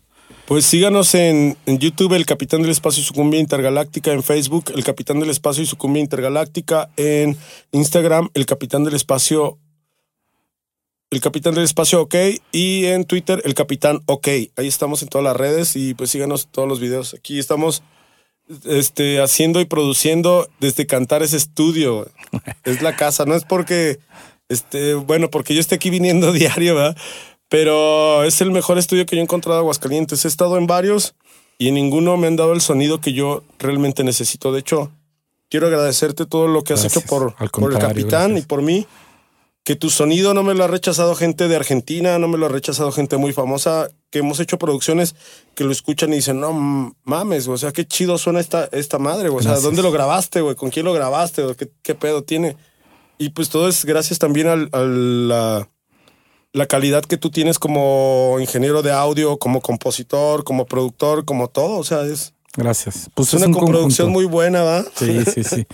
Pues 0.47 0.63
síganos 0.67 1.15
en, 1.15 1.57
YouTube, 1.65 2.13
El 2.13 2.27
Capitán 2.27 2.61
del 2.61 2.69
Espacio 2.69 3.01
y 3.01 3.05
su 3.05 3.15
Cumbia 3.15 3.39
Intergaláctica, 3.39 4.11
en 4.11 4.21
Facebook, 4.21 4.65
El 4.75 4.83
Capitán 4.83 5.19
del 5.19 5.31
Espacio 5.31 5.63
y 5.63 5.65
su 5.65 5.75
Cumbia 5.75 6.03
Intergaláctica, 6.03 6.91
en 6.97 7.35
Instagram, 7.71 8.29
El 8.35 8.45
Capitán 8.45 8.83
del 8.83 8.93
Espacio, 8.93 9.57
El 11.09 11.19
Capitán 11.19 11.55
del 11.55 11.63
Espacio 11.63 11.99
OK, 11.99 12.13
y 12.51 12.85
en 12.85 13.05
Twitter, 13.05 13.41
El 13.43 13.55
Capitán 13.55 14.01
OK. 14.05 14.27
Ahí 14.27 14.67
estamos 14.67 15.01
en 15.01 15.09
todas 15.09 15.25
las 15.25 15.35
redes 15.35 15.75
y 15.75 15.95
pues 15.95 16.11
síganos 16.11 16.47
todos 16.51 16.69
los 16.69 16.79
videos. 16.79 17.15
Aquí 17.15 17.39
estamos 17.39 17.81
este, 18.65 19.21
haciendo 19.21 19.61
y 19.61 19.65
produciendo 19.65 20.47
desde 20.59 20.85
Cantares 20.85 21.33
Estudio. 21.33 22.07
Es 22.63 22.83
la 22.83 22.95
casa, 22.95 23.25
no 23.25 23.33
es 23.33 23.45
porque, 23.45 23.97
este, 24.47 24.93
bueno, 24.93 25.31
porque 25.31 25.55
yo 25.55 25.59
esté 25.59 25.73
aquí 25.73 25.89
viniendo 25.89 26.31
diario, 26.33 26.75
¿verdad? 26.75 26.97
Pero 27.49 28.23
es 28.23 28.41
el 28.41 28.51
mejor 28.51 28.77
estudio 28.77 29.05
que 29.05 29.15
yo 29.15 29.19
he 29.21 29.23
encontrado 29.23 29.59
en 29.59 29.63
Aguascalientes. 29.63 30.25
He 30.25 30.27
estado 30.27 30.57
en 30.57 30.67
varios 30.67 31.15
y 31.57 31.67
en 31.69 31.75
ninguno 31.75 32.17
me 32.17 32.27
han 32.27 32.35
dado 32.35 32.53
el 32.53 32.61
sonido 32.61 32.99
que 33.01 33.13
yo 33.13 33.43
realmente 33.59 34.03
necesito. 34.03 34.51
De 34.51 34.59
hecho, 34.59 34.91
quiero 35.49 35.67
agradecerte 35.67 36.25
todo 36.25 36.47
lo 36.47 36.63
que 36.63 36.73
has 36.73 36.81
Gracias. 36.81 37.03
hecho 37.03 37.09
por, 37.09 37.35
el 37.39 37.77
capitán 37.79 38.29
gracias. 38.31 38.39
y 38.43 38.47
por 38.47 38.61
mí. 38.61 38.87
Que 39.63 39.75
tu 39.75 39.89
sonido 39.89 40.35
no 40.35 40.43
me 40.43 40.53
lo 40.53 40.63
ha 40.63 40.67
rechazado 40.67 41.15
gente 41.15 41.47
de 41.47 41.55
Argentina, 41.55 42.19
no 42.19 42.27
me 42.27 42.37
lo 42.37 42.45
ha 42.45 42.49
rechazado 42.49 42.91
gente 42.91 43.17
muy 43.17 43.33
famosa, 43.33 43.89
que 44.11 44.19
hemos 44.19 44.39
hecho 44.39 44.59
producciones 44.59 45.15
que 45.55 45.63
lo 45.63 45.71
escuchan 45.71 46.13
y 46.13 46.17
dicen, 46.17 46.39
no 46.39 46.95
mames, 47.03 47.47
o 47.47 47.57
sea, 47.57 47.71
qué 47.71 47.83
chido 47.83 48.19
suena 48.19 48.39
esta, 48.41 48.69
esta 48.71 48.99
madre. 48.99 49.29
O 49.29 49.39
sea, 49.39 49.51
Gracias. 49.53 49.63
¿dónde 49.63 49.81
lo 49.81 49.91
grabaste, 49.91 50.41
güey? 50.41 50.53
¿Con 50.55 50.69
quién 50.69 50.85
lo 50.85 50.93
grabaste? 50.93 51.43
¿Qué, 51.57 51.71
qué 51.81 51.95
pedo 51.95 52.23
tiene? 52.23 52.57
Y 53.17 53.29
pues 53.29 53.49
todo 53.49 53.67
es 53.67 53.85
gracias 53.85 54.19
también 54.19 54.47
al- 54.49 54.69
a 54.71 54.81
la, 54.83 55.69
la 56.55 56.65
calidad 56.65 57.03
que 57.03 57.17
tú 57.17 57.29
tienes 57.29 57.59
como 57.59 58.37
ingeniero 58.39 58.81
de 58.81 58.91
audio, 58.91 59.37
como 59.37 59.61
compositor, 59.61 60.43
como 60.43 60.65
productor, 60.65 61.25
como 61.25 61.47
todo. 61.49 61.77
O 61.77 61.83
sea, 61.83 62.01
es, 62.03 62.33
Gracias. 62.57 63.09
Pues 63.13 63.33
es 63.33 63.41
una 63.41 63.47
un 63.47 63.53
coproducción 63.53 64.07
conjunto. 64.07 64.11
muy 64.13 64.25
buena, 64.25 64.63
¿verdad? 64.63 64.85
Sí, 64.95 65.25
sí, 65.33 65.43
sí. 65.43 65.67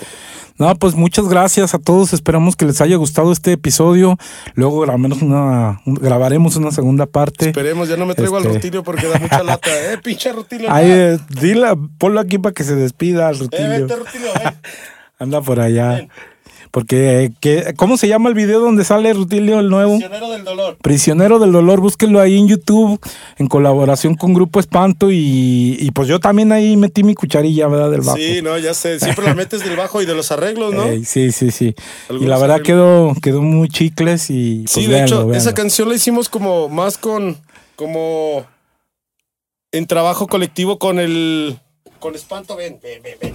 No, 0.58 0.74
pues 0.76 0.96
muchas 0.96 1.28
gracias 1.28 1.76
a 1.76 1.80
todos. 1.80 2.12
Esperamos 2.14 2.56
que 2.56 2.66
les 2.66 2.82
haya 2.82 2.96
gustado 2.96 3.32
este 3.32 3.52
episodio. 3.52 4.18
Luego 4.56 4.80
grabamos 4.80 5.22
una, 5.22 5.80
un- 5.86 5.94
grabaremos 5.96 6.56
una 6.56 6.72
segunda 6.72 7.06
parte. 7.06 7.48
Esperemos, 7.50 7.88
ya 7.88 7.98
no 7.98 8.08
me 8.08 8.16
traigo 8.16 8.38
al 8.38 8.44
Este- 8.46 8.56
Rutilio 8.56 8.84
porque 8.84 9.08
da 9.08 9.20
mucha 9.20 9.44
lata. 9.44 9.70
Eh, 9.94 9.98
pinche 10.04 10.32
Rutilio. 10.34 10.70
Ay, 10.72 10.86
eh, 10.90 11.20
dila, 11.40 11.76
ponlo 12.00 12.20
aquí 12.20 12.40
para 12.40 12.54
que 12.54 12.64
se 12.64 12.76
despida, 12.76 13.30
eh, 13.30 13.34
Rutilio. 13.34 13.70
vete, 13.70 13.96
Rutilio, 13.96 14.28
ven. 14.44 14.54
Anda 15.20 15.40
por 15.42 15.60
allá. 15.60 15.90
Ven. 15.90 16.10
Porque, 16.72 17.26
eh, 17.26 17.32
¿qué- 17.42 17.74
¿cómo 17.76 17.98
se 17.98 18.08
llama 18.08 18.30
el 18.30 18.36
video 18.36 18.62
donde 18.62 18.86
sale 18.86 19.12
Rutilio 19.14 19.60
el 19.60 19.68
nuevo? 19.70 19.92
Prisionero 19.98 20.30
del 20.32 20.44
dolor. 20.46 20.78
Prisionero 20.82 21.40
del 21.40 21.52
Dolor, 21.52 21.82
búsquenlo 21.82 22.20
ahí 22.22 22.38
en 22.38 22.48
YouTube, 22.48 23.00
en 23.38 23.48
colaboración 23.48 24.16
con 24.16 24.34
Grupo 24.34 24.60
Espanto. 24.62 25.12
Y, 25.12 25.76
y 25.80 25.92
pues 25.92 26.08
yo 26.08 26.20
también 26.20 26.52
ahí 26.54 26.78
metí 26.78 27.04
mi 27.04 27.14
cucharilla, 27.14 27.68
¿verdad? 27.68 27.92
Del 27.92 28.02
bajo. 28.02 28.16
Sí, 28.18 28.42
no, 28.42 28.58
ya 28.58 28.74
sé. 28.74 29.00
Siempre 29.02 29.26
la 29.26 29.36
metes 29.36 29.64
del 29.66 29.76
bajo 29.76 30.02
y 30.02 30.06
de 30.06 30.16
los 30.16 30.32
arreglos, 30.32 30.74
¿no? 30.74 30.84
Ey, 30.88 31.04
sí, 31.04 31.32
sí, 31.34 31.52
sí. 31.52 31.76
Y 32.10 32.26
la 32.26 32.38
verdad 32.38 32.62
quedó, 32.62 33.14
quedó 33.22 33.42
muy 33.42 33.68
chicles 33.68 34.30
y 34.30 34.60
pues 34.62 34.72
Sí, 34.72 34.82
de 34.84 34.88
véanlo, 34.96 35.22
hecho, 35.24 35.34
esa 35.34 35.54
canción 35.54 35.90
la 35.90 35.96
hicimos 35.96 36.30
como 36.30 36.70
más 36.70 36.98
con. 36.98 37.38
como. 37.76 38.46
en 39.74 39.88
trabajo 39.88 40.28
colectivo 40.28 40.80
con 40.80 41.00
el. 41.00 41.60
con 42.00 42.16
espanto. 42.16 42.56
Ven, 42.56 42.80
ven, 42.82 43.02
ven, 43.04 43.16
ven. 43.22 43.34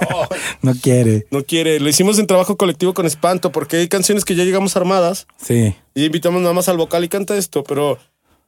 No, 0.00 0.28
No 0.72 0.80
quiere, 0.80 1.26
no 1.30 1.42
quiere. 1.44 1.80
Lo 1.80 1.88
hicimos 1.88 2.18
en 2.18 2.26
trabajo 2.26 2.56
colectivo 2.56 2.94
con 2.94 3.06
espanto 3.06 3.50
porque 3.52 3.76
hay 3.78 3.88
canciones 3.88 4.24
que 4.24 4.34
ya 4.34 4.44
llegamos 4.44 4.76
armadas 4.76 5.26
sí. 5.40 5.74
y 5.94 6.04
invitamos 6.04 6.40
nada 6.42 6.54
más 6.54 6.68
al 6.68 6.76
vocal 6.76 7.04
y 7.04 7.08
canta 7.08 7.36
esto, 7.36 7.64
pero 7.64 7.98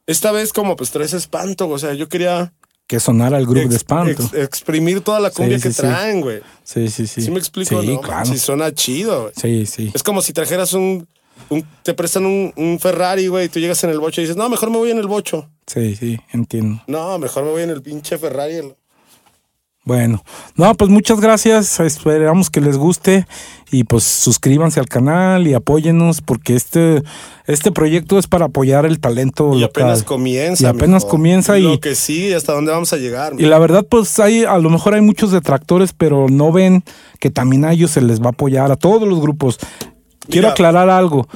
esta 0.06 0.32
vez 0.32 0.52
como 0.52 0.76
pues 0.76 0.90
traes 0.90 1.12
espanto, 1.12 1.68
o 1.68 1.78
sea, 1.78 1.94
yo 1.94 2.08
quería 2.08 2.52
Que 2.86 3.00
sonara 3.00 3.38
el 3.38 3.46
grupo 3.46 3.68
de 3.68 3.76
espanto. 3.76 4.10
ex- 4.22 4.34
exprimir 4.34 5.00
toda 5.00 5.20
la 5.20 5.30
cumbia 5.30 5.58
Sí, 5.58 5.62
que 5.68 5.72
sí, 5.72 5.80
traen, 5.80 6.20
güey. 6.20 6.40
sí, 6.64 6.88
sí, 6.88 7.06
sí. 7.06 7.22
¿Sí 7.22 7.30
me 7.30 7.38
explico? 7.38 7.80
Sí, 7.80 7.86
no, 7.88 8.00
claro. 8.00 8.26
Si 8.26 8.38
suena 8.38 8.72
chido, 8.74 9.22
güey. 9.22 9.32
Sí, 9.36 9.66
sí. 9.66 9.90
Es 9.94 10.02
como 10.02 10.20
si 10.22 10.32
trajeras 10.32 10.72
un, 10.72 11.06
un- 11.48 11.64
te 11.82 11.94
prestan 11.94 12.26
un, 12.26 12.52
un 12.56 12.78
Ferrari, 12.80 13.28
güey, 13.28 13.46
y 13.46 13.48
tú 13.48 13.60
llegas 13.60 13.82
en 13.84 13.90
el 13.90 14.00
bocho 14.00 14.20
y 14.20 14.24
dices, 14.24 14.36
no, 14.36 14.48
mejor 14.48 14.70
me 14.70 14.78
voy 14.78 14.90
en 14.90 14.98
el 14.98 15.06
bocho. 15.06 15.48
Sí, 15.66 15.94
sí, 15.96 16.18
entiendo. 16.32 16.82
No, 16.88 17.18
mejor 17.18 17.44
me 17.44 17.50
voy 17.50 17.62
en 17.62 17.70
el 17.70 17.82
pinche 17.82 18.18
Ferrari. 18.18 18.54
el- 18.56 18.74
Bueno, 19.90 20.22
no, 20.54 20.72
pues 20.76 20.88
muchas 20.88 21.18
gracias. 21.20 21.80
Esperamos 21.80 22.48
que 22.48 22.60
les 22.60 22.76
guste 22.76 23.26
y 23.72 23.82
pues 23.82 24.04
suscríbanse 24.04 24.78
al 24.78 24.86
canal 24.86 25.48
y 25.48 25.54
apóyennos 25.54 26.20
porque 26.20 26.54
este, 26.54 27.02
este 27.48 27.72
proyecto 27.72 28.16
es 28.16 28.28
para 28.28 28.44
apoyar 28.44 28.86
el 28.86 29.00
talento 29.00 29.50
Y 29.52 29.62
local. 29.62 29.82
apenas 29.86 30.04
comienza. 30.04 30.62
Y 30.62 30.66
apenas 30.66 31.02
mijo. 31.02 31.08
comienza 31.08 31.58
y- 31.58 31.64
Lo 31.64 31.80
que 31.80 31.96
sí, 31.96 32.32
hasta 32.32 32.52
dónde 32.52 32.70
vamos 32.70 32.92
a 32.92 32.98
llegar. 32.98 33.32
Y 33.36 33.46
la 33.46 33.58
verdad, 33.58 33.84
pues 33.84 34.20
hay, 34.20 34.44
a 34.44 34.58
lo 34.58 34.70
mejor 34.70 34.94
hay 34.94 35.00
muchos 35.00 35.32
detractores, 35.32 35.92
pero 35.92 36.28
no 36.28 36.52
ven 36.52 36.84
que 37.18 37.30
también 37.30 37.64
a 37.64 37.72
ellos 37.72 37.90
se 37.90 38.00
les 38.00 38.20
va 38.22 38.26
a 38.26 38.30
apoyar, 38.30 38.70
a 38.70 38.76
todos 38.76 39.08
los 39.08 39.20
grupos. 39.20 39.58
Quiero 40.28 40.46
Mira. 40.46 40.52
aclarar 40.52 40.88
algo. 40.88 41.26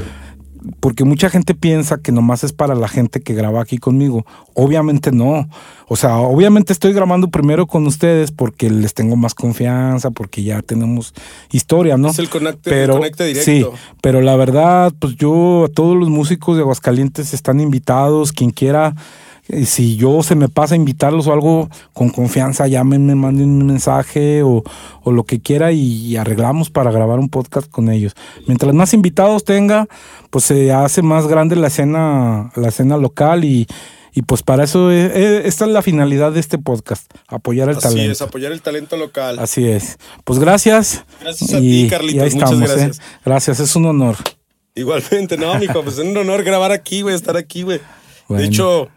Porque 0.80 1.04
mucha 1.04 1.30
gente 1.30 1.54
piensa 1.54 1.98
que 1.98 2.12
nomás 2.12 2.44
es 2.44 2.52
para 2.52 2.74
la 2.74 2.88
gente 2.88 3.20
que 3.20 3.34
graba 3.34 3.60
aquí 3.60 3.78
conmigo. 3.78 4.24
Obviamente 4.54 5.12
no. 5.12 5.48
O 5.88 5.96
sea, 5.96 6.16
obviamente 6.18 6.72
estoy 6.72 6.92
grabando 6.92 7.28
primero 7.28 7.66
con 7.66 7.86
ustedes 7.86 8.30
porque 8.30 8.70
les 8.70 8.94
tengo 8.94 9.16
más 9.16 9.34
confianza, 9.34 10.10
porque 10.10 10.42
ya 10.42 10.62
tenemos 10.62 11.12
historia, 11.50 11.96
¿no? 11.96 12.08
Es 12.08 12.18
el 12.18 12.30
conecte, 12.30 12.70
pero, 12.70 12.94
el 12.94 12.98
conecte 13.00 13.24
directo. 13.24 13.50
Sí, 13.50 13.66
pero 14.00 14.20
la 14.22 14.36
verdad, 14.36 14.92
pues 14.98 15.16
yo, 15.16 15.66
a 15.66 15.68
todos 15.68 15.96
los 15.96 16.08
músicos 16.08 16.56
de 16.56 16.62
Aguascalientes 16.62 17.34
están 17.34 17.60
invitados, 17.60 18.32
quien 18.32 18.50
quiera 18.50 18.94
si 19.66 19.96
yo 19.96 20.22
se 20.22 20.34
me 20.34 20.48
pasa 20.48 20.74
a 20.74 20.76
invitarlos 20.76 21.26
o 21.26 21.32
algo 21.32 21.68
con 21.92 22.08
confianza, 22.08 22.66
llámenme, 22.66 23.14
manden 23.14 23.50
un 23.50 23.66
mensaje 23.66 24.42
o, 24.42 24.62
o 25.02 25.12
lo 25.12 25.24
que 25.24 25.40
quiera 25.40 25.72
y, 25.72 26.16
arreglamos 26.16 26.70
para 26.70 26.90
grabar 26.90 27.18
un 27.18 27.28
podcast 27.28 27.70
con 27.70 27.90
ellos. 27.90 28.14
Mientras 28.46 28.72
más 28.72 28.94
invitados 28.94 29.44
tenga, 29.44 29.86
pues 30.30 30.44
se 30.44 30.72
hace 30.72 31.02
más 31.02 31.26
grande 31.26 31.56
la 31.56 31.66
escena, 31.66 32.50
la 32.56 32.68
escena 32.68 32.96
local 32.96 33.44
y, 33.44 33.66
y 34.14 34.22
pues 34.22 34.42
para 34.42 34.64
eso 34.64 34.90
eh, 34.90 35.10
eh, 35.14 35.42
esta 35.44 35.66
es 35.66 35.72
la 35.72 35.82
finalidad 35.82 36.32
de 36.32 36.40
este 36.40 36.56
podcast, 36.56 37.12
apoyar 37.28 37.68
el 37.68 37.76
Así 37.76 37.88
talento. 37.88 38.12
es, 38.12 38.22
apoyar 38.22 38.52
el 38.52 38.62
talento 38.62 38.96
local. 38.96 39.38
Así 39.38 39.68
es. 39.68 39.98
Pues 40.24 40.38
gracias. 40.38 41.04
Gracias 41.20 41.52
a 41.52 41.58
ti, 41.58 41.88
Carlitos, 41.90 42.14
y 42.14 42.20
ahí 42.20 42.30
muchas 42.34 42.50
estamos, 42.50 42.70
gracias. 42.70 42.98
¿eh? 42.98 43.02
Gracias, 43.24 43.60
es 43.60 43.76
un 43.76 43.86
honor. 43.86 44.16
Igualmente, 44.74 45.36
no, 45.36 45.54
mijo, 45.58 45.82
pues 45.82 45.98
es 45.98 46.04
un 46.04 46.16
honor 46.16 46.42
grabar 46.44 46.72
aquí, 46.72 47.02
güey, 47.02 47.14
estar 47.14 47.36
aquí, 47.36 47.62
güey. 47.62 47.80
Bueno. 48.28 48.40
De 48.42 48.48
hecho, 48.48 48.88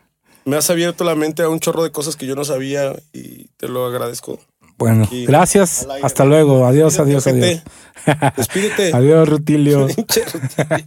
me 0.47 0.55
has 0.57 0.69
abierto 0.69 1.03
la 1.03 1.13
mente 1.15 1.43
a 1.43 1.49
un 1.49 1.59
chorro 1.59 1.83
de 1.83 1.91
cosas 1.91 2.15
que 2.15 2.25
yo 2.25 2.35
no 2.35 2.45
sabía 2.45 2.95
y 3.13 3.49
te 3.57 3.67
lo 3.67 3.85
agradezco. 3.85 4.39
Bueno, 4.77 5.03
Aquí, 5.03 5.25
gracias. 5.25 5.87
Hasta 6.01 6.23
luego. 6.23 6.65
Adiós, 6.65 6.99
adiós, 6.99 7.25
Despídete, 7.25 7.47
adiós. 7.47 7.63
gente. 8.05 8.33
Despídete. 8.37 8.91
adiós, 8.95 9.27
Rutilio. 9.27 9.87
Pinche 9.95 10.23
Rutilio. 10.23 10.85